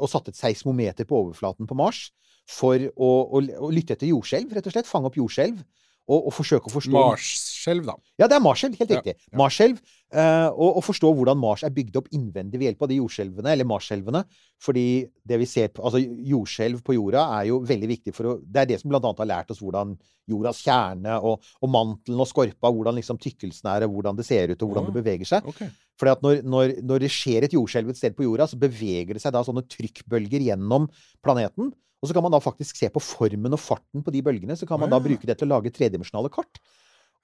og 0.00 0.10
satte 0.10 0.32
et 0.32 0.38
seismometer 0.38 1.06
på 1.06 1.20
overflaten 1.20 1.68
på 1.70 1.78
Mars. 1.78 2.08
For 2.50 2.76
å, 2.76 3.10
å, 3.38 3.40
å 3.40 3.70
lytte 3.72 3.94
etter 3.94 4.10
jordskjelv, 4.10 4.52
rett 4.52 4.66
og 4.68 4.74
slett. 4.74 4.90
Fange 4.90 5.08
opp 5.08 5.16
jordskjelv. 5.16 5.62
Og, 6.04 6.26
og 6.28 6.34
forsøke 6.36 6.68
å 6.68 6.72
forstå 6.72 6.92
Marsskjelv, 6.92 7.86
da. 7.88 7.94
ja, 8.20 8.26
det 8.28 8.36
er 8.36 8.42
Marsskjelv. 8.44 8.74
Helt 8.76 8.90
riktig. 8.92 9.14
ja. 9.16 9.36
Marsskjelv. 9.40 9.78
eh, 10.12 10.48
og, 10.52 10.80
og 10.80 10.82
forstå 10.84 11.12
hvordan 11.16 11.38
Mars 11.40 11.64
er 11.64 11.72
bygd 11.72 11.96
opp 11.96 12.10
innvendig 12.12 12.60
ved 12.60 12.68
hjelp 12.68 12.84
av 12.84 12.90
de 12.90 12.98
jordskjelvene, 12.98 13.52
eller 13.54 13.68
Marsskjelvene. 13.70 14.20
Fordi 14.64 14.86
det 15.24 15.38
vi 15.40 15.48
ser 15.48 15.70
på, 15.72 15.80
altså 15.80 16.02
jordskjelv 16.02 16.82
på 16.84 16.98
jorda 16.98 17.24
er 17.38 17.48
jo 17.48 17.62
veldig 17.64 17.88
viktig 17.94 18.12
for 18.16 18.34
å 18.34 18.34
Det 18.44 18.60
er 18.62 18.68
det 18.68 18.78
som 18.82 18.92
blant 18.92 19.08
annet 19.08 19.22
har 19.24 19.30
lært 19.32 19.54
oss 19.54 19.62
hvordan 19.64 19.94
jordas 20.28 20.60
kjerne 20.64 21.16
og, 21.24 21.44
og 21.60 21.72
mantelen 21.72 22.20
og 22.20 22.28
skorpa, 22.28 22.72
hvordan 22.72 22.96
liksom 23.00 23.20
tykkelsen 23.20 23.70
er, 23.72 23.86
og 23.86 23.96
hvordan 23.96 24.20
det 24.20 24.26
ser 24.28 24.52
ut, 24.52 24.60
og 24.60 24.70
hvordan 24.70 24.86
oh, 24.86 24.92
det 24.92 25.00
beveger 25.00 25.30
seg. 25.30 25.48
Okay. 25.52 25.72
Fordi 26.00 26.14
at 26.16 26.26
når, 26.26 26.42
når, 26.48 26.74
når 26.84 27.04
det 27.04 27.12
skjer 27.12 27.46
et 27.46 27.56
jordskjelv 27.56 27.92
et 27.92 28.00
sted 28.00 28.16
på 28.16 28.26
jorda, 28.26 28.48
så 28.50 28.60
beveger 28.60 29.16
det 29.16 29.24
seg 29.24 29.34
da 29.34 29.44
sånne 29.46 29.64
trykkbølger 29.72 30.44
gjennom 30.50 30.88
planeten. 31.24 31.72
Og 32.04 32.10
så 32.10 32.14
kan 32.16 32.22
man 32.26 32.34
da 32.36 32.40
faktisk 32.44 32.76
se 32.76 32.90
på 32.92 33.00
formen 33.00 33.56
og 33.56 33.60
farten 33.64 34.04
på 34.04 34.12
de 34.12 34.20
bølgene. 34.20 34.52
Så 34.60 34.68
kan 34.68 34.78
man 34.78 34.90
da 34.92 35.00
Ah. 35.00 35.00
bruke 35.06 35.24
det 35.24 35.38
til 35.40 35.48
å 35.48 35.56
lage 35.56 35.72
tredimensjonale 35.72 36.28
kart. 36.30 36.60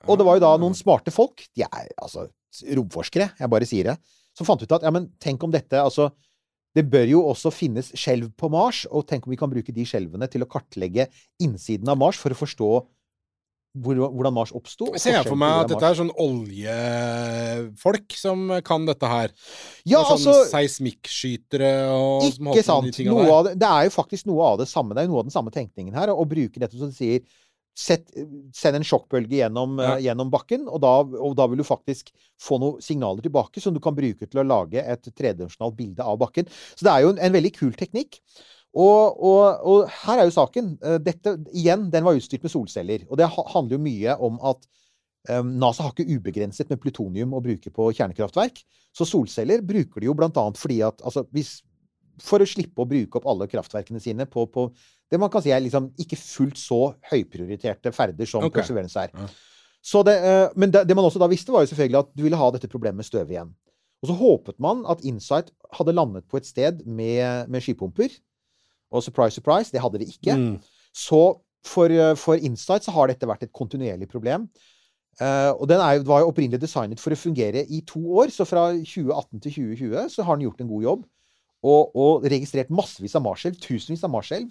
Og 0.08 0.16
det 0.16 0.24
var 0.24 0.38
jo 0.38 0.40
da 0.46 0.54
Ah. 0.54 0.56
noen 0.56 0.72
smarte 0.72 1.12
folk, 1.12 1.44
de 1.54 1.62
er 1.68 1.88
altså 2.00 2.30
romforskere, 2.74 3.30
jeg 3.38 3.50
bare 3.50 3.66
sier 3.68 3.84
det, 3.84 3.98
som 4.34 4.46
fant 4.48 4.62
ut 4.62 4.72
at 4.72 4.82
ja, 4.82 4.90
men 4.90 5.12
tenk 5.20 5.42
om 5.44 5.50
dette 5.52 5.76
altså 5.76 6.10
det 6.74 6.88
bør 6.90 7.06
jo 7.10 7.20
også 7.28 7.52
finnes 7.52 7.90
skjelv 7.92 8.32
på 8.38 8.48
Mars, 8.50 8.86
og 8.90 9.06
tenk 9.06 9.26
om 9.26 9.30
vi 9.30 9.36
kan 9.36 9.50
bruke 9.50 9.74
de 9.74 9.84
skjelvene 9.84 10.28
til 10.30 10.40
å 10.42 10.48
kartlegge 10.48 11.08
innsiden 11.42 11.88
av 11.88 11.98
Mars 11.98 12.16
for 12.16 12.30
å 12.30 12.38
forstå 12.38 12.86
hvor, 13.78 13.94
hvordan 14.10 14.34
Mars 14.34 14.50
oppsto. 14.56 14.88
Jeg 14.96 15.02
ser 15.04 15.22
for 15.28 15.38
meg 15.38 15.60
at 15.62 15.68
dette 15.70 15.86
er 15.86 15.94
sånn 15.98 16.10
oljefolk 16.18 18.16
som 18.18 18.48
kan 18.66 18.86
dette 18.88 19.06
her. 19.10 19.30
Ja, 19.86 20.00
sånn 20.02 20.16
altså 20.16 20.32
seismikkskytere 20.50 21.70
og 21.94 22.26
Ikke 22.26 22.64
sant. 22.66 22.90
de 22.96 23.06
det, 23.06 23.54
det 23.60 23.68
er 23.70 23.86
jo 23.86 23.92
faktisk 23.94 24.26
noe 24.30 24.42
av 24.52 24.58
det 24.62 24.68
samme. 24.70 24.94
Det 24.96 25.04
er 25.04 25.06
jo 25.06 25.14
noe 25.14 25.22
av 25.22 25.28
den 25.30 25.36
samme 25.36 25.54
tenkningen 25.54 25.94
her. 25.94 26.10
Å 26.10 26.26
bruke 26.26 26.58
dette 26.62 26.76
som 26.78 26.90
du 26.90 26.96
sier 26.96 27.22
Sett, 27.80 28.10
send 28.52 28.76
en 28.76 28.84
sjokkbølge 28.84 29.38
gjennom, 29.38 29.78
Ja. 29.78 29.94
uh, 29.94 30.00
gjennom 30.02 30.28
bakken, 30.28 30.66
og 30.68 30.80
da, 30.82 31.00
og 31.00 31.36
da 31.38 31.46
vil 31.48 31.62
du 31.62 31.64
faktisk 31.64 32.10
få 32.36 32.58
noen 32.60 32.82
signaler 32.82 33.22
tilbake 33.24 33.62
som 33.62 33.72
du 33.72 33.78
kan 33.80 33.94
bruke 33.96 34.26
til 34.26 34.40
å 34.42 34.44
lage 34.44 34.82
et 34.82 35.06
tredimensjonalt 35.14 35.76
bilde 35.78 36.02
av 36.04 36.18
bakken. 36.20 36.50
Så 36.74 36.84
det 36.84 36.92
er 36.92 37.00
jo 37.06 37.12
en, 37.14 37.20
en 37.22 37.32
veldig 37.38 37.52
kul 37.56 37.72
teknikk. 37.78 38.18
Og, 38.70 39.16
og, 39.18 39.64
og 39.66 39.88
her 40.04 40.20
er 40.20 40.28
jo 40.28 40.34
saken. 40.34 40.74
eh, 40.86 40.98
Dette, 41.02 41.34
igjen, 41.56 41.88
den 41.90 42.06
var 42.06 42.18
utstyrt 42.18 42.44
med 42.46 42.52
solceller. 42.52 43.06
Og 43.10 43.18
det 43.18 43.30
handler 43.34 43.74
jo 43.74 43.80
mye 43.82 44.14
om 44.22 44.38
at 44.52 44.68
um, 45.30 45.56
NASA 45.58 45.86
har 45.86 45.94
ikke 45.94 46.18
ubegrenset 46.20 46.70
med 46.70 46.80
plutonium 46.82 47.34
å 47.34 47.42
bruke 47.42 47.72
på 47.74 47.88
kjernekraftverk. 47.98 48.62
Så 48.94 49.06
solceller 49.08 49.64
bruker 49.66 50.02
de 50.02 50.10
jo 50.10 50.14
blant 50.18 50.38
annet 50.38 50.60
fordi 50.60 50.80
at 50.86 51.02
altså, 51.06 51.26
hvis, 51.34 51.60
For 52.20 52.42
å 52.42 52.46
slippe 52.46 52.82
å 52.82 52.88
bruke 52.88 53.16
opp 53.16 53.26
alle 53.30 53.48
kraftverkene 53.48 54.00
sine 54.02 54.26
på, 54.28 54.44
på 54.52 54.66
det 55.10 55.18
man 55.18 55.30
kan 55.32 55.42
si 55.42 55.50
er 55.50 55.62
liksom 55.64 55.88
ikke 55.98 56.18
fullt 56.20 56.58
så 56.60 56.92
høyprioriterte 57.10 57.90
ferder 57.96 58.28
som 58.28 58.44
okay. 58.44 58.60
Perseverance 58.60 59.06
er. 59.06 59.14
Ja. 59.14 59.28
Så 59.82 60.02
det, 60.06 60.18
uh, 60.20 60.52
men 60.60 60.70
det, 60.70 60.84
det 60.86 60.94
man 60.94 61.08
også 61.08 61.22
da 61.22 61.26
visste, 61.30 61.50
var 61.50 61.64
jo 61.64 61.72
selvfølgelig 61.72 62.02
at 62.04 62.10
du 62.14 62.22
ville 62.22 62.38
ha 62.38 62.50
dette 62.54 62.70
problemet 62.70 63.00
med 63.00 63.08
støv 63.08 63.32
igjen. 63.32 63.50
Og 64.00 64.10
så 64.10 64.16
håpet 64.16 64.60
man 64.62 64.84
at 64.88 65.02
Insight 65.04 65.50
hadde 65.76 65.96
landet 65.96 66.28
på 66.30 66.38
et 66.38 66.46
sted 66.48 66.84
med, 66.86 67.48
med 67.50 67.64
skipumper. 67.64 68.12
Og 68.90 69.04
surprise, 69.04 69.38
surprise, 69.38 69.72
det 69.72 69.82
hadde 69.82 70.00
de 70.02 70.10
ikke. 70.10 70.36
Mm. 70.36 70.58
Så 70.96 71.22
for, 71.66 71.92
eh, 71.92 72.16
for 72.18 72.40
Insight 72.40 72.86
så 72.86 72.94
har 72.96 73.10
dette 73.10 73.28
vært 73.28 73.46
et 73.46 73.52
kontinuerlig 73.52 74.08
problem. 74.10 74.48
Uh, 75.20 75.52
og 75.60 75.66
den 75.68 75.82
er, 75.84 75.98
var 76.06 76.22
jo 76.22 76.30
opprinnelig 76.30 76.62
designet 76.62 77.00
for 77.02 77.12
å 77.12 77.18
fungere 77.18 77.66
i 77.68 77.82
to 77.84 78.00
år. 78.22 78.30
Så 78.32 78.46
fra 78.48 78.70
2018 78.72 79.42
til 79.44 79.52
2020 79.76 80.14
så 80.14 80.24
har 80.24 80.38
den 80.38 80.46
gjort 80.46 80.62
en 80.64 80.70
god 80.70 80.86
jobb. 80.86 81.02
Og, 81.60 81.90
og 81.92 82.24
registrert 82.24 82.72
massevis 82.72 83.18
av 83.18 83.26
Marskjelv, 83.26 83.58
Tusenvis 83.60 84.06
av 84.06 84.14
Marskjelv. 84.14 84.48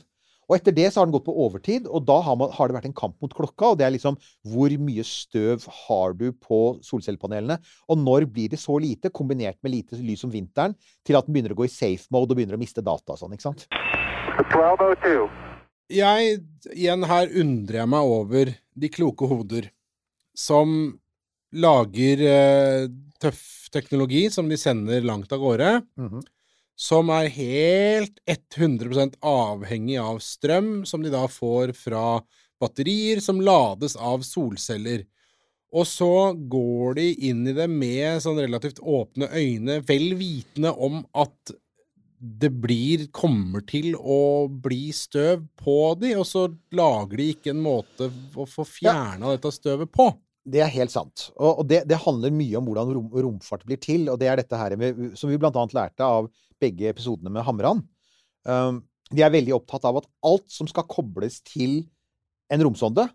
Og 0.49 0.55
etter 0.57 0.73
det 0.73 0.87
så 0.89 0.99
har 0.99 1.07
den 1.07 1.13
gått 1.13 1.27
på 1.27 1.35
overtid, 1.45 1.85
og 1.85 2.07
da 2.09 2.15
har, 2.25 2.37
man, 2.37 2.49
har 2.53 2.69
det 2.69 2.75
vært 2.79 2.87
en 2.89 2.95
kamp 2.97 3.17
mot 3.21 3.33
klokka. 3.33 3.71
Og 3.71 3.79
det 3.79 3.85
er 3.85 3.93
liksom 3.93 4.17
hvor 4.49 4.73
mye 4.81 5.05
støv 5.05 5.65
har 5.85 6.17
du 6.17 6.29
på 6.33 6.61
solcellepanelene? 6.85 7.59
Og 7.89 8.01
når 8.01 8.25
blir 8.33 8.53
det 8.53 8.61
så 8.61 8.77
lite, 8.81 9.13
kombinert 9.13 9.57
med 9.65 9.77
lite 9.77 10.01
lys 10.01 10.25
om 10.25 10.33
vinteren, 10.33 10.77
til 11.05 11.17
at 11.17 11.29
den 11.29 11.37
begynner 11.37 11.57
å 11.57 11.61
gå 11.61 11.69
i 11.69 11.73
safe 11.73 12.09
mode 12.13 12.33
og 12.33 12.41
begynner 12.41 12.57
å 12.57 12.61
miste 12.61 12.85
data 12.85 13.13
og 13.13 13.21
sånn, 13.21 13.37
ikke 13.37 13.49
sant? 13.49 13.69
1202. 14.37 15.29
Jeg, 15.89 16.39
igjen 16.75 17.05
her 17.09 17.31
undrer 17.41 17.81
jeg 17.81 17.89
meg 17.89 18.09
over 18.15 18.51
de 18.79 18.89
kloke 18.93 19.27
hoder 19.29 19.69
som 20.37 20.99
lager 21.49 22.21
eh, 22.29 22.83
tøff 23.19 23.69
teknologi 23.73 24.27
som 24.33 24.49
de 24.49 24.57
sender 24.59 25.01
langt 25.05 25.31
av 25.33 25.41
gårde, 25.41 25.71
Mhm. 25.97 26.21
som 26.79 27.09
er 27.11 27.27
helt 27.27 28.19
100% 28.55 29.17
avhengig 29.21 29.97
av 29.99 30.19
strøm, 30.23 30.85
som 30.87 31.01
de 31.03 31.09
da 31.11 31.25
får 31.27 31.73
fra 31.75 32.21
batterier 32.61 33.19
som 33.21 33.41
lades 33.41 33.95
av 33.97 34.21
solceller. 34.23 35.05
Og 35.73 35.85
så 35.85 36.33
går 36.49 36.95
de 36.95 37.09
inn 37.29 37.45
i 37.47 37.53
det 37.53 37.67
med 37.69 38.21
sånn 38.23 38.39
relativt 38.39 38.79
åpne 38.79 39.27
øyne, 39.29 39.81
vel 39.85 40.15
vitende 40.15 40.71
om 40.77 41.03
at 41.13 41.51
det 42.19 42.49
blir, 42.51 43.05
kommer 43.15 43.63
til 43.67 43.93
å 43.95 44.49
bli 44.51 44.89
støv 44.95 45.45
på 45.59 45.77
de, 46.01 46.13
og 46.19 46.25
så 46.27 46.47
lager 46.75 47.21
de 47.21 47.27
ikke 47.33 47.53
en 47.53 47.61
måte 47.63 48.09
å 48.35 48.47
få 48.49 48.65
fjerna 48.67 49.31
dette 49.35 49.51
støvet 49.55 49.91
på. 49.93 50.09
Det 50.49 50.63
er 50.63 50.73
helt 50.73 50.91
sant. 50.91 51.29
Og, 51.37 51.61
og 51.61 51.69
det, 51.69 51.83
det 51.87 51.99
handler 52.03 52.35
mye 52.35 52.59
om 52.59 52.67
hvordan 52.67 52.91
rom, 52.95 53.07
romfart 53.13 53.63
blir 53.67 53.79
til. 53.81 54.07
Og 54.11 54.19
det 54.19 54.29
er 54.31 54.41
dette 54.41 54.59
her 54.59 54.75
med, 54.79 55.13
som 55.19 55.31
vi 55.31 55.39
annet 55.39 55.75
lærte 55.77 56.05
av 56.05 56.27
begge 56.59 56.89
episodene 56.91 57.31
med 57.31 57.45
Hamran. 57.47 57.83
Um, 58.43 58.81
de 59.13 59.23
er 59.25 59.33
veldig 59.33 59.55
opptatt 59.55 59.87
av 59.87 60.01
at 60.01 60.09
alt 60.27 60.47
som 60.51 60.67
skal 60.69 60.87
kobles 60.89 61.39
til 61.47 61.81
en 62.49 62.63
romsonde, 62.65 63.05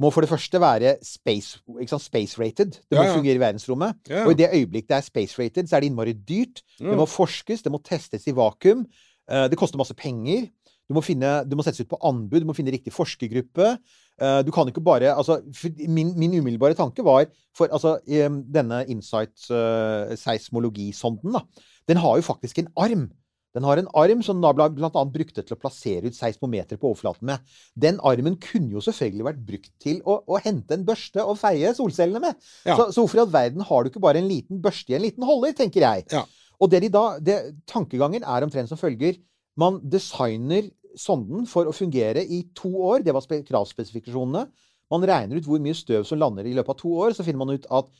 må 0.00 0.10
for 0.12 0.20
det 0.24 0.30
første 0.30 0.60
være 0.60 0.96
space-rated. 1.04 1.98
Space 2.00 2.36
Det 2.40 2.98
må 2.98 3.02
Ja, 3.02 3.08
ja. 3.10 3.14
fungere 3.16 3.34
i 3.36 3.40
verdensrommet. 3.42 3.94
Ja. 4.08 4.24
Og 4.24 4.30
i 4.32 4.34
det 4.40 4.48
øyeblikk 4.54 4.88
det 4.88 4.96
er 4.96 5.00
space-rated, 5.06 5.66
så 5.68 5.76
er 5.76 5.80
det 5.80 5.86
innmari 5.90 6.12
dyrt. 6.14 6.62
Det 6.78 6.96
må 6.96 7.06
forskes, 7.06 7.62
det 7.62 7.72
må 7.72 7.78
testes 7.84 8.26
i 8.26 8.32
vakuum. 8.32 8.86
eh, 9.30 9.48
Det 9.48 9.58
koster 9.58 9.78
masse 9.78 9.94
penger. 9.94 10.48
Du 10.88 10.94
må, 10.94 11.00
finne, 11.06 11.44
du 11.48 11.54
må 11.54 11.62
settes 11.62 11.80
ut 11.84 11.88
på 11.88 11.98
anbud, 12.02 12.40
du 12.40 12.46
må 12.48 12.52
finne 12.56 12.72
riktig 12.72 12.92
forskergruppe. 12.92 13.78
Eh, 14.20 14.42
Du 14.42 14.50
kan 14.50 14.66
ikke 14.66 14.80
bare 14.82 15.14
altså, 15.16 15.40
min, 15.88 16.14
min 16.18 16.34
umiddelbare 16.40 16.74
tanke 16.74 17.04
var 17.04 17.26
for 17.54 17.66
altså, 17.70 17.98
denne 18.08 18.84
Insight-seismologisonden, 18.88 21.32
da, 21.32 21.40
den 21.88 21.96
har 22.02 22.16
jo 22.16 22.22
faktisk 22.26 22.58
en 22.58 22.68
arm. 22.76 23.10
Den 23.56 23.64
har 23.66 23.80
en 23.80 23.88
arm 23.98 24.20
som 24.22 24.38
da 24.42 24.52
bla- 24.54 24.70
brukte 25.10 25.42
til 25.42 25.56
å 25.56 25.58
plassere 25.58 26.06
ut 26.06 26.14
seismometer 26.14 26.78
på 26.78 26.92
overflaten 26.92 27.26
med. 27.32 27.40
Den 27.74 27.98
armen 28.06 28.36
kunne 28.38 28.76
jo 28.76 28.82
selvfølgelig 28.84 29.26
vært 29.26 29.40
brukt 29.48 29.72
til 29.82 29.98
å, 30.06 30.20
å 30.22 30.38
hente 30.44 30.76
en 30.76 30.84
børste 30.86 31.24
og 31.24 31.38
feie 31.40 31.72
solcellene 31.74 32.22
med. 32.22 32.38
Ja. 32.68 32.76
Så, 32.78 32.90
så 32.94 33.02
hvorfor 33.02 33.18
i 33.18 33.24
all 33.24 33.32
verden 33.34 33.66
har 33.66 33.82
du 33.82 33.90
ikke 33.90 34.02
bare 34.04 34.22
en 34.22 34.28
liten 34.30 34.60
børste 34.62 34.94
i 34.94 34.98
en 35.00 35.02
liten 35.06 35.26
holder, 35.26 35.56
tenker 35.58 35.82
jeg. 35.86 36.06
Ja. 36.14 36.22
Og 36.60 36.70
det 36.70 36.82
de 36.84 36.92
da, 36.94 37.04
det, 37.18 37.38
tankegangen 37.66 38.22
er 38.22 38.46
omtrent 38.46 38.70
som 38.70 38.78
følger. 38.78 39.18
Man 39.58 39.80
designer 39.90 40.68
sonden 40.98 41.46
for 41.50 41.66
å 41.70 41.74
fungere 41.74 42.22
i 42.22 42.44
to 42.54 42.70
år. 42.86 43.02
Det 43.06 43.14
var 43.16 43.24
spe- 43.24 43.42
kravspesifikasjonene. 43.48 44.46
Man 44.90 45.04
regner 45.06 45.38
ut 45.38 45.46
hvor 45.46 45.60
mye 45.62 45.74
støv 45.78 46.06
som 46.06 46.18
lander 46.18 46.46
i 46.50 46.54
løpet 46.54 46.74
av 46.74 46.78
to 46.82 46.94
år. 47.02 47.14
Så 47.18 47.26
finner 47.26 47.42
man 47.44 47.54
ut 47.54 47.66
at 47.70 47.90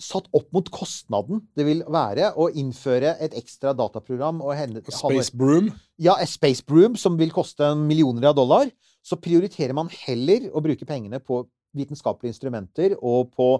satt 0.00 0.28
opp 0.36 0.48
mot 0.54 0.68
kostnaden 0.72 1.42
det 1.56 1.66
vil 1.66 1.82
være 1.90 2.32
å 2.40 2.48
innføre 2.56 3.14
et 3.22 3.36
ekstra 3.38 3.74
dataprogram 3.76 4.40
og 4.42 4.54
hende, 4.56 4.82
Space 4.88 5.34
Broom. 5.36 5.70
ja, 6.00 6.16
Space 6.28 6.64
Broom 6.66 6.96
som 7.00 7.18
vil 7.20 7.32
koste 7.34 7.68
millioner 7.78 8.30
av 8.30 8.38
dollar, 8.38 8.70
så 9.04 9.18
prioriterer 9.20 9.76
man 9.76 9.90
heller 9.92 10.48
å 10.52 10.62
bruke 10.64 10.88
pengene 10.88 11.20
på 11.22 11.44
vitenskapelige 11.76 12.34
instrumenter 12.34 12.96
og 12.98 13.30
på 13.36 13.52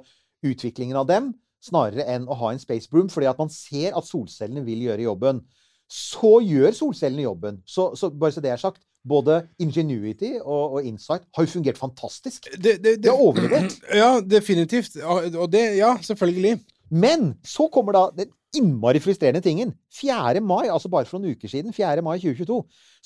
utviklingen 0.46 0.98
av 0.98 1.08
dem, 1.08 1.32
snarere 1.60 2.06
enn 2.08 2.26
å 2.28 2.36
ha 2.40 2.52
en 2.52 2.60
Space 2.60 2.88
Broom, 2.90 3.10
fordi 3.12 3.28
at 3.28 3.40
man 3.40 3.52
ser 3.52 3.96
at 3.96 4.08
solcellene 4.08 4.64
vil 4.64 4.86
gjøre 4.88 5.04
jobben. 5.04 5.42
Så 5.90 6.38
gjør 6.46 6.72
solcellene 6.76 7.26
jobben. 7.26 7.60
Så, 7.68 7.90
så 7.98 8.08
bare 8.14 8.32
så 8.32 8.42
det 8.44 8.54
er 8.54 8.62
sagt, 8.62 8.80
både 9.08 9.38
Ingenuity 9.62 10.34
og, 10.42 10.72
og 10.76 10.84
Insight 10.84 11.22
har 11.36 11.46
jo 11.46 11.52
fungert 11.54 11.78
fantastisk. 11.80 12.48
Det, 12.56 12.76
det, 12.84 12.96
Det 13.02 13.08
er 13.12 13.16
overlevert. 13.16 13.78
Ja, 14.02 14.20
definitivt. 14.20 14.96
Og 15.04 15.48
det, 15.52 15.62
ja, 15.78 15.94
selvfølgelig. 16.02 16.58
Men 16.90 17.34
så 17.46 17.68
kommer 17.72 17.92
da 17.96 18.04
den 18.18 18.32
innmari 18.56 18.98
frustrerende 19.00 19.40
tingen. 19.40 19.72
4. 19.94 20.40
mai, 20.42 20.66
altså 20.68 20.88
bare 20.90 21.06
for 21.06 21.18
noen 21.22 21.36
uker 21.38 21.48
siden, 21.48 21.72
4. 21.72 22.02
mai 22.02 22.16
2022, 22.18 22.56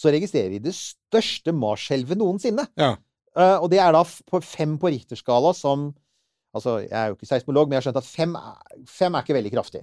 så 0.00 0.12
registrerer 0.14 0.48
vi 0.54 0.62
det 0.64 0.72
største 0.74 1.52
Mars-skjelvet 1.52 2.16
noensinne. 2.18 2.64
Ja. 2.80 2.94
Uh, 3.36 3.58
og 3.64 3.68
det 3.72 3.80
er 3.82 3.92
da 3.92 4.00
på 4.30 4.40
fem 4.46 4.76
på 4.78 4.90
Richterskala 4.94 5.52
som 5.58 5.92
Altså, 6.54 6.76
jeg 6.84 6.94
er 6.94 7.08
jo 7.10 7.16
ikke 7.16 7.26
seismolog, 7.26 7.66
men 7.66 7.74
jeg 7.74 7.80
har 7.80 7.84
skjønt 7.88 7.96
at 7.98 8.06
fem, 8.06 8.34
er- 8.38 8.82
fem 8.86 9.14
er 9.18 9.24
ikke 9.24 9.34
veldig 9.34 9.50
kraftig. 9.56 9.80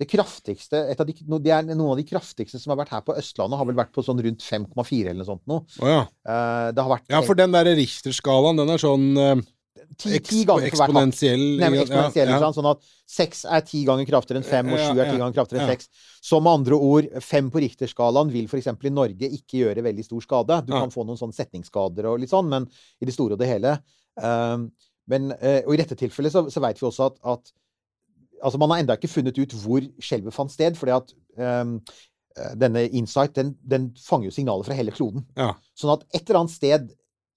Det 0.00 0.08
kraftigste, 0.08 0.78
et 0.90 1.00
av 1.00 1.06
de, 1.06 1.14
det 1.44 1.52
er 1.52 1.66
Noen 1.68 1.92
av 1.92 1.98
de 2.00 2.04
kraftigste 2.08 2.58
som 2.58 2.72
har 2.72 2.80
vært 2.80 2.94
her 2.94 3.02
på 3.06 3.14
Østlandet, 3.18 3.58
har 3.60 3.68
vel 3.68 3.78
vært 3.78 3.92
på 3.94 4.02
sånn 4.04 4.22
rundt 4.24 4.42
5,4 4.42 5.02
eller 5.04 5.20
noe 5.20 5.28
sånt 5.28 5.44
nå. 5.50 5.58
Oh, 5.82 5.88
ja. 5.88 6.04
Eh, 6.26 6.68
det 6.74 6.82
har 6.82 6.94
vært 6.96 7.12
ja, 7.12 7.20
for 7.26 7.38
den 7.38 7.54
der 7.54 7.68
Richter-skalaen, 7.78 8.58
den 8.58 8.72
er 8.72 8.82
sånn 8.82 9.04
eh, 9.20 9.42
ti, 10.00 10.16
ti 10.24 10.42
ganger 10.48 10.72
for 10.72 10.80
hvert 10.80 10.94
hakk. 10.96 11.12
eksponentiell. 11.12 12.26
Ja, 12.32 12.40
ja. 12.40 12.50
Sånn 12.56 12.70
at 12.72 12.82
seks 13.08 13.44
er 13.44 13.64
ti 13.68 13.84
ganger 13.88 14.08
kraftigere 14.08 14.42
enn 14.42 14.48
fem, 14.48 14.72
og 14.72 14.80
Ja, 14.80 14.88
sju 14.88 14.98
er 14.98 15.10
ti 15.10 15.16
ja, 15.16 15.22
ganger 15.22 15.38
kraftigere 15.38 15.62
enn 15.62 15.70
ja. 15.70 15.76
seks. 15.76 16.04
Så 16.24 16.40
med 16.42 16.56
andre 16.56 16.82
ord, 16.90 17.10
fem 17.24 17.50
på 17.52 17.62
Richter-skalaen 17.62 18.32
vil 18.32 18.48
f.eks. 18.50 18.72
i 18.72 18.94
Norge 18.94 19.32
ikke 19.38 19.62
gjøre 19.62 19.86
veldig 19.86 20.06
stor 20.08 20.24
skade. 20.24 20.62
Du 20.66 20.74
kan 20.74 20.94
få 20.94 21.06
noen 21.06 21.20
sånne 21.20 21.36
setningsskader 21.36 22.10
og 22.10 22.22
litt 22.22 22.32
sånn, 22.32 22.50
men 22.52 22.68
i 22.98 23.08
det 23.08 23.14
store 23.14 23.36
og 23.36 23.42
det 23.42 23.50
hele 23.50 23.76
ehm, 24.22 24.70
men, 25.10 25.32
Og 25.66 25.74
i 25.74 25.80
dette 25.80 25.98
tilfellet 25.98 26.32
så, 26.32 26.46
så 26.50 26.62
veit 26.62 26.78
vi 26.80 26.86
også 26.88 27.10
at, 27.10 27.18
at 27.34 27.58
Altså, 28.42 28.58
man 28.60 28.72
har 28.74 28.82
ennå 28.82 28.96
ikke 28.98 29.10
funnet 29.12 29.38
ut 29.38 29.54
hvor 29.62 29.84
skjelvet 30.02 30.34
fant 30.34 30.52
sted, 30.52 30.76
fordi 30.78 30.96
at 30.96 31.14
eh, 31.38 31.94
denne 32.58 32.86
Insight 32.90 33.36
den, 33.36 33.54
den 33.62 33.92
fanger 34.00 34.30
jo 34.30 34.34
signaler 34.34 34.66
fra 34.66 34.76
hele 34.76 34.94
kloden. 34.94 35.24
Ja. 35.38 35.52
Sånn 35.78 35.94
at 35.94 36.04
et 36.10 36.24
eller 36.24 36.42
annet 36.42 36.54
sted 36.54 36.90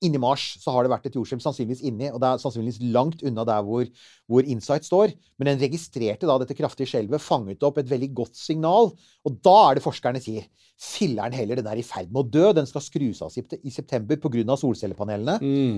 inni 0.04 0.20
Mars 0.22 0.44
så 0.62 0.74
har 0.76 0.86
det 0.86 0.92
vært 0.92 1.08
et 1.10 1.16
jordskjelv, 1.18 1.42
sannsynligvis 1.44 1.84
inni, 1.88 2.10
og 2.12 2.20
det 2.22 2.30
er 2.30 2.42
sannsynligvis 2.42 2.82
langt 2.94 3.24
unna 3.26 3.46
der 3.48 3.64
hvor, 3.66 3.88
hvor 4.30 4.48
Insight 4.52 4.88
står. 4.88 5.14
Men 5.40 5.50
den 5.52 5.62
registrerte 5.64 6.28
da 6.28 6.36
dette 6.42 6.58
kraftige 6.58 6.92
skjelvet, 6.92 7.24
fanget 7.24 7.64
opp 7.66 7.80
et 7.82 7.90
veldig 7.90 8.12
godt 8.18 8.36
signal. 8.40 8.92
Og 9.26 9.40
da 9.46 9.56
er 9.70 9.80
det 9.80 9.86
forskerne 9.86 10.22
sier 10.24 10.48
Filleren 10.76 11.32
heller, 11.32 11.56
den 11.56 11.70
er 11.72 11.80
i 11.80 11.86
ferd 11.88 12.10
med 12.12 12.26
å 12.26 12.28
dø. 12.28 12.50
Den 12.52 12.68
skal 12.68 12.84
skrus 12.84 13.22
av 13.24 13.32
i 13.32 13.72
september 13.72 14.20
pga. 14.20 14.58
solcellepanelene. 14.60 15.38
Mm. 15.40 15.78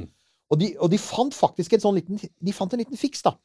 Og 0.50 0.58
de, 0.58 0.72
og 0.82 0.90
de 0.90 0.98
fant 0.98 1.36
faktisk 1.36 1.76
en 1.76 1.84
sånn 1.84 2.00
liten 2.00 2.18
De 2.18 2.56
fant 2.56 2.72
en 2.74 2.82
liten 2.82 2.98
fiks, 2.98 3.22
da. 3.22 3.36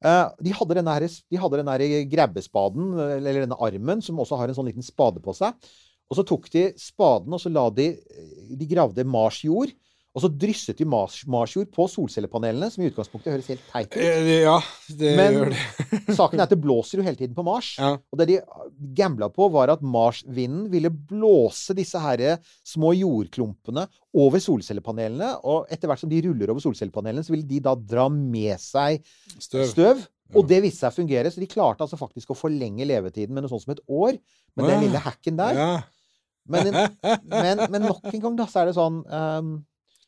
Eh, 0.00 0.26
de 0.46 0.54
hadde 0.56 0.76
denne, 0.78 0.96
her, 0.96 1.04
de 1.04 1.40
hadde 1.40 1.60
denne 1.60 2.04
grabbespaden, 2.08 2.94
eller 3.18 3.44
denne 3.44 3.58
armen, 3.60 4.02
som 4.04 4.20
også 4.22 4.38
har 4.40 4.48
en 4.50 4.56
sånn 4.56 4.70
liten 4.70 4.86
spade 4.86 5.20
på 5.24 5.34
seg. 5.36 5.70
Og 6.10 6.18
så 6.18 6.24
tok 6.26 6.48
de 6.52 6.64
spaden, 6.80 7.36
og 7.36 7.42
så 7.42 7.52
la 7.52 7.68
de 7.70 7.92
De 8.58 8.66
gravde 8.66 9.04
marsjord. 9.06 9.70
Og 10.10 10.24
så 10.24 10.28
drysset 10.42 10.80
de 10.80 10.84
mars, 10.90 11.20
marsjord 11.30 11.68
på 11.70 11.84
solcellepanelene, 11.86 12.66
som 12.74 12.82
i 12.82 12.88
utgangspunktet 12.90 13.30
høres 13.30 13.46
helt 13.52 13.62
teit 13.70 13.92
ut. 13.92 13.98
Eh, 14.02 14.30
Ja, 14.42 14.56
det 14.98 15.12
Men 15.18 15.36
gjør 15.36 15.52
det. 15.52 15.60
saken 16.18 16.40
er 16.40 16.48
at 16.48 16.50
det 16.50 16.58
blåser 16.64 16.98
jo 16.98 17.04
hele 17.06 17.14
tiden 17.20 17.36
på 17.36 17.44
Mars. 17.46 17.76
Ja. 17.78 17.92
Og 18.10 18.18
det 18.18 18.26
de 18.32 18.38
gambla 18.98 19.28
på, 19.30 19.46
var 19.54 19.70
at 19.70 19.84
Mars-vinden 19.86 20.64
ville 20.72 20.90
blåse 20.90 21.76
disse 21.78 22.00
her 22.02 22.40
små 22.66 22.90
jordklumpene 22.98 23.86
over 24.18 24.42
solcellepanelene. 24.42 25.36
Og 25.46 25.70
etter 25.70 25.86
hvert 25.86 26.02
som 26.02 26.10
de 26.10 26.18
ruller 26.26 26.50
over 26.50 26.64
solcellepanelene, 26.66 27.22
så 27.22 27.36
ville 27.36 27.46
de 27.46 27.62
da 27.62 27.76
dra 27.78 28.08
med 28.10 28.58
seg 28.58 29.06
Støv. 29.38 29.68
støv. 29.70 30.02
Og 30.34 30.46
det 30.50 30.60
viste 30.62 30.82
seg 30.84 30.92
å 30.92 30.98
fungere, 31.04 31.30
så 31.30 31.42
de 31.42 31.46
klarte 31.50 31.82
altså 31.86 31.98
faktisk 31.98 32.34
å 32.34 32.38
forlenge 32.38 32.86
levetiden 32.86 33.34
med 33.34 33.46
noe 33.46 33.50
sånt 33.54 33.62
som 33.64 33.72
et 33.74 33.82
år. 33.86 34.18
Med 34.58 34.66
den 34.70 34.84
lille 34.88 34.98
hacken 35.06 35.38
der. 35.38 35.54
Ja. 35.58 35.72
Men, 36.50 36.70
men, 37.30 37.62
men 37.72 37.82
nok 37.86 38.06
en 38.10 38.22
gang, 38.22 38.36
da, 38.38 38.46
så 38.50 38.62
er 38.64 38.70
det 38.70 38.78
sånn 38.78 39.02
ehm, 39.06 39.50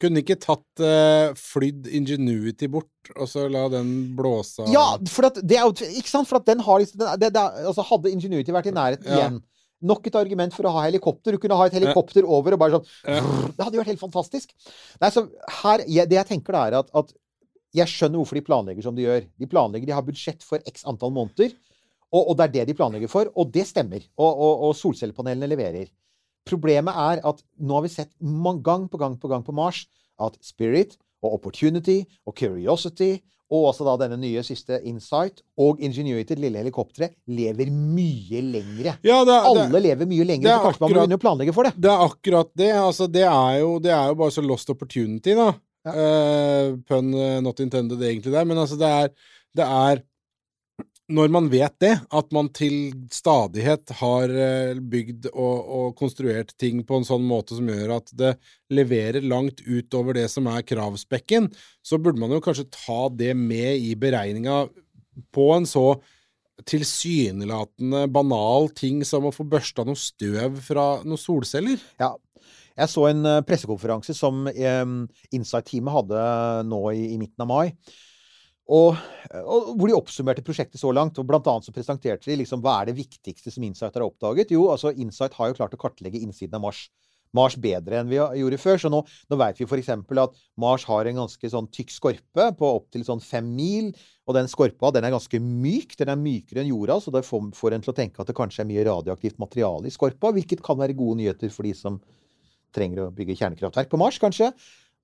Kunne 0.03 0.23
ikke 0.25 0.39
tatt 0.43 0.83
uh, 0.83 1.31
flydd 1.39 1.87
Ingenuity 1.95 2.67
bort, 2.73 2.91
og 3.15 3.29
så 3.31 3.45
la 3.51 3.69
den 3.71 3.93
blåse 4.19 4.65
av 4.65 4.73
Ja, 4.73 4.85
for 5.13 5.29
at 5.31 5.39
det 5.47 5.61
er 5.61 5.69
jo 5.69 5.89
Ikke 5.93 6.11
sant? 6.11 6.29
For 6.31 6.41
at 6.41 6.49
den 6.49 6.63
har 6.67 6.83
liksom 6.83 6.99
den, 7.05 7.23
det, 7.23 7.33
det, 7.37 7.47
altså 7.71 7.85
Hadde 7.87 8.11
Ingenuity 8.11 8.55
vært 8.55 8.71
i 8.73 8.75
nærheten 8.75 9.07
Ja. 9.09 9.21
igjen 9.21 9.41
Nok 9.83 10.07
et 10.07 10.15
argument 10.15 10.55
for 10.55 10.63
å 10.69 10.71
ha 10.77 10.85
helikopter. 10.87 11.35
Du 11.35 11.43
kunne 11.43 11.57
ha 11.59 11.65
et 11.67 11.75
helikopter 11.75 12.23
over 12.23 12.55
og 12.55 12.61
bare 12.63 12.77
sånn 12.77 12.85
Det 13.57 13.65
hadde 13.65 13.75
jo 13.75 13.81
vært 13.81 13.91
helt 13.91 14.03
fantastisk. 14.05 14.53
Nei, 15.03 15.09
så 15.11 15.25
her, 15.63 15.83
jeg, 15.91 16.07
Det 16.07 16.21
jeg 16.21 16.29
tenker 16.29 16.55
da, 16.55 16.61
er 16.69 16.77
at, 16.85 16.93
at 16.95 17.11
jeg 17.75 17.91
skjønner 17.91 18.21
hvorfor 18.21 18.39
de 18.39 18.45
planlegger 18.47 18.85
som 18.87 18.95
de 18.95 19.07
gjør. 19.09 19.27
De 19.43 19.49
planlegger, 19.51 19.89
de 19.89 19.97
har 19.97 20.05
budsjett 20.07 20.45
for 20.47 20.63
x 20.69 20.85
antall 20.87 21.11
måneder, 21.17 21.55
og, 22.13 22.21
og 22.21 22.37
det 22.39 22.45
er 22.45 22.55
det 22.59 22.67
de 22.69 22.77
planlegger 22.79 23.11
for. 23.11 23.31
Og 23.35 23.51
det 23.51 23.65
stemmer. 23.71 24.05
Og, 24.21 24.31
og, 24.31 24.65
og 24.69 24.75
solcellepanelene 24.77 25.49
leverer. 25.51 25.91
Problemet 26.49 26.97
er 26.99 27.23
at 27.29 27.43
nå 27.63 27.79
har 27.79 27.85
vi 27.87 27.93
sett 27.93 28.13
gang 28.21 28.89
på 28.91 28.99
gang 29.01 29.19
på 29.21 29.31
gang 29.31 29.45
på 29.47 29.55
Mars 29.55 29.85
at 30.21 30.39
Spirit 30.43 30.97
og 31.23 31.37
Opportunity 31.39 32.03
og 32.27 32.35
Curiosity 32.39 33.21
og 33.53 33.67
også 33.69 33.85
da 33.85 33.95
denne 34.07 34.17
nye 34.21 34.41
siste 34.47 34.79
Insight 34.89 35.43
og 35.61 35.81
Ingenuity, 35.85 36.33
det 36.33 36.41
lille 36.41 36.63
helikopteret, 36.63 37.13
lever 37.29 37.69
mye 37.69 38.41
lengre. 38.47 38.95
Ja, 39.05 39.19
det, 39.29 39.35
er- 39.35 39.45
det, 39.45 39.67
Alle 39.67 39.83
lever 39.85 40.09
mye 40.09 40.25
lengre, 40.25 40.55
så 40.55 40.71
kanskje 40.71 40.81
man 40.85 40.89
må 40.95 40.97
begynne 40.97 41.19
å 41.19 41.23
planlegge 41.27 41.55
for 41.57 41.69
det. 41.69 41.75
det 41.77 41.91
er 41.93 42.05
akkurat 42.07 42.53
det. 42.57 42.71
Altså, 42.81 43.09
det 43.13 43.27
er 43.29 43.59
jo, 43.61 43.75
det 43.85 43.93
er 43.93 44.09
jo 44.09 44.17
bare 44.23 44.35
så 44.35 44.45
lost 44.47 44.73
opportunity, 44.73 45.37
da. 45.37 45.51
Ja. 45.83 45.93
Uh, 45.93 46.77
pun 46.87 47.09
eh, 47.19 47.41
not 47.43 47.59
intended 47.61 48.01
egentlig 48.07 48.33
der, 48.33 48.47
men 48.49 48.61
altså, 48.63 48.79
det 48.81 48.89
er, 48.89 49.13
det 49.59 49.67
er 49.67 50.03
Når 51.13 51.33
man 51.35 51.49
vet 51.53 51.75
det, 51.83 51.93
at 52.15 52.31
man 52.33 52.49
til 52.57 52.95
stadighet 53.13 53.91
har 53.99 54.33
eh, 54.33 54.79
bygd 54.81 55.29
og, 55.33 55.59
og 55.61 55.97
konstruert 55.99 56.55
ting 56.61 56.81
på 56.89 56.99
en 56.99 57.07
sånn 57.07 57.27
måte 57.29 57.59
som 57.59 57.69
gjør 57.69 57.99
at 57.99 58.13
det 58.17 58.33
leverer 58.73 59.25
langt 59.27 59.61
utover 59.67 60.17
det 60.17 60.29
som 60.33 60.49
er 60.49 60.65
kravspekken, 60.65 61.51
så 61.85 62.01
burde 62.01 62.23
man 62.23 62.33
jo 62.33 62.41
kanskje 62.45 62.71
ta 62.73 63.11
det 63.13 63.35
med 63.37 63.83
i 63.83 63.93
beregninga 63.99 64.65
på 65.37 65.49
en 65.53 65.69
så 65.69 65.87
tilsynelatende 66.69 68.07
banal 68.13 68.71
ting 68.77 69.03
som 69.05 69.27
å 69.27 69.35
få 69.35 69.45
børsta 69.49 69.85
noe 69.85 69.99
støv 69.99 70.61
fra 70.65 70.87
noen 71.05 71.21
solceller. 71.21 71.83
Ja. 72.01 72.15
Jeg 72.73 72.89
så 72.89 73.05
en 73.11 73.27
eh, 73.29 73.43
pressekonferanse 73.45 74.17
som 74.17 74.47
eh, 74.49 74.87
Insight-teamet 75.37 75.93
hadde 75.99 76.25
nå 76.71 76.81
i, 76.95 77.05
i 77.13 77.21
midten 77.21 77.45
av 77.45 77.51
mai. 77.51 77.67
Og, 78.71 78.95
og 79.43 79.73
hvor 79.75 79.91
de 79.91 79.97
oppsummerte 79.97 80.45
prosjektet 80.47 80.81
så 80.81 80.93
langt. 80.95 81.19
og 81.19 81.27
Blant 81.29 81.49
annet 81.51 81.67
så 81.67 81.75
presenterte 81.75 82.31
de 82.31 82.39
liksom 82.41 82.63
hva 82.63 82.81
er 82.81 82.91
det 82.91 82.99
viktigste 83.01 83.51
som 83.51 83.65
Insight 83.67 83.97
har 83.99 84.07
oppdaget. 84.07 84.55
Jo, 84.55 84.69
altså 84.71 84.93
Insight 84.95 85.35
har 85.39 85.51
jo 85.51 85.59
klart 85.59 85.75
å 85.75 85.81
kartlegge 85.81 86.23
innsiden 86.23 86.59
av 86.59 86.63
Mars. 86.69 86.87
Mars 87.33 87.57
bedre 87.57 87.97
enn 87.99 88.11
vi 88.11 88.19
gjorde 88.21 88.61
før. 88.61 88.79
Så 88.79 88.91
nå, 88.93 89.03
nå 89.33 89.39
vet 89.41 89.59
vi 89.61 89.67
f.eks. 89.67 89.91
at 89.97 90.41
Mars 90.61 90.87
har 90.89 91.09
en 91.09 91.23
ganske 91.25 91.53
sånn 91.55 91.69
tykk 91.73 91.95
skorpe 91.95 92.49
på 92.59 92.73
opptil 92.79 93.07
sånn 93.09 93.25
fem 93.25 93.49
mil. 93.57 93.91
Og 94.29 94.37
den 94.37 94.51
skorpa 94.53 94.93
den 94.95 95.09
er 95.09 95.15
ganske 95.17 95.41
myk. 95.43 95.97
Den 95.99 96.13
er 96.13 96.21
mykere 96.21 96.63
enn 96.63 96.71
jorda, 96.71 97.01
så 97.03 97.15
det 97.15 97.25
får, 97.27 97.51
får 97.59 97.77
en 97.77 97.87
til 97.87 97.95
å 97.95 97.99
tenke 97.99 98.23
at 98.23 98.31
det 98.31 98.37
kanskje 98.39 98.63
er 98.63 98.71
mye 98.71 98.87
radioaktivt 98.87 99.41
materiale 99.43 99.91
i 99.91 99.95
skorpa. 99.95 100.31
Hvilket 100.37 100.63
kan 100.65 100.79
være 100.79 100.97
gode 100.99 101.23
nyheter 101.23 101.51
for 101.53 101.67
de 101.67 101.75
som 101.77 101.99
trenger 102.73 103.07
å 103.07 103.13
bygge 103.13 103.37
kjernekraftverk 103.41 103.91
på 103.93 104.01
Mars, 104.01 104.21
kanskje. 104.21 104.53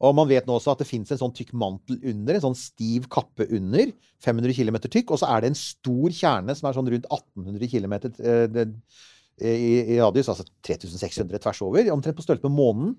Og 0.01 0.15
man 0.15 0.29
vet 0.31 0.47
nå 0.47 0.55
også 0.55 0.73
at 0.77 0.83
det 0.83 0.87
fins 0.87 1.11
en 1.11 1.19
sånn 1.19 1.33
tykk 1.35 1.53
mantel 1.59 1.97
under, 2.07 2.37
en 2.39 2.45
sånn 2.45 2.59
stiv 2.59 3.09
kappe 3.11 3.49
under, 3.51 3.91
500 4.23 4.55
km 4.55 4.77
tykk, 4.87 5.11
og 5.11 5.19
så 5.19 5.27
er 5.35 5.43
det 5.43 5.51
en 5.53 5.59
stor 5.59 6.15
kjerne 6.15 6.55
som 6.55 6.69
er 6.69 6.77
sånn 6.77 6.91
rundt 6.93 7.09
1800 7.11 7.71
km 7.73 7.95
i, 9.39 9.95
i 9.95 9.99
radius, 10.01 10.29
altså 10.33 10.47
3600 10.67 11.39
tvers 11.43 11.61
over, 11.67 11.91
omtrent 11.95 12.19
på 12.19 12.25
størrelse 12.27 12.49
med 12.49 12.57
månen, 12.59 12.95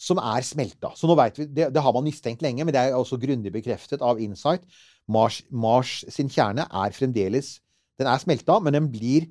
som 0.00 0.18
er 0.18 0.42
smelta. 0.42 0.90
Så 0.98 1.06
nå 1.06 1.14
vet 1.18 1.36
vi, 1.38 1.46
det, 1.54 1.68
det 1.74 1.82
har 1.84 1.94
man 1.94 2.06
mistenkt 2.06 2.42
lenge, 2.42 2.64
men 2.66 2.74
det 2.74 2.80
er 2.82 2.96
også 2.98 3.18
grundig 3.22 3.52
bekreftet 3.54 4.02
av 4.02 4.18
Insight. 4.22 4.64
Mars, 5.06 5.42
Mars 5.50 6.00
sin 6.10 6.30
kjerne 6.32 6.64
er 6.64 6.94
fremdeles 6.96 7.58
Den 8.00 8.08
er 8.10 8.18
smelta, 8.18 8.56
men 8.58 8.74
den 8.74 8.86
blir 8.90 9.28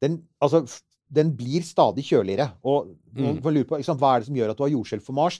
den, 0.00 0.20
altså, 0.40 0.62
den 1.12 1.34
blir 1.36 1.60
stadig 1.66 2.04
kjøligere. 2.08 2.46
Og 2.64 2.94
man 3.12 3.36
Mm. 3.36 3.42
får 3.42 3.50
jeg 3.52 3.56
lure 3.58 3.68
på, 3.68 3.80
sant, 3.84 4.00
hva 4.00 4.14
er 4.14 4.20
det 4.22 4.28
som 4.30 4.36
gjør 4.38 4.50
at 4.54 4.56
du 4.56 4.62
har 4.64 4.72
jordskjelv 4.72 5.04
for 5.04 5.12
Mars? 5.12 5.36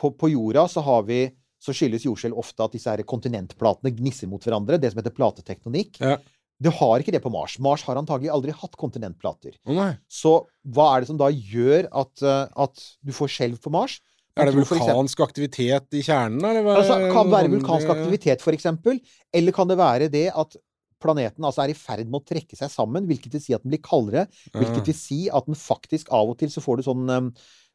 På, 0.00 0.10
på 0.18 0.30
jorda 0.32 0.66
så 0.70 0.82
har 0.84 1.02
vi 1.08 1.22
så 1.64 1.72
skyldes 1.72 2.04
jordskjelv 2.04 2.36
ofte 2.36 2.60
at 2.66 2.74
disse 2.76 2.90
her 2.92 3.00
kontinentplatene 3.08 3.92
gnisser 3.96 4.28
mot 4.28 4.42
hverandre. 4.44 4.76
Det 4.80 4.90
som 4.92 5.00
heter 5.00 5.14
platetektonikk. 5.16 6.00
Ja. 6.02 6.18
Du 6.60 6.68
har 6.70 7.00
ikke 7.02 7.12
det 7.14 7.22
på 7.24 7.32
Mars. 7.32 7.56
Mars 7.58 7.82
har 7.86 7.96
antagelig 7.98 8.30
aldri 8.30 8.52
hatt 8.54 8.76
kontinentplater. 8.78 9.56
Oh. 9.66 9.94
Så 10.12 10.34
hva 10.74 10.90
er 10.94 11.02
det 11.02 11.08
som 11.08 11.18
da 11.20 11.30
gjør 11.32 11.88
at, 11.90 12.12
eh, 12.22 12.52
at 12.66 12.84
du 13.02 13.14
får 13.16 13.32
skjelv 13.32 13.62
på 13.64 13.72
Mars? 13.74 13.96
Er 14.36 14.50
det 14.50 14.54
vulkansk 14.58 14.82
eksempel- 14.82 15.26
aktivitet 15.28 15.94
i 15.94 16.02
kjernen, 16.02 16.42
eller? 16.42 16.62
hva- 16.66 16.76
Altså, 16.82 16.98
kan 17.14 17.30
det 17.30 17.34
være 17.38 17.50
vulkansk 17.54 17.88
aktivitet, 17.94 18.40
for 18.42 18.52
eksempel? 18.52 19.00
Eller 19.32 19.52
kan 19.52 19.68
det 19.68 19.78
være 19.78 20.10
det 20.10 20.28
at 20.34 20.56
planeten 21.00 21.44
altså 21.44 21.62
er 21.64 21.70
i 21.70 21.76
ferd 21.78 22.06
med 22.08 22.20
å 22.20 22.24
trekke 22.24 22.56
seg 22.56 22.70
sammen, 22.70 23.06
hvilket 23.06 23.32
vil 23.32 23.40
si 23.40 23.54
at 23.54 23.62
den 23.62 23.70
blir 23.70 23.82
kaldere, 23.84 24.26
hvilket 24.52 24.86
vil 24.88 24.94
si 24.94 25.28
at 25.28 25.46
den 25.46 25.54
faktisk 25.54 26.08
av 26.10 26.30
og 26.30 26.38
til 26.38 26.48
så 26.48 26.62
får 26.64 26.76
du 26.80 26.82
sånn 26.82 27.10
eh, 27.10 27.30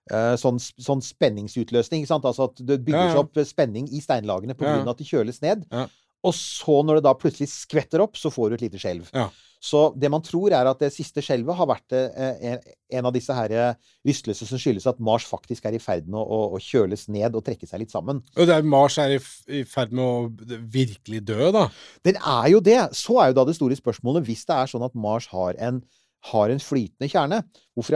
Sånn, 0.09 0.57
sånn 0.57 1.03
spenningsutløsning. 1.05 2.07
Altså 2.09 2.47
at 2.47 2.61
det 2.65 2.79
bygger 2.85 3.11
seg 3.11 3.19
opp 3.21 3.41
spenning 3.45 3.85
i 3.93 3.99
steinlagene 4.01 4.55
pga. 4.57 4.79
Ja. 4.79 4.85
at 4.89 5.01
de 5.01 5.05
kjøles 5.05 5.37
ned. 5.43 5.67
Ja. 5.69 5.85
Og 6.25 6.33
så, 6.35 6.79
når 6.83 6.99
det 6.99 7.05
da 7.05 7.13
plutselig 7.15 7.47
skvetter 7.51 8.01
opp, 8.03 8.17
så 8.19 8.31
får 8.33 8.49
du 8.49 8.57
et 8.57 8.65
lite 8.67 8.81
skjelv. 8.81 9.11
Ja. 9.15 9.29
Så 9.59 9.89
det 9.99 10.07
man 10.11 10.23
tror, 10.23 10.53
er 10.55 10.67
at 10.69 10.79
det 10.79 10.91
siste 10.95 11.21
skjelvet 11.23 11.57
har 11.59 11.67
vært 11.67 11.95
eh, 11.95 12.59
en, 12.95 13.07
av 13.07 13.11
disse 13.11 13.35
her 13.35 13.51
eh, 13.51 13.89
rystelser 14.07 14.47
som 14.47 14.59
skyldes 14.61 14.87
at 14.87 15.01
Mars 15.03 15.25
faktisk 15.27 15.67
er 15.67 15.75
i 15.75 15.81
ferd 15.83 16.07
med 16.07 16.19
å, 16.19 16.39
å, 16.55 16.61
kjøles 16.63 17.09
ned 17.11 17.35
og 17.35 17.43
trekke 17.43 17.67
seg 17.67 17.83
litt 17.83 17.91
sammen. 17.91 18.21
Og 18.37 18.47
det 18.47 18.55
er, 18.55 18.67
Mars 18.67 18.95
er 19.03 19.17
i 19.17 19.63
ferd 19.67 19.91
med 19.91 20.03
å 20.05 20.61
virkelig 20.71 21.21
dø, 21.27 21.51
da. 21.55 21.65
Den 22.07 22.19
er 22.23 22.47
jo 22.53 22.63
det. 22.63 22.79
Så 22.95 23.19
er 23.19 23.33
jo 23.33 23.39
da 23.41 23.47
det 23.49 23.57
store 23.59 23.79
spørsmålet, 23.79 24.27
hvis 24.29 24.47
det 24.47 24.55
er 24.55 24.71
sånn 24.71 24.87
at 24.87 24.95
Mars 24.95 25.27
har 25.33 25.59
en, 25.59 25.83
har 26.21 26.49
en 26.51 26.59
flytende 26.59 27.07
kjerne, 27.09 27.43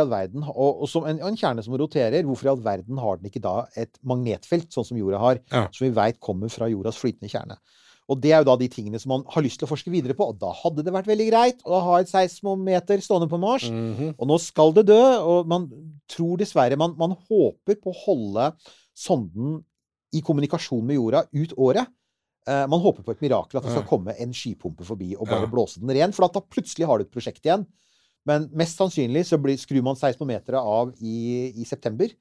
verden, 0.09 0.43
og, 0.47 0.81
og 0.83 0.87
som 0.89 1.03
en, 1.05 1.19
en 1.19 1.35
kjerne 1.35 1.63
som 1.63 1.73
roterer, 1.75 2.23
hvorfor 2.23 2.45
i 2.45 2.51
all 2.53 2.61
verden 2.63 2.97
har 2.97 3.17
den 3.17 3.29
ikke 3.29 3.41
da 3.43 3.65
et 3.75 3.97
magnetfelt, 4.03 4.69
sånn 4.71 4.85
som 4.87 4.97
jorda 4.97 5.19
har, 5.19 5.39
Ja. 5.51 5.67
som 5.71 5.87
vi 5.87 5.93
veit 5.93 6.19
kommer 6.23 6.47
fra 6.49 6.69
jordas 6.71 6.95
flytende 6.97 7.29
kjerne? 7.29 7.57
Og 8.09 8.19
det 8.19 8.31
er 8.33 8.41
jo 8.43 8.49
da 8.51 8.55
de 8.59 8.67
tingene 8.67 8.99
som 8.99 9.09
man 9.09 9.23
har 9.31 9.41
lyst 9.43 9.59
til 9.59 9.65
å 9.67 9.71
forske 9.71 9.91
videre 9.91 10.13
på, 10.13 10.27
og 10.27 10.37
da 10.39 10.51
hadde 10.51 10.83
det 10.83 10.91
vært 10.93 11.07
veldig 11.07 11.27
greit 11.29 11.61
å 11.63 11.79
ha 11.83 11.99
et 11.99 12.07
seismometer 12.11 12.99
stående 12.99 13.29
på 13.31 13.39
Mars. 13.39 13.69
Mhm. 13.71 14.15
Og 14.17 14.27
nå 14.27 14.39
skal 14.43 14.73
det 14.75 14.85
dø, 14.87 15.01
og 15.23 15.47
man 15.47 15.69
tror 16.11 16.37
dessverre 16.37 16.77
Man, 16.77 16.95
man 16.97 17.15
håper 17.29 17.75
på 17.79 17.91
å 17.93 17.99
holde 18.05 18.49
sonden 18.95 19.61
i 20.13 20.21
kommunikasjon 20.21 20.83
med 20.85 20.95
jorda 20.99 21.23
ut 21.33 21.53
året. 21.57 21.87
Eh, 22.45 22.65
man 22.67 22.79
håper 22.83 23.03
på 23.07 23.11
et 23.15 23.21
mirakel, 23.23 23.57
at 23.57 23.63
det 23.63 23.71
skal 23.71 23.87
komme 23.87 24.13
en 24.19 24.33
skypumpe 24.35 24.83
forbi 24.83 25.13
og 25.15 25.27
bare 25.27 25.47
Ja. 25.47 25.47
blåse 25.47 25.79
den 25.79 25.89
ren. 25.95 26.11
For 26.11 26.25
at 26.25 26.33
da 26.33 26.41
plutselig 26.41 26.85
har 26.85 26.97
du 26.99 27.05
et 27.05 27.11
prosjekt 27.11 27.41
igjen. 27.45 27.65
Men 28.29 28.47
mest 28.55 28.79
sannsynlig 28.79 29.25
så 29.27 29.39
blir, 29.41 29.57
skrur 29.59 29.83
man 29.83 29.97
seismometeret 29.99 30.59
av 30.59 30.93
i, 31.03 31.51
i 31.59 31.65
september. 31.67 32.11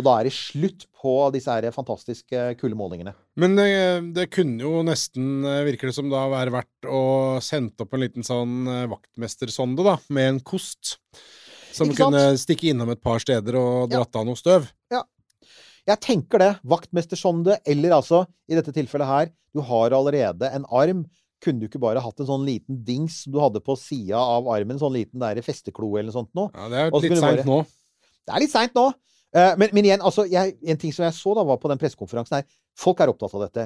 Og 0.00 0.06
da 0.06 0.14
er 0.18 0.26
det 0.26 0.32
slutt 0.34 0.86
på 1.02 1.12
disse 1.34 1.52
her 1.52 1.68
fantastiske 1.74 2.46
kuldemålingene. 2.60 3.12
Men 3.38 3.54
det, 3.58 3.68
det 4.16 4.26
kunne 4.32 4.64
jo 4.64 4.80
nesten, 4.86 5.44
eh, 5.44 5.60
virker 5.68 5.90
det 5.90 5.96
som, 5.98 6.08
da 6.10 6.24
være 6.32 6.54
verdt 6.54 6.88
å 6.88 7.02
sende 7.44 7.84
opp 7.84 7.94
en 7.94 8.02
liten 8.02 8.26
sånn 8.26 8.62
eh, 8.72 8.86
vaktmestersonde, 8.90 9.84
da, 9.86 9.98
med 10.16 10.30
en 10.30 10.42
kost. 10.48 10.96
Som 11.72 11.92
kunne 11.96 12.32
stikke 12.40 12.72
innom 12.72 12.90
et 12.92 13.00
par 13.04 13.20
steder 13.22 13.56
og 13.56 13.92
Ja. 13.94 14.02
av 14.04 14.26
noe 14.28 14.36
støv. 14.36 14.66
Ja. 14.92 15.04
Jeg 15.88 16.00
tenker 16.04 16.38
det. 16.38 16.50
Vaktmestersonde, 16.68 17.58
eller 17.66 17.96
altså, 17.96 18.26
i 18.48 18.54
dette 18.58 18.74
tilfellet 18.74 19.08
her, 19.08 19.30
du 19.52 19.60
har 19.66 19.92
allerede 19.96 20.48
en 20.52 20.66
arm. 20.70 21.04
Kunne 21.42 21.58
du 21.60 21.66
ikke 21.66 21.80
bare 21.82 22.00
hatt 22.04 22.20
en 22.22 22.28
sånn 22.28 22.44
liten 22.46 22.82
dings 22.86 23.24
du 23.26 23.40
hadde 23.42 23.60
på 23.66 23.74
sida 23.78 24.20
av 24.22 24.46
armen? 24.54 24.78
Sånn 24.78 24.94
liten 24.94 25.18
der 25.22 25.40
festeklo 25.42 25.88
eller 25.96 26.12
noe 26.12 26.18
sånt 26.20 26.30
noe? 26.38 26.50
Ja, 26.54 26.68
det 26.70 26.78
er 26.86 26.92
litt 27.02 27.18
seint 27.18 27.42
bare- 27.42 27.48
nå. 27.48 27.60
Det 28.22 28.34
er 28.36 28.40
litt 28.44 28.52
seint 28.54 28.74
nå. 28.78 28.92
Eh, 29.34 29.54
Men, 29.56 29.70
men 29.72 29.84
igjen, 29.88 30.02
altså, 30.04 30.26
jeg, 30.30 30.58
en 30.68 30.76
ting 30.76 30.92
som 30.92 31.06
jeg 31.06 31.14
så 31.16 31.34
da 31.34 31.42
var 31.48 31.56
på 31.58 31.68
den 31.72 31.78
pressekonferansen 31.80 32.36
her 32.42 32.44
Folk 32.78 33.00
er 33.04 33.10
opptatt 33.12 33.34
av 33.36 33.42
dette. 33.44 33.64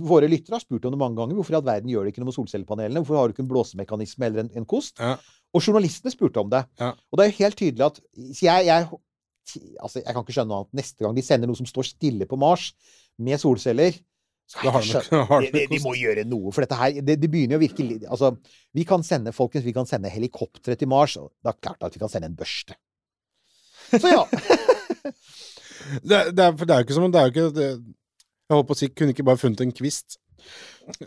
Våre 0.00 0.28
lyttere 0.32 0.54
har 0.56 0.62
spurt 0.62 0.84
om 0.88 0.94
det 0.94 0.98
mange 0.98 1.16
ganger. 1.18 1.34
Hvorfor 1.36 1.52
i 1.52 1.56
all 1.58 1.64
verden 1.66 1.90
gjør 1.92 2.06
det 2.06 2.12
ikke 2.14 2.22
noe 2.22 2.30
med 2.30 2.36
solcellepanelene? 2.38 3.02
Hvorfor 3.02 3.18
har 3.20 3.28
du 3.28 3.34
ikke 3.34 3.42
en 3.44 3.50
blåsemekanisme 3.50 4.24
eller 4.30 4.40
en, 4.46 4.48
en 4.56 4.64
kost? 4.64 4.94
Ja. 4.96 5.18
Og 5.52 5.60
journalistene 5.60 6.08
spurte 6.14 6.40
om 6.40 6.48
det. 6.48 6.62
Ja. 6.80 6.94
Og 7.12 7.18
det 7.20 7.26
er 7.26 7.28
jo 7.34 7.36
helt 7.44 7.58
tydelig 7.60 7.84
at 7.84 8.00
jeg, 8.16 8.64
jeg, 8.70 8.88
altså, 9.76 10.00
jeg 10.00 10.08
kan 10.16 10.24
ikke 10.24 10.36
skjønne 10.38 10.48
noe 10.54 10.62
annet. 10.62 10.72
Neste 10.80 11.04
gang 11.04 11.18
de 11.18 11.24
sender 11.26 11.50
noe 11.50 11.58
som 11.60 11.68
står 11.68 11.88
stille 11.90 12.24
på 12.30 12.38
Mars, 12.40 12.70
med 13.20 13.40
solceller 13.44 13.92
de 14.62 14.70
har 14.70 15.46
de 15.50 15.78
må 15.82 15.94
gjøre 15.98 16.22
noe, 16.28 16.52
for 16.54 16.62
dette 16.62 16.78
her 16.78 17.00
det, 17.02 17.16
det 17.18 17.30
begynner 17.30 17.56
jo 17.56 17.60
å 17.60 17.64
virke 17.64 17.86
Altså, 18.06 18.30
vi 18.76 18.84
kan 18.86 19.02
sende 19.06 19.34
folkens, 19.34 19.66
vi 19.66 19.74
kan 19.74 19.88
sende 19.90 20.12
helikoptre 20.12 20.76
til 20.78 20.90
Mars. 20.90 21.16
Og 21.18 21.32
det 21.42 21.50
er 21.50 21.62
klart 21.66 21.88
at 21.88 21.96
vi 21.96 22.02
kan 22.02 22.12
sende 22.12 22.30
en 22.30 22.38
børste. 22.38 22.78
Så 23.90 24.12
ja. 24.12 24.24
Det, 25.86 26.16
det, 26.34 26.42
er, 26.42 26.54
for 26.58 26.66
det 26.66 26.74
er 26.74 26.80
jo 26.80 26.84
ikke 26.86 26.94
som 26.96 27.04
om 27.06 27.12
det 27.14 27.20
er 27.20 27.28
jo 27.28 27.30
ikke 27.30 27.66
Jeg 27.66 28.54
holdt 28.56 28.66
på 28.66 28.74
å 28.74 28.78
si, 28.78 28.88
kunne 28.90 29.12
ikke 29.14 29.26
bare 29.26 29.38
funnet 29.38 29.60
en 29.62 29.74
kvist. 29.74 30.16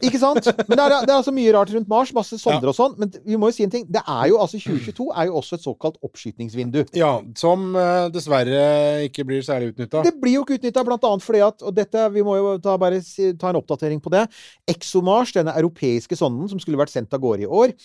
Ikke 0.04 0.20
sant? 0.20 0.48
Men 0.68 0.76
det 0.76 0.84
er, 0.84 0.94
det 1.06 1.12
er 1.14 1.16
altså 1.16 1.34
mye 1.34 1.52
rart 1.56 1.72
rundt 1.74 1.88
Mars. 1.92 2.12
Masse 2.16 2.40
sonder 2.42 2.72
og 2.72 2.76
sånn. 2.76 2.96
Men 3.00 3.14
vi 3.26 3.40
må 3.40 3.50
jo 3.50 3.56
si 3.56 3.66
en 3.66 3.72
ting. 3.74 3.86
Det 3.88 4.02
er 4.04 4.26
jo 4.32 4.42
altså 4.44 4.60
2022 4.60 5.08
er 5.14 5.30
jo 5.30 5.38
også 5.40 5.60
et 5.60 5.66
såkalt 5.66 5.98
oppskytningsvindu. 6.06 6.82
Ja, 6.98 7.14
som 7.40 7.70
uh, 7.78 8.10
dessverre 8.14 8.64
ikke 9.08 9.26
blir 9.30 9.46
særlig 9.46 9.74
utnytta. 9.74 10.04
Det 10.08 10.16
blir 10.20 10.38
jo 10.38 10.44
ikke 10.46 10.60
utnytta, 10.60 10.84
blant 10.88 11.08
annet 11.08 11.26
fordi 11.26 11.44
at 11.46 11.66
Og 11.66 11.76
dette, 11.76 12.06
vi 12.14 12.26
må 12.26 12.36
jo 12.40 12.54
ta, 12.64 12.76
bare 12.82 13.02
ta 13.40 13.54
en 13.54 13.62
oppdatering 13.62 14.04
på 14.04 14.14
det. 14.14 14.26
ExoMars, 14.70 15.34
denne 15.36 15.56
europeiske 15.60 16.20
sonden 16.20 16.52
som 16.52 16.62
skulle 16.62 16.80
vært 16.80 16.94
sendt 16.94 17.16
av 17.16 17.24
gårde 17.24 17.48
i 17.48 17.52
år, 17.62 17.76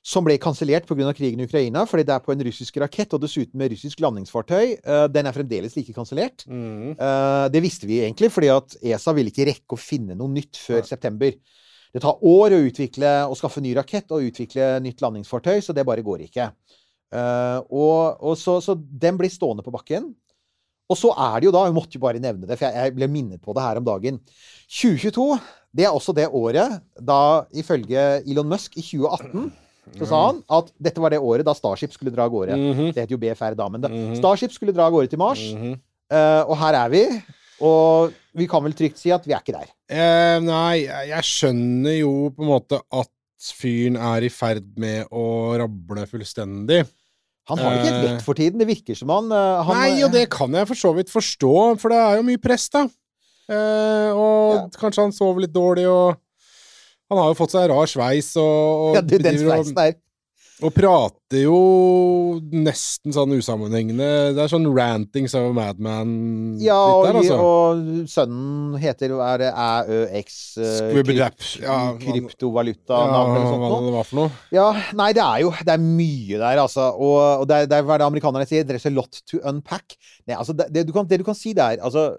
som 0.00 0.24
ble 0.24 0.38
kansellert 0.40 0.86
pga. 0.88 1.12
krigen 1.12 1.40
i 1.40 1.44
Ukraina, 1.44 1.84
fordi 1.86 2.06
det 2.08 2.14
er 2.14 2.24
på 2.24 2.32
en 2.32 2.42
russisk 2.46 2.76
rakett, 2.80 3.12
og 3.12 3.20
dessuten 3.20 3.58
med 3.60 3.72
russisk 3.74 4.00
landingsfartøy, 4.00 4.80
eh, 4.80 5.06
den 5.12 5.26
er 5.26 5.36
fremdeles 5.36 5.76
like 5.76 5.92
kansellert. 5.92 6.46
Mm. 6.48 6.96
Eh, 6.96 7.48
det 7.52 7.62
visste 7.62 7.86
vi 7.86 8.00
egentlig, 8.00 8.30
fordi 8.32 8.48
at 8.48 8.76
ESA 8.82 9.12
ville 9.12 9.30
ikke 9.30 9.48
rekke 9.50 9.76
å 9.76 9.80
finne 9.80 10.16
noe 10.16 10.28
nytt 10.32 10.56
før 10.56 10.82
september. 10.88 11.36
Det 11.92 12.00
tar 12.00 12.22
år 12.22 12.54
å 12.54 12.64
utvikle 12.64 13.12
og 13.28 13.36
skaffe 13.36 13.60
ny 13.60 13.74
rakett 13.76 14.10
og 14.14 14.24
utvikle 14.24 14.80
nytt 14.80 15.02
landingsfartøy, 15.02 15.60
så 15.60 15.74
det 15.76 15.84
bare 15.84 16.02
går 16.06 16.24
ikke. 16.30 16.50
Eh, 17.12 17.60
og, 17.68 18.22
og 18.22 18.38
så, 18.38 18.60
så 18.64 18.78
den 18.78 19.18
blir 19.20 19.30
stående 19.30 19.66
på 19.66 19.74
bakken. 19.74 20.14
Og 20.90 20.98
så 20.98 21.12
er 21.12 21.38
det 21.38 21.46
jo 21.46 21.54
da, 21.54 21.66
jeg 21.68 21.74
måtte 21.76 21.98
jo 21.98 22.02
bare 22.02 22.18
nevne 22.22 22.48
det, 22.48 22.56
for 22.56 22.66
jeg, 22.66 22.88
jeg 22.88 22.96
ble 22.96 23.06
minnet 23.06 23.42
på 23.42 23.52
det 23.54 23.62
her 23.62 23.78
om 23.78 23.84
dagen 23.86 24.16
2022, 24.66 25.26
det 25.76 25.84
er 25.86 25.94
også 25.94 26.14
det 26.16 26.26
året 26.34 26.80
da, 26.98 27.44
ifølge 27.54 28.24
Elon 28.24 28.48
Musk, 28.50 28.74
i 28.74 28.82
2018 28.82 29.52
så 29.98 30.06
sa 30.08 30.26
han 30.26 30.42
at 30.48 30.70
dette 30.80 31.00
var 31.02 31.10
det 31.10 31.18
året 31.20 31.44
da 31.44 31.52
Starship 31.54 31.92
skulle 31.92 32.12
dra 32.14 32.24
av 32.24 32.30
gårde. 32.32 32.56
Mhm. 32.56 32.92
Det 32.94 33.02
heter 33.02 33.16
jo 33.16 33.18
BFR 33.18 33.54
da, 33.56 33.68
men 33.68 33.80
da, 33.80 33.88
Mhm. 33.88 34.16
Starship 34.18 34.52
skulle 34.52 34.72
dra 34.72 34.86
av 34.86 34.92
gårde 34.92 35.10
til 35.10 35.18
Mars. 35.18 35.40
Mhm. 35.52 35.78
Eh, 36.10 36.42
og 36.48 36.56
her 36.58 36.74
er 36.74 36.88
vi. 36.90 37.22
Og 37.60 38.12
vi 38.34 38.46
kan 38.46 38.62
vel 38.64 38.72
trygt 38.72 38.96
si 38.98 39.10
at 39.12 39.24
vi 39.26 39.32
er 39.34 39.40
ikke 39.42 39.52
der. 39.58 39.68
Eh, 39.90 40.38
nei, 40.40 40.86
jeg, 40.86 41.22
skjønner 41.22 41.98
jo 42.00 42.30
på 42.30 42.40
en 42.42 42.48
måte 42.48 42.80
at 42.92 43.08
fyren 43.40 43.96
er 43.96 44.24
i 44.24 44.28
ferd 44.32 44.64
med 44.78 45.06
å 45.12 45.56
rable 45.58 46.06
fullstendig. 46.06 46.86
Han 47.48 47.58
har 47.58 47.72
ikke 47.76 47.84
helt 47.90 48.02
vett 48.04 48.10
lett 48.12 48.22
for 48.22 48.34
tiden. 48.34 48.58
Det 48.58 48.66
virker 48.68 48.96
som 48.96 49.08
han, 49.08 49.30
eh, 49.32 49.62
han 49.64 49.76
Nei, 49.76 50.02
og 50.04 50.12
det 50.12 50.28
kan 50.30 50.50
jeg 50.52 50.66
for 50.68 50.74
så 50.74 50.94
vidt 50.94 51.08
forstå, 51.10 51.78
for 51.80 51.88
det 51.90 51.98
er 51.98 52.16
jo 52.16 52.22
mye 52.22 52.40
press, 52.40 52.68
da. 52.68 52.84
Eh, 53.50 54.10
og 54.14 54.54
Ja. 54.54 54.66
kanskje 54.78 55.02
han 55.02 55.12
sover 55.12 55.40
litt 55.40 55.52
dårlig, 55.52 55.86
og 55.90 56.16
han 57.10 57.18
har 57.24 57.32
jo 57.34 57.38
fått 57.42 57.56
seg 57.56 57.66
rar 57.72 57.90
sveis, 57.90 58.30
og, 58.38 58.86
og, 58.90 58.94
Ja, 59.00 59.02
du, 59.02 59.18
den 59.18 59.38
sveisen 59.42 59.74
der. 59.76 59.96
og 60.60 60.74
prater 60.76 61.40
jo 61.40 61.56
nesten 62.52 63.14
sånn 63.16 63.32
usammenhengende. 63.32 64.08
Det 64.36 64.42
er 64.44 64.50
sånn 64.52 64.66
rantings 64.76 65.32
av 65.38 65.46
madman 65.56 66.10
Ja, 66.60 66.76
og, 66.76 67.06
der, 67.06 67.18
altså. 67.22 67.38
og 67.40 68.10
sønnen 68.12 68.76
heter 68.82 69.14
er 69.24 69.40
det 69.40 69.48
æøx 69.56 70.36
eh, 70.60 70.74
Squibbledapp. 70.82 71.38
kryp- 71.40 71.64
Ja, 71.64 71.78
Kryptovaluta-navn 72.02 73.34
eller 73.36 73.46
hva 73.46 73.54
sånt 73.54 73.64
noe. 73.64 73.82
det 73.88 73.94
var 73.96 74.08
for 74.10 74.20
noe. 74.20 74.30
Ja, 74.54 74.68
nei, 75.00 75.10
det 75.16 75.24
er 75.24 75.42
jo 75.46 75.52
det 75.64 75.74
er 75.74 75.82
mye 75.84 76.40
der, 76.44 76.62
altså. 76.66 76.90
Og, 76.92 77.18
og 77.42 77.48
det, 77.50 77.62
er, 77.64 77.70
det 77.72 77.78
er 77.80 77.88
hva 77.88 77.98
det 78.00 78.08
amerikanerne 78.10 78.48
sier? 78.50 78.66
There's 78.68 78.86
a 78.90 78.94
lot 78.94 79.22
to 79.32 79.40
unpack. 79.48 79.96
Nei, 80.28 80.36
altså, 80.36 80.52
det, 80.56 80.68
det, 80.74 80.86
du 80.88 80.92
kan, 80.96 81.08
det 81.10 81.20
du 81.22 81.26
kan 81.26 81.38
si 81.38 81.54
der 81.56 81.80
altså, 81.82 82.10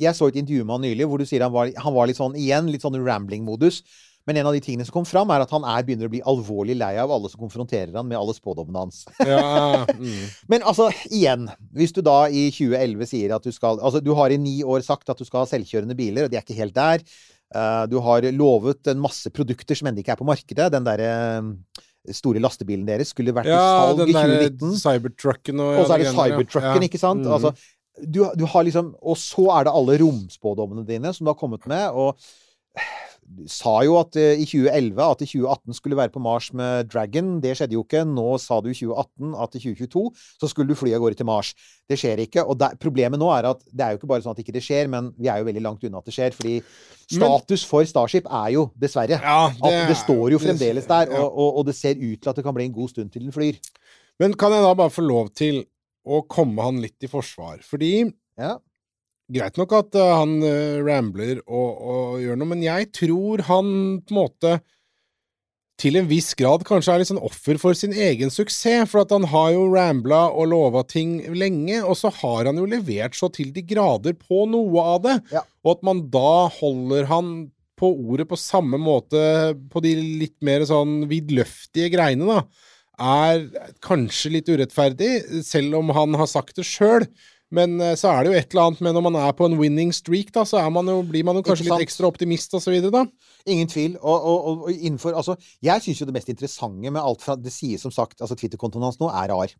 Jeg 0.00 0.14
så 0.16 0.30
et 0.30 0.36
intervju 0.40 0.64
med 0.64 0.78
han 0.78 0.86
nylig 0.88 1.06
hvor 1.10 1.20
du 1.20 1.26
sier 1.28 1.42
han 1.44 1.52
var, 1.52 1.70
han 1.76 1.94
var 1.94 2.08
litt 2.08 2.16
sånn 2.18 2.34
igjen, 2.40 2.70
litt 2.72 2.82
sånn 2.84 2.96
rambling-modus. 3.04 3.82
Men 4.28 4.36
en 4.36 4.46
av 4.50 4.54
de 4.54 4.60
tingene 4.62 4.84
som 4.84 4.92
kom 4.98 5.06
fram, 5.08 5.30
er 5.32 5.42
at 5.42 5.50
han 5.54 5.64
er 5.64 5.84
begynner 5.86 6.10
å 6.10 6.12
bli 6.12 6.20
alvorlig 6.28 6.76
lei 6.78 6.92
av 7.00 7.10
alle 7.14 7.30
som 7.32 7.40
konfronterer 7.40 7.94
han 7.96 8.06
med 8.06 8.18
alle 8.18 8.34
spådommene 8.36 8.82
hans. 8.84 9.02
Ja, 9.24 9.86
mm. 9.96 10.26
Men 10.52 10.62
altså, 10.68 10.90
igjen. 11.08 11.48
Hvis 11.74 11.94
du 11.96 12.02
da 12.04 12.26
i 12.28 12.48
2011 12.52 13.08
sier 13.10 13.34
at 13.36 13.46
du 13.46 13.52
skal 13.56 13.80
Altså, 13.80 14.02
du 14.04 14.12
har 14.18 14.30
i 14.30 14.38
ni 14.38 14.60
år 14.62 14.84
sagt 14.86 15.08
at 15.10 15.18
du 15.18 15.24
skal 15.26 15.44
ha 15.44 15.50
selvkjørende 15.50 15.96
biler, 15.98 16.26
og 16.26 16.32
de 16.32 16.38
er 16.38 16.44
ikke 16.44 16.58
helt 16.60 16.76
der. 16.76 17.04
Eh, 17.50 17.84
du 17.90 17.96
har 18.04 18.28
lovet 18.36 18.92
en 18.92 19.00
masse 19.02 19.32
produkter 19.34 19.78
som 19.78 19.88
ennå 19.90 20.04
ikke 20.04 20.12
er 20.14 20.20
på 20.20 20.28
markedet. 20.28 20.68
Den 20.76 20.86
derre 20.86 21.10
eh, 21.40 21.82
store 22.14 22.40
lastebilen 22.44 22.86
deres 22.88 23.10
skulle 23.14 23.34
vært 23.36 23.50
i 23.50 23.56
salg 23.56 24.04
i 24.04 24.14
2019. 24.14 24.76
cybertrucken 24.84 25.64
og 25.64 25.80
Og 25.80 25.88
så 25.88 25.96
er 25.96 26.04
det 26.04 26.10
ja, 26.10 26.12
ja. 26.12 26.18
Cybertrucken, 26.20 26.84
Ja. 26.84 26.88
ikke 26.92 27.00
sant? 27.02 27.24
Mm. 27.26 27.32
Altså, 27.38 27.54
du, 28.00 28.22
du 28.38 28.44
har 28.48 28.64
liksom 28.64 28.94
Og 29.02 29.18
så 29.20 29.42
er 29.58 29.66
det 29.66 29.72
alle 29.76 29.98
romspådommene 30.00 30.86
dine 30.88 31.10
som 31.12 31.26
du 31.26 31.32
har 31.32 31.40
kommet 31.40 31.66
med. 31.68 31.88
og 31.90 32.16
sa 33.50 33.76
jo 33.86 33.94
at 34.00 34.16
eh, 34.18 34.40
i 34.42 34.46
2011 34.48 35.00
at 35.04 35.22
i 35.24 35.28
2018 35.28 35.76
skulle 35.76 35.98
være 35.98 36.12
på 36.14 36.22
Mars 36.22 36.48
med 36.56 36.88
Dragon. 36.90 37.36
Det 37.42 37.52
skjedde 37.56 37.76
jo 37.76 37.84
ikke. 37.84 38.02
Nå 38.08 38.26
sa 38.42 38.58
du 38.60 38.70
i 38.72 38.76
2018 38.76 39.34
at 39.44 39.56
i 39.56 39.62
2022 39.64 40.02
så 40.40 40.50
skulle 40.50 40.72
du 40.72 40.78
fly 40.78 40.92
av 40.96 41.02
gårde 41.04 41.18
til 41.20 41.28
Mars. 41.28 41.52
Det 41.90 41.98
skjer 42.00 42.22
ikke. 42.26 42.44
Og 42.44 42.58
der, 42.60 42.76
problemet 42.80 43.20
nå 43.22 43.28
er 43.34 43.50
at 43.52 43.62
det 43.70 43.84
er 43.86 43.94
jo 43.94 44.00
ikke 44.00 44.10
bare 44.12 44.24
sånn 44.24 44.34
at 44.34 44.42
ikke 44.42 44.54
det 44.56 44.64
skjer, 44.66 44.90
men 44.92 45.12
vi 45.18 45.30
er 45.30 45.42
jo 45.42 45.48
veldig 45.50 45.64
langt 45.66 45.84
unna 45.86 46.02
at 46.02 46.08
det 46.10 46.16
skjer. 46.16 46.36
Fordi 46.36 46.56
status 47.10 47.66
for 47.66 47.86
Starship 47.88 48.26
er 48.30 48.54
jo, 48.56 48.64
dessverre, 48.78 49.20
Ja, 49.22 49.42
at 49.50 49.90
det 49.90 49.98
står 50.02 50.34
jo 50.34 50.40
fremdeles 50.42 50.88
der. 50.90 51.12
Og, 51.18 51.28
og, 51.30 51.60
og 51.60 51.68
det 51.70 51.76
ser 51.78 51.98
ut 52.00 52.18
til 52.20 52.32
at 52.32 52.40
det 52.40 52.46
kan 52.46 52.56
bli 52.56 52.66
en 52.70 52.74
god 52.76 52.92
stund 52.94 53.12
til 53.14 53.26
den 53.26 53.34
flyr. 53.34 53.60
Men 54.20 54.34
kan 54.38 54.52
jeg 54.52 54.64
da 54.66 54.74
bare 54.76 54.92
få 54.92 55.04
lov 55.06 55.30
til 55.38 55.62
å 56.04 56.22
komme 56.28 56.64
han 56.64 56.80
litt 56.82 57.06
i 57.06 57.10
forsvar? 57.10 57.62
Fordi 57.66 57.94
Ja. 58.40 58.56
Greit 59.30 59.58
nok 59.60 59.72
at 59.78 59.96
eh, 59.98 60.12
han 60.18 60.36
eh, 60.42 60.80
rambler 60.82 61.38
og, 61.46 61.70
og 61.94 62.20
gjør 62.22 62.38
noe, 62.40 62.50
men 62.54 62.64
jeg 62.66 62.90
tror 62.96 63.44
han 63.46 63.72
på 64.02 64.14
en 64.14 64.18
måte 64.18 64.54
til 65.80 65.96
en 65.96 66.08
viss 66.10 66.34
grad 66.36 66.64
kanskje 66.68 66.92
er 66.92 67.00
litt 67.00 67.08
sånn 67.08 67.22
offer 67.24 67.56
for 67.60 67.76
sin 67.78 67.94
egen 67.96 68.28
suksess, 68.32 68.88
for 68.90 69.00
at 69.04 69.14
han 69.14 69.24
har 69.32 69.54
jo 69.54 69.62
rambla 69.72 70.26
og 70.28 70.50
lova 70.52 70.82
ting 70.84 71.14
lenge, 71.32 71.78
og 71.80 71.96
så 71.96 72.10
har 72.18 72.50
han 72.50 72.60
jo 72.60 72.66
levert 72.68 73.16
så 73.16 73.30
til 73.32 73.54
de 73.54 73.64
grader 73.64 74.18
på 74.20 74.44
noe 74.50 74.84
av 74.96 75.00
det, 75.06 75.16
Ja. 75.32 75.44
og 75.64 75.78
at 75.78 75.86
man 75.88 76.02
da 76.12 76.50
holder 76.58 77.08
han 77.08 77.32
på 77.80 77.88
ordet 77.96 78.28
på 78.28 78.36
samme 78.36 78.76
måte 78.76 79.56
på 79.72 79.80
de 79.80 79.94
litt 80.20 80.36
mer 80.44 80.66
sånn 80.68 81.06
vidløftige 81.08 81.88
greiene, 81.94 82.28
da, 82.28 82.42
er 83.00 83.46
kanskje 83.80 84.34
litt 84.36 84.50
urettferdig, 84.52 85.42
selv 85.46 85.78
om 85.78 85.88
han 85.96 86.18
har 86.20 86.28
sagt 86.28 86.60
det 86.60 86.66
sjøl. 86.68 87.06
Men 87.54 87.80
eh, 87.82 87.96
så 87.98 88.12
er 88.12 88.22
det 88.22 88.30
jo 88.30 88.38
et 88.38 88.52
eller 88.54 88.68
annet 88.68 88.82
med 88.86 88.94
når 88.96 89.04
man 89.08 89.18
er 89.20 89.32
på 89.36 89.48
en 89.48 89.56
winning 89.58 89.90
streak, 89.94 90.30
da, 90.34 90.44
så 90.46 90.62
man 90.70 90.90
jo, 90.90 91.00
blir 91.06 91.26
man 91.26 91.40
jo 91.40 91.44
kanskje 91.46 91.66
litt 91.66 91.86
ekstra 91.86 92.10
optimist 92.10 92.54
og 92.54 92.62
så 92.62 92.74
videre, 92.74 92.92
da. 92.94 93.32
Ingen 93.50 93.70
tvil. 93.70 93.96
Og, 93.98 94.28
og, 94.30 94.48
og, 94.50 94.70
innenfor 94.74 95.16
Altså, 95.18 95.34
jeg 95.64 95.82
syns 95.82 96.02
jo 96.02 96.06
det 96.08 96.14
mest 96.14 96.30
interessante 96.30 96.92
med 96.92 97.00
alt 97.02 97.24
fra 97.24 97.36
Det 97.40 97.52
sies 97.52 97.80
som 97.80 97.92
sagt 97.94 98.20
Altså, 98.20 98.36
Twitter-kontoen 98.38 98.84
hans 98.84 99.00
nå 99.00 99.08
er 99.10 99.32
rar. 99.32 99.54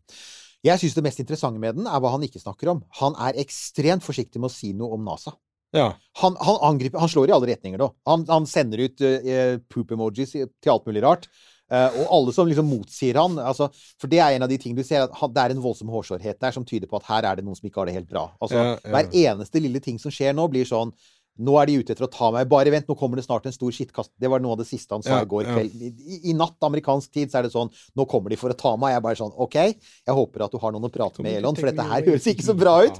Jeg 0.61 0.81
syns 0.81 0.95
det 0.95 1.03
mest 1.05 1.21
interessante 1.23 1.61
med 1.61 1.79
den 1.79 1.87
er 1.89 2.01
hva 2.01 2.13
han 2.13 2.23
ikke 2.23 2.41
snakker 2.41 2.69
om. 2.75 2.83
Han 3.01 3.17
er 3.19 3.39
ekstremt 3.41 4.05
forsiktig 4.05 4.41
med 4.41 4.51
å 4.51 4.53
si 4.53 4.75
noe 4.77 4.93
om 4.95 5.07
NASA. 5.07 5.33
Ja. 5.75 5.93
Han, 6.19 6.35
han 6.43 6.57
angriper 6.67 6.99
Han 6.99 7.09
slår 7.09 7.31
i 7.31 7.33
alle 7.35 7.47
retninger, 7.47 7.79
da. 7.79 7.89
Han, 8.09 8.25
han 8.29 8.47
sender 8.49 8.83
ut 8.85 9.01
uh, 9.01 9.57
poop-emojis 9.71 10.35
til 10.35 10.73
alt 10.73 10.87
mulig 10.87 11.03
rart. 11.05 11.27
Eh, 11.71 12.01
og 12.01 12.09
alle 12.17 12.33
som 12.35 12.49
liksom 12.49 12.67
motsier 12.67 13.15
han 13.15 13.37
altså, 13.39 13.69
For 13.95 14.11
det 14.11 14.19
er 14.19 14.35
en 14.35 14.43
av 14.43 14.51
de 14.51 14.57
tingene 14.59 14.83
du 14.83 14.87
ser, 14.87 15.05
at 15.07 15.35
det 15.35 15.43
er 15.45 15.53
en 15.53 15.63
voldsom 15.63 15.91
hårsårhet 15.93 16.41
der 16.43 16.51
som 16.51 16.65
tyder 16.67 16.89
på 16.91 16.99
at 16.99 17.07
her 17.07 17.29
er 17.29 17.39
det 17.39 17.45
noen 17.47 17.55
som 17.55 17.69
ikke 17.69 17.79
har 17.79 17.87
det 17.87 17.95
helt 17.95 18.09
bra. 18.11 18.25
Altså, 18.43 18.59
Ja, 18.59 18.73
ja. 18.75 18.91
Hver 18.91 19.15
eneste 19.23 19.63
lille 19.63 19.79
ting 19.83 19.99
som 20.01 20.11
skjer 20.11 20.35
nå, 20.35 20.49
blir 20.51 20.67
sånn 20.67 20.91
nå 21.39 21.55
er 21.61 21.69
de 21.69 21.77
ute 21.79 21.93
etter 21.93 22.05
å 22.05 22.09
ta 22.11 22.29
meg. 22.35 22.49
Bare 22.51 22.73
vent, 22.73 22.89
nå 22.89 22.95
kommer 22.99 23.19
det 23.19 23.23
snart 23.25 23.47
en 23.47 23.55
stor 23.55 23.71
skittkast. 23.73 24.11
Det 24.19 24.29
var 24.29 24.43
noe 24.43 24.57
av 24.57 24.61
det 24.61 24.67
siste 24.69 24.93
han 24.93 25.05
sa 25.05 25.21
Ja, 25.21 25.25
i 25.25 25.29
går 25.31 25.47
ja. 25.47 25.55
kveld. 25.55 25.77
I, 25.79 26.19
I 26.31 26.35
natt 26.37 26.67
amerikansk 26.67 27.13
tid 27.15 27.31
så 27.31 27.39
er 27.39 27.47
det 27.47 27.53
sånn 27.53 27.71
Nå 27.97 28.05
kommer 28.11 28.33
de 28.33 28.39
for 28.39 28.53
å 28.53 28.57
ta 28.57 28.73
meg. 28.75 28.93
Jeg 28.93 29.01
er 29.01 29.05
bare 29.07 29.19
sånn 29.19 29.33
OK, 29.45 29.57
jeg 29.57 30.17
håper 30.17 30.45
at 30.45 30.53
du 30.53 30.59
har 30.61 30.75
noen 30.75 30.89
å 30.89 30.93
prate 30.93 31.23
med, 31.23 31.39
Elon, 31.39 31.57
for 31.57 31.71
dette 31.71 31.85
her 31.87 32.07
høres 32.09 32.27
ikke 32.31 32.45
så 32.45 32.55
bra 32.57 32.75
ut. 32.85 32.99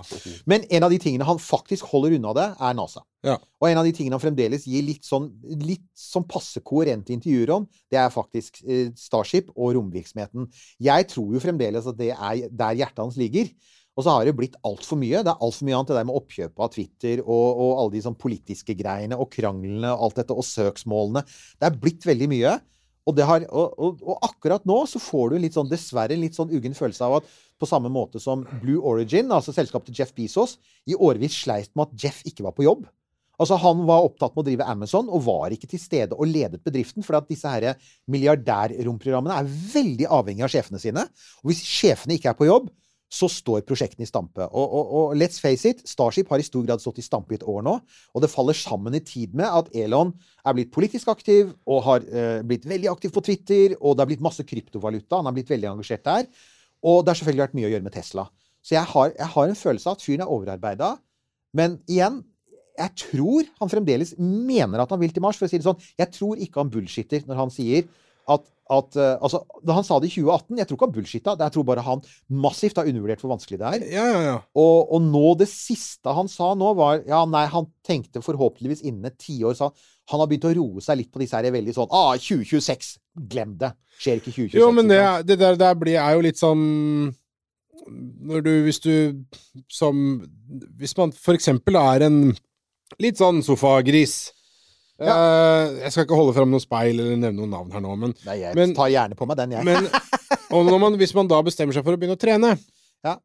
Men 0.50 0.66
en 0.70 0.88
av 0.88 0.94
de 0.94 1.02
tingene 1.02 1.28
han 1.28 1.42
faktisk 1.42 1.92
holder 1.92 2.16
unna 2.18 2.34
det, 2.38 2.48
er 2.56 2.78
NASA. 2.78 3.04
Ja. 3.26 3.36
Og 3.62 3.68
en 3.70 3.78
av 3.78 3.86
de 3.86 3.92
tingene 3.94 4.18
han 4.18 4.24
fremdeles 4.24 4.66
gir 4.70 4.86
litt 4.88 5.06
sånn, 5.06 5.28
litt 5.62 5.86
sånn 5.98 6.26
passe 6.30 6.64
koherente 6.66 7.14
intervjuer 7.14 7.54
om, 7.60 7.68
det 7.94 8.00
er 8.02 8.10
faktisk 8.14 8.64
eh, 8.66 8.88
Starship 8.98 9.52
og 9.54 9.76
romvirksomheten. 9.78 10.48
Jeg 10.82 11.08
tror 11.12 11.36
jo 11.36 11.44
fremdeles 11.44 11.90
at 11.90 12.00
det 12.00 12.14
er 12.16 12.48
der 12.50 12.80
hjertet 12.80 13.04
hans 13.04 13.20
ligger. 13.22 13.52
Og 14.02 14.08
så 14.08 14.16
har 14.16 14.26
det 14.26 14.34
blitt 14.34 14.58
altfor 14.66 14.98
mye. 14.98 15.22
Det 15.22 15.30
er 15.30 15.46
altfor 15.46 15.68
mye 15.68 15.78
annet 15.78 15.92
det 15.92 15.98
der 16.00 16.08
med 16.10 16.18
oppkjøpet 16.18 16.64
av 16.66 16.74
Twitter 16.74 17.20
og, 17.22 17.60
og 17.62 17.72
alle 17.76 17.94
de 17.94 18.02
sånn 18.08 18.18
politiske 18.18 18.74
greiene 18.80 19.20
og 19.22 19.30
kranglene 19.30 19.92
og 19.94 20.08
alt 20.08 20.22
dette, 20.24 20.34
og 20.34 20.48
søksmålene. 20.48 21.22
Det 21.62 21.70
er 21.70 21.78
blitt 21.84 22.08
veldig 22.10 22.30
mye. 22.32 22.56
Og, 23.10 23.22
har, 23.26 23.46
og, 23.50 24.02
og, 24.02 24.16
akkurat 24.26 24.66
nå 24.70 24.80
så 24.90 25.02
får 25.02 25.32
du 25.32 25.38
litt 25.42 25.58
sånn, 25.58 25.70
dessverre 25.70 26.16
en 26.16 26.22
litt 26.22 26.38
sånn 26.38 26.52
uggen 26.54 26.74
følelse 26.78 27.06
av 27.06 27.20
at 27.20 27.30
på 27.62 27.70
samme 27.70 27.90
måte 27.94 28.22
som 28.22 28.42
Blue 28.64 28.82
Origin, 28.90 29.30
altså 29.34 29.54
selskapet 29.54 29.92
til 29.92 30.02
Jeff 30.02 30.16
Bezos, 30.18 30.58
i 30.90 30.98
årevis 30.98 31.38
sleit 31.44 31.70
med 31.78 31.90
at 31.90 32.06
Jeff 32.06 32.22
ikke 32.26 32.46
var 32.48 32.58
på 32.58 32.66
jobb. 32.66 32.88
Altså 33.42 33.58
Han 33.62 33.86
var 33.90 34.06
opptatt 34.06 34.36
med 34.36 34.44
å 34.44 34.48
drive 34.50 34.68
Amazon 34.70 35.10
og 35.10 35.26
var 35.26 35.54
ikke 35.54 35.70
til 35.70 35.82
stede 35.82 36.18
og 36.18 36.30
ledet 36.30 36.62
bedriften. 36.66 37.06
For 37.06 37.18
disse 37.26 37.50
her 37.50 37.74
milliardærromprogrammene 38.12 39.38
er 39.42 39.50
veldig 39.50 40.10
avhengig 40.14 40.46
av 40.46 40.54
sjefene 40.54 40.82
sine. 40.82 41.08
Og 41.42 41.50
hvis 41.50 41.64
sjefene 41.66 42.18
ikke 42.18 42.34
er 42.34 42.38
på 42.38 42.50
jobb, 42.50 42.70
så 43.12 43.28
står 43.28 43.66
prosjektene 43.68 44.06
i 44.06 44.10
stampe. 44.10 44.46
Og, 44.48 44.76
og, 44.78 44.92
og 44.96 45.16
let's 45.20 45.42
face 45.44 45.68
it, 45.68 45.82
Starship 45.88 46.30
har 46.32 46.40
i 46.40 46.46
stor 46.48 46.64
grad 46.64 46.80
stått 46.84 47.02
i 47.02 47.06
stampe 47.06 47.36
i 47.36 47.40
et 47.40 47.44
år 47.44 47.66
nå. 47.66 47.74
Og 48.16 48.24
det 48.24 48.32
faller 48.32 48.56
sammen 48.56 48.96
i 48.96 49.04
tid 49.04 49.36
med 49.38 49.52
at 49.52 49.68
Elon 49.76 50.14
er 50.48 50.56
blitt 50.56 50.72
politisk 50.72 51.12
aktiv 51.12 51.52
og 51.68 51.84
har 51.90 52.08
eh, 52.08 52.40
blitt 52.48 52.68
veldig 52.70 52.88
aktiv 52.94 53.12
på 53.12 53.24
Twitter. 53.28 53.76
Og 53.82 53.98
det 53.98 54.06
har 54.06 54.12
blitt 54.14 54.24
masse 54.24 54.46
kryptovaluta. 54.48 55.20
Han 55.20 55.28
har 55.28 55.36
blitt 55.36 55.52
veldig 55.52 55.74
engasjert 55.74 56.08
der. 56.08 56.30
Og 56.88 57.04
det 57.04 57.12
har 57.12 57.20
selvfølgelig 57.20 57.46
vært 57.46 57.60
mye 57.60 57.68
å 57.68 57.74
gjøre 57.76 57.88
med 57.90 57.98
Tesla. 57.98 58.28
Så 58.64 58.78
jeg 58.78 58.88
har, 58.94 59.14
jeg 59.18 59.32
har 59.36 59.52
en 59.52 59.60
følelse 59.60 59.90
av 59.90 59.98
at 59.98 60.06
fyren 60.06 60.24
er 60.24 60.32
overarbeida. 60.32 60.94
Men 61.58 61.82
igjen, 61.92 62.22
jeg 62.80 62.96
tror 63.04 63.50
han 63.60 63.72
fremdeles 63.74 64.16
mener 64.22 64.80
at 64.80 64.94
han 64.94 65.02
vil 65.02 65.12
til 65.12 65.26
Mars. 65.26 65.36
For 65.36 65.50
å 65.50 65.52
si 65.52 65.60
det 65.60 65.68
sånn, 65.68 65.84
jeg 66.00 66.16
tror 66.16 66.40
ikke 66.40 66.64
han 66.64 66.72
bullshitter 66.72 67.28
når 67.28 67.44
han 67.44 67.52
sier 67.54 67.92
at, 68.36 68.44
at 68.72 68.98
eh, 69.00 69.16
altså, 69.24 69.42
Da 69.68 69.76
han 69.78 69.86
sa 69.88 70.00
det 70.02 70.12
i 70.12 70.16
2018, 70.16 70.60
jeg 70.60 70.70
tror 70.70 70.78
ikke 70.78 70.88
han 70.88 70.96
bullshitta. 70.98 71.36
Jeg 71.42 71.56
tror 71.56 71.68
bare 71.68 71.86
han 71.86 72.04
massivt 72.44 72.80
har 72.80 72.90
undervurdert 72.90 73.24
hvor 73.24 73.34
vanskelig 73.34 73.60
det 73.62 73.72
er. 73.72 73.88
Ja, 73.94 74.06
ja, 74.10 74.22
ja. 74.30 74.36
Og, 74.58 74.92
og 74.96 75.06
nå, 75.08 75.24
det 75.42 75.50
siste 75.52 76.16
han 76.16 76.32
sa 76.32 76.54
nå, 76.58 76.74
var 76.80 77.02
Ja, 77.08 77.24
nei, 77.30 77.46
han 77.52 77.70
tenkte 77.88 78.24
forhåpentligvis 78.26 78.84
innen 78.88 79.10
et 79.12 79.20
tiår, 79.22 79.58
sa 79.58 79.70
han. 79.70 79.88
Han 80.12 80.24
har 80.24 80.30
begynt 80.32 80.50
å 80.50 80.54
roe 80.58 80.84
seg 80.84 81.00
litt 81.00 81.12
på 81.14 81.22
disse 81.22 81.38
her 81.38 81.54
veldig 81.54 81.76
sånn 81.76 81.92
Ah, 81.96 82.14
2026! 82.20 82.96
Glem 83.32 83.56
det! 83.60 83.74
Skjer 84.02 84.20
ikke 84.20 84.34
2026. 84.34 84.60
Jo, 84.60 84.70
men 84.76 84.90
det, 84.90 85.02
det 85.30 85.38
der, 85.40 85.58
der 85.60 85.76
blir, 85.78 86.00
er 86.02 86.16
jo 86.18 86.24
litt 86.26 86.40
sånn 86.42 86.64
Når 88.32 88.46
du 88.48 88.52
Hvis 88.66 88.82
du 88.84 88.94
som 89.72 90.22
Hvis 90.80 90.96
man 90.98 91.14
for 91.16 91.38
eksempel 91.38 91.78
er 91.80 92.08
en 92.08 92.24
litt 93.00 93.22
sånn 93.22 93.40
sofagris 93.46 94.34
eh, 95.10 95.80
Jeg 95.84 95.92
skal 95.96 96.06
ikke 96.06 96.20
holde 96.20 96.36
fram 96.38 96.52
noe 96.54 96.64
speil 96.64 97.00
eller 97.00 97.18
nevne 97.18 97.40
noen 97.42 97.50
navn 97.56 97.72
her 97.76 97.82
nå, 97.82 97.96
men, 97.98 98.14
Nei, 98.28 98.38
jeg 98.44 98.56
men- 98.56 98.76
tar 98.78 98.92
gjerne 98.94 99.18
på 99.18 99.28
meg 99.28 99.38
den, 99.42 99.52
jeg. 99.58 99.66
men 99.66 100.80
man, 100.86 100.98
hvis 101.02 101.16
man 101.18 101.28
da 101.32 101.42
bestemmer 101.42 101.74
seg 101.74 101.84
for 101.84 101.96
å 101.96 102.00
begynne 102.02 102.18
å 102.20 102.22
trene, 102.22 102.54
Ja. 103.04 103.18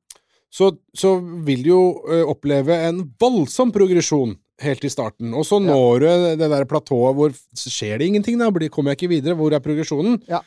så, 0.51 0.73
så 0.97 1.17
vil 1.45 1.63
du 1.63 1.71
jo 1.71 1.85
oppleve 2.33 2.77
en 2.89 3.05
voldsom 3.21 3.73
progresjon 3.75 4.37
helt 4.65 4.85
i 4.85 4.89
starten. 4.89 5.35
Og 5.37 5.45
så 5.45 5.61
Ja. 5.61 5.69
når 5.73 6.01
du 6.01 6.07
det 6.41 6.51
der 6.51 6.65
platået 6.65 7.15
hvor 7.15 7.35
skjer 7.55 7.99
det 7.99 8.07
ingenting, 8.09 8.39
da. 8.39 8.51
Kommer 8.73 8.95
jeg 8.95 9.03
ikke 9.03 9.15
videre? 9.17 9.37
Hvor 9.37 9.53
er 9.53 9.61
progresjonen? 9.61 10.23
Ja. 10.29 10.41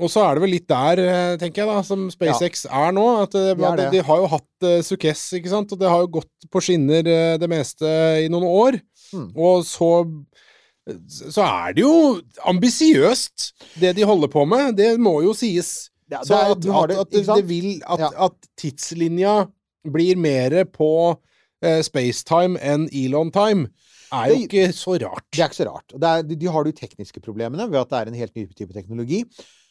Og 0.00 0.08
så 0.08 0.22
er 0.24 0.36
det 0.36 0.42
vel 0.44 0.54
litt 0.54 0.68
der, 0.70 1.00
eh, 1.02 1.36
tenker 1.36 1.60
jeg, 1.60 1.68
da, 1.68 1.82
som 1.84 2.06
SpaceX 2.12 2.64
er 2.64 2.92
nå. 2.96 3.04
At 3.24 3.34
det, 3.36 3.56
Det 3.58 3.66
er 3.68 3.76
det. 3.76 3.88
De 3.92 4.02
har 4.06 4.16
jo 4.22 4.28
hatt 4.32 4.64
uh, 4.64 4.80
Sukkess, 4.86 5.26
ikke 5.36 5.50
sant, 5.52 5.72
og 5.72 5.78
det 5.78 5.90
har 5.90 6.00
jo 6.00 6.12
gått 6.20 6.48
på 6.48 6.62
skinner 6.64 7.04
uh, 7.04 7.36
det 7.36 7.48
meste 7.50 7.84
i 8.24 8.28
noen 8.32 8.46
år. 8.48 8.78
Mm. 9.12 9.30
Og 9.36 9.64
så 9.66 9.90
så 11.08 11.42
er 11.44 11.74
det 11.76 11.82
jo 11.84 12.20
ambisiøst, 12.50 13.50
det 13.80 13.92
de 13.96 14.04
holder 14.08 14.28
på 14.32 14.44
med. 14.48 14.72
Det 14.78 14.94
må 15.00 15.20
jo 15.22 15.34
sies. 15.36 15.90
Ja, 16.10 16.22
Så 16.24 16.34
det 16.34 16.66
er- 16.70 16.74
at, 16.74 16.90
at, 16.90 16.90
det, 16.90 16.96
at 16.98 17.20
ikke 17.20 17.36
det, 17.36 17.48
vil 17.48 17.82
at, 17.86 18.00
Ja. 18.00 18.08
at 18.26 18.32
tidslinja 18.58 19.34
blir 19.92 20.16
mer 20.16 20.64
på 20.64 21.18
eh, 21.62 21.82
spacetime 21.82 22.58
enn 22.58 22.88
Elon-time, 22.92 23.68
er 24.12 24.26
jo 24.28 24.34
Det- 24.34 24.42
ikke 24.48 24.72
så 24.72 24.96
rart. 24.98 25.24
Det 25.32 25.40
er 25.40 25.44
ikke 25.48 25.56
så 25.60 25.68
rart. 25.70 25.92
Det 25.94 26.02
er, 26.08 26.22
de, 26.22 26.34
de 26.36 26.46
har 26.48 26.64
de 26.64 26.72
tekniske 26.72 27.20
problemene 27.20 27.70
ved 27.70 27.78
at 27.78 27.90
det 27.90 27.98
er 27.98 28.06
en 28.10 28.14
helt 28.14 28.34
ny 28.36 28.46
type 28.56 28.72
teknologi. 28.72 29.24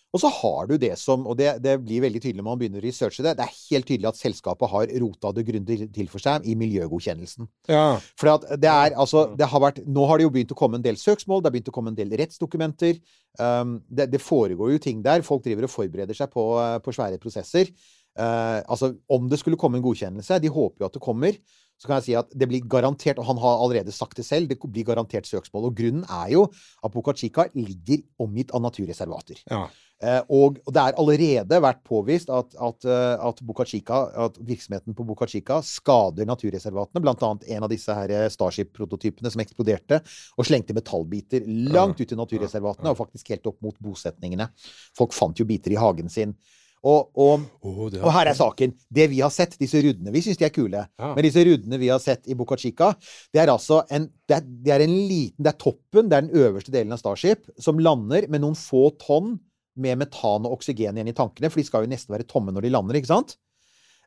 Og 0.09 0.21
så 0.23 0.29
har 0.33 0.69
du 0.69 0.73
det 0.81 0.95
som, 0.97 1.25
og 1.29 1.37
det, 1.37 1.51
det 1.61 1.75
blir 1.83 2.01
veldig 2.01 2.21
tydelig 2.23 2.41
når 2.41 2.47
man 2.47 2.61
begynner 2.61 2.81
å 2.81 2.85
researche 2.85 3.21
det, 3.25 3.35
det 3.37 3.45
er 3.45 3.57
helt 3.59 3.85
tydelig 3.85 4.09
at 4.09 4.17
selskapet 4.17 4.71
har 4.71 4.93
rota 5.03 5.31
det 5.37 5.43
grundig 5.45 5.77
til 5.93 6.09
for 6.09 6.23
seg 6.23 6.47
i 6.49 6.55
miljøgodkjennelsen. 6.57 7.49
Ja. 7.69 7.99
For 8.17 8.47
det 8.57 8.71
er 8.71 8.97
altså 8.97 9.27
det 9.37 9.49
har 9.51 9.61
vært, 9.61 9.83
Nå 9.85 10.07
har 10.09 10.17
det 10.17 10.25
jo 10.25 10.33
begynt 10.33 10.55
å 10.55 10.57
komme 10.57 10.79
en 10.79 10.85
del 10.85 10.97
søksmål, 10.97 11.43
det 11.43 11.51
har 11.51 11.57
begynt 11.57 11.69
å 11.69 11.75
komme 11.75 11.93
en 11.93 11.99
del 11.99 12.15
rettsdokumenter. 12.23 12.97
Um, 13.37 13.77
det, 13.85 14.09
det 14.15 14.23
foregår 14.23 14.73
jo 14.73 14.81
ting 14.81 15.03
der. 15.05 15.21
Folk 15.25 15.45
driver 15.45 15.67
og 15.67 15.73
forbereder 15.75 16.17
seg 16.17 16.31
på, 16.33 16.45
på 16.85 16.93
svære 16.95 17.21
prosesser. 17.21 17.69
Uh, 18.17 18.65
altså, 18.65 18.95
om 19.13 19.29
det 19.29 19.37
skulle 19.39 19.59
komme 19.61 19.77
en 19.77 19.85
godkjennelse, 19.85 20.41
de 20.41 20.51
håper 20.51 20.81
jo 20.81 20.87
at 20.89 20.97
det 20.97 21.03
kommer, 21.05 21.37
så 21.79 21.87
kan 21.87 21.99
jeg 21.99 22.07
si 22.09 22.15
at 22.17 22.33
det 22.35 22.49
blir 22.49 22.65
garantert, 22.67 23.21
og 23.21 23.29
han 23.29 23.37
har 23.39 23.61
allerede 23.61 23.93
sagt 23.95 24.17
det 24.19 24.25
selv, 24.27 24.49
det 24.49 24.57
blir 24.59 24.87
garantert 24.87 25.29
søksmål. 25.29 25.69
Og 25.69 25.77
grunnen 25.77 26.01
er 26.09 26.33
jo 26.33 26.47
at 26.49 26.91
Boca 26.91 27.13
Chica 27.15 27.45
ligger 27.53 28.01
omgitt 28.25 28.51
av 28.51 28.65
naturreservater. 28.65 29.45
ja. 29.45 29.67
Eh, 29.99 30.21
og 30.31 30.61
og 30.63 30.71
det 30.71 30.81
er 30.81 30.95
allerede 31.01 31.57
vært 31.59 31.81
påvist 31.83 32.29
at, 32.31 32.53
at, 32.55 32.85
eh, 32.87 33.25
at, 33.27 33.41
Chica, 33.67 33.97
at 34.25 34.37
virksomheten 34.39 34.95
på 34.95 35.03
Boca 35.03 35.27
Chica 35.27 35.59
skader 35.61 36.25
naturreservatene. 36.29 37.01
Blant 37.03 37.23
annet 37.23 37.49
en 37.49 37.65
av 37.67 37.71
disse 37.71 37.91
her 37.91 38.13
eh, 38.15 38.29
Starship-prototypene 38.31 39.31
som 39.31 39.43
eksploderte 39.43 39.99
og 40.37 40.47
slengte 40.47 40.73
metallbiter 40.77 41.43
langt 41.73 41.99
ut 41.99 42.13
i 42.13 42.19
naturreservatene, 42.19 42.93
og 42.93 43.01
faktisk 43.01 43.33
helt 43.33 43.51
opp 43.51 43.59
mot 43.65 43.75
bosetningene. 43.83 44.47
Folk 44.95 45.11
fant 45.15 45.39
jo 45.39 45.47
biter 45.49 45.75
i 45.75 45.79
hagen 45.79 46.09
sin. 46.09 46.37
Og, 46.79 47.09
og, 47.19 47.43
og 47.67 48.11
her 48.15 48.29
er 48.31 48.37
saken. 48.37 48.71
Det 48.87 49.09
vi 49.11 49.19
har 49.19 49.33
sett, 49.35 49.57
disse 49.59 49.81
ruddene 49.83 50.13
Vi 50.15 50.21
syns 50.23 50.39
de 50.39 50.45
er 50.47 50.53
kule. 50.55 50.85
Ja. 50.87 51.09
Men 51.11 51.25
disse 51.27 51.43
ruddene 51.43 51.79
vi 51.81 51.89
har 51.91 51.99
sett 51.99 52.29
i 52.31 52.37
Boca 52.39 52.55
Chica, 52.55 52.93
det 53.35 53.43
er 53.43 53.51
altså 53.51 53.81
en, 53.91 54.07
det 54.29 54.37
er, 54.37 54.47
det 54.47 54.73
er 54.77 54.85
en 54.85 54.95
liten 54.95 55.43
Det 55.43 55.51
er 55.51 55.59
toppen, 55.59 56.07
det 56.07 56.15
er 56.15 56.27
den 56.29 56.45
øverste 56.45 56.71
delen 56.71 56.95
av 56.95 57.01
Starship, 57.01 57.51
som 57.59 57.83
lander 57.83 58.29
med 58.31 58.45
noen 58.45 58.55
få 58.55 58.87
tonn 59.01 59.35
med 59.75 60.01
metan 60.01 60.47
og 60.47 60.57
oksygen 60.57 60.97
igjen 60.97 61.11
i 61.11 61.15
tankene, 61.15 61.51
for 61.51 61.61
de 61.61 61.67
skal 61.67 61.85
jo 61.85 61.91
nesten 61.91 62.15
være 62.15 62.27
tomme 62.29 62.53
når 62.55 62.65
de 62.65 62.73
lander, 62.73 62.99
ikke 62.99 63.11
sant? 63.11 63.35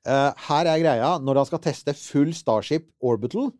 Eh, 0.02 0.30
her 0.48 0.68
er 0.68 0.82
greia. 0.82 1.12
Når 1.22 1.42
han 1.42 1.48
skal 1.48 1.62
teste 1.62 1.94
full 1.96 2.32
Starship 2.34 2.88
Orbital, 3.00 3.52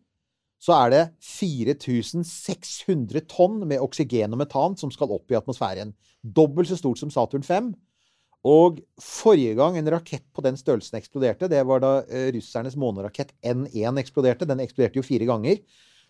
så 0.63 0.75
er 0.85 0.93
det 0.93 1.03
4600 1.23 3.25
tonn 3.31 3.63
med 3.67 3.83
oksygen 3.83 4.35
og 4.35 4.39
metan 4.39 4.77
som 4.79 4.91
skal 4.93 5.11
opp 5.11 5.31
i 5.31 5.39
atmosfæren. 5.39 5.91
Dobbelt 6.23 6.71
så 6.71 6.77
stort 6.79 7.01
som 7.01 7.11
Saturn 7.11 7.43
5. 7.43 7.73
Og 8.47 8.79
forrige 8.99 9.55
gang 9.55 9.77
en 9.79 9.91
rakett 9.91 10.25
på 10.35 10.43
den 10.43 10.57
størrelsen 10.59 10.97
eksploderte, 10.99 11.47
det 11.51 11.61
var 11.67 11.79
da 11.83 11.91
eh, 12.03 12.29
russernes 12.35 12.75
månerakett 12.79 13.31
N1 13.39 13.99
eksploderte. 14.01 14.47
Den 14.47 14.63
eksploderte 14.63 14.99
jo 14.99 15.07
fire 15.07 15.27
ganger. 15.27 15.61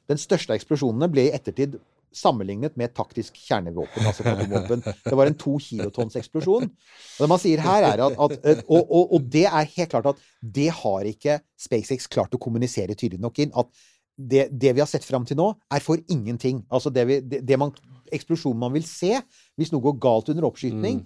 Den 0.10 0.20
største 0.20 0.56
eksplosjonene 0.58 1.10
ble 1.14 1.30
i 1.30 1.36
ettertid 1.36 1.78
sammenlignet 2.16 2.76
med 2.80 2.94
taktisk 2.96 3.36
kjernevåpen, 3.48 4.06
altså 4.10 4.24
atomvåpen. 4.30 4.84
Det 5.06 5.16
var 5.18 5.30
en 5.32 5.38
to 5.40 5.56
kilotons 5.62 6.16
eksplosjon. 6.20 6.68
Og 6.70 7.24
det 7.26 7.30
man 7.32 7.42
sier 7.42 7.62
her 7.64 7.88
er 7.90 8.04
at, 8.06 8.18
at 8.28 8.36
eh, 8.46 8.62
og, 8.68 8.84
og, 8.90 9.14
og 9.18 9.26
det 9.34 9.46
er 9.50 9.72
helt 9.78 9.90
klart 9.96 10.12
at 10.14 10.22
det 10.42 10.70
har 10.84 11.10
ikke 11.10 11.40
SpaceX 11.60 12.08
klart 12.12 12.36
å 12.38 12.42
kommunisere 12.42 12.96
tydelig 12.96 13.22
nok 13.24 13.40
inn. 13.46 13.52
At 13.58 13.70
det, 14.18 14.46
det 14.52 14.76
vi 14.78 14.84
har 14.84 14.90
sett 14.90 15.06
fram 15.08 15.26
til 15.26 15.40
nå, 15.40 15.50
er 15.74 15.82
for 15.82 15.98
ingenting. 16.14 16.62
Altså 16.70 16.92
det, 16.94 17.08
vi, 17.10 17.20
det, 17.26 17.42
det 17.50 17.58
man, 17.58 17.74
eksplosjonen 18.14 18.60
man 18.62 18.74
vil 18.76 18.86
se 18.86 19.16
hvis 19.58 19.72
noe 19.74 19.82
går 19.88 19.98
galt 20.04 20.30
under 20.30 20.46
oppskyting, 20.52 21.02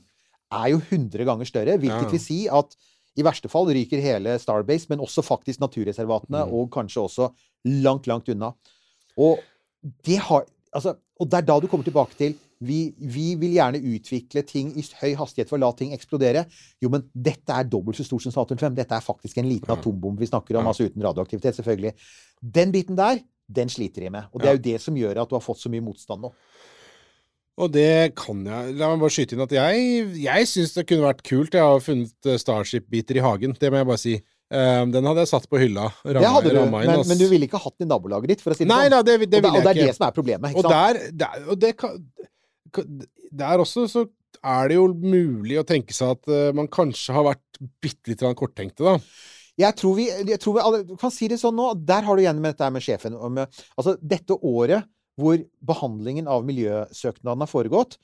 er 0.51 0.69
jo 0.73 0.81
100 0.83 1.23
ganger 1.27 1.47
større. 1.47 1.77
Hvilket 1.79 2.07
Ja. 2.07 2.11
vil 2.13 2.23
si 2.23 2.41
at 2.51 2.75
i 3.17 3.23
verste 3.25 3.49
fall 3.49 3.65
ryker 3.73 3.97
hele 4.03 4.35
Starbase, 4.37 4.85
men 4.91 4.99
også 5.01 5.23
faktisk 5.25 5.59
naturreservatene, 5.63 6.43
Mm. 6.45 6.51
og 6.53 6.67
kanskje 6.75 7.01
også 7.01 7.29
langt, 7.81 8.05
langt 8.07 8.27
unna. 8.29 8.51
Og 9.17 9.39
det 10.05 10.19
har 10.27 10.45
Altså, 10.77 10.93
og 11.17 11.29
det 11.31 11.39
er 11.41 11.47
da 11.47 11.55
du 11.63 11.67
kommer 11.71 11.87
tilbake 11.87 12.17
til 12.19 12.35
vi, 12.61 12.91
vi 12.97 13.35
vil 13.37 13.51
gjerne 13.53 13.79
utvikle 13.85 14.41
ting 14.49 14.71
i 14.77 14.83
høy 15.01 15.11
hastighet 15.19 15.49
for 15.49 15.59
å 15.59 15.61
la 15.61 15.69
ting 15.77 15.91
eksplodere. 15.93 16.45
Jo, 16.81 16.89
men 16.93 17.03
dette 17.13 17.53
er 17.53 17.67
dobbelt 17.69 17.99
så 17.99 18.05
stort 18.07 18.25
som 18.25 18.33
Saturn 18.33 18.57
5. 18.61 18.77
Dette 18.79 18.97
er 18.97 19.05
faktisk 19.05 19.37
en 19.37 19.49
liten 19.49 19.73
atombombe 19.75 20.23
vi 20.23 20.29
snakker 20.29 20.57
om, 20.57 20.65
Ja. 20.65 20.71
altså 20.73 20.87
uten 20.89 21.05
radioaktivitet, 21.05 21.57
selvfølgelig. 21.59 21.93
Den 22.41 22.73
biten 22.73 22.97
der, 22.97 23.21
den 23.47 23.69
sliter 23.69 24.01
de 24.01 24.09
med. 24.09 24.23
Og 24.33 24.41
det 24.41 24.49
er 24.49 24.57
jo 24.57 24.63
det 24.71 24.81
som 24.81 24.97
gjør 24.97 25.21
at 25.21 25.29
du 25.29 25.35
har 25.37 25.45
fått 25.45 25.61
så 25.61 25.69
mye 25.69 25.85
motstand 25.85 26.25
nå. 26.25 26.33
Og 27.57 27.71
det 27.73 28.13
kan 28.17 28.41
jeg 28.45 28.73
La 28.77 28.89
meg 28.91 28.99
bare 29.01 29.13
skyte 29.13 29.33
inn 29.33 29.41
at 29.45 29.53
jeg, 29.55 30.09
jeg 30.21 30.49
syns 30.49 30.75
det 30.77 30.85
kunne 30.89 31.07
vært 31.07 31.23
kult. 31.25 31.53
Jeg 31.57 31.61
har 31.65 31.79
funnet 31.81 32.29
eh, 32.29 32.37
Starship-biter 32.41 33.17
i 33.17 33.23
hagen, 33.25 33.55
det 33.57 33.71
må 33.73 33.79
jeg 33.81 33.89
bare 33.89 34.01
si. 34.01 34.15
Eh, 34.47 34.83
den 34.93 35.07
hadde 35.09 35.23
jeg 35.25 35.31
satt 35.33 35.47
på 35.51 35.59
hylla. 35.59 35.89
Ramma, 36.05 36.21
Det 36.21 36.33
hadde 36.37 36.51
du, 36.53 36.59
inn, 36.61 36.71
men, 36.71 37.01
men 37.09 37.19
du 37.19 37.25
ville 37.27 37.49
ikke 37.49 37.59
hatt 37.59 37.75
den 37.75 37.89
i 37.89 37.91
nabolaget 37.91 38.33
ditt, 38.33 38.43
for 38.43 38.55
å 38.55 38.57
si 38.57 38.63
det 38.63 38.71
Nei 38.71 38.85
sånn. 38.87 38.93
Nei, 38.95 39.01
det, 39.03 39.17
det 39.17 39.17
og, 39.17 39.31
det, 39.31 39.41
vil 39.43 39.49
og 39.49 39.57
det 39.57 39.71
er 39.71 39.79
ikke. 39.81 39.87
det 39.89 39.97
som 39.97 40.07
er 40.07 40.13
problemet. 40.15 40.55
Og 40.55 40.67
sant? 40.67 40.75
der, 40.75 41.01
der, 41.23 41.47
og 41.47 41.63
det 41.63 41.73
kan, 41.81 41.97
der 43.43 43.63
også 43.63 43.87
så 43.91 44.05
er 44.47 44.69
det 44.69 44.77
jo 44.77 44.85
mulig 44.93 45.57
å 45.59 45.65
tenke 45.67 45.95
seg 45.95 46.13
at 46.15 46.29
uh, 46.31 46.51
man 46.55 46.69
kanskje 46.71 47.15
har 47.15 47.25
vært 47.27 47.59
bitte 47.83 48.13
litt 48.13 48.23
korttenkte, 48.39 48.85
da. 48.85 48.95
Jeg 49.57 49.73
tror 49.73 49.95
vi, 49.97 50.05
jeg 50.13 50.37
tror 50.37 50.53
vi 50.53 50.61
alle, 50.61 50.83
kan 51.01 51.11
si 51.11 51.27
det 51.31 51.39
sånn 51.41 51.55
nå. 51.57 51.71
Der 51.89 52.05
har 52.05 52.15
du 52.15 52.21
igjen 52.21 52.37
med 52.37 52.53
dette 52.53 52.67
med 52.69 52.83
sjefen. 52.85 53.15
og 53.17 53.31
Med, 53.33 53.63
altså, 53.73 53.95
dette 54.05 54.37
året 54.45 54.85
hvor 55.17 55.41
behandlingen 55.65 56.29
av 56.29 56.45
miljøsøknaden 56.45 57.41
har 57.41 57.49
foregått, 57.49 57.97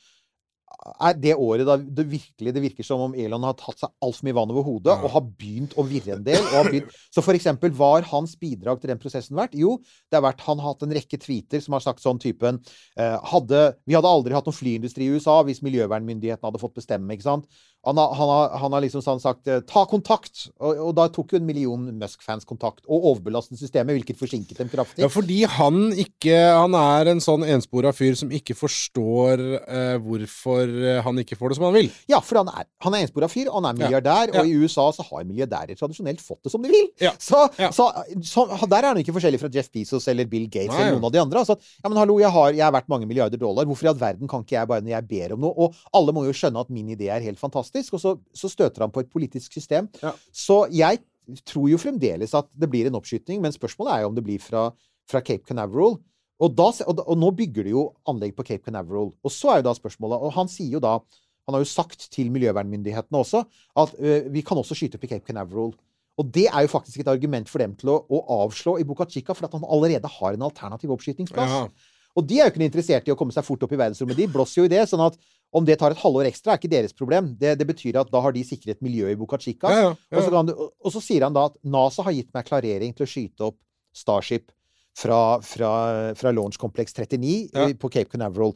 er 0.83 1.15
det 1.19 1.33
året 1.39 1.65
da 1.67 1.77
det 1.77 2.05
virkelig 2.09 2.53
det 2.55 2.63
virker 2.63 2.85
som 2.85 3.01
om 3.05 3.13
Elon 3.15 3.45
har 3.47 3.55
tatt 3.59 3.79
seg 3.79 3.91
altfor 4.03 4.27
mye 4.27 4.35
vann 4.35 4.51
over 4.51 4.65
hodet 4.67 4.95
og 4.95 5.13
har 5.13 5.23
begynt 5.25 5.75
å 5.79 5.85
virre 5.87 6.17
en 6.17 6.25
del. 6.25 6.41
Og 6.41 6.57
har 6.57 6.69
begynt, 6.69 6.95
så 7.13 7.23
for 7.23 7.37
eksempel, 7.37 7.71
hva 7.77 7.93
har 7.95 8.07
hans 8.11 8.35
bidrag 8.39 8.81
til 8.81 8.91
den 8.91 9.01
prosessen 9.01 9.37
vært? 9.39 9.55
Jo, 9.57 9.77
det 10.11 10.19
har 10.19 10.25
vært 10.25 10.43
han 10.47 10.59
har 10.61 10.73
hatt 10.73 10.85
en 10.87 10.95
rekke 10.97 11.19
tweeter 11.21 11.63
som 11.63 11.77
har 11.77 11.85
sagt 11.85 12.03
sånn 12.03 12.21
typen 12.21 12.59
eh, 12.99 13.17
hadde, 13.31 13.63
Vi 13.87 13.95
hadde 13.97 14.11
aldri 14.11 14.35
hatt 14.35 14.49
noen 14.49 14.57
flyindustri 14.57 15.07
i 15.07 15.15
USA 15.15 15.39
hvis 15.47 15.63
miljøvernmyndighetene 15.65 16.51
hadde 16.51 16.63
fått 16.63 16.77
bestemme, 16.81 17.15
ikke 17.15 17.29
sant? 17.29 17.63
Han 17.85 17.97
har, 17.99 18.13
han 18.15 18.29
har, 18.31 18.53
han 18.61 18.71
har 18.77 18.81
liksom 18.85 19.01
sånn 19.03 19.19
sagt 19.19 19.47
eh, 19.51 19.59
ta 19.67 19.81
kontakt! 19.91 20.45
Og, 20.63 20.77
og 20.89 20.91
da 20.95 21.09
tok 21.11 21.33
jo 21.33 21.39
en 21.41 21.45
million 21.47 21.81
Musk-fans 21.99 22.45
kontakt. 22.47 22.85
Og 22.87 23.09
overbelastet 23.11 23.59
systemet, 23.59 23.97
hvilket 23.97 24.19
forsinket 24.21 24.61
dem 24.61 24.69
kraftig. 24.71 25.03
Ja, 25.03 25.09
fordi 25.11 25.41
han 25.57 25.89
ikke 25.99 26.37
Han 26.55 26.77
er 26.79 27.09
en 27.11 27.19
sånn 27.23 27.43
enspora 27.43 27.91
fyr 27.95 28.15
som 28.15 28.31
ikke 28.31 28.55
forstår 28.55 29.43
eh, 29.67 29.97
hvorfor 30.03 30.69
eh, 30.71 31.01
han 31.03 31.19
ikke 31.19 31.35
får 31.39 31.51
det 31.53 31.57
som 31.59 31.65
han 31.67 31.75
vil. 31.75 31.89
Ja, 32.11 32.21
for 32.23 32.39
han 32.39 32.51
er, 32.53 32.69
han 32.85 32.95
er 32.95 33.03
enspora 33.03 33.27
fyr, 33.31 33.49
og 33.51 33.59
han 33.61 33.69
er 33.73 33.79
milliardær, 33.81 34.31
Ja. 34.33 34.41
og 34.41 34.47
i 34.47 34.55
USA 34.63 34.87
så 34.95 35.03
har 35.09 35.27
milliardærer 35.27 35.75
tradisjonelt 35.79 36.23
fått 36.23 36.43
det 36.47 36.53
som 36.53 36.63
de 36.63 36.71
vil. 36.71 36.87
Ja. 37.03 37.11
Så, 37.19 37.43
Ja. 37.59 37.71
så, 37.75 37.89
så 38.23 38.45
der 38.71 38.79
er 38.79 38.89
han 38.93 39.01
ikke 39.03 39.13
forskjellig 39.15 39.39
fra 39.43 39.51
Jeff 39.53 39.67
Bezos 39.73 40.07
eller 40.11 40.25
Bill 40.31 40.47
Gates 40.47 40.71
Nei. 40.71 40.81
eller 40.87 40.95
noen 40.97 41.09
av 41.09 41.13
de 41.15 41.21
andre. 41.23 41.43
Altså, 41.43 41.59
ja, 41.83 41.89
men 41.91 41.99
hallo, 41.99 42.17
jeg, 42.23 42.31
har, 42.31 42.55
jeg 42.55 42.63
er 42.67 42.73
verdt 42.79 42.89
mange 42.91 43.07
milliarder 43.09 43.37
dollar. 43.41 43.67
Hvorfor 43.67 43.89
i 43.89 43.91
all 43.91 43.99
verden 43.99 44.31
kan 44.31 44.43
ikke 44.47 44.55
jeg 44.57 44.71
bare 44.71 44.81
når 44.87 44.95
jeg 44.95 45.07
ber 45.11 45.35
om 45.35 45.43
noe? 45.49 45.53
Og 45.67 45.77
alle 45.99 46.15
må 46.15 46.23
jo 46.29 46.33
skjønne 46.39 46.63
at 46.63 46.71
min 46.73 46.93
idé 46.95 47.11
er 47.11 47.23
helt 47.27 47.39
fantastisk, 47.41 47.71
og 47.81 48.01
så, 48.01 48.15
så 48.35 48.49
støter 48.51 48.85
han 48.85 48.93
på 48.93 49.03
et 49.03 49.11
politisk 49.11 49.53
system. 49.53 49.89
Ja. 50.03 50.13
Så 50.31 50.63
jeg 50.73 51.01
tror 51.47 51.69
jo 51.71 51.79
fremdeles 51.79 52.33
at 52.37 52.49
det 52.59 52.69
blir 52.71 52.89
en 52.89 52.97
oppskyting, 52.99 53.41
men 53.43 53.55
spørsmålet 53.55 53.93
er 53.93 54.03
jo 54.03 54.11
om 54.11 54.17
det 54.17 54.25
blir 54.25 54.41
fra, 54.43 54.67
fra 55.09 55.21
Cape 55.23 55.47
Canaveral. 55.47 55.97
Og, 56.43 56.55
da, 56.57 56.69
og, 56.89 56.99
og 57.05 57.19
nå 57.19 57.29
bygger 57.37 57.67
de 57.67 57.75
jo 57.75 57.85
anlegg 58.09 58.33
på 58.35 58.45
Cape 58.47 58.65
Canaveral. 58.65 59.13
Og 59.23 59.31
så 59.31 59.53
er 59.53 59.61
jo 59.61 59.67
da 59.69 59.75
spørsmålet 59.77 60.25
Og 60.25 60.33
han 60.35 60.49
sier 60.51 60.73
jo 60.75 60.81
da 60.83 60.97
Han 61.45 61.55
har 61.55 61.61
jo 61.61 61.69
sagt 61.69 62.07
til 62.11 62.31
miljøvernmyndighetene 62.33 63.19
også 63.19 63.43
at 63.79 63.93
ø, 63.99 64.13
vi 64.33 64.41
kan 64.47 64.59
også 64.59 64.75
skyte 64.79 64.97
opp 64.97 65.03
i 65.05 65.09
Cape 65.11 65.27
Canaveral. 65.27 65.73
Og 66.19 66.29
det 66.33 66.45
er 66.47 66.65
jo 66.65 66.71
faktisk 66.71 67.01
et 67.01 67.09
argument 67.09 67.49
for 67.49 67.59
dem 67.59 67.73
til 67.79 67.89
å, 67.91 67.97
å 68.07 68.21
avslå 68.43 68.77
i 68.79 68.85
Boca 68.87 69.07
Chica, 69.09 69.33
for 69.35 69.47
at 69.47 69.55
han 69.57 69.65
allerede 69.65 70.07
har 70.07 70.37
en 70.37 70.45
alternativ 70.45 70.93
oppskytingsplass. 70.95 71.51
Ja. 71.51 71.92
Og 72.15 72.27
de 72.29 72.39
er 72.39 72.45
jo 72.45 72.51
ikke 72.53 72.61
interessert 72.67 73.07
i 73.07 73.11
å 73.13 73.17
komme 73.17 73.33
seg 73.33 73.45
fort 73.47 73.63
opp 73.65 73.71
i 73.73 73.79
verdensrommet. 73.79 74.17
De 74.19 74.27
blåser 74.29 74.61
jo 74.61 74.65
i 74.67 74.71
det. 74.73 74.83
sånn 74.89 75.01
at 75.05 75.15
om 75.53 75.65
det 75.65 75.77
tar 75.81 75.91
et 75.93 75.97
halvår 76.01 76.25
ekstra, 76.29 76.53
er 76.53 76.57
ikke 76.61 76.69
deres 76.71 76.93
problem. 76.93 77.31
Det, 77.37 77.55
det 77.59 77.65
betyr 77.69 77.99
at 78.01 78.09
da 78.13 78.21
har 78.21 78.31
de 78.33 78.41
sikret 78.45 78.79
miljøet 78.81 79.13
i 79.13 79.19
Buca 79.19 79.37
Chica. 79.41 79.69
Ja, 79.69 79.79
ja, 79.81 79.89
ja. 80.11 80.17
Og, 80.17 80.23
så 80.25 80.31
kan 80.33 80.45
du, 80.49 80.53
og- 80.53 80.91
så 80.93 81.01
sier 81.01 81.21
han 81.25 81.33
da 81.33 81.45
at 81.49 81.57
NASA 81.63 82.03
har 82.05 82.13
gitt 82.13 82.29
meg 82.33 82.45
klarering 82.45 82.93
til 82.97 83.05
å 83.05 83.09
skyte 83.09 83.47
opp 83.49 83.57
Starship 83.93 84.51
fra, 84.97 85.39
fra, 85.41 86.13
fra 86.17 86.31
Launch 86.33 86.57
Complex 86.61 86.93
39 86.93 87.49
Ja. 87.53 87.67
eh, 87.67 87.73
på 87.73 87.89
Cape 87.93 88.09
Canaveral. 88.09 88.53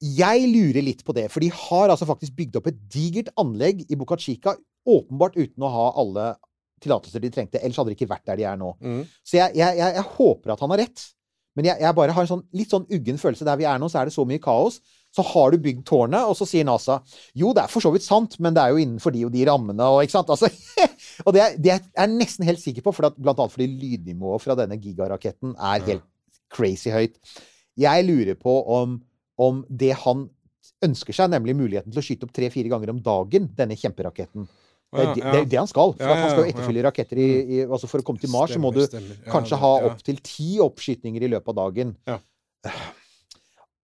Jeg 0.00 0.44
lurer 0.52 0.84
litt 0.84 1.02
på 1.04 1.14
det, 1.16 1.30
for 1.32 1.40
de 1.40 1.48
har 1.48 1.88
altså 1.92 2.04
faktisk 2.08 2.34
bygd 2.36 2.56
opp 2.60 2.66
et 2.68 2.80
digert 2.92 3.30
anlegg 3.40 3.86
i 3.88 3.96
Buca 3.96 4.18
Chica, 4.20 4.52
åpenbart 4.86 5.36
uten 5.40 5.64
å 5.64 5.70
ha 5.72 5.86
alle 5.96 6.34
tillatelser 6.84 7.22
de 7.24 7.30
trengte. 7.32 7.60
Ellers 7.64 7.78
hadde 7.80 7.94
de 7.94 7.96
ikke 7.96 8.10
vært 8.10 8.26
der 8.28 8.36
de 8.36 8.44
er 8.44 8.58
nå. 8.60 8.74
Mm. 8.84 9.04
Så 9.24 9.38
jeg, 9.38 9.56
jeg, 9.56 9.78
jeg, 9.80 9.94
jeg 9.96 10.04
håper 10.18 10.52
at 10.52 10.60
han 10.60 10.74
har 10.74 10.82
rett. 10.84 11.06
Men 11.56 11.70
jeg, 11.70 11.80
jeg 11.82 11.96
bare 11.96 12.14
har 12.14 12.26
en 12.26 12.30
sånn, 12.30 12.44
litt 12.56 12.72
sånn 12.72 12.86
uggen 12.92 13.18
følelse. 13.20 13.46
Der 13.48 13.58
vi 13.58 13.66
er 13.68 13.80
nå, 13.80 13.88
så 13.92 14.02
er 14.02 14.08
det 14.08 14.14
så 14.14 14.26
mye 14.28 14.42
kaos. 14.42 14.78
Så 15.16 15.24
har 15.24 15.54
du 15.54 15.62
bygd 15.62 15.86
tårnet, 15.88 16.28
og 16.28 16.36
så 16.36 16.44
sier 16.48 16.66
NASA 16.68 16.98
jo, 17.38 17.54
det 17.56 17.62
er 17.62 17.72
for 17.72 17.84
så 17.84 17.92
vidt 17.94 18.04
sant, 18.04 18.36
men 18.42 18.56
det 18.56 18.60
er 18.60 18.74
jo 18.74 18.82
innenfor 18.82 19.14
de 19.14 19.24
og 19.24 19.32
de 19.32 19.46
rammene. 19.48 19.88
Og, 19.88 20.02
ikke 20.04 20.18
sant? 20.18 20.32
Altså, 20.34 20.50
og 21.26 21.32
det, 21.36 21.46
det 21.64 21.72
er 21.72 21.82
jeg 21.86 22.12
nesten 22.12 22.48
helt 22.48 22.60
sikker 22.60 22.84
på, 22.84 22.92
for 22.96 23.08
at, 23.08 23.16
blant 23.16 23.40
annet 23.40 23.54
fordi 23.54 23.70
lydnivået 23.72 24.44
fra 24.44 24.58
denne 24.60 24.76
gigaraketten 24.82 25.56
er 25.56 25.86
helt 25.88 26.06
crazy 26.52 26.92
høyt. 26.92 27.16
Jeg 27.80 28.04
lurer 28.08 28.36
på 28.40 28.58
om, 28.76 29.00
om 29.40 29.64
det 29.68 29.94
han 30.04 30.28
ønsker 30.84 31.16
seg, 31.16 31.32
nemlig 31.32 31.56
muligheten 31.56 31.92
til 31.92 32.02
å 32.02 32.04
skyte 32.04 32.28
opp 32.28 32.36
tre-fire 32.36 32.70
ganger 32.72 32.92
om 32.92 33.00
dagen, 33.04 33.48
denne 33.56 33.78
kjemperaketten 33.80 34.44
det 34.94 35.06
er, 35.06 35.32
det, 35.34 35.40
det 35.50 35.58
han 35.58 35.68
skal. 35.68 35.94
For 35.98 36.12
han 36.12 36.30
skal 36.30 36.44
jo 36.44 36.52
etterfylle 36.52 36.84
raketter 36.86 37.18
i, 37.20 37.30
i 37.56 37.64
altså 37.66 37.88
For 37.90 38.02
å 38.02 38.06
komme 38.06 38.22
til 38.22 38.30
Mars, 38.32 38.54
så 38.54 38.60
må 38.62 38.70
du 38.74 38.84
Stemmer, 38.84 39.16
stemmer. 39.16 39.32
Kanskje 39.32 39.58
ha 39.60 39.72
opptil 39.90 40.20
ti 40.24 40.56
oppskytninger 40.62 41.26
i 41.26 41.32
løpet 41.34 41.52
av 41.52 41.58
dagen. 41.58 41.96
Ja. 42.08 42.20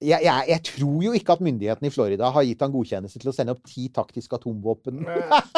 Jeg, 0.03 0.25
jeg, 0.27 0.47
jeg 0.51 0.63
tror 0.67 1.03
jo 1.05 1.13
ikke 1.15 1.35
at 1.37 1.43
myndighetene 1.47 1.87
i 1.87 1.93
Florida 1.95 2.31
har 2.35 2.47
gitt 2.47 2.63
han 2.65 2.73
godkjennelse 2.73 3.21
til 3.23 3.31
å 3.31 3.35
sende 3.37 3.55
opp 3.55 3.69
ti 3.71 3.87
taktiske 3.95 4.35
atomvåpen 4.35 5.05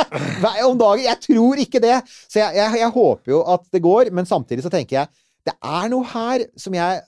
om 0.68 0.80
dagen. 0.80 1.04
Jeg 1.06 1.20
tror 1.24 1.62
ikke 1.62 1.80
det! 1.80 1.96
Så 2.28 2.42
jeg, 2.42 2.58
jeg, 2.58 2.80
jeg 2.82 2.92
håper 2.96 3.32
jo 3.32 3.40
at 3.54 3.64
det 3.72 3.80
går, 3.84 4.12
men 4.16 4.28
samtidig 4.28 4.66
så 4.66 4.72
tenker 4.72 5.00
jeg 5.00 5.23
det 5.44 5.52
er 5.60 5.90
noe 5.92 6.06
her 6.08 6.46
som 6.56 6.72
jeg 6.72 7.02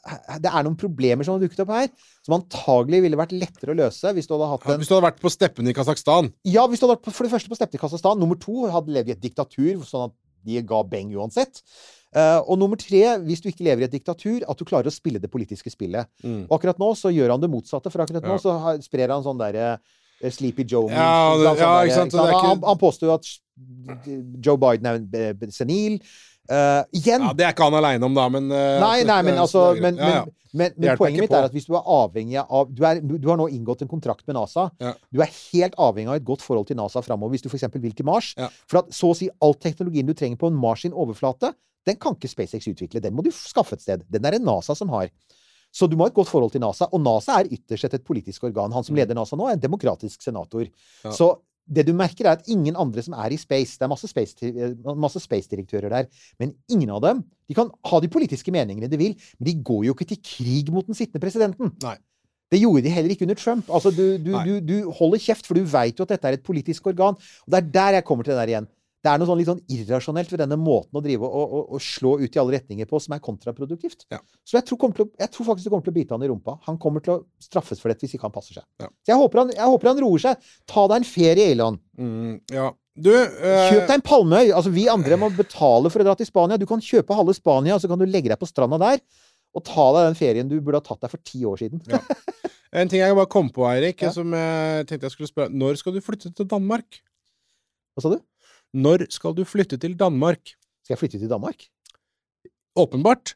Det 0.44 0.50
er 0.50 0.64
noen 0.66 0.76
problemer 0.76 1.24
som 1.24 1.36
har 1.36 1.40
dukket 1.40 1.62
opp 1.64 1.72
her, 1.72 1.88
som 2.26 2.36
antagelig 2.36 3.00
ville 3.06 3.16
vært 3.16 3.32
lettere 3.32 3.72
å 3.72 3.78
løse 3.78 4.12
hvis 4.12 4.28
du 4.28 4.34
hadde 4.36 4.50
hatt 4.52 4.66
en 4.68 4.80
Hvis 4.82 4.90
du 4.90 4.94
hadde 4.96 5.06
vært 5.08 5.22
på 5.24 5.32
steppene 5.32 5.72
i 5.72 5.76
Kasakhstan 5.76 6.28
ja, 6.44 6.66
hvis 6.68 6.82
du 6.82 6.86
hadde 6.86 6.98
vært 6.98 7.06
på, 7.08 7.14
for 7.16 7.24
det 7.24 7.32
første 7.32 7.52
på 7.52 7.56
steppene 7.58 7.80
i 7.80 7.84
Kasakhstan. 7.86 8.20
Nummer 8.20 8.36
to 8.40 8.66
hadde 8.72 8.92
levd 8.92 9.08
i 9.12 9.16
et 9.16 9.22
diktatur, 9.24 9.80
sånn 9.88 10.10
at 10.10 10.16
de 10.46 10.60
ga 10.62 10.82
beng 10.86 11.14
uansett. 11.16 11.62
Uh, 12.14 12.38
og 12.46 12.60
nummer 12.60 12.78
tre, 12.80 13.00
hvis 13.26 13.42
du 13.42 13.48
ikke 13.50 13.64
lever 13.66 13.82
i 13.82 13.86
et 13.88 13.96
diktatur, 13.96 14.44
at 14.48 14.56
du 14.60 14.64
klarer 14.68 14.88
å 14.88 14.94
spille 14.94 15.18
det 15.20 15.28
politiske 15.32 15.72
spillet. 15.72 16.06
Mm. 16.22 16.44
Og 16.46 16.54
akkurat 16.56 16.78
nå 16.80 16.92
så 16.96 17.10
gjør 17.12 17.34
han 17.34 17.42
det 17.42 17.50
motsatte, 17.52 17.90
for 17.92 18.04
akkurat 18.04 18.24
nå 18.24 18.36
Ja. 18.36 18.42
så 18.44 18.54
har, 18.62 18.78
sprer 18.84 19.12
han 19.12 19.24
sånn 19.26 19.40
derre 19.40 19.66
eh, 20.22 20.30
Sleepy 20.30 20.64
Joe 20.64 20.86
Ja, 20.88 21.34
det- 21.36 21.50
sånn 21.50 21.58
ja, 21.60 21.72
ikke 21.84 21.98
sant, 21.98 22.14
Ikke 22.14 22.30
ikke- 22.30 22.46
Han, 22.46 22.62
han 22.62 22.78
påstår 22.80 23.10
jo 23.10 23.14
at 23.18 23.26
Joe 24.44 24.56
Biden 24.56 24.86
er 24.86 25.34
eh, 25.34 25.50
senil. 25.50 25.98
Eh, 26.48 26.82
igjen 27.00 27.22
Ja, 27.26 27.32
Det 27.34 27.44
er 27.46 27.52
ikke 27.54 27.66
han 27.68 27.74
aleine 27.78 28.04
om, 28.06 28.14
da, 28.14 28.28
men 28.32 28.50
uh, 28.52 28.80
Nei, 28.82 29.04
nei, 29.08 29.20
men 29.26 29.38
altså 29.42 29.74
Men. 29.80 29.96
Ja, 29.98 30.10
ja. 30.20 30.24
men, 30.52 30.72
men, 30.76 30.86
men 30.86 30.96
poenget 31.00 31.20
mitt 31.26 31.30
på. 31.30 31.36
er 31.36 31.48
at 31.48 31.52
hvis 31.56 31.66
du 31.68 31.74
er 31.76 31.82
avhengig 31.84 32.38
av 32.42 32.70
du, 32.72 32.84
er, 32.86 33.00
du, 33.02 33.28
har 33.28 33.36
nå 33.40 33.48
inngått 33.52 33.82
en 33.82 33.88
kontrakt 33.90 34.26
med 34.26 34.36
NASA. 34.38 34.68
Du 35.12 35.20
er 35.20 35.30
helt 35.52 35.74
avhengig 35.76 36.08
av 36.12 36.16
et 36.20 36.24
godt 36.24 36.42
forhold 36.46 36.66
til 36.70 36.78
NASA 36.78 37.02
framover 37.04 37.34
hvis 37.34 37.42
du 37.44 37.50
f.eks. 37.50 37.66
vil 37.74 37.92
til 37.98 38.06
Mars. 38.08 38.32
For 38.70 38.80
at 38.80 38.92
så 38.94 39.10
å 39.12 39.16
si 39.18 39.28
all 39.42 39.54
teknologien 39.60 40.06
du 40.08 40.14
trenger 40.14 40.38
på 40.40 40.48
en 40.52 40.56
Mars 40.56 40.86
sin 40.86 40.94
overflate, 40.96 41.52
den 41.86 41.98
kan 42.02 42.16
ikke 42.16 42.30
SpaceX 42.32 42.66
utvikle. 42.70 43.02
Den 43.04 43.14
må 43.14 43.22
du 43.22 43.30
skaffe 43.34 43.76
et 43.76 43.82
sted. 43.84 44.06
Den 44.10 44.24
er 44.26 44.38
det 44.38 44.42
NASA 44.42 44.74
som 44.74 44.88
har. 44.94 45.10
Så 45.76 45.86
du 45.90 45.96
må 45.98 46.06
ha 46.06 46.08
et 46.08 46.16
godt 46.16 46.30
forhold 46.32 46.54
til 46.54 46.62
NASA. 46.64 46.88
Og 46.94 47.02
NASA 47.04 47.36
er 47.42 47.50
ytterst 47.52 47.84
sett 47.84 47.94
et 47.98 48.04
politisk 48.06 48.46
organ. 48.48 48.72
Han 48.72 48.82
som 48.86 48.94
Mm. 48.94 49.02
leder 49.02 49.14
NASA 49.18 49.36
nå, 49.36 49.46
er 49.50 49.58
en 49.58 49.60
demokratisk 49.60 50.22
senator. 50.24 50.64
Ja. 51.04 51.10
Så 51.12 51.34
det 51.66 51.86
du 51.86 51.92
merker, 51.98 52.26
er 52.26 52.38
at 52.38 52.48
ingen 52.48 52.76
andre 52.78 53.02
som 53.02 53.14
er 53.18 53.34
i 53.34 53.38
space 53.40 53.78
Det 53.78 53.82
er 53.82 53.90
masse 53.90 54.06
space- 54.06 54.38
eh, 54.46 54.74
masse 54.94 55.20
space-direktører 55.20 55.90
der, 55.90 56.06
men 56.38 56.54
ingen 56.70 56.90
av 56.90 57.02
dem 57.02 57.24
De 57.48 57.54
kan 57.54 57.70
ha 57.84 58.00
de 58.00 58.08
politiske 58.08 58.52
meningene 58.54 58.88
de 58.90 58.98
vil, 59.00 59.16
men 59.38 59.46
de 59.50 59.54
går 59.62 59.84
jo 59.86 59.94
ikke 59.94 60.08
til 60.14 60.18
krig 60.22 60.70
mot 60.74 60.86
den 60.86 60.94
sittende 60.98 61.22
presidenten. 61.22 61.72
Nei. 61.82 61.96
Det 62.50 62.60
gjorde 62.60 62.82
de 62.84 62.90
heller 62.94 63.10
ikke 63.10 63.26
under 63.26 63.34
Trump. 63.38 63.68
Altså, 63.74 63.90
du, 63.90 64.18
du, 64.22 64.32
du, 64.46 64.60
du 64.62 64.90
holder 64.94 65.18
kjeft, 65.18 65.46
for 65.46 65.58
du 65.58 65.64
veit 65.66 65.98
jo 65.98 66.04
at 66.06 66.12
dette 66.14 66.28
er 66.30 66.36
et 66.38 66.44
politisk 66.46 66.86
organ. 66.86 67.14
Og 67.18 67.50
det 67.50 67.58
er 67.58 67.70
der 67.74 67.96
jeg 67.98 68.04
kommer 68.06 68.22
til 68.26 68.34
det 68.34 68.38
der 68.38 68.52
igjen. 68.52 68.68
Det 69.06 69.12
er 69.12 69.20
noe 69.22 69.28
sånn 69.28 69.38
litt 69.38 69.46
sånn 69.46 69.60
irrasjonelt 69.70 70.32
ved 70.32 70.40
denne 70.42 70.56
måten 70.58 70.98
å 70.98 71.02
drive 71.04 71.28
og, 71.28 71.52
og, 71.58 71.68
og 71.76 71.82
slå 71.84 72.16
ut 72.24 72.34
i 72.34 72.40
alle 72.42 72.56
retninger 72.56 72.88
på, 72.90 72.98
som 73.04 73.14
er 73.14 73.22
kontraproduktivt. 73.22 74.02
Ja. 74.10 74.18
Så 74.42 74.58
jeg 74.58 74.66
tror, 74.66 74.88
å, 74.90 75.06
jeg 75.22 75.30
tror 75.36 75.46
faktisk 75.52 75.68
det 75.68 75.72
kommer 75.76 75.86
til 75.86 75.94
å 75.94 75.98
bite 76.00 76.16
han 76.16 76.24
i 76.26 76.30
rumpa. 76.32 76.56
Han 76.66 76.80
kommer 76.82 77.04
til 77.04 77.14
å 77.14 77.20
straffes 77.46 77.78
for 77.82 77.92
dette 77.92 78.02
hvis 78.02 78.16
ikke 78.18 78.26
han 78.26 78.34
passer 78.34 78.58
seg. 78.58 78.66
Ja. 78.82 78.90
Så 78.90 79.14
jeg 79.14 79.20
håper 79.22 79.44
han, 79.44 79.54
jeg 79.54 79.70
håper 79.76 79.92
han 79.92 80.02
roer 80.02 80.24
seg. 80.26 80.50
Ta 80.66 80.88
deg 80.90 80.98
en 81.04 81.08
ferie, 81.08 81.52
Elon. 81.54 81.78
Mm, 82.00 82.34
ja. 82.56 82.72
Du 82.96 83.12
eh, 83.12 83.68
Kjøp 83.70 83.84
deg 83.84 83.94
en 83.98 84.04
palmeøy. 84.10 84.50
Altså, 84.56 84.72
vi 84.74 84.88
andre 84.90 85.20
må 85.20 85.30
betale 85.36 85.92
for 85.92 86.02
å 86.02 86.08
dra 86.08 86.16
til 86.18 86.26
Spania. 86.28 86.58
Du 86.58 86.66
kan 86.66 86.82
kjøpe 86.82 87.14
halve 87.14 87.36
Spania, 87.36 87.76
og 87.76 87.84
så 87.84 87.90
kan 87.92 88.00
du 88.00 88.08
legge 88.08 88.32
deg 88.32 88.40
på 88.40 88.48
stranda 88.50 88.80
der 88.82 88.98
og 89.56 89.64
ta 89.64 89.86
deg 89.94 90.10
den 90.10 90.18
ferien 90.18 90.48
du 90.50 90.58
burde 90.60 90.82
ha 90.82 90.84
tatt 90.84 91.04
deg 91.06 91.12
for 91.14 91.22
ti 91.24 91.40
år 91.48 91.60
siden. 91.62 91.80
Ja. 91.88 92.00
En 92.76 92.90
ting 92.92 93.00
jeg 93.00 93.14
bare 93.16 93.30
kom 93.32 93.46
på, 93.54 93.64
Eirik, 93.70 94.02
Ja. 94.04 94.10
som 94.12 94.34
jeg 94.36 94.88
tenkte 94.88 95.06
jeg 95.06 95.14
skulle 95.14 95.30
spørre 95.30 95.54
Når 95.54 95.78
skal 95.80 95.94
du 95.94 96.02
flytte 96.04 96.32
til 96.34 96.48
Danmark? 96.50 96.98
Hva 97.96 98.04
sa 98.04 98.10
du? 98.12 98.18
Når 98.76 99.06
skal 99.14 99.34
du 99.36 99.42
flytte 99.48 99.78
til 99.80 99.96
Danmark? 99.98 100.54
Skal 100.84 100.96
jeg 100.96 101.02
flytte 101.04 101.20
til 101.22 101.30
Danmark? 101.30 101.68
Åpenbart. 102.76 103.34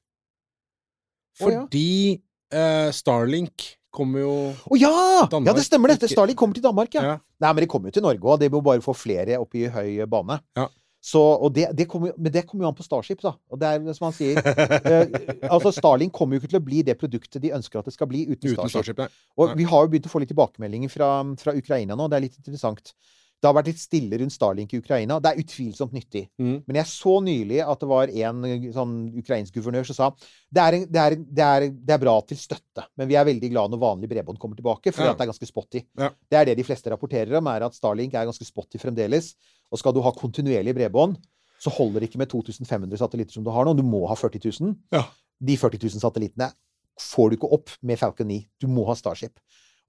Ja. 1.41 1.47
Fordi 1.47 2.20
eh, 2.53 2.91
Starlink 2.93 3.70
kommer 3.91 4.22
jo 4.22 4.34
Å 4.53 4.78
ja! 4.78 4.91
Danmark. 5.30 5.49
Ja, 5.49 5.55
det 5.57 5.64
stemmer, 5.66 5.95
dette. 5.95 6.11
Starlink 6.11 6.38
kommer 6.38 6.59
til 6.59 6.64
Danmark, 6.66 6.93
ja. 6.95 7.07
Ja. 7.07 7.14
Nei, 7.41 7.55
men 7.55 7.64
de 7.64 7.70
kommer 7.72 7.91
jo 7.91 7.97
til 7.97 8.05
Norge 8.05 8.20
òg. 8.20 8.43
De 8.43 8.51
må 8.53 8.61
bare 8.64 8.84
få 8.84 8.95
flere 8.95 9.41
opp 9.41 9.57
i 9.57 9.64
høy 9.72 10.05
bane. 10.11 10.36
Ja. 10.59 10.68
Så, 11.01 11.20
det, 11.57 11.70
det 11.72 11.86
kommer, 11.88 12.12
men 12.20 12.32
det 12.32 12.43
kommer 12.45 12.66
jo 12.66 12.70
an 12.70 12.76
på 12.76 12.84
Starship, 12.84 13.22
da. 13.24 13.32
Og 13.49 13.61
det 13.61 13.70
er 13.70 13.95
som 13.97 14.11
han 14.11 14.12
sier 14.12 14.36
eh, 14.36 15.14
Altså, 15.49 15.72
Starlink 15.72 16.12
kommer 16.12 16.36
jo 16.36 16.43
ikke 16.43 16.51
til 16.53 16.61
å 16.61 16.66
bli 16.66 16.82
det 16.84 16.99
produktet 17.01 17.41
de 17.41 17.55
ønsker 17.57 17.80
at 17.80 17.88
det 17.88 17.95
skal 17.97 18.11
bli 18.11 18.26
uten, 18.28 18.53
Uten 18.53 18.68
Starship. 18.68 18.99
Starship. 19.01 19.22
Og 19.41 19.55
vi 19.57 19.64
har 19.70 19.86
jo 19.86 19.93
begynt 19.95 20.11
å 20.11 20.12
få 20.12 20.20
litt 20.20 20.28
tilbakemeldinger 20.34 20.93
fra, 20.93 21.09
fra 21.41 21.57
Ukraina 21.57 21.97
nå. 21.97 22.11
Det 22.12 22.20
er 22.20 22.26
litt 22.26 22.36
interessant. 22.36 22.93
Det 23.41 23.49
har 23.49 23.55
vært 23.57 23.70
litt 23.70 23.80
stille 23.80 24.18
rundt 24.20 24.34
Starlink 24.34 24.74
i 24.76 24.78
Ukraina. 24.82 25.16
Det 25.24 25.30
er 25.30 25.38
utvilsomt 25.41 25.95
nyttig. 25.97 26.26
Mm. 26.36 26.59
Men 26.68 26.76
jeg 26.76 26.88
så 26.91 27.14
nylig 27.24 27.62
at 27.64 27.80
det 27.80 27.88
var 27.88 28.11
en 28.12 28.43
sånn 28.74 28.93
ukrainsk 29.16 29.55
guvernør 29.57 29.86
som 29.88 29.97
sa 29.97 30.09
det 30.53 30.61
er, 30.61 30.76
en, 30.76 30.84
det, 30.93 31.01
er, 31.01 31.16
det, 31.16 31.47
er, 31.47 31.66
det 31.88 31.95
er 31.97 32.03
bra 32.03 32.14
til 32.28 32.36
støtte, 32.36 32.84
men 33.01 33.09
vi 33.09 33.16
er 33.16 33.24
veldig 33.24 33.51
glad 33.55 33.72
når 33.72 33.80
vanlig 33.80 34.11
bredbånd 34.12 34.38
kommer 34.43 34.61
tilbake, 34.61 34.93
fordi 34.93 35.09
Ja. 35.09 35.14
at 35.14 35.18
det 35.22 35.24
er 35.24 35.32
ganske 35.32 35.49
spotty. 35.49 35.82
Ja. 35.99 36.11
Det 36.28 36.38
er 36.43 36.51
det 36.51 36.57
de 36.61 36.66
fleste 36.68 36.93
rapporterer 36.93 37.38
om, 37.41 37.49
er 37.49 37.64
at 37.64 37.74
Starlink 37.78 38.12
er 38.12 38.28
ganske 38.28 38.45
spotty 38.45 38.76
fremdeles. 38.82 39.32
Og 39.72 39.78
skal 39.80 39.95
du 39.97 40.03
ha 40.05 40.12
kontinuerlig 40.12 40.74
bredbånd, 40.76 41.16
så 41.61 41.72
holder 41.72 42.01
det 42.05 42.11
ikke 42.11 42.20
med 42.20 42.28
2500 42.32 42.99
satellitter 43.01 43.36
som 43.38 43.45
du 43.45 43.51
har 43.55 43.64
nå. 43.68 43.72
Du 43.76 43.82
må 43.84 44.05
ha 44.09 44.16
40 44.20 44.41
000. 44.61 44.76
Ja. 44.93 45.07
De 45.41 45.57
40 45.57 45.80
000 45.80 46.01
satellittene 46.05 46.53
får 47.01 47.30
du 47.32 47.36
ikke 47.38 47.51
opp 47.57 47.72
med 47.80 47.97
Falcon 48.01 48.28
9. 48.28 48.38
Du 48.61 48.66
må 48.68 48.84
ha 48.88 48.97
Starship. 48.99 49.38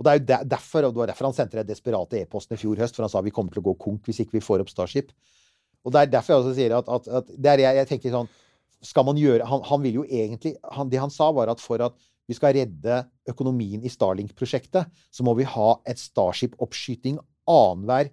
Og 0.02 0.06
det 0.08 0.12
er 0.12 0.18
jo 0.18 0.46
derfor, 0.50 0.88
og 0.88 0.96
det 0.96 0.98
var 0.98 1.10
derfor 1.12 1.28
han 1.30 1.36
sendte 1.38 1.60
den 1.60 1.68
desperate 1.70 2.18
e-posten 2.18 2.58
i 2.58 2.60
fjor 2.60 2.80
høst, 2.82 2.96
for 2.98 3.06
han 3.06 3.12
sa 3.14 3.22
vi 3.22 3.34
kommer 3.34 3.54
til 3.54 3.62
å 3.62 3.68
gå 3.68 3.76
konk 3.84 4.08
hvis 4.10 4.24
ikke 4.24 4.40
vi 4.40 4.42
får 4.42 4.64
opp 4.64 4.72
Starship. 4.74 5.12
Og 5.86 5.94
det 5.94 6.02
er 6.02 6.16
derfor 6.16 6.34
jeg 6.34 6.42
også 6.42 6.54
sier 6.58 6.74
at, 6.74 6.90
at, 6.90 7.10
at 7.20 7.30
det 7.38 7.52
er 7.52 7.62
jeg, 7.62 7.78
jeg 7.82 7.90
tenker 7.90 8.14
sånn 8.14 8.32
Skal 8.86 9.06
man 9.08 9.18
gjøre 9.18 9.48
Han, 9.50 9.64
han 9.66 9.82
vil 9.82 9.96
jo 10.00 10.04
egentlig 10.06 10.52
han, 10.76 10.90
Det 10.94 11.00
han 11.02 11.14
sa, 11.14 11.32
var 11.34 11.50
at 11.50 11.62
for 11.62 11.82
at 11.86 11.96
vi 12.30 12.38
skal 12.38 12.54
redde 12.54 13.00
økonomien 13.28 13.82
i 13.84 13.90
Starlink-prosjektet, 13.92 14.90
så 15.12 15.26
må 15.26 15.34
vi 15.36 15.46
ha 15.52 15.72
et 15.90 16.00
Starship-oppskyting 16.00 17.18
annenhver 17.50 18.12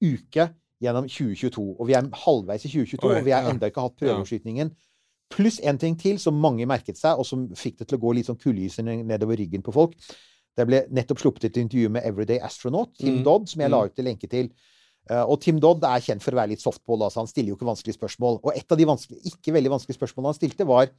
uke 0.00 0.46
gjennom 0.80 1.08
2022. 1.10 1.64
Og 1.76 1.90
vi 1.90 1.96
er 1.98 2.08
halvveis 2.22 2.64
i 2.64 2.70
2022, 2.70 3.02
Oi, 3.10 3.18
og 3.18 3.26
vi 3.26 3.34
har 3.34 3.44
ja. 3.44 3.52
ennå 3.52 3.68
ikke 3.68 3.84
hatt 3.84 3.98
prøveoppskytingen. 4.00 4.72
Pluss 5.34 5.60
en 5.60 5.82
ting 5.82 5.98
til 6.00 6.16
som 6.22 6.40
mange 6.40 6.64
merket 6.70 6.96
seg, 6.96 7.20
og 7.20 7.28
som 7.28 7.50
fikk 7.58 7.82
det 7.82 7.90
til 7.90 8.00
å 8.00 8.04
gå 8.06 8.14
litt 8.16 8.30
sånn 8.30 8.40
kullgyser 8.40 8.86
nedover 8.86 9.42
ryggen 9.42 9.66
på 9.66 9.74
folk. 9.76 9.98
Det 10.56 10.66
ble 10.66 10.82
nettopp 10.90 11.20
sluppet 11.22 11.44
et 11.50 11.56
intervju 11.62 11.88
med 11.94 12.04
Everyday 12.04 12.40
Astronaut, 12.42 12.90
Tim 12.98 13.20
Mm. 13.20 13.24
Dodd, 13.24 13.48
som 13.48 13.60
jeg 13.62 13.70
la 13.70 13.80
Mm. 13.80 13.86
ut 13.86 13.94
til 13.96 14.04
lenke 14.04 14.28
til. 14.28 14.50
Eh, 15.10 15.22
og 15.22 15.40
Tim 15.40 15.58
Dodd 15.60 15.82
er 15.84 16.00
kjent 16.00 16.22
for 16.22 16.32
å 16.32 16.36
være 16.42 16.50
litt 16.50 16.60
softball. 16.60 17.02
Altså 17.02 17.20
han 17.22 17.26
stiller 17.26 17.48
jo 17.50 17.56
ikke 17.56 17.70
vanskelige 17.70 17.96
spørsmål. 17.98 18.40
Og 18.44 18.52
et 18.56 18.70
av 18.70 18.76
de 18.78 18.84
ikke 18.84 19.52
veldig 19.54 19.70
vanskelige 19.70 19.98
spørsmålene 19.98 20.26
han 20.34 20.34
stilte, 20.34 20.66
var 20.66 20.90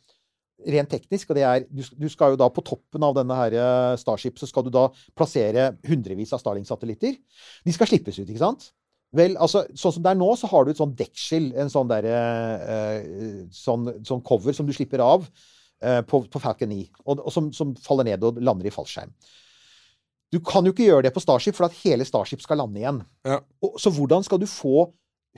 rent 0.68 0.89
teknisk. 0.89 1.30
Og 1.30 1.36
det 1.36 1.43
er 1.43 1.66
du, 1.70 1.84
du 1.99 2.10
skal 2.10 2.32
jo 2.32 2.38
da 2.38 2.49
på 2.49 2.64
toppen 2.64 3.04
av 3.04 3.16
denne 3.16 3.36
her 3.36 3.54
eh, 3.54 3.95
Starship 3.97 4.38
så 4.39 4.47
skal 4.47 4.64
du 4.64 4.70
da 4.70 4.89
plassere 5.16 5.78
hundrevis 5.88 6.34
av 6.34 6.41
Starlink-satellitter. 6.41 7.18
De 7.66 7.72
skal 7.72 7.88
slippes 7.88 8.20
ut, 8.20 8.28
ikke 8.28 8.39
sant? 8.41 8.72
Vel, 9.14 9.36
altså, 9.36 9.66
sånn 9.76 9.91
som 9.91 10.04
det 10.04 10.12
er 10.14 10.16
nå, 10.22 10.30
så 10.39 10.47
har 10.47 10.64
du 10.64 10.72
et 10.72 10.78
sånn 10.80 10.95
deksel, 10.95 11.52
en 11.60 11.68
sånn 11.68 11.89
der, 11.91 12.06
eh, 12.06 13.47
sånn, 13.52 13.89
sånn 14.08 14.24
cover 14.24 14.54
som 14.56 14.66
du 14.66 14.72
slipper 14.72 15.04
av 15.04 15.26
eh, 15.84 16.02
på, 16.08 16.22
på 16.32 16.39
Falcon 16.39 16.70
9, 16.72 16.86
og, 17.06 17.20
og 17.26 17.34
som, 17.36 17.49
som 17.52 17.74
faller 17.76 18.08
ned 18.08 18.24
og 18.24 18.39
lander 18.39 18.70
i 18.70 18.72
fallskjerm. 18.72 19.12
Du 20.32 20.40
kan 20.40 20.66
jo 20.66 20.72
ikke 20.72 20.88
gjøre 20.88 21.06
det 21.08 21.14
på 21.16 21.24
Starship, 21.24 21.58
for 21.58 21.68
at 21.68 21.78
hele 21.84 22.08
Starship 22.08 22.44
skal 22.44 22.62
lande 22.62 22.80
igjen. 22.80 23.02
Ja. 23.28 23.42
Og, 23.64 23.78
så 23.82 23.92
hvordan 23.94 24.24
skal 24.24 24.40
du 24.42 24.48
få 24.50 24.90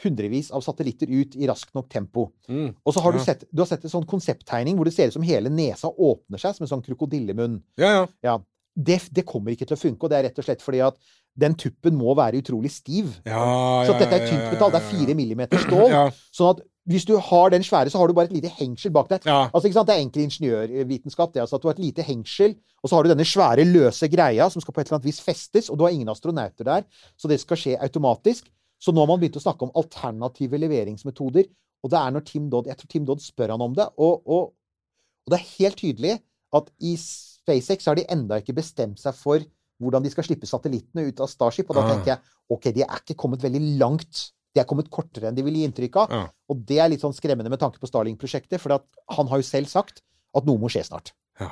hundrevis 0.01 0.49
av 0.53 0.63
satellitter 0.65 1.09
ut 1.09 1.35
i 1.37 1.47
raskt 1.49 1.73
nok 1.77 1.89
tempo? 1.91 2.27
Mm. 2.49 2.71
Og 2.81 2.95
så 2.95 3.01
har 3.03 3.13
du 3.13 3.21
sett, 3.21 3.45
du 3.49 3.61
har 3.61 3.69
sett 3.69 3.85
en 3.85 3.93
sånn 3.93 4.07
konsepttegning 4.09 4.77
hvor 4.77 4.89
det 4.89 4.95
ser 4.95 5.09
ut 5.09 5.17
som 5.17 5.25
hele 5.25 5.51
nesa 5.53 5.89
åpner 5.89 6.41
seg 6.41 6.57
som 6.57 6.65
en 6.65 6.71
sånn 6.75 6.85
krokodillemunn. 6.85 7.59
Ja, 7.81 8.05
ja. 8.25 8.37
Ja, 8.75 8.83
det, 8.89 8.99
det 9.13 9.25
kommer 9.29 9.53
ikke 9.53 9.65
til 9.69 9.77
å 9.77 9.81
funke, 9.81 10.03
og 10.05 10.09
det 10.11 10.17
er 10.19 10.23
rett 10.29 10.39
og 10.41 10.45
slett 10.47 10.61
fordi 10.65 10.79
at 10.85 10.97
den 11.39 11.55
tuppen 11.57 11.95
må 11.97 12.13
være 12.17 12.41
utrolig 12.43 12.69
stiv. 12.73 13.09
ja, 13.25 13.43
Så 13.85 13.93
at 13.95 14.03
dette 14.03 14.19
er 14.19 14.27
tynt 14.27 14.43
ja, 14.43 14.51
metall. 14.53 14.71
Det 14.73 14.81
er 14.81 14.89
fire 14.91 15.15
millimeter 15.17 15.61
stål. 15.67 15.89
Ja, 15.93 16.03
Sånn 16.33 16.51
at 16.55 16.61
hvis 16.89 17.05
du 17.07 17.13
har 17.15 17.53
den 17.53 17.63
svære, 17.63 17.89
så 17.89 17.97
har 18.01 18.09
du 18.11 18.13
bare 18.17 18.27
et 18.27 18.35
lite 18.35 18.49
hengsel 18.51 18.91
bak 18.91 19.07
deg. 19.13 19.23
ja. 19.25 19.45
Altså, 19.53 19.69
ikke 19.69 19.77
sant? 19.77 19.87
Det 19.87 19.95
er 19.95 20.03
enkel 20.03 20.25
ingeniørvitenskap. 20.25 21.31
det, 21.33 21.41
altså 21.45 21.55
at 21.55 21.63
Du 21.63 21.69
har 21.69 21.77
et 21.77 21.85
lite 21.85 22.03
hengsel, 22.03 22.57
og 22.83 22.89
så 22.91 22.97
har 22.97 23.05
du 23.05 23.09
denne 23.13 23.25
svære, 23.25 23.63
løse 23.69 24.09
greia 24.11 24.49
som 24.51 24.61
skal 24.61 24.75
på 24.75 24.81
et 24.81 24.89
eller 24.89 24.97
annet 24.99 25.07
vis 25.07 25.21
festes, 25.23 25.69
og 25.71 25.79
du 25.79 25.85
har 25.87 25.93
ingen 25.95 26.11
astronauter 26.11 26.67
der, 26.67 26.83
så 27.15 27.31
det 27.31 27.39
skal 27.39 27.57
skje 27.61 27.77
automatisk. 27.79 28.49
Så 28.83 28.91
nå 28.91 28.99
har 28.99 29.07
man 29.13 29.21
begynt 29.21 29.39
å 29.39 29.45
snakke 29.45 29.63
om 29.63 29.71
alternative 29.79 30.59
leveringsmetoder, 30.59 31.47
og 31.83 31.91
det 31.93 31.99
er 32.01 32.11
når 32.15 32.25
Tim 32.27 32.49
Dodd 32.51 32.67
Jeg 32.67 32.77
tror 32.79 32.91
Tim 32.91 33.05
Dodd 33.07 33.23
spør 33.23 33.55
han 33.55 33.63
om 33.63 33.73
det, 33.79 33.87
og, 33.97 34.19
og, 34.27 34.51
og 35.23 35.31
det 35.31 35.39
er 35.39 35.49
helt 35.55 35.79
tydelig 35.79 36.17
at 36.53 36.67
i 36.83 36.97
SpaceX 37.43 37.85
har 37.89 37.95
de 37.99 38.05
enda 38.09 38.39
ikke 38.41 38.55
bestemt 38.55 38.99
seg 38.99 39.13
for 39.19 39.43
hvordan 39.81 40.03
de 40.05 40.09
skal 40.13 40.23
slippe 40.23 40.47
satellittene 40.47 41.07
ut 41.09 41.19
av 41.19 41.27
Starship, 41.27 41.69
og 41.69 41.75
da 41.75 41.81
Ah. 41.83 41.89
tenker 41.95 42.05
jeg 42.13 42.19
OK, 42.49 42.63
de 42.71 42.81
er 42.83 42.99
ikke 43.01 43.15
kommet 43.19 43.41
veldig 43.43 43.77
langt. 43.79 44.31
De 44.55 44.61
er 44.61 44.65
kommet 44.69 44.89
kortere 44.89 45.27
enn 45.27 45.35
de 45.35 45.41
vil 45.43 45.53
gi 45.55 45.63
inntrykk 45.67 45.95
av. 45.97 46.09
Ja. 46.13 46.27
Og 46.49 46.65
det 46.65 46.77
er 46.79 46.87
litt 46.89 47.01
sånn 47.01 47.13
skremmende 47.15 47.49
med 47.49 47.59
tanke 47.59 47.79
på 47.81 47.87
Starling-prosjektet, 47.89 48.59
for 48.61 48.71
at 48.73 48.83
han 49.09 49.27
har 49.27 49.37
jo 49.41 49.43
selv 49.47 49.67
sagt 49.67 50.01
at 50.35 50.45
noe 50.45 50.57
må 50.61 50.69
skje 50.69 50.85
snart. 50.87 51.11
Ja. 51.39 51.49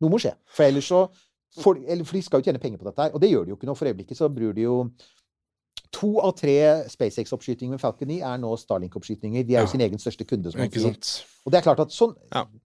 Noe 0.00 0.10
må 0.10 0.18
skje. 0.22 0.34
For 0.46 0.64
ellers 0.64 0.86
så 0.88 1.08
for, 1.60 1.76
eller, 1.76 2.04
for 2.04 2.14
de 2.18 2.22
skal 2.22 2.40
jo 2.40 2.50
tjene 2.50 2.58
penger 2.62 2.78
på 2.78 2.84
dette 2.88 2.98
her, 3.02 3.10
og 3.14 3.20
det 3.20 3.30
gjør 3.30 3.44
de 3.44 3.50
jo 3.52 3.56
ikke 3.56 3.66
nå. 3.68 3.76
For 3.76 3.86
øyeblikket 3.86 4.16
så 4.18 4.28
bruker 4.32 4.54
de 4.54 4.62
jo 4.68 4.90
To 5.94 6.18
av 6.18 6.32
tre 6.34 6.54
SpaceX-oppskytinger 6.90 7.70
med 7.76 7.80
Falcon 7.80 8.08
9 8.10 8.16
er 8.26 8.38
nå 8.42 8.48
Starlink-oppskytinger. 8.58 9.44
De 9.46 9.54
er 9.54 9.60
jo 9.62 9.66
Ja. 9.66 9.70
sin 9.70 9.80
egen 9.80 9.98
største 9.98 10.24
kunde. 10.26 10.50
Som 10.50 10.60
man 10.60 10.70
sier. 10.70 10.96
Og 11.46 11.52
det 11.52 11.58
er 11.58 11.62
klart 11.62 11.78
at 11.80 11.88
sånn, 11.94 12.16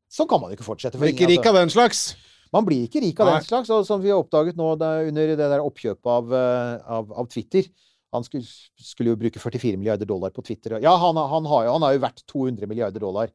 sånn 0.10 0.28
kan 0.28 0.42
man 0.42 0.50
jo 0.50 0.56
ikke 0.58 0.66
fortsette. 0.66 0.98
for 0.98 1.06
ikke 1.06 1.28
rik 1.30 1.46
av 1.46 1.54
den 1.54 1.70
slags. 1.70 2.16
Man 2.56 2.66
blir 2.66 2.88
ikke 2.88 3.02
rik 3.04 3.20
av 3.22 3.30
Nei. 3.30 3.36
den 3.38 3.47
slags, 3.47 3.70
og 3.74 3.86
som 3.88 4.02
vi 4.02 4.12
har 4.12 4.22
oppdaget 4.22 4.58
nå 4.58 4.72
under 4.74 5.36
det 5.36 5.38
der 5.38 5.62
oppkjøpet 5.62 6.10
av, 6.10 6.34
eh, 6.34 6.74
av, 6.97 7.14
av 7.24 7.30
Twitter. 7.30 7.70
Han 8.16 8.26
skulle, 8.26 8.47
skulle 8.82 9.14
jo 9.14 9.20
bruke 9.22 9.41
44 9.41 9.78
milliarder 9.78 10.10
dollar 10.10 10.34
på 10.34 10.41
Twitter. 10.45 10.80
Ja, 10.82 10.95
han, 10.97 11.18
han, 11.18 11.45
har 11.45 11.70
han 11.70 11.86
har 11.86 11.93
jo 11.93 12.02
vært 12.08 12.24
200 12.26 12.70
milliarder 12.70 13.04
dollar. 13.04 13.30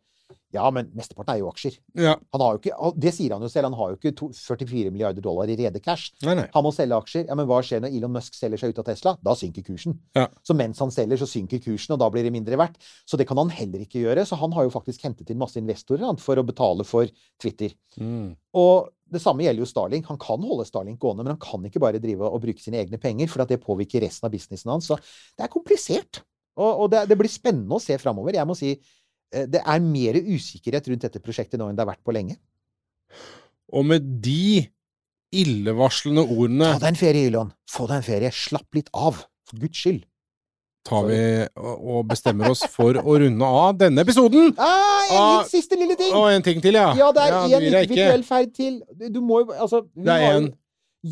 Ja, 0.55 0.68
men 0.70 0.87
mesteparten 0.95 1.35
er 1.35 1.41
jo 1.41 1.49
aksjer. 1.51 1.77
Ja. 1.99 2.14
Han 2.35 2.43
har 2.45 2.55
jo 2.55 2.61
ikke, 2.61 2.91
det 3.03 3.11
sier 3.16 3.35
han 3.35 3.43
jo 3.43 3.51
selv, 3.51 3.66
han 3.68 3.77
har 3.79 3.91
jo 3.91 3.99
ikke 3.99 4.12
to, 4.16 4.29
44 4.37 4.93
milliarder 4.95 5.25
dollar 5.25 5.51
i 5.51 5.57
rede 5.59 5.81
cash. 5.83 6.12
Nei, 6.25 6.37
nei. 6.39 6.47
Han 6.55 6.64
må 6.64 6.70
selge 6.75 6.97
aksjer. 6.97 7.27
Ja, 7.29 7.37
Men 7.39 7.49
hva 7.51 7.59
skjer 7.66 7.83
når 7.83 7.97
Elon 7.99 8.14
Musk 8.14 8.39
selger 8.39 8.62
seg 8.62 8.72
ut 8.72 8.81
av 8.85 8.87
Tesla? 8.87 9.16
Da 9.25 9.35
synker 9.39 9.66
kursen. 9.66 9.99
Ja. 10.16 10.29
Så 10.47 10.57
mens 10.57 10.81
han 10.83 10.95
selger, 10.95 11.18
så 11.20 11.29
synker 11.29 11.62
kursen, 11.64 11.97
og 11.97 12.03
da 12.03 12.09
blir 12.14 12.27
det 12.27 12.33
mindre 12.35 12.59
verdt. 12.61 12.79
Så 13.03 13.18
det 13.18 13.27
kan 13.31 13.41
han 13.43 13.51
heller 13.53 13.83
ikke 13.83 14.05
gjøre. 14.05 14.27
Så 14.29 14.39
han 14.39 14.55
har 14.55 14.68
jo 14.68 14.75
faktisk 14.75 15.07
hentet 15.09 15.33
inn 15.35 15.43
masse 15.43 15.59
investorer 15.61 16.07
han, 16.07 16.22
for 16.22 16.39
å 16.39 16.47
betale 16.47 16.87
for 16.87 17.11
Twitter. 17.43 17.75
Mm. 17.99 18.37
Og 18.55 18.93
det 19.14 19.22
samme 19.22 19.43
gjelder 19.45 19.66
jo 19.66 19.70
Starlink. 19.70 20.07
Han 20.11 20.22
kan 20.22 20.43
holde 20.47 20.68
Starlink 20.68 21.03
gående, 21.03 21.27
men 21.27 21.35
han 21.35 21.43
kan 21.43 21.66
ikke 21.66 21.83
bare 21.83 22.03
drive 22.03 22.31
og 22.31 22.43
bruke 22.47 22.62
sine 22.62 22.79
egne 22.83 23.03
penger, 23.03 23.31
for 23.33 23.43
at 23.43 23.51
det 23.51 23.62
påvirker 23.62 24.07
resten 24.07 24.31
av 24.31 24.35
businessen 24.35 24.70
hans. 24.70 24.87
Så 24.91 24.99
det 25.35 25.49
er 25.49 25.53
komplisert. 25.53 26.22
Og, 26.55 26.85
og 26.85 26.93
det, 26.93 27.09
det 27.11 27.18
blir 27.18 27.31
spennende 27.31 27.75
å 27.75 27.83
se 27.83 27.99
framover. 27.99 28.39
Jeg 28.39 28.47
må 28.47 28.55
si 28.59 28.77
det 29.51 29.61
er 29.64 29.80
mer 29.85 30.14
usikkerhet 30.22 30.89
rundt 30.91 31.05
dette 31.07 31.20
prosjektet 31.22 31.59
nå 31.61 31.68
enn 31.70 31.76
det 31.78 31.85
har 31.85 31.93
vært 31.95 32.05
på 32.07 32.14
lenge. 32.14 32.37
Og 33.74 33.85
med 33.89 34.07
de 34.22 34.66
illevarslende 35.35 36.22
ordene 36.30 36.72
Ta 36.74 36.80
deg 36.85 36.93
en 36.95 36.99
ferie, 37.01 37.28
Elon. 37.30 37.53
Få 37.70 37.87
deg 37.91 38.01
en 38.03 38.07
ferie. 38.07 38.30
Slapp 38.35 38.76
litt 38.78 38.91
av. 38.95 39.24
For 39.49 39.61
guds 39.61 39.80
skyld. 39.82 40.05
tar 40.85 41.07
vi 41.09 41.18
og 41.57 42.03
bestemmer 42.11 42.51
oss 42.53 42.61
for 42.68 42.93
å 43.01 43.14
runde 43.22 43.47
av 43.49 43.78
denne 43.80 44.03
episoden. 44.05 44.51
Ah, 44.61 45.07
en 45.09 45.16
Ah, 45.16 45.39
litt 45.41 45.51
siste 45.55 45.78
lille 45.80 45.97
ting! 45.97 46.12
Og 46.12 46.26
en 46.28 46.43
ting 46.45 46.61
til, 46.61 46.76
ja. 46.76 46.91
Ja, 46.99 47.07
det 47.16 47.22
er 47.24 47.32
én 47.32 47.55
det 47.55 47.70
individuell 47.70 48.24
ferd 48.28 48.53
til. 48.55 48.82
Du, 49.09 49.22
må 49.24 49.41
jo 49.47 49.55
Altså 49.57 49.80
vi 49.95 50.05
Det 50.05 50.12
er 50.12 50.20
har 50.26 50.32
jo- 50.35 50.43
en. 50.43 50.51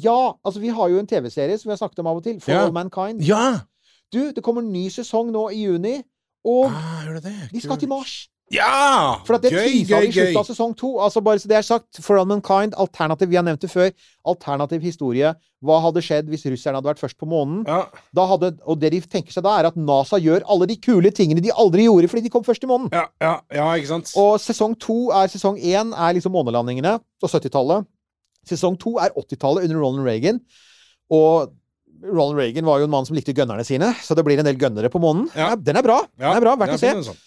Ja, 0.04 0.32
altså 0.44 0.60
vi 0.60 0.68
har 0.68 0.88
jo 0.92 0.98
en 1.00 1.06
TV-serie 1.08 1.56
som 1.58 1.70
vi 1.70 1.72
har 1.72 1.80
snakket 1.80 1.98
om 2.04 2.06
av 2.12 2.16
og 2.20 2.24
til. 2.24 2.38
For 2.40 2.52
Ja. 2.52 2.66
All 2.66 2.72
Mankind. 2.72 3.24
Ja! 3.24 3.60
Du, 4.12 4.30
det 4.32 4.42
kommer 4.44 4.60
en 4.60 4.72
ny 4.72 4.88
sesong 4.90 5.32
nå 5.32 5.48
i 5.50 5.64
juni. 5.64 6.02
Og 6.44 6.70
Ah, 6.70 7.06
de 7.52 7.60
skal 7.60 7.78
til 7.78 7.88
Mars. 7.88 8.28
Ja! 8.52 9.22
For 9.24 9.38
at 9.38 9.44
det 9.46 9.52
gøy, 9.54 9.86
gøy, 9.88 10.08
i 10.08 10.12
slutten 10.12 10.40
av 10.42 10.48
sesong 10.48 10.74
to. 10.76 10.90
Altså 11.00 11.22
bare 11.24 11.40
så 11.40 11.48
det 11.48 11.56
er 11.56 11.64
sagt, 11.64 12.00
For 12.04 12.18
All 12.20 12.28
Mankind, 12.28 12.74
alternativ 12.76 13.30
Vi 13.30 13.38
har 13.38 13.46
nevnt 13.46 13.62
det 13.64 13.70
før. 13.72 13.88
Alternativ 14.28 14.82
historie. 14.84 15.30
Hva 15.62 15.78
hadde 15.86 16.02
skjedd 16.04 16.28
hvis 16.28 16.44
russerne 16.50 16.76
hadde 16.80 16.90
vært 16.90 17.00
først 17.00 17.16
på 17.20 17.28
månen? 17.30 17.62
Ja. 17.68 17.86
Da 18.12 18.26
hadde, 18.28 18.52
og 18.66 18.80
det 18.82 18.90
de 18.92 19.00
tenker 19.06 19.32
seg 19.32 19.46
da, 19.46 19.54
er 19.60 19.70
at 19.70 19.78
NASA 19.78 20.18
gjør 20.20 20.44
alle 20.50 20.68
de 20.68 20.76
kule 20.82 21.12
tingene 21.14 21.40
de 21.44 21.54
aldri 21.54 21.86
gjorde 21.86 22.10
fordi 22.12 22.26
de 22.26 22.34
kom 22.34 22.44
først 22.44 22.66
i 22.66 22.70
månen. 22.70 22.90
Ja, 22.92 23.06
ja, 23.22 23.32
ja, 23.54 23.70
ikke 23.78 23.92
sant? 23.94 24.12
Og 24.20 24.36
sesong 24.42 24.76
to 24.82 24.98
er 25.16 25.32
Sesong 25.32 25.56
én 25.56 25.94
er 25.96 26.18
liksom 26.18 26.34
månelandingene 26.34 26.98
og 26.98 27.30
70-tallet. 27.30 27.88
Sesong 28.50 28.76
to 28.76 28.98
er 29.00 29.14
80-tallet 29.16 29.64
under 29.64 29.80
Ronald 29.80 30.04
Reagan. 30.04 30.42
Og 31.12 31.54
Ronald 32.02 32.38
Reagan 32.40 32.66
var 32.66 32.80
jo 32.82 32.88
en 32.88 32.94
mann 32.94 33.06
som 33.06 33.16
likte 33.16 33.34
gønnerne 33.36 33.64
sine, 33.66 33.92
så 34.02 34.16
det 34.18 34.24
blir 34.26 34.40
en 34.42 34.48
del 34.48 34.58
gønnere 34.60 34.90
på 34.92 35.00
månen. 35.02 35.28
Ja. 35.38 35.52
Den 35.56 35.78
er 35.78 35.86
bra. 35.86 36.00
Den 36.18 36.32
er 36.32 36.42
bra, 36.42 36.56
Verdt 36.58 36.76
å 36.76 36.82
se. 36.82 37.20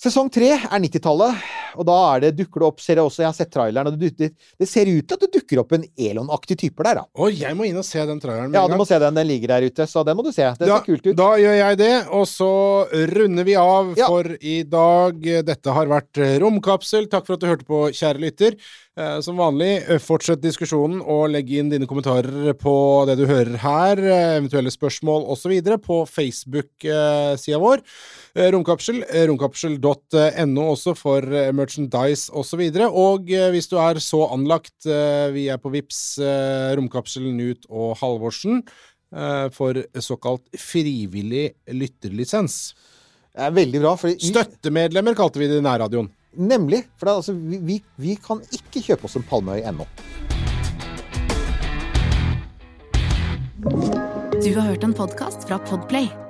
Sesong 0.00 0.30
tre 0.32 0.54
er 0.56 0.80
90-tallet, 0.80 1.40
og 1.76 1.84
da 1.84 1.94
er 2.14 2.22
det, 2.22 2.30
dukker 2.38 2.62
det 2.62 2.68
opp 2.70 2.78
ser 2.80 2.96
jeg 2.96 3.04
også, 3.04 3.20
jeg 3.20 3.28
har 3.28 3.34
sett 3.36 3.50
traileren, 3.52 3.90
og 3.90 3.98
det, 4.00 4.08
det, 4.16 4.30
det 4.56 4.68
ser 4.68 4.88
ut 4.88 5.04
til 5.04 5.18
at 5.18 5.26
det 5.26 5.28
dukker 5.34 5.60
opp 5.60 5.74
en 5.76 5.84
Elon-aktig 5.92 6.56
typer 6.62 6.88
der, 6.88 7.02
da. 7.02 7.04
Å, 7.20 7.28
jeg 7.28 7.58
må 7.58 7.66
inn 7.68 7.76
og 7.76 7.84
se 7.84 8.00
den 8.08 8.22
traileren. 8.22 8.56
Ja, 8.56 8.62
du 8.64 8.78
må 8.80 8.86
se 8.88 8.96
den. 9.02 9.18
Den 9.20 9.28
ligger 9.28 9.52
der 9.52 9.68
ute, 9.68 9.84
så 9.90 10.00
den 10.08 10.16
må 10.16 10.24
du 10.24 10.32
se. 10.32 10.48
Det 10.56 10.70
da, 10.70 10.78
ser 10.78 10.86
kult 10.88 11.04
ut. 11.04 11.12
Da 11.20 11.28
gjør 11.42 11.58
jeg 11.58 11.80
det, 11.82 11.92
og 12.16 12.24
så 12.32 12.52
runder 13.12 13.50
vi 13.50 13.58
av 13.60 13.92
Ja. 14.00 14.08
for 14.08 14.32
i 14.40 14.62
dag. 14.64 15.32
Dette 15.52 15.76
har 15.76 15.92
vært 15.92 16.22
Romkapsel. 16.40 17.10
Takk 17.12 17.28
for 17.28 17.36
at 17.36 17.44
du 17.44 17.50
hørte 17.52 17.68
på, 17.68 17.84
kjære 17.92 18.24
lytter. 18.24 18.56
Eh, 19.00 19.20
som 19.20 19.36
vanlig, 19.38 19.84
eh, 19.88 19.98
fortsett 20.02 20.42
diskusjonen 20.42 20.98
og 21.00 21.30
legg 21.30 21.48
inn 21.54 21.68
dine 21.70 21.86
kommentarer 21.86 22.52
på 22.58 23.06
det 23.06 23.16
du 23.20 23.24
hører 23.24 23.56
her, 23.62 23.96
eh, 24.02 24.38
eventuelle 24.40 24.72
spørsmål 24.72 25.28
osv. 25.30 25.52
på 25.80 26.02
Facebook-sida 26.10 27.60
vår. 27.60 27.80
Eh, 28.34 28.46
Romkapsel, 28.54 29.02
eh, 29.08 29.24
romkapsel.no 29.26 30.66
også 30.70 30.94
for 30.94 31.24
eh, 31.34 31.50
merchandise 31.56 32.30
osv. 32.30 32.62
Og, 32.62 32.76
så 32.76 32.86
og 33.02 33.32
hvis 33.54 33.68
du 33.70 33.76
er 33.82 33.98
så 34.02 34.22
anlagt, 34.30 34.86
vi 35.34 35.48
er 35.50 35.58
på 35.58 35.72
Vips, 35.74 36.20
Romkapsel, 36.78 37.26
Knut 37.30 37.66
og 37.68 37.98
Halvorsen 38.00 38.62
for 39.54 39.74
såkalt 39.98 40.44
frivillig 40.54 41.48
lytterlisens. 41.74 42.76
Det 43.34 43.42
er 43.48 43.56
veldig 43.56 43.82
bra. 43.82 43.96
Fordi... 43.98 44.20
Støttemedlemmer 44.22 45.18
kalte 45.18 45.42
vi 45.42 45.50
det 45.50 45.58
i 45.58 45.66
nærradioen. 45.66 46.10
Nemlig. 46.38 46.84
For 46.94 47.08
det, 47.08 47.12
er 47.12 47.22
altså, 47.24 47.34
vi, 47.34 47.58
vi, 47.66 47.80
vi 47.98 48.16
kan 48.22 48.42
ikke 48.54 48.84
kjøpe 48.86 49.10
oss 49.10 49.18
en 49.18 49.26
Palmeøy 49.26 49.64
ennå. 49.66 49.88
Du 54.40 54.50
har 54.54 54.70
hørt 54.70 54.86
en 54.86 54.94
podkast 54.96 55.48
fra 55.50 55.58
Podplay. 55.66 56.29